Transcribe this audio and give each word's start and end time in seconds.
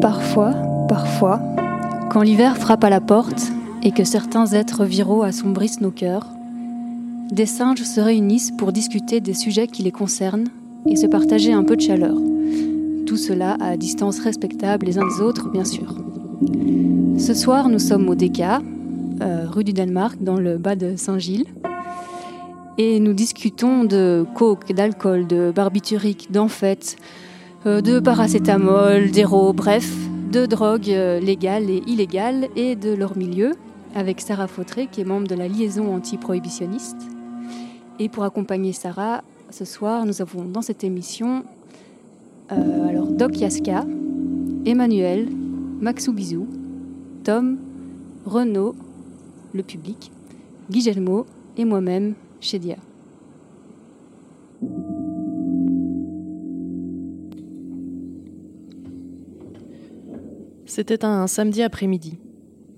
Parfois, 0.00 0.52
parfois, 0.88 1.40
quand 2.10 2.22
l'hiver 2.22 2.58
frappe 2.58 2.84
à 2.84 2.90
la 2.90 3.00
porte 3.00 3.52
et 3.82 3.92
que 3.92 4.04
certains 4.04 4.46
êtres 4.52 4.84
viraux 4.84 5.22
assombrissent 5.22 5.80
nos 5.80 5.90
cœurs, 5.90 6.26
des 7.32 7.46
singes 7.46 7.84
se 7.84 8.00
réunissent 8.00 8.50
pour 8.50 8.72
discuter 8.72 9.20
des 9.20 9.34
sujets 9.34 9.66
qui 9.66 9.82
les 9.82 9.92
concernent 9.92 10.48
et 10.86 10.96
se 10.96 11.06
partager 11.06 11.52
un 11.52 11.64
peu 11.64 11.76
de 11.76 11.80
chaleur. 11.80 12.16
Tout 13.10 13.16
cela 13.16 13.56
à 13.58 13.76
distance 13.76 14.20
respectable 14.20 14.86
les 14.86 14.96
uns 14.96 15.04
des 15.04 15.20
autres, 15.20 15.48
bien 15.50 15.64
sûr. 15.64 15.96
Ce 17.18 17.34
soir, 17.34 17.68
nous 17.68 17.80
sommes 17.80 18.08
au 18.08 18.14
DK, 18.14 18.40
euh, 19.20 19.46
rue 19.50 19.64
du 19.64 19.72
Danemark, 19.72 20.22
dans 20.22 20.36
le 20.36 20.58
bas 20.58 20.76
de 20.76 20.94
Saint-Gilles. 20.94 21.46
Et 22.78 23.00
nous 23.00 23.12
discutons 23.12 23.82
de 23.82 24.24
coke, 24.36 24.72
d'alcool, 24.72 25.26
de 25.26 25.50
barbiturique, 25.50 26.30
d'enfête, 26.30 26.98
euh, 27.66 27.80
de 27.80 27.98
paracétamol, 27.98 29.10
d'héros, 29.10 29.52
bref, 29.52 29.92
de 30.30 30.46
drogues 30.46 30.90
euh, 30.90 31.18
légales 31.18 31.68
et 31.68 31.82
illégales 31.88 32.46
et 32.54 32.76
de 32.76 32.94
leur 32.94 33.16
milieu, 33.16 33.54
avec 33.96 34.20
Sarah 34.20 34.46
Fautré, 34.46 34.86
qui 34.86 35.00
est 35.00 35.04
membre 35.04 35.26
de 35.26 35.34
la 35.34 35.48
liaison 35.48 35.92
anti-prohibitionniste. 35.92 37.08
Et 37.98 38.08
pour 38.08 38.22
accompagner 38.22 38.72
Sarah, 38.72 39.24
ce 39.50 39.64
soir, 39.64 40.06
nous 40.06 40.22
avons 40.22 40.44
dans 40.44 40.62
cette 40.62 40.84
émission 40.84 41.42
euh, 42.52 42.88
alors 42.88 43.06
Doc 43.06 43.38
Yaska, 43.38 43.86
Emmanuel, 44.64 45.28
Maxou 45.80 46.12
Bisou, 46.12 46.46
Tom, 47.24 47.58
Renaud, 48.24 48.74
le 49.52 49.62
public, 49.62 50.10
Guillermo 50.70 51.26
et 51.56 51.64
moi-même, 51.64 52.14
Chedia. 52.40 52.76
C'était 60.66 61.04
un 61.04 61.26
samedi 61.26 61.62
après-midi, 61.62 62.18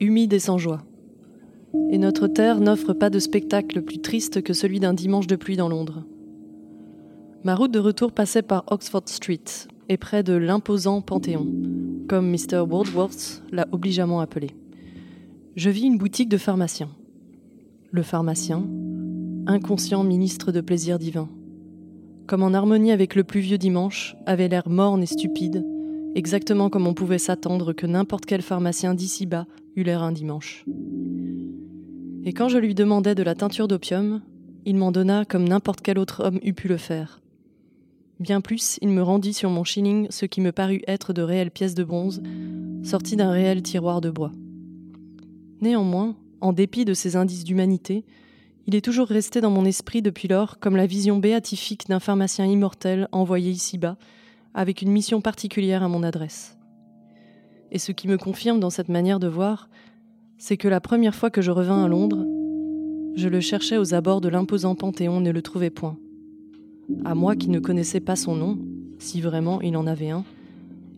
humide 0.00 0.32
et 0.32 0.38
sans 0.38 0.56
joie. 0.56 0.82
Et 1.90 1.98
notre 1.98 2.26
terre 2.26 2.60
n'offre 2.60 2.92
pas 2.92 3.10
de 3.10 3.18
spectacle 3.18 3.82
plus 3.82 4.00
triste 4.00 4.42
que 4.42 4.52
celui 4.52 4.80
d'un 4.80 4.94
dimanche 4.94 5.26
de 5.26 5.36
pluie 5.36 5.56
dans 5.56 5.68
Londres. 5.68 6.04
Ma 7.44 7.56
route 7.56 7.72
de 7.72 7.80
retour 7.80 8.12
passait 8.12 8.42
par 8.42 8.62
Oxford 8.70 9.02
Street 9.06 9.42
et 9.88 9.96
près 9.96 10.22
de 10.22 10.32
l'imposant 10.32 11.00
Panthéon, 11.00 11.48
comme 12.08 12.30
Mr. 12.30 12.60
Wordsworth 12.60 13.42
l'a 13.50 13.66
obligeamment 13.72 14.20
appelé. 14.20 14.50
Je 15.56 15.68
vis 15.68 15.82
une 15.82 15.98
boutique 15.98 16.28
de 16.28 16.36
pharmacien. 16.36 16.88
Le 17.90 18.02
pharmacien, 18.04 18.64
inconscient 19.48 20.04
ministre 20.04 20.52
de 20.52 20.60
plaisir 20.60 21.00
divin, 21.00 21.28
comme 22.28 22.44
en 22.44 22.54
harmonie 22.54 22.92
avec 22.92 23.16
le 23.16 23.24
plus 23.24 23.40
vieux 23.40 23.58
dimanche, 23.58 24.14
avait 24.24 24.46
l'air 24.46 24.68
morne 24.68 25.02
et 25.02 25.06
stupide, 25.06 25.66
exactement 26.14 26.70
comme 26.70 26.86
on 26.86 26.94
pouvait 26.94 27.18
s'attendre 27.18 27.72
que 27.72 27.88
n'importe 27.88 28.24
quel 28.24 28.42
pharmacien 28.42 28.94
d'ici-bas 28.94 29.46
eût 29.74 29.82
l'air 29.82 30.04
un 30.04 30.12
dimanche. 30.12 30.64
Et 32.24 32.32
quand 32.34 32.48
je 32.48 32.58
lui 32.58 32.76
demandai 32.76 33.16
de 33.16 33.24
la 33.24 33.34
teinture 33.34 33.66
d'opium, 33.66 34.22
il 34.64 34.76
m'en 34.76 34.92
donna 34.92 35.24
comme 35.24 35.48
n'importe 35.48 35.80
quel 35.80 35.98
autre 35.98 36.22
homme 36.24 36.38
eût 36.44 36.54
pu 36.54 36.68
le 36.68 36.76
faire. 36.76 37.21
Bien 38.20 38.40
plus, 38.40 38.78
il 38.82 38.88
me 38.88 39.02
rendit 39.02 39.32
sur 39.32 39.50
mon 39.50 39.64
shilling 39.64 40.06
ce 40.10 40.26
qui 40.26 40.40
me 40.40 40.52
parut 40.52 40.82
être 40.86 41.12
de 41.12 41.22
réelles 41.22 41.50
pièces 41.50 41.74
de 41.74 41.84
bronze, 41.84 42.22
sorties 42.84 43.16
d'un 43.16 43.30
réel 43.30 43.62
tiroir 43.62 44.00
de 44.00 44.10
bois. 44.10 44.32
Néanmoins, 45.60 46.16
en 46.40 46.52
dépit 46.52 46.84
de 46.84 46.94
ces 46.94 47.16
indices 47.16 47.44
d'humanité, 47.44 48.04
il 48.66 48.74
est 48.74 48.84
toujours 48.84 49.08
resté 49.08 49.40
dans 49.40 49.50
mon 49.50 49.64
esprit 49.64 50.02
depuis 50.02 50.28
lors 50.28 50.58
comme 50.58 50.76
la 50.76 50.86
vision 50.86 51.18
béatifique 51.18 51.88
d'un 51.88 52.00
pharmacien 52.00 52.46
immortel 52.46 53.08
envoyé 53.10 53.50
ici-bas, 53.50 53.96
avec 54.54 54.82
une 54.82 54.90
mission 54.90 55.20
particulière 55.20 55.82
à 55.82 55.88
mon 55.88 56.02
adresse. 56.02 56.56
Et 57.70 57.78
ce 57.78 57.90
qui 57.90 58.06
me 58.06 58.18
confirme 58.18 58.60
dans 58.60 58.70
cette 58.70 58.88
manière 58.88 59.18
de 59.18 59.28
voir, 59.28 59.68
c'est 60.36 60.56
que 60.56 60.68
la 60.68 60.80
première 60.80 61.14
fois 61.14 61.30
que 61.30 61.42
je 61.42 61.50
revins 61.50 61.84
à 61.84 61.88
Londres, 61.88 62.24
je 63.16 63.28
le 63.28 63.40
cherchais 63.40 63.78
aux 63.78 63.94
abords 63.94 64.20
de 64.20 64.28
l'imposant 64.28 64.74
Panthéon 64.74 65.20
et 65.20 65.22
ne 65.22 65.30
le 65.30 65.42
trouvais 65.42 65.70
point. 65.70 65.96
À 67.04 67.14
moi 67.14 67.36
qui 67.36 67.48
ne 67.48 67.60
connaissais 67.60 68.00
pas 68.00 68.16
son 68.16 68.36
nom, 68.36 68.58
si 68.98 69.20
vraiment 69.20 69.60
il 69.60 69.76
en 69.76 69.86
avait 69.86 70.10
un, 70.10 70.24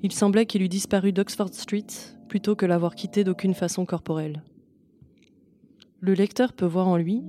il 0.03 0.13
semblait 0.13 0.47
qu'il 0.47 0.63
eût 0.63 0.69
disparu 0.69 1.13
d'Oxford 1.13 1.53
Street 1.53 1.87
plutôt 2.29 2.55
que 2.55 2.67
l'avoir 2.67 2.95
quitté 2.95 3.25
d'aucune 3.25 3.55
façon 3.55 3.87
corporelle. 3.87 4.43
Le 6.01 6.13
lecteur 6.13 6.53
peut 6.53 6.67
voir 6.67 6.89
en 6.89 6.97
lui, 6.97 7.23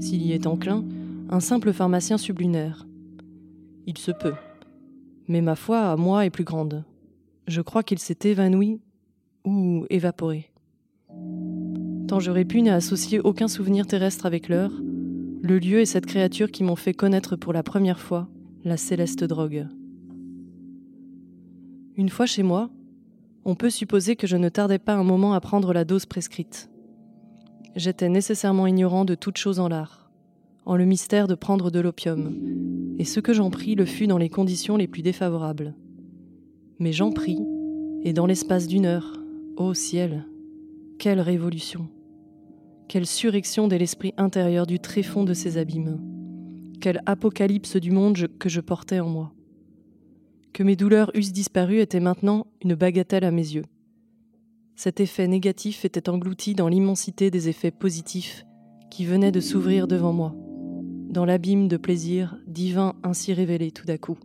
s'il 0.00 0.22
y 0.22 0.32
est 0.32 0.46
enclin, 0.46 0.84
un 1.28 1.40
simple 1.40 1.72
pharmacien 1.72 2.16
sublunaire. 2.16 2.86
Il 3.86 3.98
se 3.98 4.12
peut. 4.12 4.34
Mais 5.28 5.42
ma 5.42 5.56
foi 5.56 5.80
à 5.80 5.96
moi 5.96 6.24
est 6.24 6.30
plus 6.30 6.44
grande. 6.44 6.84
Je 7.46 7.60
crois 7.60 7.82
qu'il 7.82 7.98
s'est 7.98 8.18
évanoui 8.24 8.80
ou 9.44 9.84
évaporé. 9.90 10.50
Tant 12.08 12.20
j'aurais 12.20 12.44
pu 12.44 12.62
n'associer 12.62 13.20
aucun 13.20 13.48
souvenir 13.48 13.86
terrestre 13.86 14.26
avec 14.26 14.48
l'heure, 14.48 14.72
le 15.42 15.58
lieu 15.58 15.80
et 15.80 15.86
cette 15.86 16.06
créature 16.06 16.50
qui 16.50 16.64
m'ont 16.64 16.76
fait 16.76 16.94
connaître 16.94 17.36
pour 17.36 17.52
la 17.52 17.62
première 17.62 18.00
fois 18.00 18.28
la 18.64 18.76
céleste 18.76 19.24
drogue. 19.24 19.66
Une 21.96 22.08
fois 22.08 22.26
chez 22.26 22.42
moi, 22.42 22.70
on 23.44 23.54
peut 23.54 23.70
supposer 23.70 24.16
que 24.16 24.26
je 24.26 24.36
ne 24.36 24.48
tardais 24.48 24.78
pas 24.78 24.94
un 24.94 25.04
moment 25.04 25.32
à 25.32 25.40
prendre 25.40 25.72
la 25.72 25.84
dose 25.84 26.04
prescrite. 26.04 26.68
J'étais 27.76 28.08
nécessairement 28.08 28.66
ignorant 28.66 29.04
de 29.04 29.14
toute 29.14 29.36
chose 29.36 29.60
en 29.60 29.68
l'art, 29.68 30.10
en 30.64 30.76
le 30.76 30.84
mystère 30.84 31.28
de 31.28 31.34
prendre 31.34 31.70
de 31.70 31.80
l'opium, 31.80 32.34
et 32.98 33.04
ce 33.04 33.20
que 33.20 33.32
j'en 33.32 33.50
pris 33.50 33.74
le 33.74 33.84
fut 33.84 34.06
dans 34.06 34.18
les 34.18 34.30
conditions 34.30 34.76
les 34.76 34.88
plus 34.88 35.02
défavorables. 35.02 35.74
Mais 36.78 36.92
j'en 36.92 37.12
pris, 37.12 37.38
et 38.02 38.12
dans 38.12 38.26
l'espace 38.26 38.66
d'une 38.66 38.86
heure, 38.86 39.20
ô 39.56 39.74
ciel, 39.74 40.26
quelle 40.98 41.20
révolution! 41.20 41.88
Quelle 42.88 43.06
surrection 43.06 43.66
dès 43.66 43.78
l'esprit 43.78 44.14
intérieur 44.16 44.64
du 44.64 44.78
tréfonds 44.78 45.24
de 45.24 45.34
ces 45.34 45.58
abîmes. 45.58 46.00
Quelle 46.80 47.02
apocalypse 47.04 47.76
du 47.76 47.90
monde 47.90 48.16
que 48.38 48.48
je 48.48 48.60
portais 48.60 49.00
en 49.00 49.08
moi. 49.08 49.32
Que 50.52 50.62
mes 50.62 50.76
douleurs 50.76 51.10
eussent 51.16 51.32
disparu 51.32 51.80
était 51.80 51.98
maintenant 51.98 52.46
une 52.62 52.76
bagatelle 52.76 53.24
à 53.24 53.32
mes 53.32 53.54
yeux. 53.54 53.64
Cet 54.76 55.00
effet 55.00 55.26
négatif 55.26 55.84
était 55.84 56.08
englouti 56.08 56.54
dans 56.54 56.68
l'immensité 56.68 57.30
des 57.30 57.48
effets 57.48 57.72
positifs 57.72 58.46
qui 58.88 59.04
venaient 59.04 59.32
de 59.32 59.40
s'ouvrir 59.40 59.88
devant 59.88 60.12
moi, 60.12 60.32
dans 61.10 61.24
l'abîme 61.24 61.66
de 61.66 61.76
plaisir 61.76 62.36
divin 62.46 62.94
ainsi 63.02 63.32
révélé 63.32 63.72
tout 63.72 63.86
à 63.88 63.98
coup. 63.98 64.18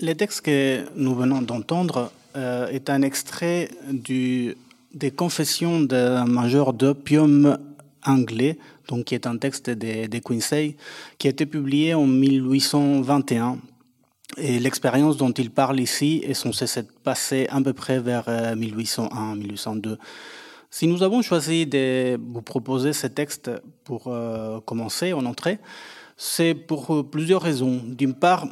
Les 0.00 0.16
textes 0.16 0.40
que 0.40 0.84
nous 0.96 1.14
venons 1.14 1.42
d'entendre 1.42 2.10
euh, 2.36 2.68
est 2.68 2.90
un 2.90 3.02
extrait 3.02 3.68
des 3.88 5.10
confessions 5.10 5.80
d'un 5.80 6.24
major 6.26 6.72
d'opium 6.72 7.58
anglais, 8.04 8.58
donc 8.88 9.04
qui 9.04 9.14
est 9.14 9.26
un 9.26 9.36
texte 9.36 9.70
de, 9.70 10.06
de 10.06 10.18
Quincy, 10.18 10.76
qui 11.18 11.26
a 11.28 11.30
été 11.30 11.46
publié 11.46 11.94
en 11.94 12.06
1821. 12.06 13.58
Et 14.38 14.58
l'expérience 14.58 15.16
dont 15.16 15.32
il 15.32 15.50
parle 15.50 15.78
ici 15.80 16.22
est 16.24 16.34
censée 16.34 16.66
s'être 16.66 16.92
passée 17.00 17.46
à 17.50 17.60
peu 17.60 17.72
près 17.72 18.00
vers 18.00 18.28
1801-1802. 18.28 19.88
Euh, 19.88 19.96
si 20.70 20.86
nous 20.86 21.02
avons 21.02 21.20
choisi 21.20 21.66
de 21.66 22.18
vous 22.18 22.40
proposer 22.40 22.94
ce 22.94 23.06
texte 23.06 23.50
pour 23.84 24.06
euh, 24.06 24.58
commencer 24.60 25.12
en 25.12 25.26
entrée, 25.26 25.58
c'est 26.16 26.54
pour 26.54 27.10
plusieurs 27.10 27.42
raisons. 27.42 27.82
D'une 27.84 28.14
part, 28.14 28.46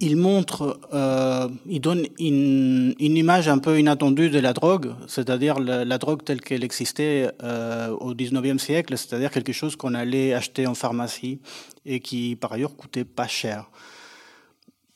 il 0.00 0.16
montre, 0.16 0.80
euh, 0.92 1.48
il 1.66 1.80
donne 1.80 2.06
une, 2.18 2.94
image 2.98 3.48
un 3.48 3.58
peu 3.58 3.78
inattendue 3.78 4.28
de 4.28 4.40
la 4.40 4.52
drogue, 4.52 4.92
c'est-à-dire 5.06 5.60
la, 5.60 5.98
drogue 5.98 6.24
telle 6.24 6.40
qu'elle 6.40 6.64
existait 6.64 7.30
euh, 7.42 7.90
au 7.90 8.12
19e 8.14 8.58
siècle, 8.58 8.96
c'est-à-dire 8.96 9.30
quelque 9.30 9.52
chose 9.52 9.76
qu'on 9.76 9.94
allait 9.94 10.34
acheter 10.34 10.66
en 10.66 10.74
pharmacie 10.74 11.40
et 11.86 12.00
qui 12.00 12.36
par 12.36 12.52
ailleurs 12.52 12.74
coûtait 12.76 13.04
pas 13.04 13.28
cher. 13.28 13.70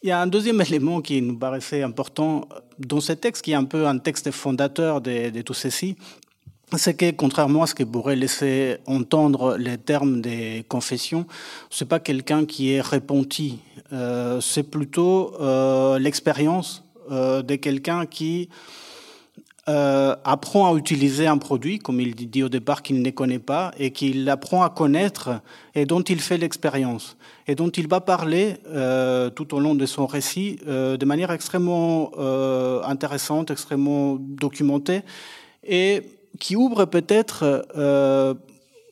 Il 0.02 0.08
y 0.08 0.12
a 0.12 0.20
un 0.20 0.26
deuxième 0.26 0.60
élément 0.68 1.00
qui 1.00 1.22
nous 1.22 1.38
paraissait 1.38 1.82
important 1.82 2.48
dans 2.80 3.00
ce 3.00 3.12
texte, 3.12 3.44
qui 3.44 3.52
est 3.52 3.56
un 3.56 3.64
peu 3.64 3.86
un 3.86 3.98
texte 3.98 4.32
fondateur 4.32 5.00
de 5.00 5.42
tout 5.42 5.54
ceci, 5.54 5.96
c'est 6.76 6.94
que, 6.94 7.10
contrairement 7.12 7.62
à 7.62 7.66
ce 7.66 7.74
que 7.74 7.84
pourrait 7.84 8.16
laisser 8.16 8.78
entendre 8.86 9.56
les 9.56 9.78
termes 9.78 10.20
des 10.20 10.64
confessions, 10.68 11.26
c'est 11.70 11.88
pas 11.88 12.00
quelqu'un 12.00 12.44
qui 12.44 12.72
est 12.72 12.80
repenti. 12.80 13.58
Euh, 13.92 14.40
c'est 14.40 14.64
plutôt 14.64 15.34
euh, 15.40 15.98
l'expérience 15.98 16.84
euh, 17.10 17.42
de 17.42 17.54
quelqu'un 17.54 18.04
qui 18.04 18.50
euh, 19.68 20.16
apprend 20.24 20.72
à 20.72 20.76
utiliser 20.76 21.26
un 21.26 21.36
produit, 21.36 21.78
comme 21.78 22.00
il 22.00 22.14
dit 22.14 22.42
au 22.42 22.48
départ 22.48 22.82
qu'il 22.82 23.02
ne 23.02 23.10
connaît 23.10 23.38
pas, 23.38 23.70
et 23.78 23.90
qu'il 23.90 24.28
apprend 24.30 24.62
à 24.62 24.70
connaître 24.70 25.40
et 25.74 25.84
dont 25.84 26.00
il 26.00 26.20
fait 26.20 26.38
l'expérience, 26.38 27.16
et 27.46 27.54
dont 27.54 27.68
il 27.68 27.86
va 27.86 28.00
parler 28.00 28.56
euh, 28.68 29.28
tout 29.28 29.54
au 29.54 29.60
long 29.60 29.74
de 29.74 29.84
son 29.84 30.06
récit 30.06 30.58
euh, 30.66 30.96
de 30.96 31.04
manière 31.04 31.30
extrêmement 31.30 32.12
intéressante, 32.84 33.50
extrêmement 33.50 34.16
documentée, 34.18 35.02
et 35.66 36.02
qui 36.38 36.56
ouvre 36.56 36.84
peut-être 36.84 37.66
euh, 37.76 38.34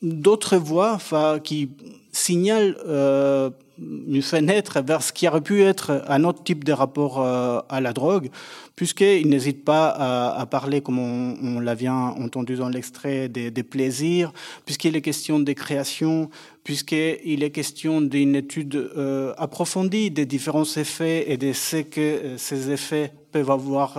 d'autres 0.01 0.57
voies, 0.57 0.99
qui 1.43 1.69
signalent 2.11 2.75
euh, 2.87 3.49
une 3.79 4.21
fenêtre 4.21 4.81
vers 4.81 5.03
ce 5.03 5.13
qui 5.13 5.27
aurait 5.27 5.41
pu 5.41 5.61
être 5.61 6.03
un 6.07 6.23
autre 6.23 6.43
type 6.43 6.63
de 6.63 6.73
rapport 6.73 7.21
euh, 7.21 7.59
à 7.69 7.79
la 7.79 7.93
drogue, 7.93 8.29
puisqu'il 8.75 9.27
n'hésite 9.29 9.63
pas 9.63 9.89
à, 9.89 10.45
parler, 10.45 10.81
comme 10.81 10.99
on, 10.99 11.59
l'a 11.59 11.75
bien 11.75 11.95
entendu 11.95 12.55
dans 12.55 12.69
l'extrait, 12.69 13.27
des, 13.29 13.63
plaisirs, 13.63 14.33
puisqu'il 14.65 14.95
est 14.95 15.01
question 15.01 15.39
des 15.39 15.55
créations, 15.55 16.29
puisqu'il 16.63 17.43
est 17.43 17.51
question 17.51 18.01
d'une 18.01 18.35
étude 18.35 18.91
approfondie 19.37 20.11
des 20.11 20.25
différents 20.25 20.75
effets 20.75 21.31
et 21.31 21.37
de 21.37 21.53
ce 21.53 21.77
que 21.77 22.35
ces 22.37 22.71
effets 22.71 23.13
peuvent 23.31 23.51
avoir 23.51 23.97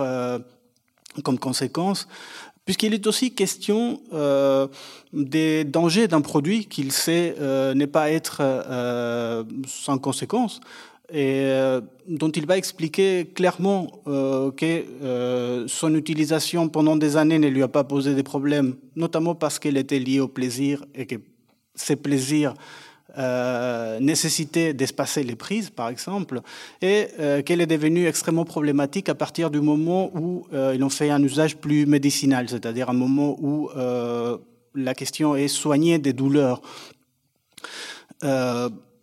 comme 1.23 1.39
conséquence 1.39 2.07
puisqu'il 2.69 2.93
est 2.93 3.07
aussi 3.07 3.31
question 3.31 3.99
euh, 4.13 4.67
des 5.11 5.63
dangers 5.63 6.07
d'un 6.07 6.21
produit 6.21 6.65
qu'il 6.65 6.91
sait 6.91 7.33
euh, 7.39 7.73
n'est 7.73 7.87
pas 7.87 8.11
être 8.11 8.41
euh, 8.43 9.43
sans 9.65 9.97
conséquence 9.97 10.61
et 11.11 11.45
euh, 11.45 11.81
dont 12.07 12.29
il 12.29 12.45
va 12.45 12.57
expliquer 12.57 13.25
clairement 13.33 13.87
que 14.05 15.65
son 15.67 15.95
utilisation 15.95 16.69
pendant 16.69 16.95
des 16.95 17.17
années 17.17 17.39
ne 17.39 17.47
lui 17.47 17.63
a 17.63 17.67
pas 17.67 17.83
posé 17.83 18.13
des 18.13 18.21
problèmes, 18.21 18.75
notamment 18.95 19.33
parce 19.33 19.57
qu'elle 19.57 19.77
était 19.77 19.97
liée 19.97 20.19
au 20.19 20.27
plaisir 20.27 20.85
et 20.93 21.07
que 21.07 21.15
ces 21.73 21.95
plaisirs 21.95 22.53
euh, 23.19 23.99
nécessité 23.99 24.73
d'espacer 24.73 25.23
les 25.23 25.35
prises, 25.35 25.69
par 25.69 25.89
exemple, 25.89 26.41
et 26.81 27.07
euh, 27.19 27.41
qu'elle 27.41 27.59
est 27.59 27.67
devenue 27.67 28.07
extrêmement 28.07 28.45
problématique 28.45 29.09
à 29.09 29.15
partir 29.15 29.51
du 29.51 29.59
moment 29.59 30.09
où 30.17 30.47
euh, 30.53 30.73
ils 30.75 30.83
ont 30.83 30.89
fait 30.89 31.09
un 31.09 31.21
usage 31.21 31.57
plus 31.57 31.85
médicinal, 31.85 32.47
c'est-à-dire 32.47 32.89
un 32.89 32.93
moment 32.93 33.35
où 33.41 33.69
euh, 33.75 34.37
la 34.73 34.93
question 34.93 35.35
est 35.35 35.49
soigner 35.49 35.99
des 35.99 36.13
douleurs. 36.13 36.61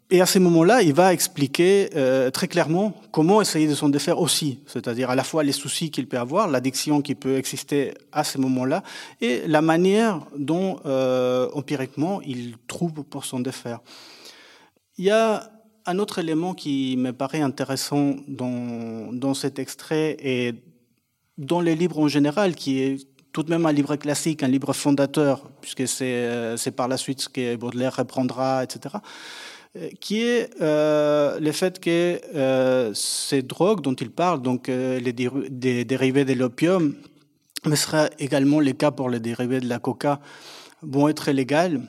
Et 0.08 0.20
à 0.20 0.26
ce 0.26 0.38
moment-là, 0.38 0.82
il 0.82 0.94
va 0.94 1.12
expliquer 1.12 1.90
euh, 1.96 2.30
très 2.30 2.46
clairement 2.46 2.94
comment 3.10 3.42
essayer 3.42 3.66
de 3.66 3.74
s'en 3.74 3.88
défaire 3.88 4.20
aussi, 4.20 4.60
c'est-à-dire 4.66 5.10
à 5.10 5.16
la 5.16 5.24
fois 5.24 5.42
les 5.42 5.50
soucis 5.50 5.90
qu'il 5.90 6.06
peut 6.06 6.18
avoir, 6.18 6.46
l'addiction 6.46 7.02
qui 7.02 7.16
peut 7.16 7.36
exister 7.36 7.92
à 8.12 8.22
ce 8.22 8.38
moment-là, 8.38 8.84
et 9.20 9.42
la 9.48 9.62
manière 9.62 10.20
dont 10.38 10.78
euh, 10.86 11.48
empiriquement 11.54 12.20
il 12.22 12.54
trouve 12.68 13.02
pour 13.02 13.24
s'en 13.24 13.40
défaire. 13.40 13.80
Il 14.96 15.06
y 15.06 15.10
a 15.10 15.50
un 15.86 15.98
autre 15.98 16.20
élément 16.20 16.54
qui 16.54 16.96
me 16.96 17.10
paraît 17.10 17.40
intéressant 17.40 18.14
dans, 18.28 19.12
dans 19.12 19.34
cet 19.34 19.58
extrait 19.58 20.16
et 20.20 20.54
dans 21.36 21.60
les 21.60 21.74
livres 21.74 21.98
en 21.98 22.08
général, 22.08 22.54
qui 22.54 22.80
est 22.80 23.08
tout 23.32 23.42
de 23.42 23.50
même 23.50 23.66
un 23.66 23.72
livre 23.72 23.96
classique, 23.96 24.44
un 24.44 24.48
livre 24.48 24.72
fondateur, 24.72 25.50
puisque 25.60 25.88
c'est 25.88 26.04
euh, 26.04 26.56
par 26.76 26.86
la 26.86 26.96
suite 26.96 27.22
ce 27.22 27.28
que 27.28 27.56
Baudelaire 27.56 27.96
reprendra, 27.96 28.62
etc 28.62 28.98
qui 30.00 30.22
est 30.22 30.50
euh, 30.60 31.38
le 31.40 31.52
fait 31.52 31.80
que 31.80 32.20
euh, 32.34 32.92
ces 32.94 33.42
drogues 33.42 33.80
dont 33.80 33.94
il 33.94 34.10
parle, 34.10 34.42
donc 34.42 34.68
euh, 34.68 34.98
les 34.98 35.12
dérivés 35.84 36.24
de 36.24 36.32
l'opium, 36.34 36.94
mais 37.64 37.76
ce 37.76 37.84
sera 37.84 38.08
également 38.18 38.60
le 38.60 38.72
cas 38.72 38.90
pour 38.90 39.10
les 39.10 39.20
dérivés 39.20 39.60
de 39.60 39.68
la 39.68 39.78
coca, 39.78 40.20
vont 40.82 41.08
être 41.08 41.30
légales. 41.30 41.82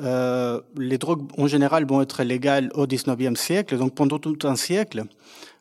Euh, 0.00 0.60
les 0.76 0.98
drogues 0.98 1.28
en 1.38 1.46
général 1.46 1.86
vont 1.86 2.02
être 2.02 2.22
légales 2.22 2.70
au 2.74 2.86
19e 2.86 3.36
siècle, 3.36 3.78
donc 3.78 3.94
pendant 3.94 4.18
tout 4.18 4.38
un 4.44 4.56
siècle, 4.56 5.04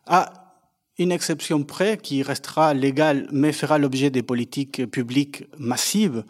à 0.05 0.55
une 0.97 1.11
exception 1.11 1.63
près 1.63 1.97
qui 1.97 2.23
restera 2.23 2.73
légale 2.73 3.27
mais 3.31 3.51
fera 3.51 3.77
l'objet 3.77 4.09
des 4.09 4.23
politiques 4.23 4.85
publiques 4.87 5.45
massives, 5.57 6.23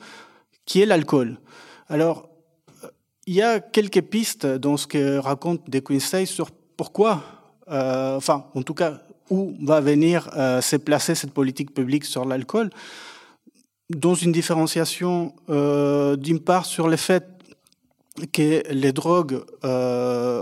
qui 0.65 0.81
est 0.81 0.85
l'alcool. 0.85 1.39
Alors, 1.89 2.29
il 3.27 3.33
y 3.33 3.41
a 3.41 3.59
quelques 3.59 4.01
pistes 4.01 4.45
dans 4.45 4.77
ce 4.77 4.87
que 4.87 5.17
raconte 5.17 5.69
De 5.69 5.79
Quincey 5.79 6.25
sur 6.25 6.49
pourquoi, 6.77 7.23
euh, 7.69 8.15
enfin, 8.15 8.45
en 8.55 8.63
tout 8.63 8.73
cas, 8.73 9.01
où 9.29 9.53
va 9.61 9.81
venir 9.81 10.29
euh, 10.37 10.61
se 10.61 10.77
placer 10.77 11.13
cette 11.13 11.33
politique 11.33 11.73
publique 11.73 12.05
sur 12.05 12.23
l'alcool, 12.23 12.69
dans 13.89 14.15
une 14.15 14.31
différenciation 14.31 15.33
euh, 15.49 16.15
d'une 16.15 16.39
part 16.39 16.65
sur 16.65 16.87
le 16.87 16.95
fait 16.95 17.25
que 18.31 18.63
les 18.71 18.93
drogues 18.93 19.43
euh, 19.65 20.41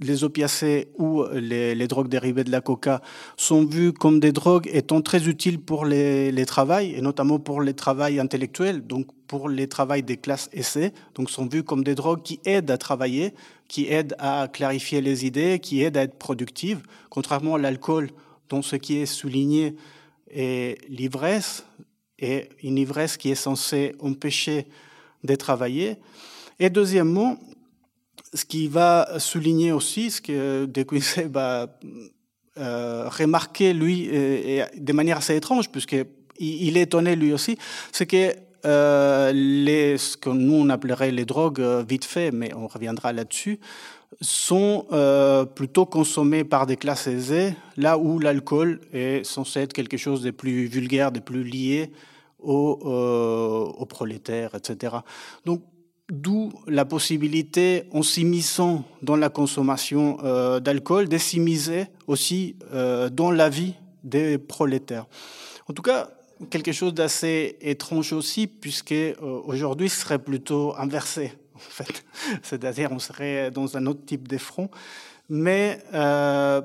les 0.00 0.24
opiacés 0.24 0.88
ou 0.98 1.24
les, 1.32 1.86
drogues 1.86 2.08
dérivées 2.08 2.42
de 2.42 2.50
la 2.50 2.60
coca 2.60 3.00
sont 3.36 3.64
vues 3.64 3.92
comme 3.92 4.18
des 4.18 4.32
drogues 4.32 4.68
étant 4.72 5.00
très 5.02 5.28
utiles 5.28 5.60
pour 5.60 5.84
les, 5.84 6.32
les 6.32 6.46
travails, 6.46 6.94
et 6.94 7.00
notamment 7.00 7.38
pour 7.38 7.62
les 7.62 7.72
travails 7.72 8.18
intellectuels, 8.18 8.84
donc 8.84 9.06
pour 9.32 9.48
les 9.48 9.66
travails 9.66 10.02
des 10.02 10.18
classes 10.18 10.50
essais, 10.52 10.92
donc 11.14 11.30
sont 11.30 11.46
vues 11.46 11.62
comme 11.62 11.82
des 11.82 11.94
drogues 11.94 12.22
qui 12.22 12.38
aident 12.44 12.70
à 12.70 12.76
travailler, 12.76 13.32
qui 13.66 13.86
aident 13.86 14.14
à 14.18 14.46
clarifier 14.46 15.00
les 15.00 15.24
idées, 15.24 15.58
qui 15.58 15.82
aident 15.82 15.96
à 15.96 16.02
être 16.02 16.18
productives, 16.18 16.82
contrairement 17.08 17.54
à 17.54 17.58
l'alcool, 17.58 18.10
dont 18.50 18.60
ce 18.60 18.76
qui 18.76 18.98
est 18.98 19.06
souligné 19.06 19.74
est 20.30 20.86
l'ivresse, 20.86 21.64
et 22.18 22.50
une 22.62 22.76
ivresse 22.76 23.16
qui 23.16 23.30
est 23.30 23.34
censée 23.34 23.94
empêcher 24.00 24.66
de 25.24 25.34
travailler. 25.34 25.96
Et 26.58 26.68
deuxièmement, 26.68 27.38
ce 28.34 28.44
qui 28.44 28.68
va 28.68 29.18
souligner 29.18 29.72
aussi, 29.72 30.10
ce 30.10 30.20
que 30.20 30.66
De 30.66 30.82
Quincey 30.82 31.24
va 31.30 31.78
euh, 32.58 33.08
remarquer, 33.08 33.72
lui, 33.72 34.08
de 34.08 34.92
manière 34.92 35.16
assez 35.16 35.36
étrange, 35.36 35.70
puisqu'il 35.70 36.06
il 36.38 36.76
est 36.76 36.82
étonné 36.82 37.16
lui 37.16 37.32
aussi, 37.32 37.56
c'est 37.92 38.04
que 38.04 38.51
euh, 38.64 39.32
les, 39.32 39.98
ce 39.98 40.16
que 40.16 40.30
nous 40.30 40.54
on 40.54 40.68
appellerait 40.68 41.10
les 41.10 41.24
drogues 41.24 41.60
euh, 41.60 41.84
vite 41.86 42.04
fait, 42.04 42.30
mais 42.30 42.54
on 42.54 42.66
reviendra 42.66 43.12
là-dessus, 43.12 43.58
sont 44.20 44.86
euh, 44.92 45.44
plutôt 45.44 45.86
consommées 45.86 46.44
par 46.44 46.66
des 46.66 46.76
classes 46.76 47.06
aisées, 47.06 47.54
là 47.76 47.98
où 47.98 48.18
l'alcool 48.18 48.80
est 48.92 49.24
censé 49.24 49.60
être 49.60 49.72
quelque 49.72 49.96
chose 49.96 50.22
de 50.22 50.30
plus 50.30 50.66
vulgaire, 50.66 51.10
de 51.10 51.20
plus 51.20 51.42
lié 51.42 51.90
aux, 52.38 52.78
euh, 52.84 53.84
prolétaires, 53.86 54.54
etc. 54.54 54.96
Donc 55.44 55.62
D'où 56.10 56.52
la 56.66 56.84
possibilité, 56.84 57.84
en 57.92 58.02
s'immisçant 58.02 58.84
dans 59.00 59.16
la 59.16 59.30
consommation 59.30 60.18
d'alcool, 60.60 61.08
de 61.08 61.16
s'immiser 61.16 61.86
aussi 62.06 62.56
dans 62.70 63.30
la 63.30 63.48
vie 63.48 63.74
des 64.04 64.36
prolétaires. 64.36 65.06
En 65.70 65.72
tout 65.72 65.80
cas, 65.80 66.10
quelque 66.50 66.72
chose 66.72 66.94
d'assez 66.94 67.56
étrange 67.60 68.12
aussi, 68.12 68.46
puisque 68.46 68.92
euh, 68.92 69.14
aujourd'hui 69.20 69.88
ce 69.88 70.00
serait 70.00 70.18
plutôt 70.18 70.74
inversé, 70.76 71.32
en 71.54 71.58
fait. 71.58 72.04
C'est-à-dire 72.42 72.90
on 72.92 72.98
serait 72.98 73.50
dans 73.50 73.76
un 73.76 73.86
autre 73.86 74.04
type 74.04 74.28
de 74.28 74.38
front. 74.38 74.70
Mais 75.28 75.78
euh, 75.94 76.60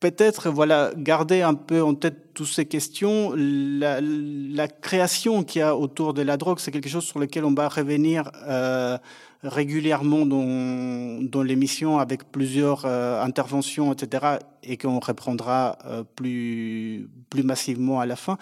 peut-être 0.00 0.50
voilà 0.50 0.92
garder 0.96 1.42
un 1.42 1.54
peu 1.54 1.82
en 1.82 1.94
tête 1.94 2.34
toutes 2.34 2.48
ces 2.48 2.66
questions. 2.66 3.34
La, 3.36 4.00
la 4.00 4.68
création 4.68 5.44
qu'il 5.44 5.60
y 5.60 5.62
a 5.62 5.76
autour 5.76 6.14
de 6.14 6.22
la 6.22 6.36
drogue, 6.36 6.58
c'est 6.58 6.70
quelque 6.70 6.88
chose 6.88 7.04
sur 7.04 7.18
lequel 7.18 7.44
on 7.44 7.54
va 7.54 7.68
revenir 7.68 8.30
euh, 8.46 8.98
régulièrement 9.42 10.26
dans, 10.26 11.22
dans 11.22 11.42
l'émission 11.42 11.98
avec 11.98 12.30
plusieurs 12.30 12.84
euh, 12.84 13.22
interventions, 13.22 13.92
etc., 13.92 14.38
et 14.62 14.76
qu'on 14.76 15.00
reprendra 15.00 15.78
euh, 15.86 16.04
plus, 16.04 17.08
plus 17.30 17.42
massivement 17.42 18.00
à 18.00 18.06
la 18.06 18.16
fin. 18.16 18.36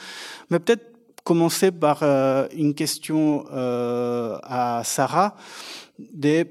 Mais 0.51 0.59
peut-être 0.59 0.99
commencer 1.25 1.71
par 1.71 2.01
euh, 2.03 2.49
une 2.57 2.75
question 2.75 3.45
euh, 3.53 4.39
à 4.43 4.83
Sarah, 4.85 5.37
de 5.99 6.47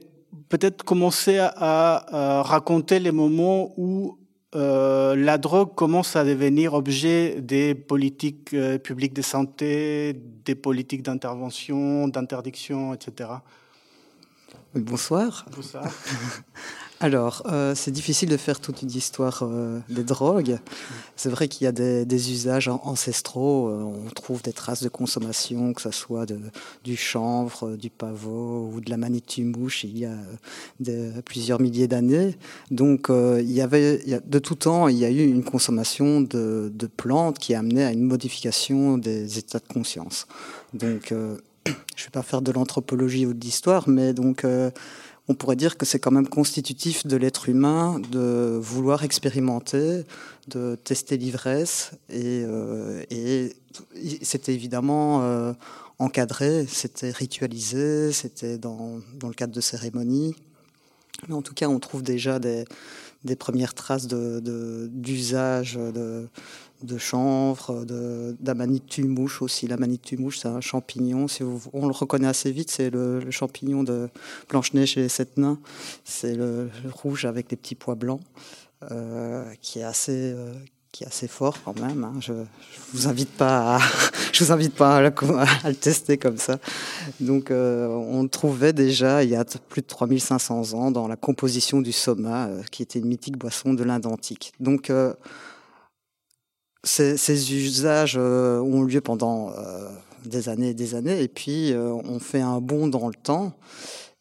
peut-être 0.50 0.84
commencer 0.84 1.40
à, 1.40 1.50
à, 1.58 2.42
raconter 2.44 3.00
les 3.00 3.12
moments 3.12 3.74
où 3.78 4.18
euh, 4.56 5.16
la 5.16 5.38
drogue 5.38 5.76
commence 5.76 6.16
à 6.16 6.24
devenir 6.24 6.74
objet 6.74 7.42
des 7.42 7.76
politiques 7.76 8.54
euh, 8.54 8.78
publiques 8.78 9.14
de 9.14 9.22
santé, 9.22 10.14
des 10.46 10.56
politiques 10.56 11.04
d'intervention, 11.04 12.08
d'interdiction, 12.08 12.94
etc. 12.94 13.30
Bonsoir. 14.78 15.46
Bonsoir. 15.56 15.86
alors, 17.00 17.44
euh, 17.48 17.74
c'est 17.76 17.92
difficile 17.92 18.30
de 18.30 18.38
faire 18.38 18.60
toute 18.60 18.82
une 18.82 18.92
histoire 18.92 19.42
euh, 19.42 19.80
des 19.90 20.04
drogues. 20.04 20.60
C'est 21.16 21.30
vrai 21.30 21.48
qu'il 21.48 21.66
y 21.66 21.68
a 21.68 21.72
des, 21.72 22.32
usages 22.32 22.68
ancestraux. 22.68 23.70
Euh, 23.70 23.82
on 23.82 24.10
trouve 24.12 24.42
des 24.42 24.54
traces 24.54 24.84
de 24.84 24.90
consommation, 24.90 25.74
que 25.74 25.82
ce 25.82 25.92
soit 25.92 26.26
de, 26.26 26.40
du 26.84 26.96
chanvre, 26.96 27.76
du 27.76 27.90
pavot 27.90 28.72
ou 28.74 28.82
de 28.82 28.90
la 28.90 28.98
mouche 28.98 29.84
il 29.84 29.98
y 29.98 30.06
a 30.06 30.16
plusieurs 31.26 31.60
milliers 31.60 31.88
d'années. 31.88 32.38
Donc, 32.70 33.08
il 33.10 33.52
y 33.52 33.62
avait, 33.62 34.04
de 34.26 34.40
tout 34.40 34.56
temps, 34.56 34.88
il 34.88 34.98
y 34.98 35.06
a 35.06 35.10
eu 35.10 35.26
une 35.26 35.44
consommation 35.44 36.22
de, 36.22 36.72
de 36.74 36.88
plantes 36.88 37.40
qui 37.40 37.54
a 37.56 37.60
amené 37.60 37.84
à 37.84 37.92
une 37.92 38.04
modification 38.04 38.98
des 38.98 39.40
états 39.40 39.60
de 39.60 39.68
conscience. 39.74 40.28
Donc, 40.74 41.14
je 41.96 42.04
ne 42.04 42.06
vais 42.06 42.12
pas 42.12 42.24
faire 42.24 42.42
de 42.42 42.52
l'anthropologie 42.52 43.26
ou 43.26 43.34
de 43.34 43.40
l'histoire, 43.40 43.88
mais 43.90 44.14
donc 44.14 44.46
on 45.30 45.34
pourrait 45.34 45.56
dire 45.56 45.78
que 45.78 45.86
c'est 45.86 46.00
quand 46.00 46.12
même 46.12 46.28
constitutif 46.28 47.06
de 47.06 47.18
l'être 47.18 47.50
humain 47.50 48.00
de 48.12 48.58
vouloir 48.62 49.04
expérimenter, 49.04 50.04
de 50.48 50.76
tester 50.76 51.18
l'ivresse, 51.18 51.92
et, 52.10 52.44
euh, 52.46 53.04
c'était 54.22 54.54
évidemment 54.54 55.22
euh, 55.24 55.54
encadré, 56.00 56.66
c'était 56.68 57.12
ritualisé, 57.12 58.12
c'était 58.14 58.58
dans, 58.58 59.02
le 59.22 59.34
cadre 59.34 59.54
de 59.54 59.62
cérémonies. 59.62 60.36
Mais 61.28 61.34
en 61.34 61.42
tout 61.42 61.54
cas, 61.54 61.68
on 61.68 61.80
trouve 61.80 62.04
déjà 62.04 62.40
des, 62.40 62.66
premières 63.38 63.74
traces 63.74 64.08
d'usage 64.08 65.74
de 65.74 66.30
chanvre, 66.98 67.86
d'amanite 68.40 69.00
mouche 69.00 69.42
aussi. 69.42 69.68
L'amanite 69.68 70.18
mouche, 70.20 70.40
c'est 70.40 70.48
un 70.48 70.62
champignon. 70.62 71.28
Si 71.28 71.44
on 71.44 71.88
le 71.88 71.94
reconnaît 71.94 72.28
assez 72.28 72.52
vite, 72.52 72.72
c'est 72.72 72.90
le, 72.90 73.30
champignon 73.32 73.84
de 73.84 74.10
Blanche-Neige 74.50 74.98
et 74.98 75.02
les 75.02 75.10
Sept 75.10 75.38
Nains. 75.38 75.60
C'est 76.04 76.36
le, 76.36 76.70
rouge 76.92 77.26
avec 77.26 77.50
des 77.50 77.56
petits 77.56 77.76
pois 77.76 77.96
blancs, 77.96 78.22
euh, 78.92 79.44
qui 79.62 79.80
est 79.80 79.84
assez, 79.84 80.34
euh, 80.36 80.54
qui 80.92 81.04
est 81.04 81.08
assez 81.08 81.28
fort 81.28 81.58
quand 81.64 81.80
même. 81.80 82.04
Hein. 82.04 82.14
Je, 82.20 82.34
ne 82.34 82.46
vous 82.94 83.08
invite 83.08 83.32
pas, 83.32 83.78
à, 83.78 83.80
je 84.32 84.44
vous 84.44 84.52
invite 84.52 84.76
pas 84.76 84.98
à, 84.98 85.02
le 85.02 85.76
tester 85.76 86.18
comme 86.18 86.38
ça. 86.38 86.60
Donc, 87.20 87.50
euh, 87.52 87.88
on 87.88 88.28
trouvait 88.28 88.74
déjà 88.74 89.24
il 89.24 89.30
y 89.30 89.36
a 89.36 89.46
plus 89.70 89.82
de 89.82 89.88
3500 89.88 90.74
ans 90.74 90.92
dans 90.92 91.08
la 91.08 91.16
composition 91.16 91.82
du 91.82 91.92
soma, 91.92 92.50
qui 92.72 92.84
était 92.84 93.00
une 93.00 93.08
mythique 93.08 93.38
boisson 93.38 93.74
de 93.74 93.84
l'Inde 93.84 94.06
antique. 94.06 94.54
Donc 94.60 94.92
ces, 96.84 97.54
usages 97.54 98.16
euh, 98.18 98.60
ont 98.60 98.84
lieu 98.84 99.02
pendant 99.02 99.52
euh, 99.52 99.90
des 100.26 100.50
années 100.50 100.70
et 100.70 100.74
des 100.74 100.96
années, 100.96 101.22
et 101.22 101.28
puis 101.28 101.74
euh, 101.74 101.92
on 101.92 102.20
fait 102.20 102.42
un 102.42 102.62
bond 102.62 102.88
dans 102.88 103.08
le 103.08 103.16
temps, 103.16 103.54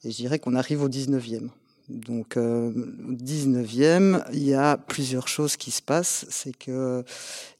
et 0.04 0.10
je 0.10 0.16
dirais 0.16 0.38
qu'on 0.38 0.54
arrive 0.54 0.82
au 0.82 0.88
19e. 0.88 1.48
Donc, 1.88 2.36
au 2.36 2.72
19e, 3.12 4.24
il 4.32 4.42
y 4.42 4.54
a 4.54 4.76
plusieurs 4.76 5.28
choses 5.28 5.56
qui 5.56 5.70
se 5.70 5.80
passent. 5.80 6.26
C'est 6.30 6.52
qu'il 6.52 7.04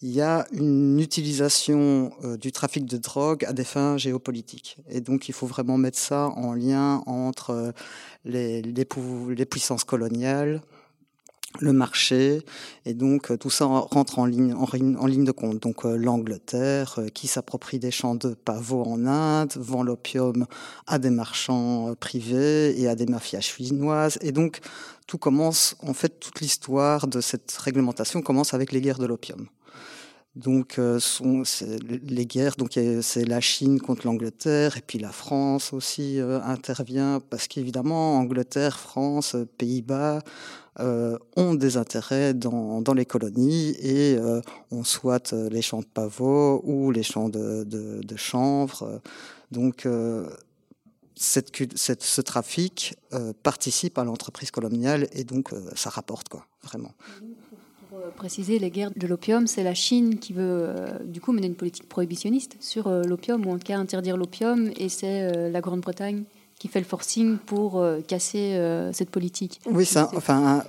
y 0.02 0.20
a 0.20 0.48
une 0.50 0.98
utilisation 0.98 2.10
du 2.40 2.50
trafic 2.50 2.86
de 2.86 2.96
drogue 2.96 3.44
à 3.44 3.52
des 3.52 3.62
fins 3.62 3.96
géopolitiques. 3.98 4.78
Et 4.88 5.00
donc, 5.00 5.28
il 5.28 5.32
faut 5.32 5.46
vraiment 5.46 5.78
mettre 5.78 6.00
ça 6.00 6.30
en 6.34 6.54
lien 6.54 7.04
entre 7.06 7.72
les 8.24 8.64
puissances 9.48 9.84
coloniales, 9.84 10.60
le 11.60 11.72
marché, 11.72 12.42
et 12.84 12.94
donc 12.94 13.30
euh, 13.30 13.36
tout 13.36 13.50
ça 13.50 13.66
rentre 13.66 14.18
en 14.18 14.26
ligne, 14.26 14.54
en, 14.54 15.06
ligne 15.06 15.24
de 15.24 15.32
compte. 15.32 15.60
Donc 15.62 15.84
euh, 15.84 15.96
l'Angleterre 15.96 16.96
euh, 16.98 17.08
qui 17.08 17.26
s'approprie 17.26 17.78
des 17.78 17.90
champs 17.90 18.14
de 18.14 18.34
pavots 18.34 18.84
en 18.84 19.06
Inde, 19.06 19.52
vend 19.56 19.82
l'opium 19.82 20.46
à 20.86 20.98
des 20.98 21.10
marchands 21.10 21.94
privés 21.98 22.80
et 22.80 22.88
à 22.88 22.94
des 22.94 23.06
mafias 23.06 23.40
chinoises, 23.40 24.18
et 24.20 24.32
donc 24.32 24.60
tout 25.06 25.18
commence, 25.18 25.76
en 25.82 25.94
fait, 25.94 26.18
toute 26.18 26.40
l'histoire 26.40 27.06
de 27.06 27.20
cette 27.20 27.52
réglementation 27.52 28.22
commence 28.22 28.54
avec 28.54 28.72
les 28.72 28.80
guerres 28.80 28.98
de 28.98 29.06
l'opium. 29.06 29.46
Donc, 30.34 30.78
les 30.78 32.26
guerres, 32.26 32.56
donc 32.56 32.78
c'est 33.00 33.24
la 33.24 33.40
Chine 33.40 33.80
contre 33.80 34.06
l'Angleterre, 34.06 34.76
et 34.76 34.82
puis 34.84 34.98
la 34.98 35.12
France 35.12 35.72
aussi 35.72 36.18
intervient, 36.20 37.22
parce 37.30 37.46
qu'évidemment, 37.46 38.18
Angleterre, 38.18 38.78
France, 38.78 39.36
Pays-Bas, 39.56 40.18
euh, 40.78 41.16
ont 41.36 41.54
des 41.54 41.78
intérêts 41.78 42.34
dans, 42.34 42.82
dans 42.82 42.92
les 42.92 43.06
colonies 43.06 43.70
et 43.80 44.18
euh, 44.18 44.42
on 44.70 44.84
souhaite 44.84 45.32
euh, 45.32 45.48
les 45.48 45.62
champs 45.62 45.80
de 45.80 45.86
pavots 45.86 46.60
ou 46.64 46.90
les 46.90 47.02
champs 47.02 47.30
de, 47.30 47.64
chanvre. 48.16 49.00
Donc, 49.52 49.88
cette, 51.14 51.50
cette, 51.76 52.02
ce 52.02 52.20
trafic 52.20 52.94
participe 53.42 53.96
à 53.98 54.04
l'entreprise 54.04 54.50
coloniale 54.50 55.08
et 55.12 55.24
donc 55.24 55.50
ça 55.74 55.90
rapporte 55.90 56.28
quoi, 56.28 56.46
vraiment. 56.62 56.92
Pour 57.90 58.00
préciser, 58.16 58.58
les 58.58 58.70
guerres 58.70 58.90
de 58.96 59.06
l'opium, 59.06 59.46
c'est 59.46 59.62
la 59.62 59.74
Chine 59.74 60.18
qui 60.18 60.32
veut 60.32 60.74
du 61.04 61.20
coup 61.20 61.32
mener 61.32 61.46
une 61.46 61.54
politique 61.54 61.88
prohibitionniste 61.88 62.56
sur 62.60 62.88
l'opium 62.90 63.46
ou 63.46 63.50
en 63.50 63.58
tout 63.58 63.66
cas 63.66 63.78
interdire 63.78 64.16
l'opium 64.16 64.70
et 64.76 64.88
c'est 64.88 65.50
la 65.50 65.60
Grande-Bretagne 65.60 66.24
qui 66.58 66.68
fait 66.68 66.80
le 66.80 66.86
forcing 66.86 67.36
pour 67.38 67.78
euh, 67.78 68.00
casser 68.00 68.54
euh, 68.54 68.92
cette 68.92 69.10
politique. 69.10 69.60
Oui, 69.66 69.84
ça, 69.84 70.08
enfin, 70.16 70.64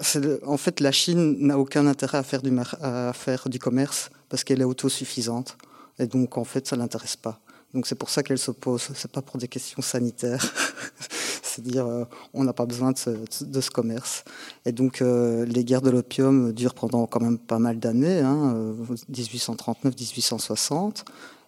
en 0.46 0.58
fait, 0.58 0.82
la 0.82 0.92
Chine 0.92 1.38
n'a 1.40 1.58
aucun 1.58 1.88
intérêt 1.88 2.18
à 2.18 2.24
faire 2.24 2.42
du, 2.42 2.52
à 2.82 3.14
faire 3.14 3.48
du 3.48 3.60
commerce 3.60 4.10
parce 4.30 4.44
qu'elle 4.44 4.60
est 4.62 4.66
autosuffisante. 4.66 5.58
Et 6.00 6.08
donc, 6.08 6.38
en 6.38 6.44
fait, 6.44 6.68
ça 6.68 6.76
ne 6.76 6.82
l'intéresse 6.82 7.16
pas. 7.16 7.40
Donc, 7.74 7.88
c'est 7.88 7.96
pour 7.96 8.10
ça 8.10 8.22
qu'elle 8.22 8.38
s'oppose. 8.38 8.90
C'est 8.96 9.12
pas 9.12 9.22
pour 9.22 9.38
des 9.38 9.48
questions 9.48 9.82
sanitaires. 9.82 10.54
C'est-à-dire, 11.42 11.88
euh, 11.88 12.04
on 12.34 12.44
n'a 12.44 12.54
pas 12.54 12.66
besoin 12.66 12.92
de 12.92 12.98
ce, 12.98 13.10
de 13.44 13.62
ce, 13.62 13.72
commerce. 13.72 14.26
Et 14.66 14.74
donc, 14.74 15.00
les 15.00 15.64
guerres 15.64 15.82
de 15.82 15.90
l'opium 15.90 16.52
durent 16.52 16.76
pendant 16.76 17.08
quand 17.08 17.22
même 17.22 17.38
pas 17.38 17.60
mal 17.60 17.80
d'années, 17.80 18.20
hein, 18.20 18.76
1839-1860. 19.12 21.06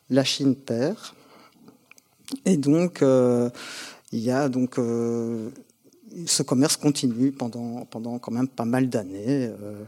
La 0.10 0.24
Chine 0.24 0.56
perd. 0.56 0.98
Et 2.46 2.58
donc, 2.58 3.04
il 4.12 4.20
y 4.20 4.32
a 4.32 4.50
donc 4.50 4.80
euh, 4.80 5.50
ce 6.26 6.44
commerce 6.44 6.78
continue 6.78 7.32
pendant, 7.32 7.86
pendant 7.86 8.18
quand 8.20 8.32
même 8.32 8.48
pas 8.48 8.66
mal 8.66 8.90
d'années. 8.90 9.48
Euh, 9.48 9.84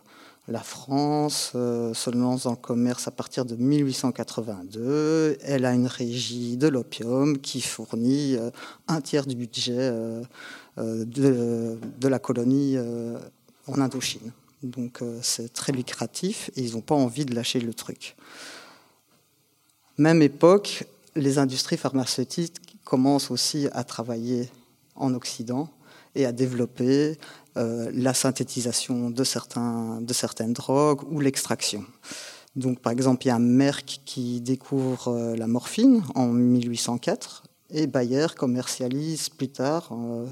la 0.48 0.62
France 0.62 1.54
euh, 1.56 1.94
se 1.94 2.10
lance 2.10 2.44
dans 2.44 2.52
le 2.52 2.58
commerce 2.58 3.08
à 3.08 3.12
partir 3.12 3.46
de 3.46 3.56
1882. 3.56 5.38
Elle 5.42 5.66
a 5.66 5.74
une 5.74 5.88
régie 5.88 6.58
de 6.58 6.68
l'opium 6.68 7.40
qui 7.40 7.62
fournit 7.62 8.38
un 8.88 9.02
tiers 9.02 9.26
du 9.26 9.36
budget 9.36 9.92
de, 10.78 11.78
de, 12.00 12.08
la 12.08 12.20
colonie 12.20 12.76
en 13.68 13.80
Indochine. 13.80 14.32
Donc 14.64 15.00
c'est 15.22 15.54
très 15.54 15.72
lucratif 15.72 16.50
et 16.56 16.64
ils 16.64 16.74
n'ont 16.74 16.82
pas 16.82 16.96
envie 16.96 17.26
de 17.26 17.36
lâcher 17.36 17.60
le 17.60 17.74
truc. 17.74 18.16
Même 19.98 20.22
époque, 20.22 20.86
les 21.16 21.38
industries 21.38 21.78
pharmaceutiques 21.78 22.71
commence 22.92 23.32
aussi 23.32 23.70
à 23.72 23.86
travailler 23.86 24.50
en 24.96 25.14
Occident 25.14 25.70
et 26.14 26.26
à 26.26 26.34
développer 26.34 27.18
euh, 27.56 27.90
la 27.94 28.14
synthétisation 28.14 29.10
de, 29.10 29.24
certains, 29.24 30.02
de 30.02 30.14
certaines 30.14 30.52
drogues 30.52 31.04
ou 31.10 31.22
l'extraction. 31.22 31.86
Donc, 32.58 32.82
par 32.82 32.92
exemple, 32.92 33.26
il 33.26 33.30
y 33.30 33.32
a 33.32 33.40
Merck 33.40 34.02
qui 34.04 34.42
découvre 34.42 35.08
euh, 35.08 35.38
la 35.38 35.48
morphine 35.48 36.04
en 36.16 36.28
1804 36.34 37.44
et 37.70 37.88
Bayer 37.88 38.28
commercialise 38.36 39.30
plus 39.30 39.48
tard, 39.48 39.94
en 39.94 40.26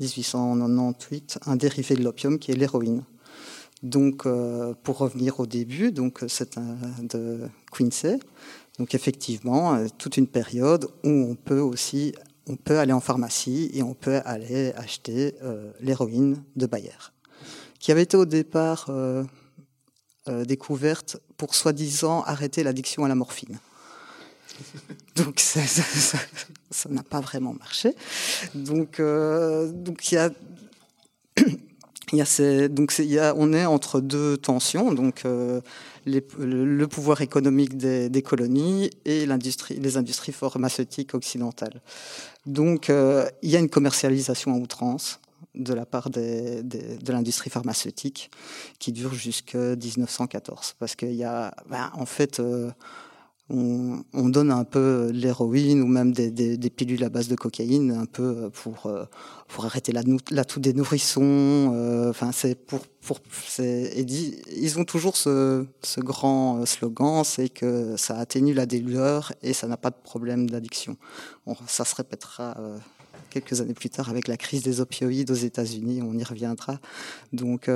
1898, 0.00 1.40
un 1.44 1.56
dérivé 1.56 1.94
de 1.94 2.02
l'opium 2.02 2.38
qui 2.38 2.52
est 2.52 2.56
l'héroïne. 2.56 3.02
Donc, 3.82 4.24
euh, 4.24 4.72
pour 4.82 4.96
revenir 4.96 5.40
au 5.40 5.46
début, 5.46 5.92
donc 5.92 6.24
c'est 6.26 6.58
de 7.02 7.50
Quincy. 7.70 8.18
Donc 8.78 8.94
effectivement, 8.94 9.74
euh, 9.74 9.86
toute 9.98 10.16
une 10.16 10.26
période 10.26 10.88
où 11.04 11.08
on 11.08 11.34
peut 11.34 11.60
aussi 11.60 12.14
on 12.50 12.56
peut 12.56 12.78
aller 12.78 12.94
en 12.94 13.00
pharmacie 13.00 13.70
et 13.74 13.82
on 13.82 13.92
peut 13.92 14.22
aller 14.24 14.72
acheter 14.72 15.34
euh, 15.42 15.70
l'héroïne 15.80 16.42
de 16.56 16.64
Bayer, 16.64 16.96
qui 17.78 17.92
avait 17.92 18.04
été 18.04 18.16
au 18.16 18.24
départ 18.24 18.86
euh, 18.88 19.24
découverte 20.46 21.18
pour 21.36 21.54
soi-disant 21.54 22.22
arrêter 22.22 22.62
l'addiction 22.62 23.04
à 23.04 23.08
la 23.08 23.14
morphine. 23.14 23.58
Donc 25.16 25.40
ça 25.40 26.88
n'a 26.88 27.02
pas 27.02 27.20
vraiment 27.20 27.54
marché. 27.54 27.94
Donc 28.54 29.00
donc 29.00 30.10
il 30.10 30.14
y 30.14 30.18
a 30.18 30.30
il 32.12 32.18
y 32.18 32.22
a 32.22 32.68
donc 32.68 32.94
il 32.98 33.04
y 33.06 33.18
a, 33.18 33.34
on 33.36 33.52
est 33.52 33.66
entre 33.66 34.00
deux 34.00 34.36
tensions. 34.36 34.92
Donc 34.92 35.24
le 36.06 36.86
pouvoir 36.86 37.20
économique 37.20 37.76
des, 37.76 38.22
colonies 38.22 38.90
et 39.04 39.26
les 39.26 39.96
industries 39.96 40.32
pharmaceutiques 40.32 41.14
occidentales. 41.14 41.80
Donc, 42.46 42.90
euh, 42.90 43.28
il 43.42 43.50
y 43.50 43.56
a 43.56 43.58
une 43.58 43.68
commercialisation 43.68 44.54
à 44.54 44.56
outrance 44.56 45.20
de 45.54 45.74
la 45.74 45.86
part 45.86 46.10
de 46.10 47.12
l'industrie 47.12 47.50
pharmaceutique 47.50 48.30
qui 48.78 48.92
dure 48.92 49.14
jusqu'à 49.14 49.76
1914. 49.76 50.76
Parce 50.78 50.94
qu'il 50.94 51.14
y 51.14 51.24
a, 51.24 51.54
ben, 51.68 51.90
en 51.94 52.06
fait, 52.06 52.40
euh, 52.40 52.70
on, 53.50 54.28
donne 54.28 54.50
un 54.50 54.64
peu 54.64 55.10
l'héroïne 55.12 55.80
ou 55.82 55.86
même 55.86 56.12
des, 56.12 56.70
pilules 56.70 57.02
à 57.02 57.08
base 57.08 57.28
de 57.28 57.34
cocaïne, 57.34 57.92
un 57.92 58.04
peu 58.04 58.50
pour, 58.50 58.86
euh, 58.86 59.04
pour 59.48 59.64
arrêter 59.64 59.92
la, 59.92 60.02
la 60.30 60.44
toux 60.44 60.60
des 60.60 60.74
nourrissons. 60.74 61.72
Euh, 61.74 62.10
enfin, 62.10 62.30
c'est 62.32 62.54
pour, 62.54 62.80
pour 63.00 63.20
ils 63.58 64.78
ont 64.78 64.84
toujours 64.84 65.16
ce, 65.16 65.64
ce 65.82 66.00
grand 66.00 66.66
slogan, 66.66 67.24
c'est 67.24 67.48
que 67.48 67.96
ça 67.96 68.18
atténue 68.18 68.52
la 68.52 68.66
douleur 68.66 69.32
et 69.42 69.54
ça 69.54 69.66
n'a 69.66 69.78
pas 69.78 69.90
de 69.90 69.96
problème 70.02 70.50
d'addiction. 70.50 70.96
ça 71.66 71.84
se 71.84 71.94
répétera. 71.94 72.54
Euh, 72.58 72.78
quelques 73.30 73.60
années 73.60 73.74
plus 73.74 73.90
tard 73.90 74.08
avec 74.08 74.26
la 74.26 74.38
crise 74.38 74.62
des 74.62 74.80
opioïdes 74.80 75.30
aux 75.30 75.34
États-Unis, 75.34 76.00
on 76.02 76.16
y 76.16 76.24
reviendra. 76.24 76.78
Donc, 77.34 77.68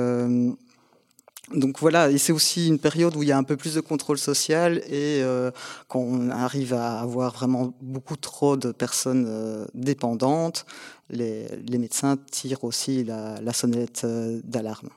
donc 1.51 1.79
voilà, 1.79 2.09
et 2.09 2.17
c'est 2.17 2.31
aussi 2.31 2.67
une 2.67 2.79
période 2.79 3.15
où 3.17 3.21
il 3.21 3.27
y 3.27 3.31
a 3.33 3.37
un 3.37 3.43
peu 3.43 3.57
plus 3.57 3.75
de 3.75 3.81
contrôle 3.81 4.17
social 4.17 4.77
et 4.87 5.21
euh, 5.21 5.51
quand 5.89 5.99
on 5.99 6.29
arrive 6.29 6.73
à 6.73 7.01
avoir 7.01 7.33
vraiment 7.33 7.73
beaucoup 7.81 8.15
trop 8.15 8.55
de 8.55 8.71
personnes 8.71 9.25
euh, 9.27 9.65
dépendantes, 9.73 10.65
les, 11.09 11.47
médecins 11.77 12.17
tirent 12.31 12.63
aussi 12.63 13.03
la, 13.03 13.53
sonnette 13.53 14.03
euh, 14.05 14.39
d'alarme. 14.45 14.89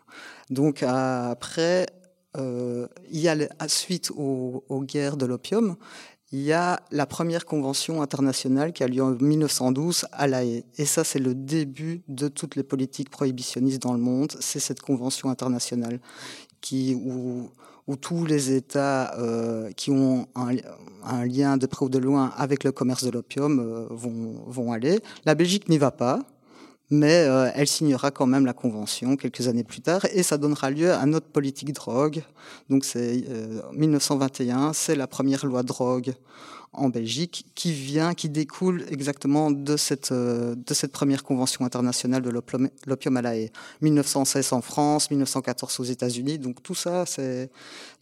Donc 0.48 0.84
après, 0.84 1.86
il 2.38 3.20
y 3.20 3.28
a 3.28 3.36
suite 3.66 4.12
aux, 4.14 4.62
aux 4.68 4.82
guerres 4.82 5.16
de 5.16 5.26
l'opium, 5.26 5.76
il 6.33 6.40
y 6.40 6.52
a 6.52 6.80
la 6.90 7.06
première 7.06 7.47
convention 7.47 8.02
internationale 8.02 8.73
qui 8.73 8.83
a 8.83 8.88
lieu 8.88 9.02
en 9.02 9.12
1912 9.12 10.06
à 10.11 10.26
La 10.26 10.45
Haye. 10.45 10.64
Et 10.76 10.85
ça, 10.85 11.04
c'est 11.04 11.21
le 11.21 11.35
début 11.35 12.02
de 12.09 12.26
toutes 12.26 12.56
les 12.56 12.64
politiques 12.64 13.11
prohibitionnistes 13.11 13.83
dans 13.83 13.92
le 13.92 14.00
monde. 14.00 14.33
C'est 14.40 14.59
cette 14.59 14.80
convention 14.80 15.30
internationale 15.30 16.00
qui, 16.61 16.95
où, 16.95 17.49
tous 18.00 18.25
les 18.25 18.52
États 18.52 19.16
euh, 19.18 19.71
qui 19.73 19.92
ont 19.92 20.26
un, 20.35 21.25
lien 21.25 21.56
de 21.56 21.66
près 21.66 21.87
ou 21.87 21.88
de 21.88 21.99
loin 21.99 22.33
avec 22.37 22.64
le 22.64 22.73
commerce 22.73 23.04
de 23.04 23.11
l'opium 23.11 23.61
euh, 23.61 23.87
vont, 23.90 24.42
vont 24.49 24.73
aller. 24.73 24.99
La 25.25 25.37
Belgique 25.37 25.68
n'y 25.68 25.78
va 25.78 25.92
pas 25.92 26.26
mais 26.90 27.26
euh, 27.26 27.50
elle 27.55 27.66
signera 27.66 28.11
quand 28.11 28.26
même 28.26 28.47
la 28.47 28.52
convention 28.52 29.16
quelques 29.16 29.49
années 29.49 29.64
plus 29.64 29.81
tard 29.81 30.07
et 30.12 30.23
ça 30.23 30.38
donnera 30.38 30.71
lieu 30.71 30.93
à 30.93 31.05
notre 31.07 31.26
politique 31.26 31.73
drogue. 31.73 32.23
Donc 32.71 32.85
c'est 32.85 33.25
1921, 33.73 34.73
c'est 34.73 34.95
la 34.95 35.07
première 35.07 35.47
loi 35.47 35.62
drogue 35.62 36.14
en 36.76 36.88
Belgique, 36.88 37.47
qui 37.54 37.73
vient, 37.73 38.14
qui 38.14 38.28
découle 38.28 38.85
exactement 38.90 39.50
de 39.50 39.76
cette, 39.76 40.12
euh, 40.12 40.54
de 40.54 40.75
cette 40.75 40.92
première 40.92 41.25
convention 41.25 41.64
internationale 41.64 42.23
de 42.23 42.30
l'opium 42.30 43.16
à 43.16 43.23
la 43.23 43.37
haie. 43.37 43.50
1916 43.80 44.52
en 44.52 44.61
France, 44.61 45.11
1914 45.11 45.80
aux 45.80 45.85
États-Unis. 45.85 46.38
Donc 46.38 46.62
tout 46.62 46.75
ça, 46.75 47.06
c'est 47.06 47.50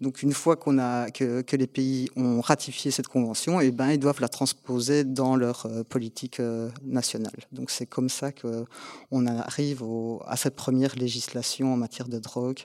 donc 0.00 0.22
une 0.22 0.32
fois 0.32 0.56
qu'on 0.56 0.78
a 0.78 1.10
que, 1.10 1.42
que, 1.42 1.56
les 1.56 1.66
pays 1.66 2.10
ont 2.16 2.40
ratifié 2.40 2.90
cette 2.90 3.08
convention, 3.08 3.60
et 3.60 3.66
eh 3.66 3.70
ben 3.70 3.90
ils 3.90 3.98
doivent 3.98 4.20
la 4.20 4.28
transposer 4.28 5.04
dans 5.04 5.36
leur 5.36 5.66
euh, 5.66 5.84
politique 5.84 6.40
euh, 6.40 6.68
nationale. 6.84 7.32
Donc 7.52 7.70
c'est 7.70 7.86
comme 7.86 8.08
ça 8.08 8.32
que 8.32 8.64
on 9.10 9.26
arrive 9.26 9.82
à 10.26 10.36
cette 10.36 10.56
première 10.56 10.96
législation 10.96 11.72
en 11.72 11.76
matière 11.76 12.08
de 12.08 12.18
drogue 12.18 12.60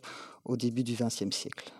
au 0.46 0.58
début 0.58 0.84
du 0.84 0.96
XXe 0.96 1.36
siècle. 1.36 1.72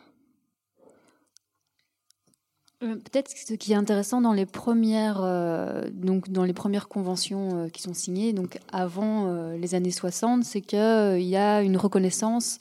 Euh, 2.82 2.96
peut-être 2.96 3.30
ce 3.30 3.54
qui 3.56 3.74
est 3.74 3.76
intéressant 3.76 4.22
dans 4.22 4.32
les 4.32 4.46
premières, 4.46 5.20
euh, 5.22 5.90
donc 5.92 6.30
dans 6.30 6.46
les 6.46 6.54
premières 6.54 6.88
conventions 6.88 7.50
euh, 7.66 7.70
qui 7.70 7.82
sont 7.82 7.94
signées, 7.94 8.32
donc 8.32 8.58
avant 8.72 9.28
les 9.58 9.76
années 9.76 9.92
60, 9.92 10.46
c'est 10.46 10.62
qu'il 10.62 10.80
y 11.22 11.36
a 11.36 11.62
une 11.62 11.78
reconnaissance. 11.78 12.60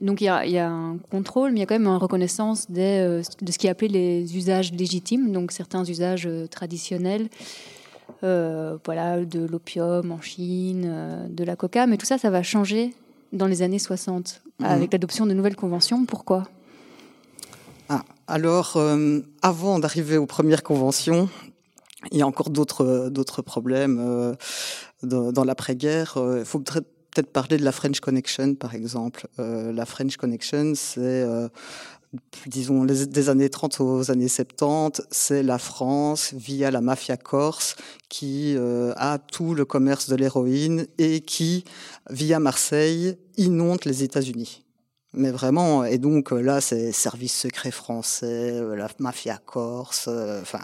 Donc 0.00 0.20
il 0.20 0.24
y, 0.24 0.28
a, 0.28 0.44
il 0.44 0.52
y, 0.52 0.58
a, 0.58 0.68
un 0.68 0.98
contrôle, 1.10 1.52
mais 1.52 1.58
il 1.58 1.60
y 1.60 1.62
a 1.62 1.66
quand 1.66 1.78
même 1.78 1.86
une 1.86 1.96
reconnaissance 1.96 2.68
des, 2.70 3.22
de 3.40 3.52
ce 3.52 3.58
qui 3.58 3.68
est 3.68 3.70
appelé 3.70 3.88
les 3.88 4.36
usages 4.36 4.72
légitimes, 4.72 5.30
donc 5.30 5.52
certains 5.52 5.84
usages 5.84 6.28
traditionnels, 6.50 7.28
voilà, 8.20 9.24
de 9.24 9.46
l'opium 9.46 10.10
en 10.10 10.20
Chine, 10.20 11.28
de 11.28 11.44
la 11.44 11.54
coca, 11.54 11.86
mais 11.86 11.96
tout 11.96 12.06
ça, 12.06 12.18
ça 12.18 12.28
va 12.28 12.42
changer 12.42 12.92
dans 13.32 13.46
les 13.46 13.62
années 13.62 13.78
60 13.78 14.42
mmh. 14.58 14.64
avec 14.64 14.92
l'adoption 14.92 15.26
de 15.26 15.32
nouvelles 15.32 15.56
conventions. 15.56 16.04
Pourquoi? 16.04 16.42
Ah, 17.88 18.02
alors, 18.26 18.76
euh, 18.76 19.20
avant 19.42 19.78
d'arriver 19.78 20.16
aux 20.16 20.26
premières 20.26 20.62
conventions, 20.62 21.28
il 22.12 22.18
y 22.18 22.22
a 22.22 22.26
encore 22.26 22.50
d'autres 22.50 23.08
d'autres 23.10 23.42
problèmes 23.42 23.98
euh, 24.00 24.34
dans, 25.02 25.44
l'après-guerre. 25.44 26.16
Euh, 26.16 26.40
il 26.40 26.44
faut 26.44 26.60
peut-être 26.60 27.32
parler 27.32 27.58
de 27.58 27.64
la 27.64 27.72
French 27.72 28.00
Connection, 28.00 28.54
par 28.54 28.74
exemple. 28.74 29.28
la 29.38 29.86
French 29.86 30.16
Connection, 30.16 30.72
c'est 30.74 31.24
disons 32.46 32.84
des 32.84 33.28
années 33.28 33.50
30 33.50 33.80
aux 33.80 34.10
années 34.10 34.28
70, 34.28 35.02
c'est 35.10 35.42
la 35.42 35.58
France 35.58 36.32
via 36.34 36.70
la 36.70 36.80
mafia 36.80 37.16
corse 37.16 37.76
qui 38.08 38.56
a 38.96 39.18
tout 39.18 39.54
le 39.54 39.64
commerce 39.64 40.08
de 40.08 40.16
l'héroïne 40.16 40.86
et 40.98 41.20
qui 41.20 41.64
via 42.10 42.40
Marseille 42.40 43.16
inonde 43.36 43.84
les 43.84 44.02
États-Unis. 44.02 44.63
Mais 45.16 45.30
vraiment, 45.30 45.84
et 45.84 45.98
donc 45.98 46.32
euh, 46.32 46.40
là, 46.40 46.60
c'est 46.60 46.90
service 46.90 47.34
secret 47.34 47.70
français, 47.70 48.52
euh, 48.52 48.74
la 48.74 48.88
mafia 48.98 49.38
corse, 49.38 50.06
euh, 50.08 50.40
enfin 50.42 50.60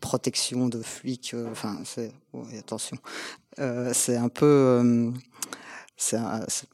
protection 0.00 0.68
de 0.68 0.82
flics, 0.82 1.34
enfin 1.50 1.78
c'est 1.84 2.12
attention, 2.58 2.98
c'est 3.92 4.16
un 4.16 4.28
peu, 4.28 5.12
c'est 5.96 6.18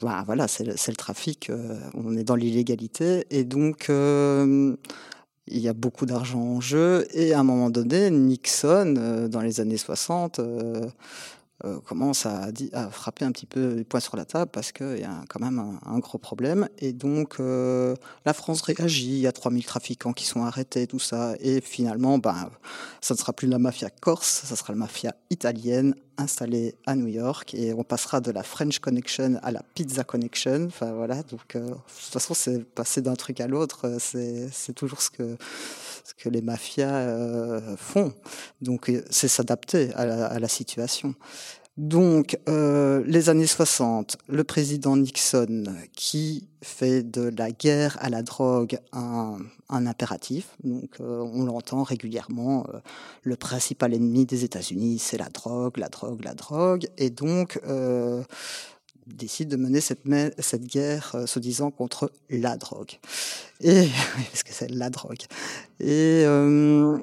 bah, 0.02 0.24
voilà, 0.26 0.48
c'est 0.48 0.64
le, 0.64 0.72
le, 0.72 0.96
trafic, 0.96 1.52
on 1.94 2.16
est 2.16 2.24
dans 2.24 2.36
l'illégalité. 2.36 3.26
Et 3.30 3.44
donc 3.44 3.86
il 3.88 5.58
y 5.58 5.68
a 5.68 5.72
beaucoup 5.72 6.06
d'argent 6.06 6.40
en 6.40 6.60
jeu. 6.60 7.06
Et 7.12 7.32
à 7.32 7.40
un 7.40 7.44
moment 7.44 7.70
donné, 7.70 8.10
Nixon 8.10 9.28
dans 9.28 9.40
les 9.40 9.60
années 9.60 9.76
60 9.76 10.40
euh, 11.64 11.78
commence 11.80 12.24
à, 12.24 12.48
à, 12.72 12.88
frapper 12.88 13.24
un 13.24 13.32
petit 13.32 13.46
peu 13.46 13.74
les 13.74 13.84
points 13.84 14.00
sur 14.00 14.16
la 14.16 14.24
table 14.24 14.50
parce 14.50 14.72
qu'il 14.72 14.98
y 14.98 15.04
a 15.04 15.22
quand 15.28 15.40
même 15.40 15.78
un, 15.84 15.98
gros 15.98 16.18
problème. 16.18 16.68
Et 16.78 16.92
donc, 16.92 17.36
euh, 17.38 17.94
la 18.24 18.32
France 18.32 18.62
réagit, 18.62 19.10
il 19.10 19.20
y 19.20 19.26
a 19.26 19.32
3000 19.32 19.64
trafiquants 19.64 20.12
qui 20.12 20.24
sont 20.24 20.42
arrêtés, 20.42 20.86
tout 20.86 20.98
ça. 20.98 21.34
Et 21.40 21.60
finalement, 21.60 22.18
ben, 22.18 22.48
ça 23.00 23.14
ne 23.14 23.18
sera 23.18 23.32
plus 23.32 23.48
la 23.48 23.58
mafia 23.58 23.90
corse, 23.90 24.42
ça 24.46 24.56
sera 24.56 24.72
la 24.72 24.78
mafia 24.78 25.14
italienne 25.28 25.94
installée 26.16 26.74
à 26.86 26.96
New 26.96 27.08
York. 27.08 27.52
Et 27.54 27.74
on 27.74 27.84
passera 27.84 28.20
de 28.20 28.30
la 28.30 28.42
French 28.42 28.78
Connection 28.78 29.38
à 29.42 29.50
la 29.50 29.62
Pizza 29.74 30.02
Connection. 30.02 30.66
Enfin, 30.66 30.92
voilà. 30.92 31.22
Donc, 31.24 31.56
euh, 31.56 31.68
de 31.68 31.74
toute 31.74 32.12
façon, 32.12 32.32
c'est 32.32 32.64
passer 32.64 33.02
d'un 33.02 33.16
truc 33.16 33.40
à 33.40 33.46
l'autre. 33.46 33.98
C'est 34.00 34.74
toujours 34.74 35.02
ce 35.02 35.10
que 35.10 35.36
ce 36.04 36.14
que 36.14 36.28
les 36.28 36.42
mafias 36.42 36.88
euh, 36.88 37.76
font. 37.76 38.12
Donc 38.60 38.88
euh, 38.88 39.02
c'est 39.10 39.28
s'adapter 39.28 39.92
à, 39.94 40.38
la 40.38 40.48
situation. 40.48 41.14
Donc, 41.80 42.38
euh, 42.48 43.02
les 43.06 43.30
années 43.30 43.46
60, 43.46 44.18
le 44.28 44.44
président 44.44 44.96
Nixon 44.96 45.64
qui 45.94 46.46
fait 46.62 47.02
de 47.02 47.32
la 47.36 47.50
guerre 47.50 47.96
à 48.00 48.10
la 48.10 48.22
drogue 48.22 48.78
un, 48.92 49.38
impératif. 49.68 50.56
Donc, 50.62 50.96
on 51.00 51.44
l'entend 51.44 51.82
régulièrement. 51.82 52.66
le 53.22 53.36
principal 53.36 53.94
ennemi 53.94 54.26
des 54.26 54.44
États-Unis, 54.44 54.98
c'est 54.98 55.16
la 55.16 55.28
drogue, 55.30 55.78
la 55.78 55.88
drogue, 55.88 56.22
la 56.22 56.34
drogue. 56.34 56.86
Et 56.98 57.08
donc, 57.08 57.58
décide 59.14 59.48
de 59.48 59.56
mener 59.56 59.80
cette, 59.80 60.02
cette 60.38 60.64
guerre 60.64 61.12
euh, 61.14 61.26
se 61.26 61.38
disant 61.38 61.70
contre 61.70 62.12
la 62.28 62.56
drogue. 62.56 62.98
Et 63.60 63.88
parce 64.30 64.42
que 64.42 64.52
c'est 64.52 64.70
la 64.70 64.90
drogue. 64.90 65.22
Et 65.78 66.22
euh, 66.24 66.98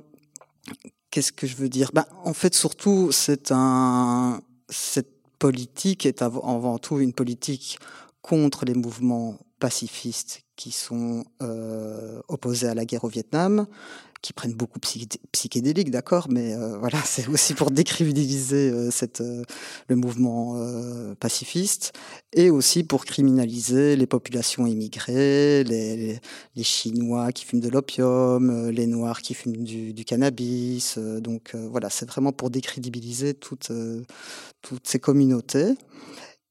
qu'est-ce 1.11 1.31
que 1.31 1.47
je 1.47 1.55
veux 1.55 1.69
dire? 1.69 1.91
Ben, 1.93 2.05
En 2.23 2.33
fait, 2.33 2.53
surtout, 2.53 3.11
c'est 3.11 3.51
un 3.51 4.41
cette 4.69 5.12
politique 5.39 6.06
est 6.06 6.21
avant 6.21 6.77
tout 6.77 6.99
une 6.99 7.13
politique 7.13 7.80
contre 8.21 8.65
les 8.65 8.73
mouvements 8.73 9.38
pacifistes 9.60 10.41
qui 10.56 10.71
sont 10.71 11.25
euh, 11.41 12.21
opposés 12.27 12.67
à 12.67 12.73
la 12.73 12.86
guerre 12.86 13.03
au 13.03 13.08
Vietnam, 13.08 13.67
qui 14.21 14.34
prennent 14.34 14.53
beaucoup 14.53 14.80
psychédéliques, 15.32 15.91
d'accord, 15.91 16.27
mais 16.30 16.53
euh, 16.53 16.77
voilà, 16.80 17.01
c'est 17.03 17.27
aussi 17.27 17.53
pour 17.53 17.71
décriminaliser 17.71 18.69
euh, 18.71 18.89
euh, 19.21 19.43
le 19.88 19.95
mouvement 19.95 20.27
pacifiste 21.19 21.93
et 22.34 22.49
aussi 22.49 22.84
pour 22.84 23.06
criminaliser 23.06 23.95
les 23.95 24.08
populations 24.08 24.65
immigrées, 24.65 25.63
les, 25.63 26.19
Chinois 26.63 27.32
qui 27.32 27.45
fument 27.45 27.62
de 27.62 27.69
l'opium, 27.69 28.69
les 28.69 28.88
Noirs 28.88 29.21
qui 29.21 29.34
fument 29.34 29.63
du, 29.63 30.06
cannabis. 30.06 30.97
donc 30.97 31.56
voilà, 31.56 31.89
c'est 31.89 32.08
vraiment 32.08 32.34
pour 32.34 32.49
décrédibiliser 32.49 33.34
toutes 33.34 33.71
ces 34.84 34.99
communautés. 34.99 35.75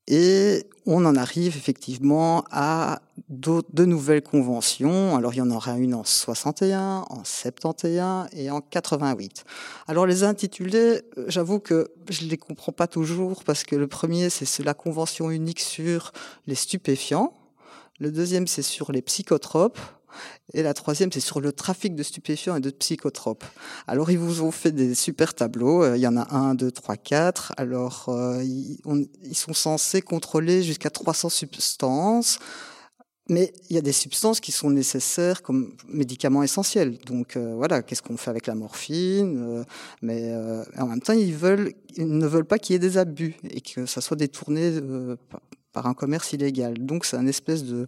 Et 0.09 0.65
on 0.87 1.05
en 1.05 1.17
arrive 1.17 1.57
effectivement 1.57 2.45
à 2.51 3.01
de 3.29 3.85
nouvelles 3.85 4.23
conventions. 4.23 5.17
Alors 5.17 5.35
il 5.35 5.39
y 5.39 5.41
en 5.41 5.51
aura 5.51 5.79
une 5.79 5.95
en 5.95 6.05
61, 6.05 7.05
en 7.11 7.25
71 7.25 8.29
et 8.33 8.51
en 8.51 8.61
88. 8.61 9.45
Alors 9.89 10.07
les 10.07 10.23
intitulés, 10.23 11.03
euh, 11.19 11.25
j'avoue 11.27 11.59
que 11.59 11.89
je 12.09 12.25
les 12.27 12.37
comprends 12.37 12.73
pas 12.73 12.87
toujours 12.87 13.43
parce 13.45 13.65
que 13.65 13.75
le 13.75 13.89
premier 13.89 14.31
c'est 14.31 14.63
la 14.63 14.75
convention 14.75 15.31
unique 15.31 15.61
sur 15.61 16.13
les 16.47 16.55
stupéfiants. 16.55 17.33
Le 17.99 18.13
deuxième 18.13 18.47
c'est 18.47 18.63
sur 18.63 18.93
les 18.93 19.03
psychotropes. 19.03 19.79
Et 20.53 20.63
la 20.63 20.75
troisième, 20.75 21.11
c'est 21.13 21.21
sur 21.21 21.41
le 21.41 21.53
trafic 21.53 21.95
de 21.95 22.03
stupéfiants 22.03 22.57
et 22.57 22.61
de 22.61 22.71
psychotropes. 22.71 23.45
Alors, 23.87 24.11
ils 24.11 24.19
vous 24.19 24.43
ont 24.43 24.51
fait 24.51 24.73
des 24.73 24.95
super 24.95 25.35
tableaux. 25.35 25.83
Euh, 25.83 25.97
il 25.97 26.01
y 26.01 26.07
en 26.07 26.17
a 26.17 26.35
un, 26.35 26.55
deux, 26.55 26.71
trois, 26.71 26.97
quatre. 26.97 27.53
Alors, 27.57 28.07
euh, 28.09 28.43
ils, 28.43 29.35
sont 29.35 29.55
censés 29.55 30.03
contrôler 30.03 30.63
jusqu'à 30.63 30.91
300 30.91 31.29
substances. 31.29 32.39
Mais 33.29 33.53
il 33.69 33.75
y 33.75 33.79
a 33.79 33.83
des 33.83 33.93
substances 33.93 34.39
qui 34.39 34.53
sont 34.53 34.71
nécessaires 34.71 35.43
comme 35.43 35.75
médicaments 35.89 36.45
essentiels. 36.45 36.97
Donc 37.07 37.37
euh, 37.37 37.55
voilà, 37.57 37.83
qu'est-ce 37.83 38.01
qu'on 38.01 38.17
fait 38.17 38.31
avec 38.31 38.47
la 38.47 38.55
morphine 38.55 39.65
Mais 40.01 40.33
en 40.79 40.87
même 40.87 41.01
temps, 41.01 41.13
ils 41.13 41.35
veulent, 41.35 41.73
ils 41.97 42.07
ne 42.07 42.27
veulent 42.29 42.45
pas 42.45 42.61
qu'il 42.61 42.75
y 42.75 42.77
ait 42.77 42.79
des 42.79 42.99
abus 42.99 43.35
et 43.51 43.61
que 43.61 43.85
ça 43.85 44.01
soit 44.01 44.17
détourné 44.17 44.79
par 45.77 45.87
un 45.87 45.95
commerce 45.95 46.33
illégal. 46.33 46.75
Donc 46.79 47.05
c'est 47.05 47.19
un 47.19 47.27
espèce 47.27 47.65
de 47.65 47.87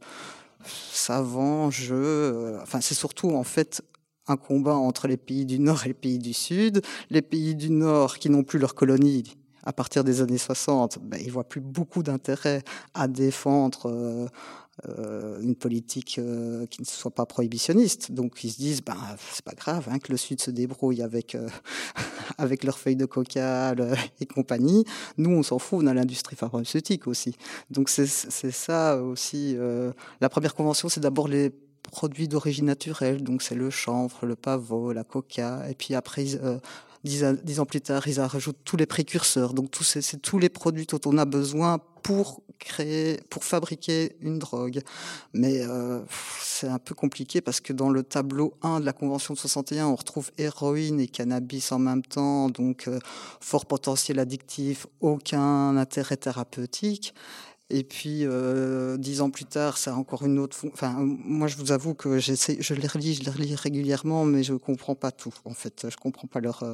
savant 0.65 1.71
jeu. 1.71 2.59
enfin, 2.63 2.81
c'est 2.81 2.95
surtout 2.95 3.31
en 3.31 3.45
fait 3.45 3.83
un 4.27 4.37
combat 4.37 4.75
entre 4.75 5.09
les 5.09 5.17
pays 5.17 5.47
du 5.47 5.59
Nord 5.59 5.85
et 5.85 5.89
les 5.89 5.95
pays 5.95 6.19
du 6.19 6.35
Sud. 6.35 6.83
Les 7.11 7.23
pays 7.23 7.55
du 7.55 7.71
Nord 7.71 8.19
qui 8.19 8.31
n'ont 8.31 8.45
plus 8.45 8.59
leur 8.59 8.75
colonie 8.75 9.37
à 9.65 9.73
partir 9.73 10.03
des 10.03 10.23
années 10.23 10.39
60, 10.39 10.99
ben, 11.03 11.21
ils 11.23 11.31
voient 11.31 11.49
plus 11.49 11.61
beaucoup 11.61 12.03
d'intérêt 12.03 12.63
à 12.95 13.07
défendre 13.07 13.91
euh, 13.91 14.27
une 15.43 15.57
politique 15.57 16.19
euh, 16.19 16.67
qui 16.67 16.81
ne 16.81 16.87
soit 16.87 17.11
pas 17.11 17.27
prohibitionniste. 17.27 18.13
Donc 18.13 18.45
ils 18.45 18.51
se 18.51 18.59
disent, 18.59 18.83
ben 18.83 18.97
c'est 19.33 19.45
pas 19.45 19.55
grave 19.55 19.89
hein, 19.91 19.99
que 19.99 20.13
le 20.13 20.19
Sud 20.19 20.41
se 20.41 20.51
débrouille 20.51 21.03
avec 21.03 21.35
euh, 21.35 21.49
avec 22.39 22.65
leurs 22.65 22.79
feuilles 22.79 22.97
de 22.97 23.07
coca 23.07 23.75
et 24.21 24.27
compagnie. 24.27 24.85
Nous, 25.17 25.31
on 25.31 25.43
s'en 25.43 25.59
fout, 25.59 25.81
on 25.83 25.87
a 25.87 25.95
l'industrie 25.95 26.37
pharmaceutique 26.37 27.07
aussi. 27.07 27.37
Donc 27.71 27.89
c'est 27.89 28.07
ça 28.07 29.03
aussi. 29.03 29.57
la 30.21 30.29
première 30.29 30.55
convention, 30.55 30.89
c'est 30.89 31.01
d'abord 31.01 31.29
les 31.29 31.51
produits 31.83 32.29
d'origine 32.29 32.67
naturelle, 32.67 33.23
donc 33.23 33.43
c'est 33.43 33.55
le 33.55 33.71
chanvre, 33.71 34.27
le 34.27 34.37
pavot, 34.37 34.93
la 34.93 35.05
coca, 35.05 35.69
et 35.69 35.75
puis 35.75 35.95
après 35.95 36.27
dix, 37.05 37.61
ans 37.61 37.67
plus 37.67 37.81
tard, 37.81 38.07
ils 38.09 38.21
rajoutent 38.21 38.59
tous 38.65 38.77
les 38.77 38.87
précurseurs. 38.87 39.55
Donc, 39.55 39.75
c'est 39.81 40.21
tous 40.21 40.39
les 40.39 40.49
produits 40.49 40.87
dont 40.87 41.01
on 41.07 41.19
a 41.19 41.25
besoin 41.25 41.79
pour 42.03 42.43
créer, 42.59 43.21
pour 43.31 43.45
fabriquer 43.45 44.17
une 44.21 44.39
drogue. 44.39 44.81
Mais 45.33 45.63
euh, 45.63 46.01
c'est 46.41 46.69
un 46.69 46.79
peu 46.79 46.95
compliqué 46.95 47.41
parce 47.41 47.61
que 47.61 47.73
dans 47.73 47.91
le 47.91 48.03
tableau 48.03 48.55
1 48.63 48.81
de 48.81 48.85
la 48.85 48.93
Convention 48.93 49.35
de 49.35 49.39
61, 49.39 49.87
on 49.87 49.95
retrouve 49.95 50.31
héroïne 50.39 51.01
et 51.01 51.09
cannabis 51.09 51.73
en 51.73 51.79
même 51.79 52.03
temps, 52.03 52.49
donc 52.49 52.89
euh, 52.89 52.99
fort 53.41 53.67
potentiel 53.67 54.19
addictif, 54.19 54.87
aucun 55.01 55.77
intérêt 55.77 56.17
thérapeutique. 56.17 57.15
Et 57.71 57.85
puis, 57.85 58.21
euh, 58.25 58.97
dix 58.97 59.21
ans 59.21 59.29
plus 59.29 59.45
tard, 59.45 59.77
ça 59.77 59.93
a 59.93 59.95
encore 59.95 60.25
une 60.25 60.39
autre. 60.39 60.57
Enfin, 60.73 60.97
moi, 60.99 61.49
je 61.49 61.57
vous 61.59 61.71
avoue 61.71 61.93
que 61.93 62.19
je 62.19 62.75
les 62.75 62.87
relis, 62.87 63.15
je 63.15 63.25
les 63.25 63.31
relis 63.31 63.55
régulièrement, 63.55 64.25
mais 64.25 64.43
je 64.43 64.55
comprends 64.55 64.95
pas 64.95 65.11
tout. 65.11 65.35
En 65.45 65.53
fait, 65.53 65.87
je 65.91 65.97
comprends 65.99 66.27
pas 66.27 66.41
leur 66.41 66.65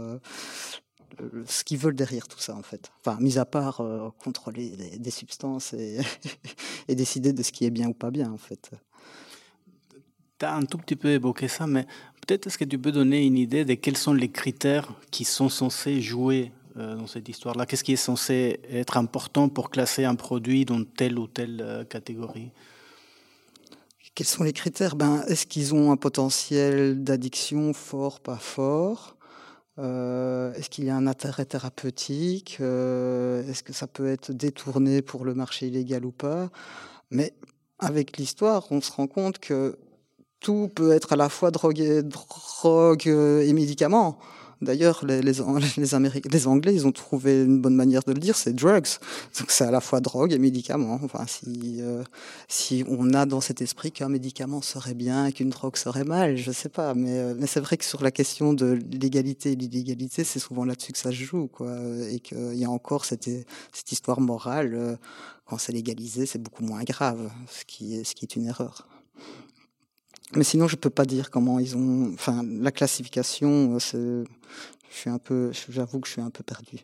ce 1.47 1.65
qu'ils 1.65 1.79
veulent 1.79 1.95
derrière 1.95 2.29
tout 2.29 2.39
ça, 2.39 2.55
en 2.55 2.63
fait. 2.63 2.91
Enfin, 3.01 3.19
mis 3.21 3.39
à 3.39 3.45
part 3.45 3.81
euh, 3.81 4.11
contrôler 4.23 4.71
des, 4.99 5.11
substances 5.11 5.73
et, 5.73 5.99
et, 6.89 6.95
décider 6.95 7.33
de 7.33 7.43
ce 7.43 7.53
qui 7.53 7.65
est 7.65 7.71
bien 7.71 7.89
ou 7.89 7.95
pas 7.95 8.11
bien, 8.11 8.31
en 8.33 8.39
fait. 8.39 8.71
Tu 10.39 10.45
as 10.45 10.55
un 10.55 10.65
tout 10.65 10.79
petit 10.79 10.97
peu 10.97 11.09
évoqué 11.09 11.49
ça, 11.49 11.67
mais 11.67 11.87
peut-être 12.27 12.47
est-ce 12.47 12.59
que 12.59 12.65
tu 12.65 12.79
peux 12.79 12.93
donner 12.93 13.25
une 13.25 13.39
idée 13.39 13.65
de 13.65 13.75
quels 13.75 13.97
sont 13.97 14.15
les 14.15 14.31
critères 14.31 14.93
qui 15.11 15.25
sont 15.25 15.49
censés 15.49 16.01
jouer 16.01 16.53
euh, 16.77 16.97
dans 16.97 17.07
cette 17.07 17.29
histoire-là? 17.29 17.67
Qu'est-ce 17.67 17.85
qui 17.85 17.93
est 17.93 17.97
censé 17.97 18.61
être 18.71 18.97
important 18.97 19.49
pour 19.49 19.71
classer 19.71 20.05
un 20.05 20.17
produit 20.17 20.65
dans 20.65 20.85
telle 20.85 21.19
ou 21.19 21.27
telle 21.27 21.61
euh, 21.61 21.85
catégorie? 21.85 22.51
Quels 24.15 24.27
sont 24.29 24.45
les 24.45 24.53
critères? 24.53 24.95
Ben, 24.95 25.25
Est-ce 25.27 25.45
qu'ils 25.45 25.75
ont 25.75 25.91
un 25.91 25.97
potentiel 25.97 27.03
d'addiction 27.03 27.73
fort, 27.73 28.21
pas 28.21 28.37
fort? 28.37 29.17
Euh, 29.79 30.53
Est-ce 30.55 30.71
qu'il 30.71 30.85
y 30.85 30.91
a 30.91 30.97
un 30.97 31.07
intérêt 31.07 31.45
thérapeutique? 31.45 32.55
Est-ce 32.61 33.63
que 33.63 33.73
ça 33.73 33.87
peut 33.87 34.07
être 34.09 34.33
détourné 34.33 35.03
pour 35.03 35.25
le 35.25 35.35
marché 35.35 35.67
illégal 35.67 36.05
ou 36.05 36.13
pas? 36.13 36.51
Mais 37.11 37.35
avec 37.79 38.17
l'histoire, 38.17 38.67
on 38.71 38.81
se 38.81 38.93
rend 38.93 39.07
compte 39.07 39.39
que 39.39 39.79
tout 40.41 40.71
peut 40.75 40.93
être 40.93 41.15
à 41.15 41.17
la 41.17 41.29
fois 41.29 41.51
drogue 41.51 42.03
drogue 42.03 43.07
et 43.07 43.53
médicament. 43.53 44.19
D'ailleurs, 44.65 45.05
les, 45.07 45.41
Anglais, 45.43 46.75
ils 46.75 46.87
ont 46.87 46.93
trouvé 46.93 47.43
une 47.43 47.61
bonne 47.61 47.75
manière 47.75 48.03
de 48.03 48.13
le 48.13 48.19
dire, 48.19 48.37
c'est 48.37 48.53
drugs. 48.53 48.89
Donc 49.39 49.51
c'est 49.51 49.65
à 49.65 49.71
la 49.71 49.81
fois 49.81 50.01
drogue 50.01 50.33
et 50.33 50.39
médicament. 50.39 50.99
Enfin, 51.03 51.25
si, 51.27 51.81
euh, 51.81 52.03
si 52.49 52.85
on 52.89 53.15
a 53.15 53.27
dans 53.27 53.41
cet 53.41 53.63
esprit 53.63 53.93
qu'un 53.93 54.09
médicament 54.09 54.63
serait 54.63 54.95
bien 54.95 55.27
et 55.27 55.33
qu'une 55.33 55.51
drogue 55.51 55.77
serait 55.77 56.05
mal, 56.05 56.37
je 56.37 56.51
sais 56.51 56.69
pas. 56.69 56.95
Mais, 56.95 57.19
euh, 57.19 57.35
mais 57.39 57.47
c'est 57.47 57.61
vrai 57.61 57.77
que 57.77 57.85
sur 57.85 58.03
la 58.03 58.11
question 58.11 58.53
de 58.53 58.79
l'égalité 58.91 59.53
et 59.53 59.57
l'illégalité, 59.57 60.25
c'est 60.25 60.41
souvent 60.41 60.65
là-dessus 60.65 60.93
que 60.93 60.99
ça 60.99 61.11
se 61.11 61.17
joue. 61.17 61.49
Quoi, 61.49 61.77
et 62.11 62.21
qu'il 62.21 62.55
y 62.55 62.65
a 62.65 62.71
encore 62.71 63.05
cette, 63.05 63.29
histoire 63.91 64.21
morale. 64.21 64.75
Euh, 64.75 64.97
quand 65.47 65.59
c'est 65.59 65.73
légalisé, 65.73 66.25
c'est 66.25 66.43
beaucoup 66.43 66.65
moins 66.65 66.85
grave, 66.85 67.31
ce 67.51 67.65
qui 67.67 67.95
est 67.97 68.37
une 68.37 68.47
erreur. 68.47 68.89
Mais 70.33 70.45
sinon, 70.45 70.69
je 70.69 70.77
peux 70.77 70.91
pas 70.91 71.05
dire 71.05 71.31
comment 71.31 71.59
ils 71.59 71.77
ont. 71.77 72.13
Enfin, 72.15 72.43
la 72.43 72.73
classification, 72.73 73.79
je 73.79 74.25
suis 74.91 75.11
un 75.11 75.19
peu. 75.19 75.53
J'avoue 75.69 76.01
que 76.01 76.09
je 76.09 76.13
suis 76.13 76.23
un 76.23 76.31
peu 76.31 76.43
perdu. 76.43 76.79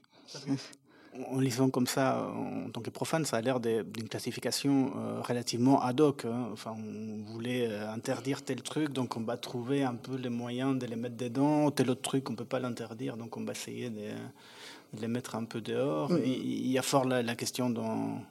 En 1.29 1.41
lisant 1.41 1.69
comme 1.69 1.89
ça, 1.89 2.31
en 2.35 2.71
tant 2.71 2.81
que 2.81 2.89
profane, 2.89 3.25
ça 3.25 3.37
a 3.37 3.41
l'air 3.41 3.61
d'une 3.61 4.09
classification 4.09 4.93
euh, 4.97 5.21
relativement 5.21 5.83
ad 5.83 6.01
hoc. 6.01 6.25
Hein. 6.25 6.49
Enfin, 6.53 6.75
on 6.79 7.31
voulait 7.33 7.67
euh, 7.69 7.93
interdire 7.93 8.43
tel 8.43 8.63
truc, 8.63 8.93
donc 8.93 9.17
on 9.17 9.21
va 9.21 9.37
trouver 9.37 9.83
un 9.83 9.97
peu 9.97 10.17
les 10.17 10.31
moyens 10.31 10.79
de 10.79 10.87
les 10.87 10.97
mettre 10.97 11.17
dedans. 11.17 11.71
Tel 11.73 11.91
autre 11.91 12.03
truc, 12.03 12.31
on 12.31 12.37
peut 12.37 12.45
pas 12.45 12.61
l'interdire, 12.61 13.17
donc 13.17 13.37
on 13.37 13.45
va 13.45 13.53
essayer 13.53 13.91
de, 13.91 14.13
les 14.99 15.09
mettre 15.09 15.35
un 15.35 15.45
peu 15.45 15.61
dehors. 15.61 16.11
Il 16.25 16.71
y 16.71 16.79
a 16.79 16.83
fort 16.83 17.05
la, 17.05 17.23
la 17.23 17.35
question 17.35 17.69
dans 17.69 18.23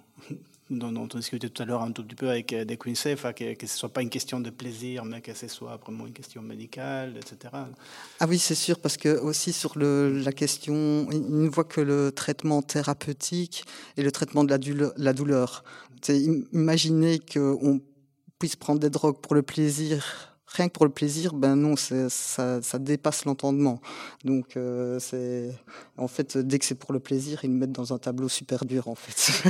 dont, 0.70 1.10
on 1.14 1.18
discutait 1.18 1.50
tout 1.50 1.64
à 1.64 1.66
l'heure 1.66 1.82
un 1.82 1.92
tout 1.92 2.04
petit 2.04 2.16
peu 2.16 2.30
avec 2.30 2.54
euh, 2.54 2.66
des 2.66 2.78
Quincy, 2.78 3.16
que, 3.16 3.54
que 3.56 3.68
ce 3.68 3.78
soit 3.78 3.90
pas 3.90 4.02
une 4.02 4.10
question 4.10 4.40
de 4.40 4.50
plaisir, 4.50 5.06
mais 5.06 5.22
que 5.22 5.34
ce 5.34 5.48
soit 5.48 5.78
vraiment 5.78 6.06
une 6.06 6.14
question 6.14 6.42
médicale, 6.42 7.16
etc. 7.18 7.54
Ah 8.20 8.28
oui, 8.28 8.38
c'est 8.38 8.56
sûr, 8.56 8.80
parce 8.80 8.98
que 8.98 9.20
aussi 9.20 9.52
sur 9.52 9.78
le, 9.78 10.20
la 10.20 10.32
question, 10.32 11.08
il 11.12 11.42
ne 11.42 11.50
voit 11.50 11.64
que 11.64 11.82
le 11.82 12.12
traitement 12.12 12.62
thérapeutique 12.62 13.66
et 13.98 14.04
le 14.04 14.12
traitement 14.12 14.44
de 14.44 14.50
la. 14.50 14.60
La 14.98 15.14
douleur. 15.14 15.64
Imaginez 16.08 17.20
qu'on 17.20 17.82
puisse 18.38 18.56
prendre 18.56 18.80
des 18.80 18.90
drogues 18.90 19.20
pour 19.20 19.34
le 19.34 19.42
plaisir 19.42 20.29
rien 20.52 20.68
que 20.68 20.74
pour 20.74 20.86
le 20.86 20.92
plaisir, 20.92 21.34
ben 21.34 21.56
non, 21.56 21.76
ça, 21.76 22.10
ça 22.10 22.80
dépasse 22.80 23.26
l'entendement. 23.26 23.80
Donc 24.24 24.58
euh, 24.58 25.00
c'est 25.00 25.52
en 25.98 26.08
fait 26.08 26.38
dès 26.38 26.60
que 26.60 26.66
c'est 26.66 26.76
pour 26.76 26.94
le 26.94 27.00
plaisir, 27.00 27.40
ils 27.44 27.52
le 27.52 27.56
mettent 27.56 27.72
dans 27.72 27.94
un 27.94 27.98
tableau 27.98 28.30
super 28.30 28.66
dur 28.66 28.88
en 28.88 28.96
fait. 28.96 29.44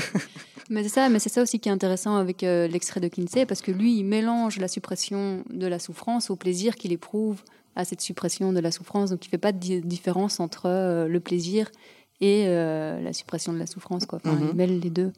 mais 0.69 0.83
c'est 0.83 0.89
ça, 0.89 1.09
mais 1.09 1.19
c'est 1.19 1.29
ça 1.29 1.41
aussi 1.41 1.59
qui 1.59 1.69
est 1.69 1.71
intéressant 1.71 2.15
avec 2.15 2.43
euh, 2.43 2.67
l'extrait 2.67 2.99
de 2.99 3.07
Kinsey 3.07 3.45
parce 3.45 3.61
que 3.61 3.71
lui, 3.71 3.97
il 3.97 4.03
mélange 4.03 4.57
la 4.57 4.67
suppression 4.67 5.43
de 5.49 5.67
la 5.67 5.79
souffrance 5.79 6.29
au 6.29 6.35
plaisir 6.35 6.75
qu'il 6.75 6.91
éprouve 6.91 7.41
à 7.75 7.85
cette 7.85 8.01
suppression 8.01 8.51
de 8.51 8.59
la 8.59 8.71
souffrance. 8.71 9.11
Donc 9.11 9.25
il 9.25 9.29
fait 9.29 9.37
pas 9.37 9.53
de 9.53 9.79
différence 9.79 10.39
entre 10.39 10.65
euh, 10.65 11.07
le 11.07 11.19
plaisir 11.19 11.69
et 12.21 12.47
la 12.47 13.13
suppression 13.13 13.53
de 13.53 13.59
la 13.59 13.65
souffrance. 13.65 14.05
Quoi. 14.05 14.19
Enfin, 14.21 14.37
Il 14.37 14.47
mm-hmm. 14.47 14.53
mêle 14.53 14.79
les 14.81 14.89
deux. 14.89 15.13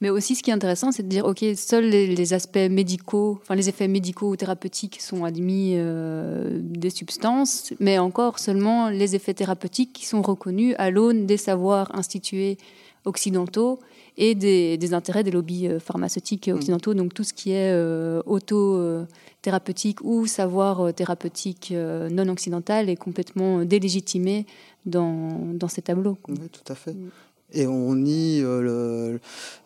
Mais 0.00 0.10
aussi, 0.10 0.36
ce 0.36 0.42
qui 0.42 0.50
est 0.50 0.52
intéressant, 0.52 0.92
c'est 0.92 1.02
de 1.02 1.08
dire, 1.08 1.24
OK, 1.24 1.44
seuls 1.56 1.86
les, 1.86 2.32
aspects 2.32 2.56
médicaux, 2.56 3.38
enfin 3.42 3.56
les 3.56 3.68
effets 3.68 3.88
médicaux 3.88 4.30
ou 4.30 4.36
thérapeutiques 4.36 5.00
sont 5.00 5.24
admis 5.24 5.72
euh, 5.74 6.60
des 6.62 6.90
substances, 6.90 7.72
mais 7.80 7.98
encore 7.98 8.38
seulement 8.38 8.90
les 8.90 9.16
effets 9.16 9.34
thérapeutiques 9.34 9.92
qui 9.92 10.06
sont 10.06 10.22
reconnus 10.22 10.74
à 10.78 10.90
l'aune 10.90 11.26
des 11.26 11.36
savoirs 11.36 11.92
institués 11.96 12.58
occidentaux 13.06 13.80
et 14.16 14.34
des, 14.34 14.94
intérêts 14.94 15.24
des 15.24 15.30
lobbies 15.32 15.66
euh, 15.66 15.80
pharmaceutiques 15.80 16.48
mmh. 16.48 16.52
occidentaux. 16.52 16.94
Donc 16.94 17.12
tout 17.12 17.24
ce 17.24 17.32
qui 17.32 17.50
est 17.50 17.72
euh, 17.72 18.22
auto-thérapeutique 18.26 20.00
ou 20.02 20.26
savoir 20.26 20.94
thérapeutique 20.94 21.72
non 21.72 22.28
occidental 22.28 22.88
est 22.88 22.96
complètement 22.96 23.64
délégitimé 23.64 24.46
dans, 24.86 25.54
dans 25.54 25.68
ces 25.68 25.82
tableaux. 25.82 26.18
Oui, 26.28 26.36
tout 26.52 26.72
à 26.72 26.76
fait. 26.76 26.92
Mmh. 26.92 27.10
Et 27.52 27.66
on 27.66 27.94
nie 27.94 28.40
euh, 28.42 29.18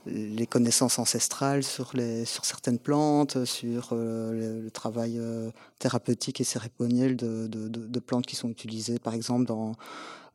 les 0.07 0.47
connaissances 0.47 0.99
ancestrales 0.99 1.64
sur, 1.64 1.90
les, 1.95 2.25
sur 2.25 2.45
certaines 2.45 2.79
plantes, 2.79 3.45
sur 3.45 3.90
euh, 3.92 4.62
le, 4.62 4.71
travail 4.71 5.18
euh, 5.18 5.51
thérapeutique 5.81 6.40
et 6.40 6.45
cérémoniel 6.45 7.16
de, 7.16 7.49
de, 7.49 7.68
de, 7.68 8.01
plantes 8.01 8.27
qui 8.27 8.37
sont 8.37 8.49
utilisées, 8.49 8.99
par 9.01 9.14
exemple, 9.14 9.47
dans, 9.47 9.73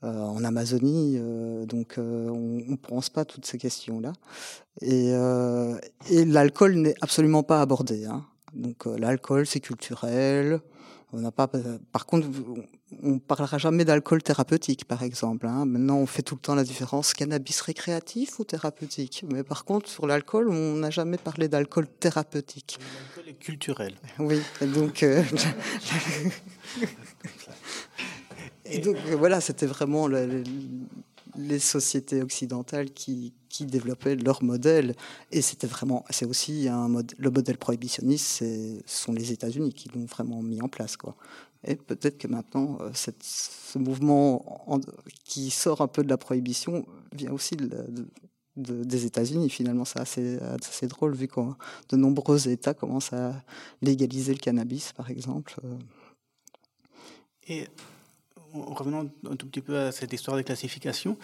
en 0.03 0.43
Amazonie. 0.43 1.17
donc, 1.65 1.95
on 1.97 2.61
ne 2.67 2.75
pense 2.75 3.09
pas 3.09 3.25
toutes 3.25 3.45
ces 3.45 3.57
questions-là. 3.57 4.13
Et, 4.81 5.13
et 6.11 6.25
l'alcool 6.25 6.75
n'est 6.75 6.93
absolument 7.01 7.41
pas 7.41 7.61
abordé. 7.61 8.05
Hein. 8.05 8.23
Donc, 8.53 8.85
l'alcool, 8.85 9.47
c'est 9.47 9.59
culturel. 9.59 10.59
On 11.13 11.19
n'a 11.19 11.31
pas. 11.31 11.49
Par 11.91 12.05
contre, 12.05 12.27
on 13.03 13.19
parlera 13.19 13.57
jamais 13.57 13.83
d'alcool 13.83 14.23
thérapeutique, 14.23 14.85
par 14.85 15.03
exemple. 15.03 15.45
Hein. 15.47 15.65
Maintenant, 15.65 15.97
on 15.97 16.05
fait 16.05 16.21
tout 16.21 16.35
le 16.35 16.41
temps 16.41 16.55
la 16.55 16.63
différence 16.63 17.13
cannabis 17.13 17.59
récréatif 17.61 18.39
ou 18.39 18.45
thérapeutique? 18.45 19.25
Mais 19.31 19.43
par 19.43 19.65
contre, 19.65 19.89
sur 19.89 20.07
l'alcool, 20.07 20.49
on 20.49 20.77
n'a 20.77 20.89
jamais 20.89 21.17
parlé 21.17 21.49
d'alcool 21.49 21.87
thérapeutique. 21.87 22.79
L'alcool 22.79 23.29
est 23.29 23.39
culturelle. 23.39 23.95
Oui, 24.19 24.41
donc. 24.61 25.03
Euh, 25.03 25.21
et 28.65 28.79
donc 28.79 28.97
voilà, 29.17 29.41
c'était 29.41 29.65
vraiment 29.65 30.07
les 30.07 31.59
sociétés 31.59 32.21
occidentales 32.21 32.91
qui, 32.91 33.33
qui 33.49 33.65
développaient 33.65 34.15
leur 34.15 34.43
modèle. 34.43 34.95
Et 35.31 35.41
c'était 35.41 35.67
vraiment, 35.67 36.05
c'est 36.09 36.25
aussi 36.25 36.69
un 36.69 36.87
mode, 36.87 37.13
le 37.17 37.29
modèle 37.31 37.57
prohibitionniste, 37.57 38.27
ce 38.27 38.79
sont 38.85 39.11
les 39.11 39.33
États-Unis 39.33 39.73
qui 39.73 39.89
l'ont 39.89 40.05
vraiment 40.05 40.41
mis 40.41 40.61
en 40.61 40.69
place, 40.69 40.95
quoi. 40.95 41.17
Et 41.67 41.75
peut-être 41.75 42.17
que 42.17 42.27
maintenant, 42.27 42.77
euh, 42.79 42.91
ce 42.93 43.77
mouvement 43.77 44.79
qui 45.25 45.51
sort 45.51 45.81
un 45.81 45.87
peu 45.87 46.01
de 46.01 46.09
la 46.09 46.17
prohibition 46.17 46.85
vient 47.13 47.33
aussi 47.33 47.57
de, 47.57 48.07
des 48.55 49.05
États-Unis. 49.05 49.49
Finalement, 49.49 49.83
c'est 49.83 49.99
assez, 49.99 50.39
assez, 50.39 50.87
drôle 50.87 51.13
vu 51.13 51.27
que 51.27 51.41
de 51.89 51.97
nombreux 51.97 52.47
États 52.47 52.73
commencent 52.73 53.13
à 53.13 53.43
légaliser 53.81 54.33
le 54.33 54.39
cannabis, 54.39 54.93
par 54.93 55.11
exemple. 55.11 55.55
Euh. 55.65 55.77
Et 57.49 57.67
revenons 58.53 59.11
un 59.29 59.35
tout 59.35 59.47
petit 59.47 59.61
peu 59.61 59.77
à 59.77 59.91
cette 59.91 60.13
histoire 60.13 60.37
de 60.37 60.41
classification. 60.41 61.17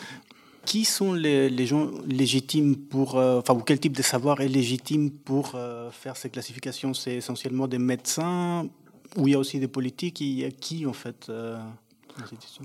Qui 0.65 0.85
sont 0.85 1.13
les, 1.13 1.65
gens 1.65 1.89
légitimes 2.05 2.77
pour, 2.77 3.17
euh, 3.17 3.39
enfin, 3.39 3.53
ou 3.53 3.61
quel 3.61 3.79
type 3.79 3.97
de 3.97 4.01
savoir 4.01 4.39
est 4.39 4.47
légitime 4.47 5.11
pour 5.11 5.57
faire 5.91 6.15
ces 6.15 6.29
classifications? 6.29 6.93
C'est 6.93 7.15
essentiellement 7.15 7.67
des 7.67 7.79
médecins, 7.79 8.69
où 9.17 9.27
il 9.27 9.31
y 9.31 9.35
a 9.35 9.39
aussi 9.39 9.59
des 9.59 9.67
politiques, 9.67 10.21
il 10.21 10.53
qui 10.55 10.85
en 10.85 10.93
fait 10.93 11.27
euh, 11.29 11.57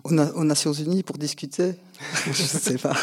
aux, 0.05 0.45
Nations 0.45 0.73
Unies 0.73 1.03
pour 1.03 1.19
discuter? 1.19 1.75
Je 2.25 2.43
ne 2.43 2.47
sais 2.47 2.79
pas. 2.79 2.97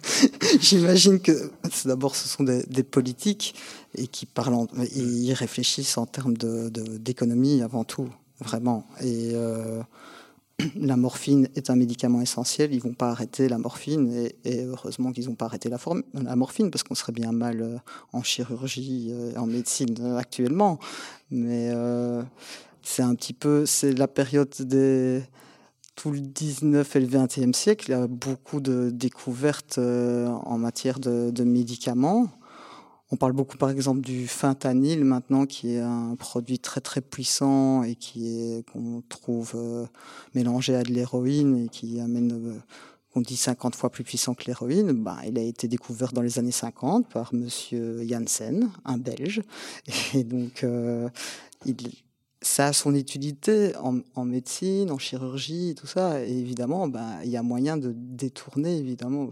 J'imagine 0.60 1.20
que 1.20 1.50
d'abord 1.84 2.16
ce 2.16 2.28
sont 2.28 2.44
des, 2.44 2.82
politiques 2.82 3.54
et 3.94 4.06
qui 4.06 4.26
parlent, 4.26 4.66
ils 4.94 5.32
réfléchissent 5.32 5.98
en 5.98 6.06
termes 6.06 6.36
d'économie 6.36 7.58
de, 7.58 7.64
avant 7.64 7.84
tout, 7.84 8.08
vraiment. 8.40 8.86
Et 9.00 9.30
euh, 9.34 9.82
la 10.76 10.96
morphine 10.96 11.48
est 11.56 11.70
un 11.70 11.76
médicament 11.76 12.20
essentiel. 12.20 12.72
Ils 12.72 12.80
vont 12.80 12.94
pas 12.94 13.10
arrêter 13.10 13.48
la 13.48 13.58
morphine 13.58 14.28
et, 14.44 14.64
heureusement 14.64 15.12
qu'ils 15.12 15.26
n'ont 15.26 15.34
pas 15.34 15.46
arrêté 15.46 15.68
la, 15.68 15.78
la, 16.14 16.36
morphine 16.36 16.70
parce 16.70 16.82
qu'on 16.82 16.94
serait 16.94 17.12
bien 17.12 17.32
mal 17.32 17.62
euh, 17.62 17.76
en 18.12 18.22
chirurgie 18.22 19.10
et 19.10 19.36
en 19.36 19.46
médecine 19.46 20.16
actuellement. 20.18 20.78
Mais 21.30 21.72
c'est 22.82 23.02
un 23.02 23.14
petit 23.14 23.32
peu, 23.32 23.66
c'est 23.66 23.92
la 23.92 24.08
période 24.08 24.54
des 24.60 25.22
tout 26.00 26.12
le 26.12 26.20
19 26.20 26.96
et 26.96 27.00
le 27.00 27.06
20e 27.06 27.52
siècle. 27.52 27.86
Il 27.88 27.92
y 27.92 27.94
a 27.94 28.06
beaucoup 28.06 28.60
de 28.60 28.88
découvertes 28.88 29.76
euh, 29.76 30.28
en 30.28 30.56
matière 30.56 30.98
de, 30.98 31.44
médicaments. 31.44 32.30
On 33.10 33.16
parle 33.16 33.32
beaucoup, 33.32 33.58
par 33.58 33.68
exemple, 33.68 34.00
du 34.00 34.26
fentanyl 34.26 35.04
maintenant, 35.04 35.44
qui 35.44 35.74
est 35.74 35.80
un 35.80 36.14
produit 36.16 36.58
très 36.58 36.80
très 36.80 37.02
puissant 37.02 37.82
et 37.82 37.96
qui 37.96 38.28
est 38.28 38.64
qu'on 38.70 39.02
trouve 39.10 39.52
euh, 39.56 39.86
mélangé 40.34 40.74
à 40.74 40.82
de 40.82 40.90
l'héroïne 40.90 41.64
et 41.64 41.68
qui 41.68 42.00
amène 42.00 42.32
euh, 42.32 42.58
qu'on 43.12 43.20
dit 43.20 43.36
50 43.36 43.74
fois 43.74 43.90
plus 43.90 44.04
puissant 44.04 44.32
que 44.32 44.44
l'héroïne, 44.46 44.92
ben, 44.92 45.18
il 45.26 45.36
a 45.38 45.42
été 45.42 45.68
découvert 45.68 46.12
dans 46.12 46.22
les 46.22 46.38
années 46.38 46.50
50 46.50 47.08
par 47.10 47.34
Monsieur 47.34 48.06
Janssen, 48.08 48.70
un 48.86 48.96
Belge. 48.96 49.42
Et 50.14 50.24
donc, 50.24 50.64
il, 51.66 51.76
ça 52.42 52.68
a 52.68 52.72
son 52.72 52.94
utilité 52.94 53.72
en, 53.76 54.24
médecine, 54.24 54.90
en 54.90 54.98
chirurgie, 54.98 55.74
tout 55.74 55.86
ça. 55.86 56.24
Et 56.24 56.38
évidemment, 56.38 56.88
ben, 56.88 57.18
il 57.22 57.30
y 57.30 57.36
a 57.36 57.42
moyen 57.42 57.76
de 57.76 57.92
détourner, 57.94 58.78
évidemment, 58.78 59.28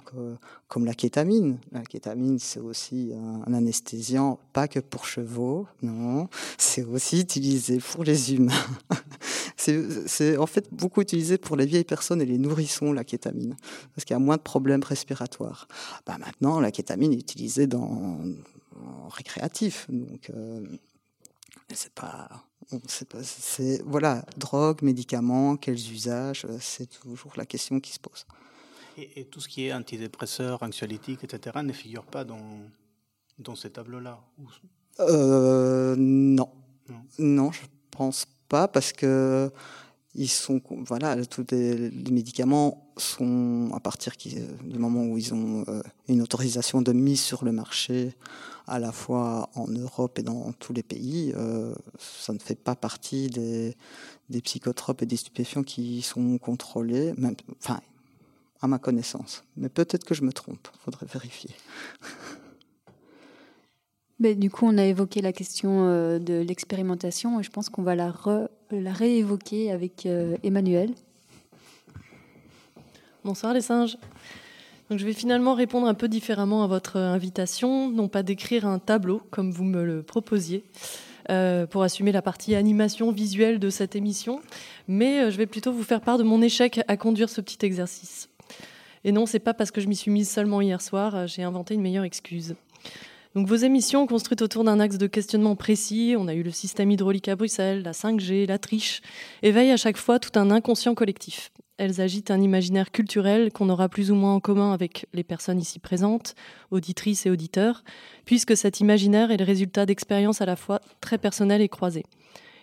comme 0.69 0.85
la 0.85 0.93
kétamine. 0.93 1.59
La 1.73 1.83
kétamine, 1.83 2.39
c'est 2.39 2.61
aussi 2.61 3.13
un, 3.47 3.55
anesthésiant, 3.55 4.39
pas 4.53 4.69
que 4.69 4.79
pour 4.79 5.07
chevaux, 5.07 5.67
non. 5.81 6.29
C'est 6.59 6.85
aussi 6.85 7.21
utilisé 7.21 7.79
pour 7.79 8.05
les 8.05 8.35
humains. 8.35 8.53
c'est 9.57 10.37
en 10.37 10.47
fait 10.47 10.69
beaucoup 10.71 11.01
utilisé 11.01 11.39
pour 11.39 11.57
les 11.57 11.65
vieilles 11.65 11.85
personnes 11.85 12.21
et 12.21 12.27
les 12.27 12.39
nourrissons, 12.39 12.93
la 12.93 13.05
kétamine, 13.05 13.57
parce 13.95 14.05
qu'il 14.05 14.15
y 14.15 14.17
a 14.17 14.21
moins 14.21 14.37
de 14.37 14.43
problèmes 14.43 14.85
respiratoires. 14.85 15.67
Ben, 16.07 16.19
maintenant, 16.19 16.61
la 16.61 16.71
kétamine 16.71 17.13
est 17.13 17.21
utilisée 17.21 17.67
dans, 17.67 18.21
en 18.85 19.09
récréatif. 19.09 19.87
Donc, 19.89 20.31
euh, 20.31 20.61
c'est 21.73 21.93
pas 21.93 22.29
c'est 22.89 23.83
voilà, 23.85 24.25
drogue, 24.37 24.83
médicaments, 24.83 25.57
quels 25.57 25.93
usages, 25.93 26.45
euh, 26.45 26.59
c'est 26.61 26.87
toujours 26.87 27.33
la 27.37 27.47
question 27.47 27.81
qui 27.81 27.93
se 27.93 27.99
pose. 27.99 28.27
Et, 28.97 29.25
tout 29.27 29.41
ce 29.41 29.49
qui 29.49 29.67
est 29.67 29.73
antidépresseurs, 29.73 30.63
anxiolytiques, 30.63 31.25
etc., 31.25 31.59
ne 31.63 31.73
figure 31.73 32.05
pas 32.05 32.25
dans, 32.25 32.61
dans 33.39 33.55
ces 33.55 33.71
tableaux-là 33.71 34.21
euh, 35.01 35.95
non. 35.97 36.51
non. 36.89 37.03
non. 37.19 37.53
je 37.53 37.61
pense 37.91 38.27
pas 38.49 38.67
parce 38.67 38.93
que 38.93 39.53
ils 40.15 40.29
sont 40.29 40.61
voilà 40.87 41.25
tous 41.27 41.45
les, 41.51 41.91
médicaments 42.11 42.91
sont 42.97 43.71
à 43.75 43.81
partir 43.81 44.15
du 44.65 44.79
moment 44.79 45.05
où 45.05 45.19
ils 45.19 45.35
ont 45.35 45.65
euh, 45.69 45.83
une 46.09 46.23
autorisation 46.23 46.83
de 46.83 46.93
mise 46.93 47.21
sur 47.21 47.45
le 47.45 47.53
marché 47.53 48.15
à 48.67 48.79
la 48.79 48.93
fois 48.93 49.51
en 49.55 49.69
Europe 49.69 50.19
et 50.19 50.23
dans 50.23 50.53
tous 50.53 50.73
les 50.73 50.83
pays 50.83 51.33
euh, 51.37 51.75
ça 51.99 52.33
ne 52.33 52.39
fait 52.39 52.59
pas 52.59 52.75
partie 52.75 53.29
des, 53.29 53.77
des, 54.31 54.41
psychotropes 54.41 55.03
et 55.03 55.07
des 55.07 55.17
stupéfiants 55.17 55.63
qui 55.63 56.03
sont 56.03 56.39
contrôlés 56.39 57.13
même 57.17 57.37
enfin 57.61 57.81
à 58.61 58.67
ma 58.67 58.79
connaissance. 58.79 59.45
Mais 59.57 59.69
peut-être 59.69 60.05
que 60.05 60.15
je 60.15 60.23
me 60.23 60.33
trompe 60.33 60.69
faudrait 60.85 61.07
vérifier 61.07 61.51
Mais 64.21 64.35
du 64.35 64.51
coup, 64.51 64.67
on 64.67 64.77
a 64.79 64.85
évoqué 64.85 65.23
la 65.23 65.33
question 65.33 65.87
euh, 65.87 66.19
de 66.19 66.41
l'expérimentation 66.41 67.39
et 67.39 67.45
je 67.45 67.51
pense 67.51 67.69
qu'on 67.69 67.83
va 67.83 67.95
la, 67.95 68.13
la 68.73 68.93
réévoquer 68.93 69.71
avec 69.71 70.07
euh, 70.07 70.37
Emmanuel. 70.43 70.91
Bonsoir 73.25 73.55
les 73.55 73.61
singes. 73.61 73.97
Je 74.91 75.05
vais 75.05 75.13
finalement 75.13 75.55
répondre 75.55 75.87
un 75.87 75.95
peu 75.95 76.09
différemment 76.09 76.65
à 76.65 76.67
votre 76.67 76.97
invitation, 76.97 77.91
non 77.91 78.09
pas 78.09 78.23
d'écrire 78.23 78.67
un 78.67 78.79
tableau 78.79 79.21
comme 79.31 79.53
vous 79.53 79.65
me 79.65 79.85
le 79.85 80.03
proposiez. 80.03 80.65
Euh, 81.31 81.67
pour 81.67 81.83
assumer 81.83 82.11
la 82.11 82.23
partie 82.23 82.55
animation 82.55 83.13
visuelle 83.13 83.59
de 83.59 83.69
cette 83.69 83.95
émission, 83.95 84.41
mais 84.89 85.31
je 85.31 85.37
vais 85.37 85.45
plutôt 85.45 85.75
vous 85.75 85.83
faire 85.83 86.01
part 86.01 86.17
de 86.17 86.23
mon 86.23 86.41
échec 86.41 86.81
à 86.89 86.97
conduire 86.97 87.29
ce 87.29 87.43
petit 87.43 87.67
exercice. 87.67 88.31
Et 89.05 89.13
non, 89.13 89.27
c'est 89.27 89.39
pas 89.39 89.53
parce 89.53 89.71
que 89.71 89.83
je 89.83 89.89
m'y 89.89 89.97
suis 89.97 90.11
mise 90.11 90.31
seulement 90.31 90.63
hier 90.63 90.81
soir, 90.81 91.27
j'ai 91.27 91.43
inventé 91.43 91.75
une 91.75 91.83
meilleure 91.83 92.05
excuse. 92.05 92.55
Vos 93.35 93.57
émissions 93.57 94.07
construites 94.07 94.41
autour 94.41 94.65
d'un 94.65 94.81
axe 94.81 94.97
de 94.97 95.07
questionnement 95.07 95.55
précis, 95.55 96.15
on 96.19 96.29
a 96.29 96.35
eu 96.35 96.43
le 96.43 96.51
système 96.51 96.91
hydraulique 96.91 97.29
à 97.29 97.37
Bruxelles, 97.37 97.83
la 97.83 97.93
5G, 97.93 98.47
la 98.47 98.59
triche, 98.59 99.03
éveillent 99.43 99.71
à 99.71 99.77
chaque 99.77 99.99
fois 99.99 100.19
tout 100.19 100.39
un 100.39 100.51
inconscient 100.51 100.95
collectif. 100.95 101.53
Elles 101.77 102.01
agitent 102.01 102.31
un 102.31 102.41
imaginaire 102.41 102.91
culturel 102.91 103.53
qu'on 103.53 103.69
aura 103.69 103.91
plus 103.91 104.11
ou 104.11 104.15
moins 104.15 104.35
en 104.35 104.41
commun 104.41 104.73
avec 104.73 105.07
les 105.13 105.25
personnes 105.25 105.61
ici 105.61 105.79
présentes, 105.79 106.35
auditrices 106.71 107.27
et 107.27 107.31
auditeurs, 107.31 107.85
puisque 108.25 108.57
cet 108.57 108.81
imaginaire 108.81 109.31
est 109.31 109.37
le 109.37 109.45
résultat 109.45 109.85
d'expériences 109.85 110.41
à 110.41 110.47
la 110.47 110.57
fois 110.57 110.81
très 111.03 111.19
personnelles 111.19 111.63
et 111.63 111.69
croisées. 111.69 112.07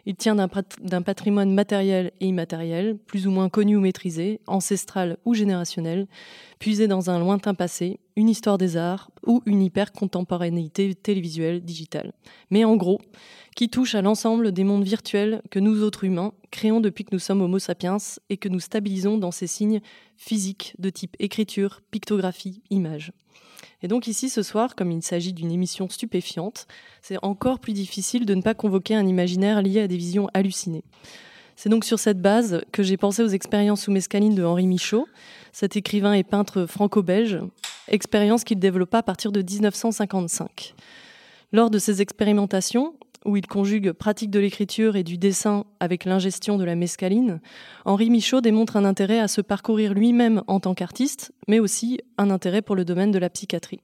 Il 0.08 0.16
tient 0.16 0.36
d'un 0.36 1.02
patrimoine 1.02 1.52
matériel 1.52 2.12
et 2.20 2.28
immatériel, 2.28 2.96
plus 2.96 3.26
ou 3.26 3.32
moins 3.32 3.50
connu 3.50 3.76
ou 3.76 3.82
maîtrisé, 3.82 4.40
ancestral 4.46 5.18
ou 5.26 5.34
générationnel, 5.34 6.08
puisé 6.60 6.88
dans 6.88 7.10
un 7.10 7.20
lointain 7.20 7.56
passé, 7.56 8.00
une 8.16 8.30
histoire 8.30 8.60
des 8.60 8.78
arts 8.78 9.10
ou 9.26 9.42
une 9.48 9.64
hyper-contemporanéité 9.64 10.94
télévisuelle 10.94 11.62
digitale. 11.62 12.14
Mais 12.52 12.64
en 12.66 12.76
gros, 12.76 13.02
qui 13.56 13.70
touche 13.70 13.96
à 13.96 14.02
l'ensemble 14.02 14.52
des 14.52 14.64
mondes 14.64 14.84
virtuels 14.84 15.42
que 15.50 15.60
nous 15.60 15.82
autres 15.82 16.04
humains 16.04 16.34
créons 16.52 16.82
depuis 16.82 17.04
que 17.04 17.14
nous 17.14 17.20
sommes 17.20 17.42
Homo 17.42 17.58
sapiens 17.58 17.98
et 18.30 18.38
que 18.38 18.48
nous 18.48 18.60
stabilisons 18.60 19.18
dans 19.18 19.32
ces 19.32 19.48
signes 19.48 19.82
physiques 20.18 20.76
de 20.78 20.90
type 20.90 21.16
écriture, 21.20 21.82
pictographie, 21.90 22.62
image. 22.70 23.12
Et 23.84 23.88
donc 23.88 24.08
ici, 24.08 24.30
ce 24.30 24.42
soir, 24.42 24.76
comme 24.76 24.92
il 24.92 25.04
s'agit 25.04 25.34
d'une 25.34 25.52
émission 25.52 25.90
stupéfiante, 25.90 26.68
c'est 27.02 27.18
encore 27.24 27.60
plus 27.60 27.74
difficile 27.74 28.26
de 28.26 28.34
ne 28.34 28.42
pas 28.42 28.54
convoquer 28.54 28.96
un 28.96 29.06
imaginaire 29.06 29.62
lié 29.62 29.82
à 29.82 29.88
des 29.88 29.98
visions 29.98 30.30
hallucinées. 30.34 30.84
C'est 31.56 31.70
donc 31.70 31.86
sur 31.86 32.00
cette 32.00 32.22
base 32.22 32.64
que 32.72 32.84
j'ai 32.84 32.98
pensé 32.98 33.22
aux 33.22 33.28
expériences 33.28 33.84
sous 33.84 33.92
mescaline 33.92 34.36
de 34.36 34.44
Henri 34.44 34.68
Michaud, 34.68 35.08
cet 35.54 35.78
écrivain 35.78 36.14
et 36.14 36.24
peintre 36.24 36.66
franco-belge, 36.66 37.40
expérience 37.88 38.44
qu'il 38.44 38.60
développa 38.60 39.00
à 39.00 39.04
partir 39.04 39.32
de 39.32 39.42
1955. 39.42 40.74
Lors 41.54 41.70
de 41.70 41.80
ces 41.80 42.02
expérimentations, 42.02 42.96
où 43.26 43.38
il 43.38 43.48
conjugue 43.48 43.92
pratique 43.92 44.32
de 44.32 44.40
l'écriture 44.40 44.96
et 44.96 45.04
du 45.04 45.18
dessin 45.18 45.66
avec 45.80 46.06
l'ingestion 46.06 46.58
de 46.58 46.64
la 46.64 46.76
mescaline, 46.76 47.42
Henri 47.84 48.10
Michaud 48.10 48.42
démontre 48.42 48.78
un 48.78 48.86
intérêt 48.86 49.20
à 49.20 49.28
se 49.28 49.42
parcourir 49.42 49.94
lui-même 49.94 50.44
en 50.48 50.60
tant 50.60 50.74
qu'artiste, 50.74 51.34
mais 51.48 51.60
aussi 51.60 52.00
un 52.18 52.30
intérêt 52.30 52.62
pour 52.62 52.76
le 52.76 52.86
domaine 52.86 53.12
de 53.12 53.20
la 53.20 53.30
psychiatrie. 53.30 53.82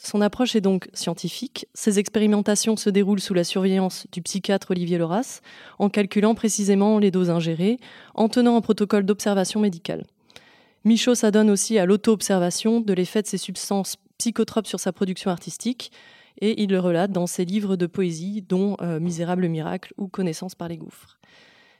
Son 0.00 0.20
approche 0.20 0.54
est 0.54 0.60
donc 0.60 0.88
scientifique. 0.94 1.66
Ses 1.74 1.98
expérimentations 1.98 2.76
se 2.76 2.88
déroulent 2.88 3.20
sous 3.20 3.34
la 3.34 3.42
surveillance 3.42 4.06
du 4.12 4.22
psychiatre 4.22 4.70
Olivier 4.70 4.96
Loras, 4.96 5.40
en 5.80 5.88
calculant 5.88 6.36
précisément 6.36 7.00
les 7.00 7.10
doses 7.10 7.30
ingérées, 7.30 7.78
en 8.14 8.28
tenant 8.28 8.56
un 8.56 8.60
protocole 8.60 9.04
d'observation 9.04 9.58
médicale. 9.58 10.04
Michaud 10.84 11.16
s'adonne 11.16 11.50
aussi 11.50 11.78
à 11.78 11.86
l'auto-observation 11.86 12.80
de 12.80 12.92
l'effet 12.92 13.22
de 13.22 13.26
ces 13.26 13.38
substances 13.38 13.96
psychotropes 14.18 14.68
sur 14.68 14.78
sa 14.78 14.92
production 14.92 15.32
artistique, 15.32 15.90
et 16.40 16.62
il 16.62 16.70
le 16.70 16.80
relate 16.80 17.12
dans 17.12 17.26
ses 17.26 17.44
livres 17.44 17.76
de 17.76 17.86
poésie, 17.86 18.42
dont 18.42 18.76
Misérable 19.00 19.48
miracle 19.48 19.92
ou 19.96 20.08
Connaissance 20.08 20.54
par 20.54 20.68
les 20.68 20.76
gouffres. 20.76 21.18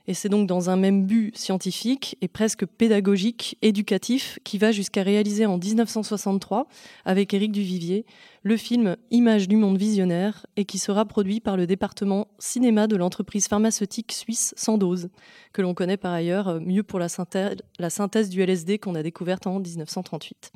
Et 0.09 0.15
c'est 0.15 0.31
donc 0.31 0.47
dans 0.49 0.71
un 0.71 0.77
même 0.77 1.05
but 1.05 1.37
scientifique 1.37 2.17
et 2.23 2.29
presque 2.29 2.65
pédagogique, 2.65 3.59
éducatif, 3.61 4.39
qui 4.43 4.57
va 4.57 4.73
jusqu'à 4.73 5.03
réaliser 5.03 5.45
en 5.45 5.59
1963, 5.59 6.67
avec 7.05 7.35
Éric 7.35 7.53
Duvivier, 7.53 8.07
le 8.43 8.57
film 8.57 8.97
Images 9.11 9.49
du 9.49 9.57
monde 9.57 9.77
visionnaire 9.77 10.47
et 10.57 10.65
qui 10.65 10.79
sera 10.79 11.05
produit 11.05 11.41
par 11.41 11.59
le 11.59 11.67
département 11.67 12.29
cinéma 12.39 12.87
de 12.87 12.97
l'entreprise 12.97 13.49
pharmaceutique 13.49 14.13
suisse 14.13 14.55
Sandoz, 14.57 15.11
que 15.53 15.61
l'on 15.61 15.75
connaît 15.75 15.99
par 15.99 16.15
ailleurs 16.15 16.59
mieux 16.59 16.83
pour 16.83 17.03
synthèse, 17.11 17.59
la 17.79 17.91
synthèse 17.91 18.31
du 18.31 18.41
LSD 18.41 18.79
qu'on 18.79 18.95
a 18.95 19.03
découverte 19.03 19.47
en 19.47 19.61
1938. 19.61 20.53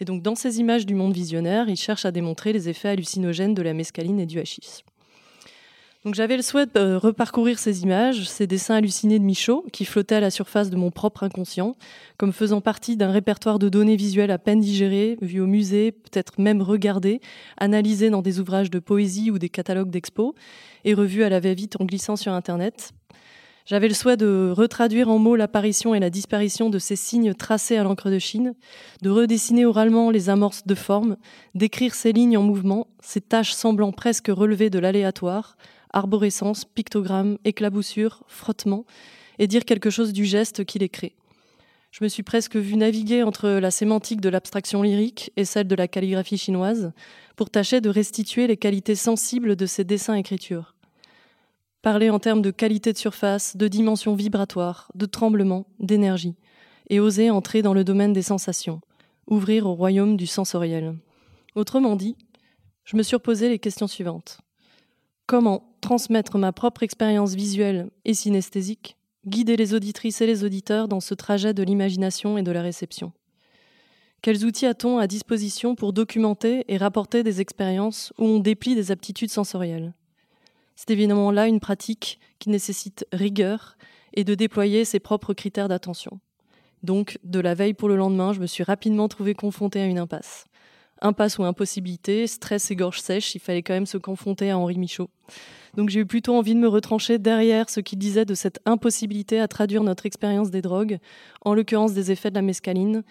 Et 0.00 0.04
donc 0.04 0.22
dans 0.22 0.34
ces 0.34 0.60
images 0.60 0.86
du 0.86 0.94
monde 0.94 1.14
visionnaire, 1.14 1.68
il 1.68 1.76
cherche 1.76 2.04
à 2.04 2.10
démontrer 2.10 2.52
les 2.52 2.68
effets 2.68 2.88
hallucinogènes 2.88 3.54
de 3.54 3.62
la 3.62 3.74
mescaline 3.74 4.20
et 4.20 4.26
du 4.26 4.38
hachis. 4.38 4.84
Donc 6.06 6.14
j'avais 6.14 6.36
le 6.36 6.42
souhait 6.42 6.66
de 6.66 6.94
reparcourir 6.94 7.58
ces 7.58 7.82
images, 7.82 8.28
ces 8.28 8.46
dessins 8.46 8.76
hallucinés 8.76 9.18
de 9.18 9.24
Michaud, 9.24 9.64
qui 9.72 9.84
flottaient 9.84 10.14
à 10.14 10.20
la 10.20 10.30
surface 10.30 10.70
de 10.70 10.76
mon 10.76 10.92
propre 10.92 11.24
inconscient, 11.24 11.74
comme 12.16 12.32
faisant 12.32 12.60
partie 12.60 12.96
d'un 12.96 13.10
répertoire 13.10 13.58
de 13.58 13.68
données 13.68 13.96
visuelles 13.96 14.30
à 14.30 14.38
peine 14.38 14.60
digérées, 14.60 15.18
vues 15.20 15.40
au 15.40 15.48
musée, 15.48 15.90
peut-être 15.90 16.40
même 16.40 16.62
regardées, 16.62 17.20
analysées 17.56 18.10
dans 18.10 18.22
des 18.22 18.38
ouvrages 18.38 18.70
de 18.70 18.78
poésie 18.78 19.32
ou 19.32 19.40
des 19.40 19.48
catalogues 19.48 19.90
d'expos, 19.90 20.32
et 20.84 20.94
revues 20.94 21.24
à 21.24 21.28
la 21.28 21.40
va-vite 21.40 21.74
en 21.80 21.84
glissant 21.84 22.14
sur 22.14 22.32
Internet. 22.32 22.92
J'avais 23.66 23.88
le 23.88 23.94
souhait 23.94 24.16
de 24.16 24.52
retraduire 24.56 25.08
en 25.08 25.18
mots 25.18 25.34
l'apparition 25.34 25.92
et 25.92 25.98
la 25.98 26.08
disparition 26.08 26.70
de 26.70 26.78
ces 26.78 26.94
signes 26.94 27.34
tracés 27.34 27.76
à 27.76 27.82
l'encre 27.82 28.10
de 28.10 28.20
Chine, 28.20 28.54
de 29.02 29.10
redessiner 29.10 29.66
oralement 29.66 30.12
les 30.12 30.30
amorces 30.30 30.64
de 30.68 30.76
forme, 30.76 31.16
d'écrire 31.56 31.96
ces 31.96 32.12
lignes 32.12 32.38
en 32.38 32.44
mouvement, 32.44 32.86
ces 33.00 33.20
taches 33.20 33.52
semblant 33.52 33.90
presque 33.90 34.28
relevées 34.28 34.70
de 34.70 34.78
l'aléatoire, 34.78 35.56
arborescence, 35.92 36.64
pictogramme, 36.64 37.38
éclaboussure, 37.44 38.22
frottement, 38.28 38.84
et 39.40 39.48
dire 39.48 39.64
quelque 39.64 39.90
chose 39.90 40.12
du 40.12 40.26
geste 40.26 40.64
qui 40.64 40.78
les 40.78 40.88
crée. 40.88 41.16
Je 41.90 42.04
me 42.04 42.08
suis 42.08 42.22
presque 42.22 42.54
vu 42.54 42.76
naviguer 42.76 43.24
entre 43.24 43.48
la 43.48 43.72
sémantique 43.72 44.20
de 44.20 44.28
l'abstraction 44.28 44.82
lyrique 44.82 45.32
et 45.36 45.44
celle 45.44 45.66
de 45.66 45.74
la 45.74 45.88
calligraphie 45.88 46.38
chinoise 46.38 46.92
pour 47.34 47.50
tâcher 47.50 47.80
de 47.80 47.90
restituer 47.90 48.46
les 48.46 48.56
qualités 48.56 48.94
sensibles 48.94 49.56
de 49.56 49.66
ces 49.66 49.82
dessins-écritures. 49.82 50.75
Parler 51.86 52.10
en 52.10 52.18
termes 52.18 52.42
de 52.42 52.50
qualité 52.50 52.92
de 52.92 52.98
surface, 52.98 53.56
de 53.56 53.68
dimension 53.68 54.16
vibratoire, 54.16 54.90
de 54.96 55.06
tremblement, 55.06 55.66
d'énergie, 55.78 56.34
et 56.90 56.98
oser 56.98 57.30
entrer 57.30 57.62
dans 57.62 57.74
le 57.74 57.84
domaine 57.84 58.12
des 58.12 58.22
sensations, 58.22 58.80
ouvrir 59.28 59.66
au 59.66 59.74
royaume 59.74 60.16
du 60.16 60.26
sensoriel. 60.26 60.96
Autrement 61.54 61.94
dit, 61.94 62.16
je 62.82 62.96
me 62.96 63.04
suis 63.04 63.14
reposé 63.14 63.48
les 63.48 63.60
questions 63.60 63.86
suivantes. 63.86 64.40
Comment 65.26 65.76
transmettre 65.80 66.38
ma 66.38 66.50
propre 66.50 66.82
expérience 66.82 67.36
visuelle 67.36 67.88
et 68.04 68.14
synesthésique, 68.14 68.96
guider 69.24 69.54
les 69.54 69.72
auditrices 69.72 70.20
et 70.20 70.26
les 70.26 70.42
auditeurs 70.42 70.88
dans 70.88 70.98
ce 70.98 71.14
trajet 71.14 71.54
de 71.54 71.62
l'imagination 71.62 72.36
et 72.36 72.42
de 72.42 72.50
la 72.50 72.62
réception? 72.62 73.12
Quels 74.22 74.44
outils 74.44 74.66
a-t-on 74.66 74.98
à 74.98 75.06
disposition 75.06 75.76
pour 75.76 75.92
documenter 75.92 76.64
et 76.66 76.78
rapporter 76.78 77.22
des 77.22 77.40
expériences 77.40 78.12
où 78.18 78.24
on 78.24 78.40
déplie 78.40 78.74
des 78.74 78.90
aptitudes 78.90 79.30
sensorielles? 79.30 79.94
C'est 80.76 80.90
évidemment 80.90 81.30
là 81.30 81.46
une 81.48 81.60
pratique 81.60 82.20
qui 82.38 82.50
nécessite 82.50 83.06
rigueur 83.12 83.76
et 84.14 84.24
de 84.24 84.34
déployer 84.34 84.84
ses 84.84 85.00
propres 85.00 85.34
critères 85.34 85.68
d'attention. 85.68 86.20
Donc, 86.82 87.18
de 87.24 87.40
la 87.40 87.54
veille 87.54 87.74
pour 87.74 87.88
le 87.88 87.96
lendemain, 87.96 88.32
je 88.32 88.40
me 88.40 88.46
suis 88.46 88.62
rapidement 88.62 89.08
trouvé 89.08 89.34
confronté 89.34 89.80
à 89.80 89.86
une 89.86 89.98
impasse 89.98 90.46
impasse 91.00 91.38
ou 91.38 91.44
impossibilité, 91.44 92.26
stress 92.26 92.70
et 92.70 92.76
gorge 92.76 93.00
sèche, 93.00 93.34
il 93.34 93.38
fallait 93.38 93.62
quand 93.62 93.74
même 93.74 93.86
se 93.86 93.98
confronter 93.98 94.50
à 94.50 94.58
Henri 94.58 94.78
Michaud. 94.78 95.10
Donc 95.76 95.90
j'ai 95.90 96.00
eu 96.00 96.06
plutôt 96.06 96.34
envie 96.34 96.54
de 96.54 96.60
me 96.60 96.68
retrancher 96.68 97.18
derrière 97.18 97.68
ce 97.68 97.80
qu'il 97.80 97.98
disait 97.98 98.24
de 98.24 98.34
cette 98.34 98.60
impossibilité 98.64 99.40
à 99.40 99.48
traduire 99.48 99.82
notre 99.82 100.06
expérience 100.06 100.50
des 100.50 100.62
drogues, 100.62 100.98
en 101.42 101.54
l'occurrence 101.54 101.92
des 101.92 102.10
effets 102.10 102.30
de 102.30 102.34
la 102.34 102.42
mescaline, 102.42 103.02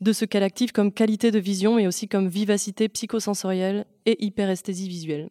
de 0.00 0.12
ce 0.12 0.24
qu'elle 0.24 0.42
active 0.42 0.72
comme 0.72 0.92
qualité 0.92 1.30
de 1.30 1.38
vision, 1.38 1.76
mais 1.76 1.86
aussi 1.86 2.08
comme 2.08 2.28
vivacité 2.28 2.88
psychosensorielle 2.88 3.86
et 4.06 4.24
hyperesthésie 4.24 4.88
visuelle. 4.88 5.30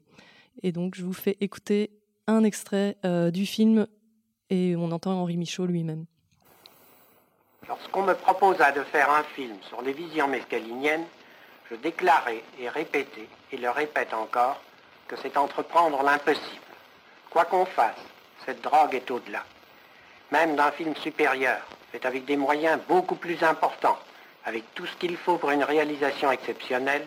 Et 0.63 0.71
donc 0.71 0.95
je 0.95 1.03
vous 1.03 1.13
fais 1.13 1.37
écouter 1.39 1.91
un 2.27 2.43
extrait 2.43 2.97
euh, 3.05 3.31
du 3.31 3.45
film 3.45 3.87
et 4.49 4.75
on 4.75 4.91
entend 4.91 5.13
Henri 5.13 5.37
Michaud 5.37 5.65
lui-même. 5.65 6.05
Lorsqu'on 7.67 8.03
me 8.03 8.13
proposa 8.13 8.71
de 8.71 8.83
faire 8.83 9.09
un 9.09 9.23
film 9.23 9.55
sur 9.69 9.81
les 9.81 9.93
visions 9.93 10.27
mescaliniennes, 10.27 11.05
je 11.69 11.75
déclarais 11.75 12.43
et 12.59 12.67
répétais, 12.67 13.27
et 13.51 13.57
le 13.57 13.69
répète 13.69 14.13
encore, 14.13 14.61
que 15.07 15.15
c'est 15.21 15.37
entreprendre 15.37 16.03
l'impossible. 16.03 16.45
Quoi 17.29 17.45
qu'on 17.45 17.65
fasse, 17.65 17.95
cette 18.45 18.61
drogue 18.61 18.93
est 18.93 19.09
au-delà. 19.09 19.45
Même 20.31 20.55
d'un 20.55 20.71
film 20.71 20.95
supérieur, 20.95 21.61
fait 21.91 22.05
avec 22.05 22.25
des 22.25 22.35
moyens 22.35 22.79
beaucoup 22.87 23.15
plus 23.15 23.41
importants, 23.43 23.99
avec 24.45 24.63
tout 24.73 24.85
ce 24.85 24.95
qu'il 24.97 25.15
faut 25.15 25.37
pour 25.37 25.51
une 25.51 25.63
réalisation 25.63 26.31
exceptionnelle, 26.31 27.05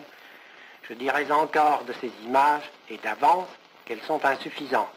je 0.87 0.93
dirais 0.93 1.31
encore 1.31 1.83
de 1.85 1.93
ces 1.93 2.11
images, 2.23 2.69
et 2.89 2.97
d'avance, 2.97 3.47
qu'elles 3.85 4.01
sont 4.03 4.23
insuffisantes. 4.25 4.87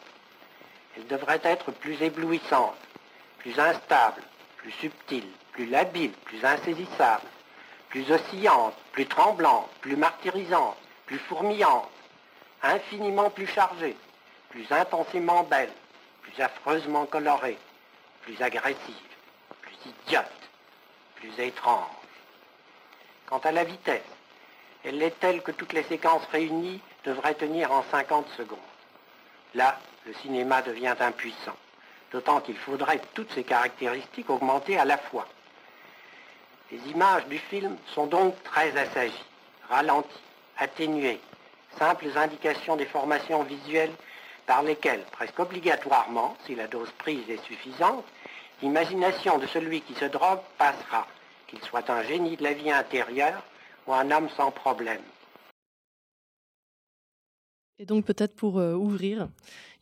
Elles 0.96 1.06
devraient 1.06 1.40
être 1.44 1.70
plus 1.70 2.00
éblouissantes, 2.02 2.76
plus 3.38 3.58
instables, 3.58 4.22
plus 4.58 4.72
subtiles, 4.72 5.30
plus 5.52 5.66
labiles, 5.66 6.12
plus 6.24 6.44
insaisissables, 6.44 7.26
plus 7.88 8.10
oscillante, 8.10 8.74
plus 8.92 9.06
tremblante, 9.06 9.68
plus 9.80 9.96
martyrisante, 9.96 10.76
plus 11.06 11.18
fourmillante, 11.18 11.88
infiniment 12.62 13.30
plus 13.30 13.46
chargée, 13.46 13.96
plus 14.50 14.70
intensément 14.70 15.44
belle, 15.44 15.72
plus 16.22 16.42
affreusement 16.42 17.06
colorée, 17.06 17.58
plus 18.22 18.40
agressive, 18.42 18.94
plus 19.62 19.76
idiote, 19.86 20.26
plus 21.16 21.38
étrange. 21.38 21.86
Quant 23.26 23.38
à 23.38 23.52
la 23.52 23.64
vitesse, 23.64 24.02
elle 24.84 25.02
est 25.02 25.18
telle 25.18 25.42
que 25.42 25.50
toutes 25.50 25.72
les 25.72 25.82
séquences 25.84 26.26
réunies 26.32 26.80
devraient 27.04 27.34
tenir 27.34 27.72
en 27.72 27.84
50 27.90 28.26
secondes. 28.36 28.58
Là, 29.54 29.78
le 30.06 30.14
cinéma 30.14 30.62
devient 30.62 30.94
impuissant, 31.00 31.56
d'autant 32.12 32.40
qu'il 32.40 32.56
faudrait 32.56 33.00
toutes 33.14 33.32
ces 33.32 33.44
caractéristiques 33.44 34.30
augmenter 34.30 34.78
à 34.78 34.84
la 34.84 34.98
fois. 34.98 35.26
Les 36.70 36.78
images 36.90 37.26
du 37.26 37.38
film 37.38 37.76
sont 37.94 38.06
donc 38.06 38.40
très 38.44 38.76
assagies, 38.76 39.24
ralenties, 39.68 40.08
atténuées, 40.58 41.20
simples 41.78 42.06
indications 42.16 42.76
des 42.76 42.86
formations 42.86 43.42
visuelles 43.42 43.94
par 44.46 44.62
lesquelles, 44.62 45.04
presque 45.12 45.38
obligatoirement, 45.38 46.36
si 46.46 46.54
la 46.54 46.66
dose 46.66 46.90
prise 46.98 47.28
est 47.28 47.44
suffisante, 47.44 48.04
l'imagination 48.62 49.38
de 49.38 49.46
celui 49.46 49.82
qui 49.82 49.94
se 49.94 50.06
drogue 50.06 50.40
passera, 50.56 51.06
qu'il 51.46 51.62
soit 51.62 51.88
un 51.90 52.02
génie 52.02 52.36
de 52.36 52.42
la 52.42 52.52
vie 52.52 52.70
intérieure 52.70 53.42
un 53.94 54.10
homme 54.10 54.28
sans 54.36 54.50
problème. 54.50 55.02
Et 57.78 57.86
donc 57.86 58.04
peut-être 58.04 58.34
pour 58.34 58.58
euh, 58.58 58.74
ouvrir, 58.74 59.28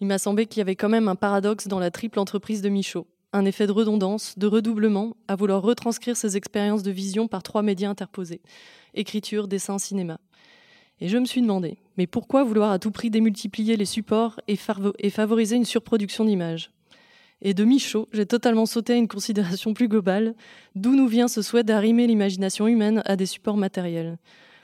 il 0.01 0.07
m'a 0.07 0.19
semblé 0.19 0.47
qu'il 0.47 0.59
y 0.59 0.61
avait 0.61 0.77
quand 0.77 0.89
même 0.89 1.09
un 1.09 1.15
paradoxe 1.15 1.67
dans 1.67 1.79
la 1.79 1.91
triple 1.91 2.19
entreprise 2.19 2.61
de 2.61 2.69
Michaud 2.69 3.07
un 3.33 3.45
effet 3.45 3.67
de 3.67 3.73
redondance, 3.73 4.39
de 4.39 4.47
redoublement, 4.47 5.17
à 5.29 5.37
vouloir 5.37 5.63
retranscrire 5.63 6.17
ces 6.17 6.37
expériences 6.37 6.83
de 6.83 6.91
vision 6.91 7.29
par 7.29 7.43
trois 7.43 7.63
médias 7.63 7.91
interposés 7.91 8.41
écriture, 8.95 9.47
dessin, 9.47 9.79
cinéma. 9.79 10.19
Et 11.01 11.09
je 11.09 11.19
me 11.19 11.27
suis 11.27 11.43
demandé, 11.43 11.77
mais 11.99 12.07
pourquoi 12.07 12.45
vouloir 12.45 12.71
à 12.71 12.79
tout 12.79 12.91
prix 12.91 13.11
démultiplier 13.11 13.77
les 13.77 13.85
supports 13.85 14.41
et 14.49 14.57
favoriser 15.11 15.57
une 15.57 15.67
surproduction 15.67 16.25
d'images? 16.25 16.71
Et 17.49 17.55
de 17.55 17.63
Michaud, 17.63 18.09
j'ai 18.13 18.27
totalement 18.27 18.67
sauté 18.67 18.95
à 18.95 18.97
une 18.97 19.07
considération 19.07 19.73
plus 19.73 19.87
globale, 19.87 20.35
d'où 20.75 20.97
nous 20.97 21.07
vient 21.07 21.29
ce 21.29 21.43
souhait 21.43 21.63
d'arrimer 21.63 22.09
l'imagination 22.09 22.67
humaine 22.67 23.03
à 23.05 23.15
des 23.15 23.25
supports 23.25 23.57
matériels? 23.57 24.19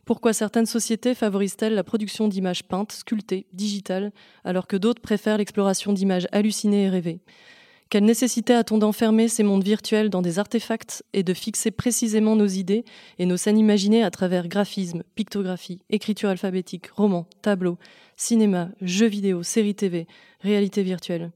Pourquoi 0.05 0.33
certaines 0.33 0.67
sociétés 0.67 1.15
favorisent-elles 1.15 1.77
la 1.77 1.85
production 1.85 2.27
d'images 2.27 2.65
peintes, 2.65 2.91
sculptées, 2.91 3.47
digitales, 3.53 4.11
alors 4.43 4.67
que 4.67 4.77
d'autres 4.77 5.01
préfèrent 5.01 5.39
l'exploration 5.39 5.93
d'images 5.93 6.27
hallucinées 6.33 6.87
et 6.87 6.89
rêvées? 6.89 7.21
Quelle 7.89 8.05
nécessité 8.05 8.53
a-t-on 8.53 8.79
d'enfermer 8.79 9.29
ces 9.29 9.45
mondes 9.45 9.63
virtuels 9.63 10.11
dans 10.11 10.21
des 10.21 10.41
artefacts 10.41 11.05
et 11.13 11.23
de 11.23 11.35
fixer 11.35 11.71
précisément 11.71 12.35
nos 12.35 12.49
idées 12.49 12.85
et 13.21 13.27
nos 13.27 13.37
scènes 13.37 13.59
imaginées 13.59 14.03
à 14.03 14.11
travers 14.11 14.49
graphisme, 14.49 15.05
pictographie, 15.15 15.83
écriture 15.89 16.31
alphabétique, 16.31 16.89
romans, 16.89 17.29
tableaux, 17.43 17.79
cinéma, 18.17 18.71
jeux 18.81 19.07
vidéo, 19.07 19.45
séries 19.45 19.77
TV, 19.77 20.09
réalité 20.41 20.83
virtuelle? 20.83 21.31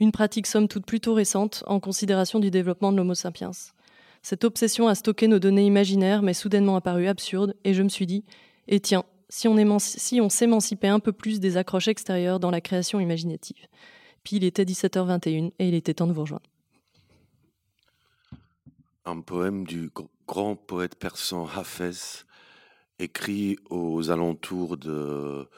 Une 0.00 0.12
pratique 0.12 0.46
somme 0.46 0.68
toute 0.68 0.86
plutôt 0.86 1.14
récente 1.14 1.64
en 1.66 1.80
considération 1.80 2.38
du 2.38 2.50
développement 2.50 2.92
de 2.92 2.96
l'Homo 2.96 3.14
sapiens. 3.14 3.52
Cette 4.22 4.44
obsession 4.44 4.88
à 4.88 4.94
stocker 4.94 5.28
nos 5.28 5.38
données 5.38 5.64
imaginaires 5.64 6.22
m'est 6.22 6.34
soudainement 6.34 6.76
apparue 6.76 7.06
absurde 7.06 7.54
et 7.64 7.74
je 7.74 7.82
me 7.82 7.88
suis 7.88 8.06
dit, 8.06 8.24
et 8.68 8.76
eh 8.76 8.80
tiens, 8.80 9.04
si 9.28 9.48
on, 9.48 9.78
si 9.78 10.20
on 10.20 10.28
s'émancipait 10.28 10.88
un 10.88 11.00
peu 11.00 11.12
plus 11.12 11.40
des 11.40 11.56
accroches 11.56 11.88
extérieures 11.88 12.40
dans 12.40 12.50
la 12.50 12.60
création 12.60 13.00
imaginative 13.00 13.66
il 14.32 14.44
était 14.44 14.64
17h21 14.64 15.52
et 15.58 15.68
il 15.68 15.74
était 15.74 15.94
temps 15.94 16.06
de 16.06 16.12
vous 16.12 16.22
rejoindre. 16.22 16.46
Un 19.04 19.20
poème 19.20 19.64
du 19.66 19.90
grand 20.26 20.56
poète 20.56 20.96
persan 20.96 21.46
Hafez, 21.46 22.24
écrit 22.98 23.56
aux 23.70 24.10
alentours 24.10 24.76
de 24.76 25.48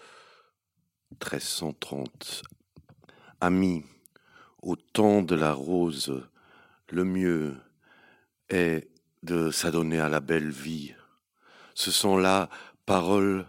1330. 1.12 2.42
Amis, 3.40 3.84
au 4.62 4.76
temps 4.76 5.22
de 5.22 5.34
la 5.34 5.52
rose, 5.52 6.22
le 6.90 7.04
mieux 7.04 7.56
est 8.48 8.88
de 9.22 9.50
s'adonner 9.50 10.00
à 10.00 10.08
la 10.08 10.20
belle 10.20 10.50
vie. 10.50 10.94
Ce 11.74 11.90
sont 11.90 12.16
là 12.16 12.48
paroles 12.86 13.46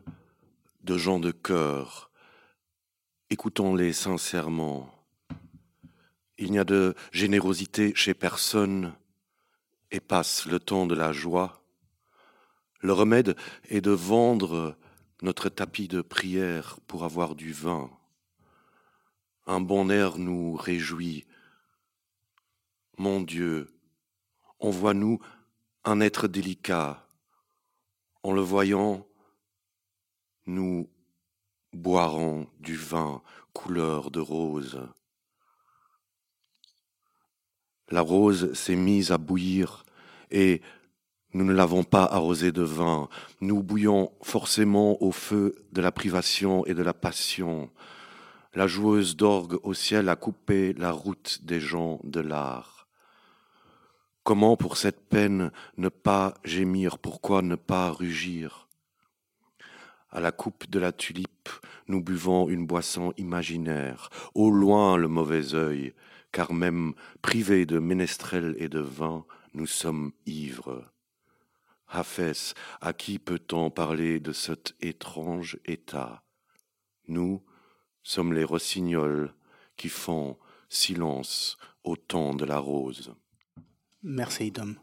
de 0.84 0.98
gens 0.98 1.20
de 1.20 1.32
cœur. 1.32 2.12
Écoutons-les 3.30 3.94
sincèrement. 3.94 4.94
Il 6.38 6.52
n'y 6.52 6.60
a 6.60 6.64
de 6.64 6.96
générosité 7.12 7.94
chez 7.96 8.14
personne 8.14 8.94
et 9.92 10.00
passe 10.00 10.46
le 10.46 10.60
temps 10.60 10.86
de 10.86 10.96
la 10.96 11.12
joie. 11.12 11.64
Le 12.82 12.94
remède 12.94 13.36
est 13.70 13.82
de 13.82 13.92
vendre 13.92 14.78
notre 15.22 15.50
tapis 15.50 15.88
de 15.88 16.02
prière 16.02 16.80
pour 16.88 17.04
avoir 17.04 17.36
du 17.36 17.52
vin. 17.52 17.90
Un 19.50 19.62
bon 19.62 19.90
air 19.90 20.20
nous 20.20 20.54
réjouit. 20.54 21.26
Mon 23.00 23.20
Dieu, 23.20 23.74
envoie-nous 24.60 25.20
un 25.84 26.02
être 26.02 26.28
délicat. 26.28 27.04
En 28.22 28.32
le 28.32 28.42
voyant, 28.42 29.08
nous 30.46 30.88
boirons 31.74 32.46
du 32.60 32.76
vin 32.76 33.24
couleur 33.52 34.12
de 34.12 34.20
rose. 34.20 34.88
La 37.90 38.02
rose 38.02 38.54
s'est 38.54 38.76
mise 38.76 39.12
à 39.12 39.18
bouillir 39.18 39.84
et 40.30 40.62
nous 41.34 41.44
ne 41.44 41.54
l'avons 41.54 41.84
pas 41.84 42.04
arrosée 42.04 42.52
de 42.52 42.62
vin. 42.62 43.10
Nous 43.42 43.64
bouillons 43.64 44.12
forcément 44.22 45.02
au 45.02 45.12
feu 45.12 45.56
de 45.72 45.82
la 45.82 45.92
privation 45.92 46.68
et 46.68 46.76
de 46.76 46.84
la 46.84 46.94
passion. 46.94 47.72
La 48.60 48.68
joueuse 48.68 49.16
d'orgue 49.16 49.58
au 49.64 49.74
ciel 49.74 50.10
a 50.10 50.18
coupé 50.18 50.74
la 50.74 50.92
route 50.92 51.40
des 51.44 51.62
gens 51.62 52.02
de 52.04 52.20
l'art. 52.20 52.90
Comment 54.24 54.58
pour 54.58 54.76
cette 54.76 55.08
peine 55.08 55.54
ne 55.78 55.88
pas 55.88 56.34
gémir? 56.44 56.98
Pourquoi 56.98 57.42
ne 57.42 57.56
pas 57.56 57.90
rugir? 57.90 58.68
À 60.10 60.20
la 60.20 60.34
coupe 60.34 60.70
de 60.70 60.78
la 60.78 60.92
tulipe, 60.92 61.48
nous 61.88 62.04
buvons 62.04 62.50
une 62.50 62.68
boisson 62.68 63.14
imaginaire. 63.16 64.10
Au 64.36 64.52
loin 64.52 64.98
le 64.98 65.08
mauvais 65.08 65.54
œil, 65.54 65.94
car 66.34 66.52
même 66.52 66.96
privés 67.22 67.66
de 67.66 67.80
ménestrel 67.80 68.58
et 68.60 68.68
de 68.68 68.82
vin, 68.82 69.24
nous 69.54 69.68
sommes 69.68 70.12
ivres. 70.26 70.84
Hafès, 71.88 72.56
à 72.82 72.92
qui 72.92 73.20
peut-on 73.20 73.72
parler 73.72 74.20
de 74.20 74.34
cet 74.34 74.76
étrange 74.82 75.58
état? 75.64 76.24
Nous 77.08 77.42
sommes 78.10 78.34
les 78.34 78.44
rossignols 78.44 79.32
qui 79.78 79.90
font 79.90 80.38
silence 80.68 81.58
au 81.84 81.96
temps 81.96 82.34
de 82.34 82.46
la 82.46 82.58
rose. 82.58 83.14
Merci, 84.04 84.52
Dom. 84.52 84.76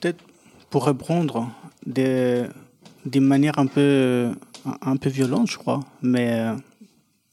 Peut-être 0.00 0.22
pour 0.68 0.86
répondre 0.86 1.48
d'une 1.86 2.50
manière 3.20 3.58
un 3.58 3.66
peu, 3.66 4.32
un 4.64 4.96
peu 4.96 5.10
violente, 5.10 5.48
je 5.50 5.58
crois, 5.58 5.80
mais 6.02 6.48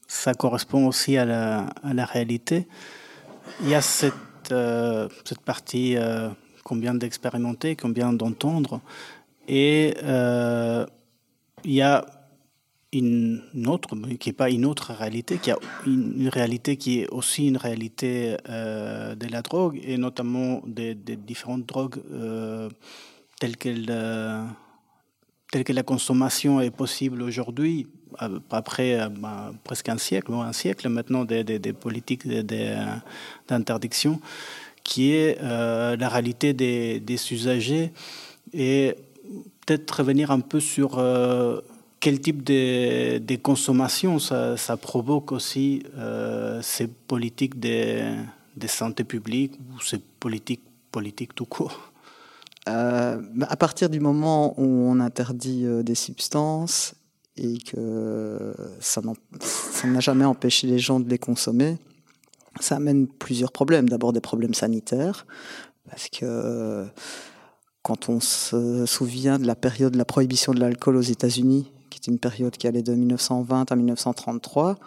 ça 0.06 0.34
correspond 0.34 0.86
aussi 0.86 1.16
à 1.16 1.24
la, 1.24 1.66
à 1.82 1.94
la 1.94 2.04
réalité. 2.04 2.68
Il 3.62 3.68
y 3.68 3.74
a 3.74 3.80
cette, 3.80 4.52
euh, 4.52 5.08
cette 5.24 5.40
partie 5.40 5.96
euh, 5.96 6.28
qu'on 6.62 6.76
vient 6.76 6.94
d'expérimenter, 6.94 7.74
qu'on 7.74 7.90
vient 7.92 8.12
d'entendre, 8.12 8.80
et 9.48 9.94
euh, 10.04 10.86
il 11.64 11.72
y 11.72 11.82
a 11.82 12.21
une 12.92 13.42
autre, 13.66 13.94
qui 14.18 14.28
n'est 14.28 14.34
pas 14.34 14.50
une 14.50 14.66
autre 14.66 14.92
réalité, 14.92 15.38
qui 15.38 15.50
a 15.50 15.56
une 15.86 16.28
réalité 16.28 16.76
qui 16.76 17.00
est 17.00 17.08
aussi 17.08 17.48
une 17.48 17.56
réalité 17.56 18.36
de 18.46 19.32
la 19.32 19.42
drogue, 19.42 19.80
et 19.82 19.96
notamment 19.96 20.62
des, 20.66 20.94
des 20.94 21.16
différentes 21.16 21.66
drogues 21.66 22.02
telles 23.40 23.56
qu'elles 23.56 23.90
telle 25.52 25.64
que 25.64 25.72
la 25.74 25.82
consommation 25.82 26.62
est 26.62 26.70
possible 26.70 27.20
aujourd'hui, 27.20 27.86
après 28.50 28.98
euh, 28.98 29.08
bah, 29.10 29.52
presque 29.64 29.90
un 29.90 29.98
siècle, 29.98 30.32
un 30.32 30.52
siècle 30.52 30.88
maintenant 30.88 31.26
des, 31.26 31.44
des, 31.44 31.72
politiques 31.74 32.26
d'interdiction, 33.46 34.18
qui 34.82 35.12
est 35.12 35.36
euh, 35.42 35.94
la 35.96 36.08
réalité 36.08 36.54
des, 36.54 37.00
des, 37.00 37.32
usagers 37.32 37.92
et 38.54 38.94
peut-être 39.66 39.90
revenir 39.98 40.30
un 40.30 40.40
peu 40.40 40.58
sur 40.58 40.98
euh, 40.98 41.60
quel 42.02 42.20
type 42.20 42.42
de, 42.42 43.36
consommation 43.36 44.18
ça, 44.18 44.76
provoque 44.76 45.30
aussi 45.30 45.84
ces 46.60 46.88
politiques 46.88 47.60
de, 47.60 48.16
santé 48.66 49.04
publique 49.04 49.52
ou 49.72 49.80
ces 49.80 49.98
politiques 49.98 50.64
politiques 50.90 51.34
tout 51.34 51.46
court? 51.46 51.92
Euh, 52.68 53.20
à 53.48 53.56
partir 53.56 53.88
du 53.90 53.98
moment 53.98 54.54
où 54.60 54.64
on 54.64 55.00
interdit 55.00 55.64
euh, 55.64 55.82
des 55.82 55.96
substances 55.96 56.94
et 57.36 57.58
que 57.58 58.54
ça 58.78 59.02
n'a 59.84 60.00
jamais 60.00 60.24
empêché 60.24 60.68
les 60.68 60.78
gens 60.78 61.00
de 61.00 61.08
les 61.08 61.18
consommer, 61.18 61.78
ça 62.60 62.76
amène 62.76 63.08
plusieurs 63.08 63.50
problèmes. 63.50 63.88
D'abord 63.88 64.12
des 64.12 64.20
problèmes 64.20 64.54
sanitaires, 64.54 65.26
parce 65.88 66.08
que 66.08 66.86
quand 67.82 68.08
on 68.08 68.20
se 68.20 68.86
souvient 68.86 69.38
de 69.38 69.46
la 69.46 69.56
période 69.56 69.94
de 69.94 69.98
la 69.98 70.04
prohibition 70.04 70.52
de 70.52 70.60
l'alcool 70.60 70.96
aux 70.96 71.00
États-Unis, 71.00 71.72
est 72.02 72.10
une 72.10 72.18
période 72.18 72.56
qui 72.56 72.66
allait 72.66 72.82
de 72.82 72.94
1920 72.94 73.70
à 73.70 73.76
1933, 73.76 74.78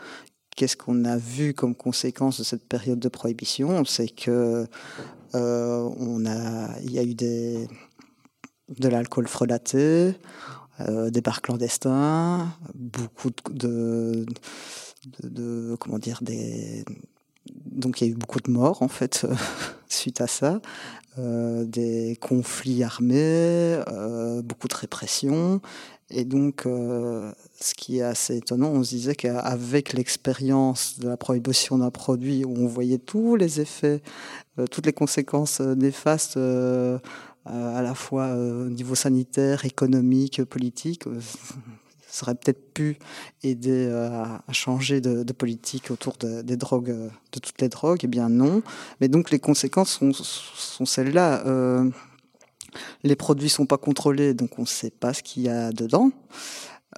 qu'est-ce 0.55 0.77
qu'on 0.77 1.05
a 1.05 1.17
vu 1.17 1.53
comme 1.53 1.75
conséquence 1.75 2.39
de 2.39 2.43
cette 2.43 2.67
période 2.67 2.99
de 2.99 3.09
prohibition? 3.09 3.85
C'est 3.85 4.09
que 4.09 4.67
euh, 5.35 5.89
a, 6.25 6.79
il 6.81 6.91
y 6.91 6.99
a 6.99 7.03
eu 7.03 7.13
des, 7.13 7.67
de 8.69 8.87
l'alcool 8.87 9.27
frelaté, 9.27 10.13
euh, 10.81 11.09
des 11.09 11.21
bars 11.21 11.41
clandestins, 11.41 12.49
beaucoup 12.73 13.31
de, 13.49 14.25
comment 15.79 15.99
dire 15.99 16.21
donc 17.65 18.01
il 18.01 18.07
y 18.07 18.09
a 18.09 18.11
eu 18.11 18.15
beaucoup 18.15 18.39
de 18.39 18.49
morts 18.49 18.81
en 18.81 18.87
fait 18.87 19.27
suite 19.87 20.19
à 20.19 20.27
ça, 20.27 20.61
euh, 21.19 21.63
des 21.65 22.17
conflits 22.19 22.83
armés, 22.83 23.79
beaucoup 24.43 24.67
de 24.67 24.75
répression 24.75 25.61
et 26.11 26.23
donc, 26.23 26.63
ce 27.59 27.73
qui 27.73 27.97
est 27.97 28.03
assez 28.03 28.37
étonnant, 28.37 28.69
on 28.69 28.83
se 28.83 28.89
disait 28.89 29.15
qu'avec 29.15 29.93
l'expérience 29.93 30.99
de 30.99 31.07
la 31.07 31.17
prohibition 31.17 31.77
d'un 31.77 31.89
produit, 31.89 32.45
où 32.45 32.53
on 32.57 32.67
voyait 32.67 32.97
tous 32.99 33.35
les 33.35 33.59
effets, 33.61 34.01
euh, 34.59 34.67
toutes 34.67 34.85
les 34.85 34.93
conséquences 34.93 35.61
euh, 35.61 35.75
néfastes, 35.75 36.37
euh, 36.37 36.97
à 37.45 37.81
la 37.81 37.93
fois 37.93 38.33
au 38.33 38.69
niveau 38.69 38.95
sanitaire, 38.95 39.65
économique, 39.65 40.43
politique, 40.45 41.03
ça 42.07 42.23
aurait 42.23 42.33
peut-être 42.33 42.73
pu 42.73 42.97
aider 43.43 43.87
à, 43.87 44.41
changer 44.51 44.99
de, 44.99 45.31
politique 45.31 45.91
autour 45.91 46.15
des 46.17 46.57
drogues, 46.57 46.87
de 46.87 47.39
toutes 47.39 47.61
les 47.61 47.69
drogues. 47.69 47.99
Eh 48.01 48.07
bien 48.07 48.29
non. 48.29 48.63
Mais 48.99 49.09
donc 49.09 49.29
les 49.29 49.37
conséquences 49.37 49.91
sont, 49.91 50.11
sont 50.11 50.85
celles-là 50.85 51.43
les 53.03 53.15
produits 53.15 53.49
sont 53.49 53.65
pas 53.65 53.77
contrôlés, 53.77 54.33
donc 54.33 54.57
on 54.57 54.63
ne 54.63 54.67
sait 54.67 54.91
pas 54.91 55.13
ce 55.13 55.23
qu'il 55.23 55.43
y 55.43 55.49
a 55.49 55.71
dedans. 55.71 56.11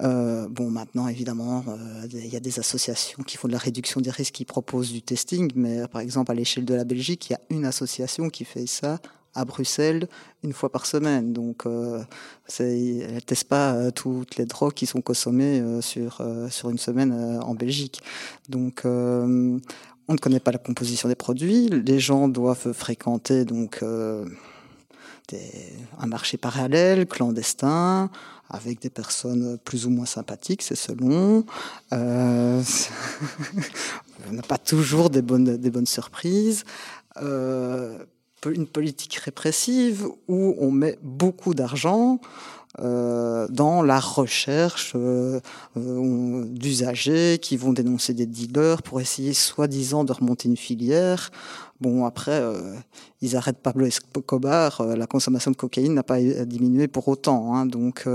Euh, 0.02 0.46
bon, 0.48 0.70
maintenant, 0.70 1.08
évidemment, 1.08 1.64
euh, 1.68 2.06
il 2.12 2.26
y 2.26 2.36
a 2.36 2.40
des 2.40 2.58
associations 2.60 3.22
qui 3.22 3.36
font 3.36 3.48
de 3.48 3.52
la 3.52 3.58
réduction 3.58 4.00
des 4.00 4.10
risques, 4.10 4.34
qui 4.34 4.44
proposent 4.44 4.92
du 4.92 5.02
testing, 5.02 5.50
mais 5.56 5.88
par 5.88 6.00
exemple, 6.00 6.30
à 6.30 6.34
l'échelle 6.34 6.64
de 6.64 6.74
la 6.74 6.84
Belgique, 6.84 7.30
il 7.30 7.32
y 7.32 7.36
a 7.36 7.40
une 7.50 7.64
association 7.64 8.28
qui 8.30 8.44
fait 8.44 8.66
ça 8.66 8.98
à 9.34 9.44
Bruxelles 9.44 10.08
une 10.42 10.52
fois 10.52 10.70
par 10.70 10.86
semaine. 10.86 11.32
Donc, 11.32 11.66
euh, 11.66 12.02
elle 12.60 13.14
ne 13.14 13.20
teste 13.20 13.48
pas 13.48 13.74
euh, 13.74 13.90
toutes 13.90 14.36
les 14.36 14.46
drogues 14.46 14.74
qui 14.74 14.86
sont 14.86 15.00
consommées 15.00 15.62
sur, 15.80 16.22
sur 16.50 16.70
une 16.70 16.78
semaine 16.78 17.40
en 17.42 17.54
Belgique. 17.54 18.00
Donc, 18.48 18.82
on 18.84 19.58
ne 20.14 20.18
connaît 20.20 20.40
pas 20.40 20.52
la 20.52 20.58
composition 20.58 21.08
des 21.08 21.16
produits. 21.16 21.68
Les 21.68 21.98
gens 21.98 22.28
doivent 22.28 22.72
fréquenter 22.72 23.44
donc 23.44 23.82
un 25.98 26.06
marché 26.06 26.36
parallèle, 26.36 27.06
clandestin, 27.06 28.10
avec 28.50 28.80
des 28.80 28.90
personnes 28.90 29.58
plus 29.64 29.86
ou 29.86 29.90
moins 29.90 30.06
sympathiques, 30.06 30.62
c'est 30.62 30.74
selon. 30.74 31.44
Euh, 31.92 32.62
on 34.28 34.32
n'a 34.32 34.42
pas 34.42 34.58
toujours 34.58 35.10
des 35.10 35.22
bonnes, 35.22 35.56
des 35.56 35.70
bonnes 35.70 35.86
surprises. 35.86 36.64
Euh, 37.22 37.98
une 38.46 38.66
politique 38.66 39.16
répressive 39.16 40.06
où 40.28 40.54
on 40.58 40.70
met 40.70 40.98
beaucoup 41.02 41.54
d'argent 41.54 42.20
euh, 42.80 43.48
dans 43.48 43.82
la 43.82 43.98
recherche 43.98 44.92
euh, 44.94 45.40
d'usagers 45.74 47.38
qui 47.42 47.56
vont 47.56 47.72
dénoncer 47.72 48.14
des 48.14 48.26
dealers 48.26 48.82
pour 48.82 49.00
essayer 49.00 49.34
soi-disant 49.34 50.04
de 50.04 50.12
remonter 50.12 50.48
une 50.48 50.56
filière. 50.56 51.30
Bon, 51.80 52.04
après, 52.04 52.40
euh, 52.40 52.74
ils 53.20 53.36
arrêtent 53.36 53.58
Pablo 53.62 53.86
Escobar, 53.86 54.84
la 54.84 55.06
consommation 55.06 55.50
de 55.50 55.56
cocaïne 55.56 55.94
n'a 55.94 56.02
pas 56.02 56.20
diminué 56.20 56.88
pour 56.88 57.06
autant. 57.08 57.54
Hein, 57.54 57.66
donc, 57.66 58.08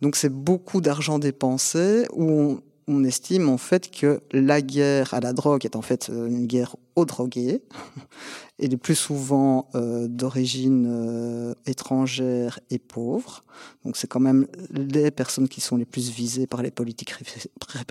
donc 0.00 0.16
c'est 0.16 0.32
beaucoup 0.32 0.80
d'argent 0.80 1.18
dépensé 1.18 2.06
où 2.12 2.24
on 2.24 2.60
estime 3.04 3.48
en 3.48 3.58
fait 3.58 3.90
que 3.90 4.20
la 4.32 4.60
guerre 4.60 5.14
à 5.14 5.20
la 5.20 5.32
drogue 5.32 5.64
est 5.64 5.76
en 5.76 5.82
fait 5.82 6.10
euh, 6.10 6.26
une 6.26 6.46
guerre 6.46 6.76
aux 6.96 7.04
drogués, 7.04 7.62
et 8.58 8.68
le 8.68 8.76
plus 8.76 8.94
souvent 8.94 9.68
euh, 9.74 10.06
d'origine 10.06 10.86
euh, 10.88 11.54
étrangère 11.66 12.60
et 12.70 12.78
pauvre. 12.78 13.44
Donc 13.84 13.96
c'est 13.96 14.06
quand 14.06 14.20
même 14.20 14.46
les 14.70 15.10
personnes 15.10 15.48
qui 15.48 15.60
sont 15.60 15.76
les 15.76 15.84
plus 15.84 16.10
visées 16.10 16.46
par 16.46 16.62
les 16.62 16.70
politiques 16.70 17.14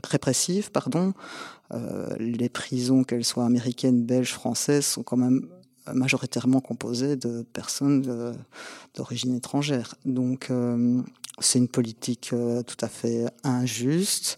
répressives. 0.04 0.72
Pardon. 0.72 1.14
les 2.20 2.50
prisons, 2.50 3.04
qu'elles 3.04 3.26
soient 3.26 3.46
américaines, 3.46 4.04
belges, 4.04 4.34
françaises, 4.34 4.86
sont 4.86 5.04
quand 5.04 5.18
même 5.18 5.48
majoritairement 5.92 6.62
composées 6.62 7.16
de 7.16 7.42
personnes 7.42 8.36
d'origine 8.96 9.36
étrangère. 9.36 9.96
Donc 10.06 10.52
c'est 11.40 11.60
une 11.60 11.68
politique 11.68 12.34
tout 12.68 12.86
à 12.86 12.88
fait 12.88 13.26
injuste, 13.44 14.38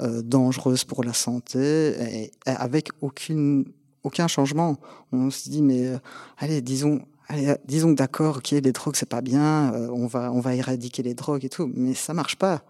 euh, 0.00 0.22
dangereuse 0.22 0.84
pour 0.84 1.04
la 1.04 1.12
santé, 1.12 1.94
et, 2.24 2.32
avec 2.46 2.90
aucune, 3.00 3.64
aucun 4.02 4.28
changement. 4.28 4.76
On 5.12 5.30
se 5.30 5.48
dit, 5.48 5.62
mais 5.62 5.86
euh, 5.86 5.98
allez, 6.38 6.60
disons, 6.60 7.00
allez, 7.28 7.54
disons 7.66 7.92
d'accord, 7.92 8.38
ok, 8.38 8.50
les 8.50 8.72
drogues 8.72 8.96
c'est 8.96 9.08
pas 9.08 9.20
bien, 9.20 9.72
euh, 9.74 9.88
on 9.92 10.06
va, 10.06 10.32
on 10.32 10.40
va 10.40 10.54
éradiquer 10.54 11.02
les 11.02 11.14
drogues 11.14 11.44
et 11.44 11.48
tout, 11.48 11.70
mais 11.74 11.94
ça 11.94 12.14
marche 12.14 12.36
pas. 12.36 12.62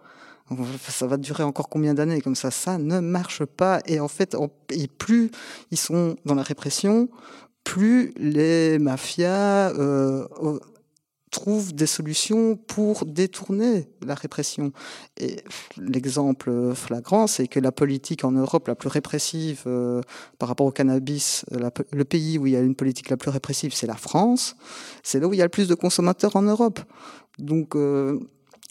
Ça 0.87 1.07
va 1.07 1.17
durer 1.17 1.41
encore 1.41 1.69
combien 1.69 1.95
d'années 1.95 2.21
comme 2.21 2.35
ça? 2.35 2.51
Ça 2.51 2.77
ne 2.77 2.99
marche 2.99 3.43
pas. 3.45 3.81
Et 3.87 3.99
en 3.99 4.07
fait, 4.07 4.37
et 4.69 4.87
plus 4.87 5.31
ils 5.71 5.77
sont 5.77 6.17
dans 6.23 6.35
la 6.35 6.43
répression, 6.43 7.09
plus 7.63 8.13
les 8.15 8.77
mafias 8.77 9.73
euh, 9.73 10.27
trouve 11.35 11.75
des 11.75 11.85
solutions 11.85 12.55
pour 12.55 13.05
détourner 13.05 13.89
la 14.05 14.15
répression. 14.15 14.71
Et 15.17 15.37
l'exemple 15.77 16.73
flagrant, 16.73 17.27
c'est 17.27 17.47
que 17.47 17.59
la 17.59 17.71
politique 17.71 18.23
en 18.23 18.31
Europe 18.31 18.67
la 18.67 18.75
plus 18.75 18.87
répressive 18.87 19.63
euh, 19.67 20.01
par 20.39 20.49
rapport 20.49 20.65
au 20.65 20.71
cannabis, 20.71 21.45
le 21.51 22.03
pays 22.05 22.37
où 22.37 22.47
il 22.47 22.53
y 22.53 22.55
a 22.55 22.61
une 22.61 22.75
politique 22.75 23.09
la 23.09 23.17
plus 23.17 23.31
répressive, 23.31 23.73
c'est 23.73 23.87
la 23.87 23.95
France. 23.95 24.55
C'est 25.03 25.19
là 25.19 25.27
où 25.27 25.33
il 25.33 25.37
y 25.37 25.41
a 25.41 25.45
le 25.45 25.49
plus 25.49 25.67
de 25.67 25.75
consommateurs 25.75 26.35
en 26.35 26.41
Europe. 26.41 26.79
Donc, 27.37 27.75
euh, 27.75 28.19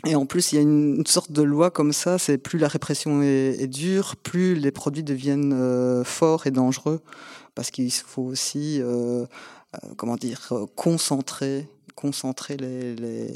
et 0.06 0.14
en 0.14 0.24
plus, 0.24 0.52
il 0.52 0.56
y 0.56 0.58
a 0.58 0.62
une, 0.62 1.04
sorte 1.06 1.32
de 1.32 1.42
loi 1.42 1.70
comme 1.70 1.92
ça, 1.92 2.18
c'est 2.18 2.38
plus 2.38 2.58
la 2.58 2.68
répression 2.68 3.22
est, 3.22 3.66
dure, 3.66 4.16
plus 4.16 4.54
les 4.54 4.70
produits 4.70 5.04
deviennent 5.04 5.52
euh, 5.54 6.02
forts 6.02 6.46
et 6.46 6.50
dangereux, 6.50 7.00
parce 7.54 7.70
qu'il 7.70 7.92
faut 7.92 8.22
aussi, 8.22 8.82
comment 9.96 10.16
dire, 10.16 10.52
concentrer 10.74 11.68
concentrer 11.94 12.56
les, 12.56 13.34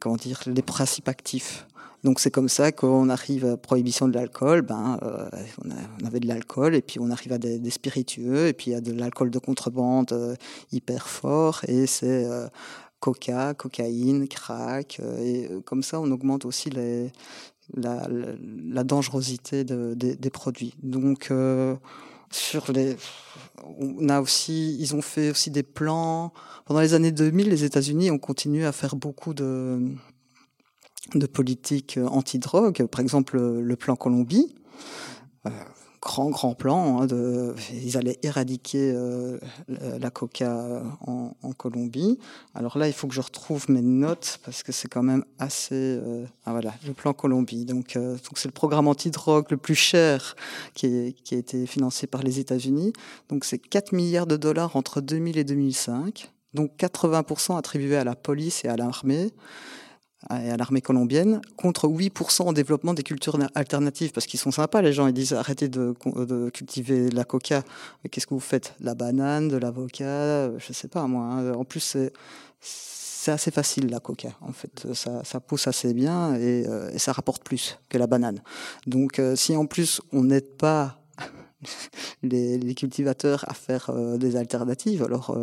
comment 0.00 0.16
dire, 0.16 0.40
les 0.46 0.62
principes 0.62 1.08
actifs. 1.08 1.66
Donc 2.04 2.20
c'est 2.20 2.30
comme 2.30 2.48
ça 2.48 2.72
qu'on 2.72 3.08
arrive 3.08 3.44
à 3.44 3.56
prohibition 3.56 4.06
de 4.06 4.14
l'alcool. 4.14 4.62
Ben, 4.62 4.98
euh, 5.02 5.28
on, 5.64 6.06
avait 6.06 6.20
de 6.20 6.28
l'alcool 6.28 6.74
et 6.74 6.82
puis 6.82 7.00
on 7.00 7.10
arrive 7.10 7.32
à 7.32 7.38
des, 7.38 7.70
spiritueux 7.70 8.46
et 8.46 8.52
puis 8.52 8.70
il 8.70 8.74
y 8.74 8.76
a 8.76 8.80
de 8.80 8.92
l'alcool 8.92 9.30
de 9.30 9.38
contrebande 9.38 10.12
euh, 10.12 10.36
hyper 10.72 11.08
fort 11.08 11.62
et 11.66 11.86
c'est 11.86 12.26
euh, 12.26 12.46
coca, 13.00 13.54
cocaïne, 13.54 14.28
crack 14.28 15.00
et 15.20 15.48
comme 15.64 15.82
ça 15.82 16.00
on 16.00 16.10
augmente 16.10 16.44
aussi 16.44 16.70
la, 16.70 18.08
la, 18.08 18.84
dangerosité 18.84 19.64
de, 19.64 19.94
des 19.94 20.30
produits. 20.30 20.74
Donc 20.82 21.32
sur 22.30 22.72
les, 22.72 22.96
on 23.64 24.08
a 24.08 24.20
aussi, 24.20 24.76
ils 24.78 24.94
ont 24.94 25.02
fait 25.02 25.30
aussi 25.30 25.50
des 25.50 25.62
plans. 25.62 26.32
Pendant 26.64 26.80
les 26.80 26.94
années 26.94 27.12
2000, 27.12 27.48
les 27.48 27.64
États-Unis 27.64 28.10
ont 28.10 28.18
continué 28.18 28.64
à 28.64 28.72
faire 28.72 28.96
beaucoup 28.96 29.34
de, 29.34 29.80
de 31.14 31.26
politiques 31.26 31.98
anti-drogue. 32.04 32.86
Par 32.86 33.00
exemple, 33.00 33.38
le 33.38 33.76
plan 33.76 33.96
Colombie. 33.96 34.54
Grand, 36.06 36.30
grand 36.30 36.54
plan. 36.54 37.00
Hein, 37.00 37.06
de, 37.06 37.52
ils 37.72 37.96
allaient 37.96 38.20
éradiquer 38.22 38.92
euh, 38.94 39.40
la 39.68 40.10
coca 40.10 40.84
en, 41.04 41.32
en, 41.42 41.52
Colombie. 41.52 42.20
Alors 42.54 42.78
là, 42.78 42.86
il 42.86 42.92
faut 42.92 43.08
que 43.08 43.14
je 43.14 43.20
retrouve 43.20 43.68
mes 43.68 43.82
notes 43.82 44.38
parce 44.44 44.62
que 44.62 44.70
c'est 44.70 44.86
quand 44.86 45.02
même 45.02 45.24
assez. 45.40 45.74
Euh, 45.74 46.24
ah 46.44 46.52
voilà, 46.52 46.74
le 46.86 46.92
plan 46.92 47.12
Colombie. 47.12 47.64
Donc, 47.64 47.96
euh, 47.96 48.16
c'est 48.36 48.46
le 48.46 48.52
programme 48.52 48.86
anti-drogue 48.86 49.46
le 49.50 49.56
plus 49.56 49.74
cher 49.74 50.36
qui, 50.74 51.16
qui 51.24 51.34
a 51.34 51.38
été 51.38 51.66
financé 51.66 52.06
par 52.06 52.22
les 52.22 52.38
États-Unis. 52.38 52.92
Donc 53.28 53.44
c'est 53.44 53.58
4 53.58 53.92
milliards 53.92 54.28
de 54.28 54.36
dollars 54.36 54.76
entre 54.76 55.00
2000 55.00 55.38
et 55.38 55.44
2005. 55.44 56.30
Donc 56.54 56.70
80% 56.78 57.58
attribués 57.58 57.96
à 57.96 58.04
la 58.04 58.14
police 58.14 58.64
et 58.64 58.68
à 58.68 58.76
l'armée 58.76 59.32
et 60.30 60.50
à 60.50 60.56
l'armée 60.56 60.80
colombienne, 60.80 61.40
contre 61.56 61.86
8% 61.88 62.42
en 62.42 62.52
développement 62.52 62.94
des 62.94 63.02
cultures 63.02 63.38
alternatives, 63.54 64.12
parce 64.12 64.26
qu'ils 64.26 64.40
sont 64.40 64.50
sympas, 64.50 64.82
les 64.82 64.92
gens, 64.92 65.06
ils 65.06 65.12
disent 65.12 65.34
arrêtez 65.34 65.68
de, 65.68 65.94
cultiver 66.50 67.10
la 67.10 67.24
coca, 67.24 67.62
mais 68.02 68.10
qu'est-ce 68.10 68.26
que 68.26 68.34
vous 68.34 68.40
faites? 68.40 68.74
La 68.80 68.94
banane, 68.94 69.48
de 69.48 69.56
l'avocat, 69.56 70.56
je 70.58 70.72
sais 70.72 70.88
pas 70.88 71.06
moi. 71.06 71.24
Hein. 71.24 71.52
En 71.54 71.64
plus, 71.64 71.80
c'est 71.80 72.12
c'est 73.26 73.32
assez 73.32 73.50
facile 73.50 73.90
la 73.90 73.98
coca. 73.98 74.28
En 74.40 74.52
fait, 74.52 74.86
ça, 74.94 75.24
ça 75.24 75.40
pousse 75.40 75.66
assez 75.66 75.92
bien 75.94 76.36
et, 76.36 76.64
euh, 76.68 76.90
et, 76.92 76.98
ça 77.00 77.10
rapporte 77.10 77.42
plus 77.42 77.76
que 77.88 77.98
la 77.98 78.06
banane. 78.06 78.40
Donc, 78.86 79.18
euh, 79.18 79.34
si 79.34 79.56
en 79.56 79.66
plus 79.66 80.00
on 80.12 80.22
n'aide 80.22 80.56
pas 80.56 81.00
les, 82.22 82.74
cultivateurs 82.74 83.44
à 83.48 83.54
faire 83.54 83.90
euh, 83.90 84.16
des 84.16 84.36
alternatives, 84.36 85.02
alors 85.02 85.36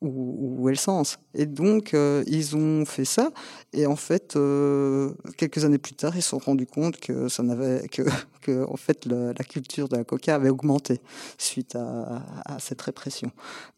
où, 0.00 0.60
où, 0.60 0.68
est 0.68 0.72
le 0.72 0.76
sens? 0.76 1.18
Et 1.34 1.46
donc, 1.46 1.94
euh, 1.94 2.22
ils 2.26 2.56
ont 2.56 2.84
fait 2.84 3.04
ça. 3.04 3.30
Et 3.72 3.86
en 3.86 3.96
fait, 3.96 4.36
euh, 4.36 5.14
quelques 5.36 5.64
années 5.64 5.78
plus 5.78 5.94
tard, 5.94 6.16
ils 6.16 6.22
se 6.22 6.30
sont 6.30 6.38
rendus 6.38 6.66
compte 6.66 6.98
que 6.98 7.28
ça 7.28 7.42
n'avait 7.42 7.88
que, 7.88 8.02
en 8.68 8.76
fait, 8.76 9.06
la 9.06 9.44
culture 9.44 9.88
de 9.88 9.96
la 9.96 10.04
coca 10.04 10.34
avait 10.34 10.50
augmenté 10.50 11.00
suite 11.38 11.76
à, 11.76 12.58
cette 12.58 12.82
répression. 12.82 13.30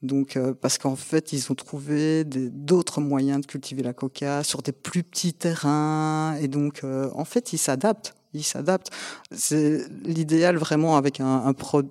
Donc, 0.03 0.37
euh, 0.37 0.55
parce 0.55 0.79
qu'en 0.79 0.97
fait, 0.97 1.33
ils 1.33 1.51
ont 1.53 1.55
trouvé 1.55 2.25
d'autres 2.25 3.01
moyens 3.01 3.41
de 3.41 3.47
cultiver 3.47 3.83
la 3.83 3.93
coca 3.93 4.43
sur 4.43 4.63
des 4.63 4.73
plus 4.73 5.05
petits 5.05 5.35
terrains. 5.35 6.37
Et 6.41 6.49
donc, 6.49 6.83
en 6.85 7.25
fait, 7.25 7.53
ils 7.53 7.59
s'adaptent 7.59 8.18
ils 8.35 8.45
s'adaptent. 8.45 8.91
C'est 9.33 9.87
l'idéal 10.05 10.57
vraiment 10.57 10.97
avec 10.97 11.21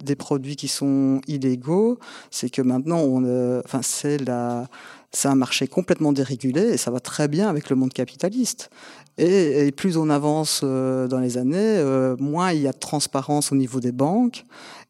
des 0.04 0.16
produits 0.16 0.56
qui 0.56 0.68
sont 0.68 1.22
illégaux, 1.28 2.00
c'est 2.32 2.50
que 2.50 2.62
maintenant 2.62 3.22
euh, 3.24 3.62
c'est 5.12 5.28
un 5.28 5.36
marché 5.36 5.68
complètement 5.68 6.12
dérégulé 6.12 6.62
et 6.62 6.78
ça 6.78 6.92
va 6.92 7.00
très 7.00 7.28
bien 7.28 7.50
avec 7.50 7.70
le 7.70 7.76
monde 7.76 7.94
capitaliste. 7.94 8.70
Et, 9.18 9.68
et 9.68 9.72
plus 9.72 9.98
on 9.98 10.10
avance 10.10 10.62
euh, 10.64 11.08
dans 11.08 11.20
les 11.20 11.38
années, 11.38 11.58
euh, 11.58 12.16
moins 12.20 12.52
il 12.52 12.62
y 12.62 12.68
a 12.68 12.72
de 12.72 12.78
transparence 12.78 13.52
au 13.52 13.56
niveau 13.56 13.80
des 13.80 13.92
banques 13.92 14.46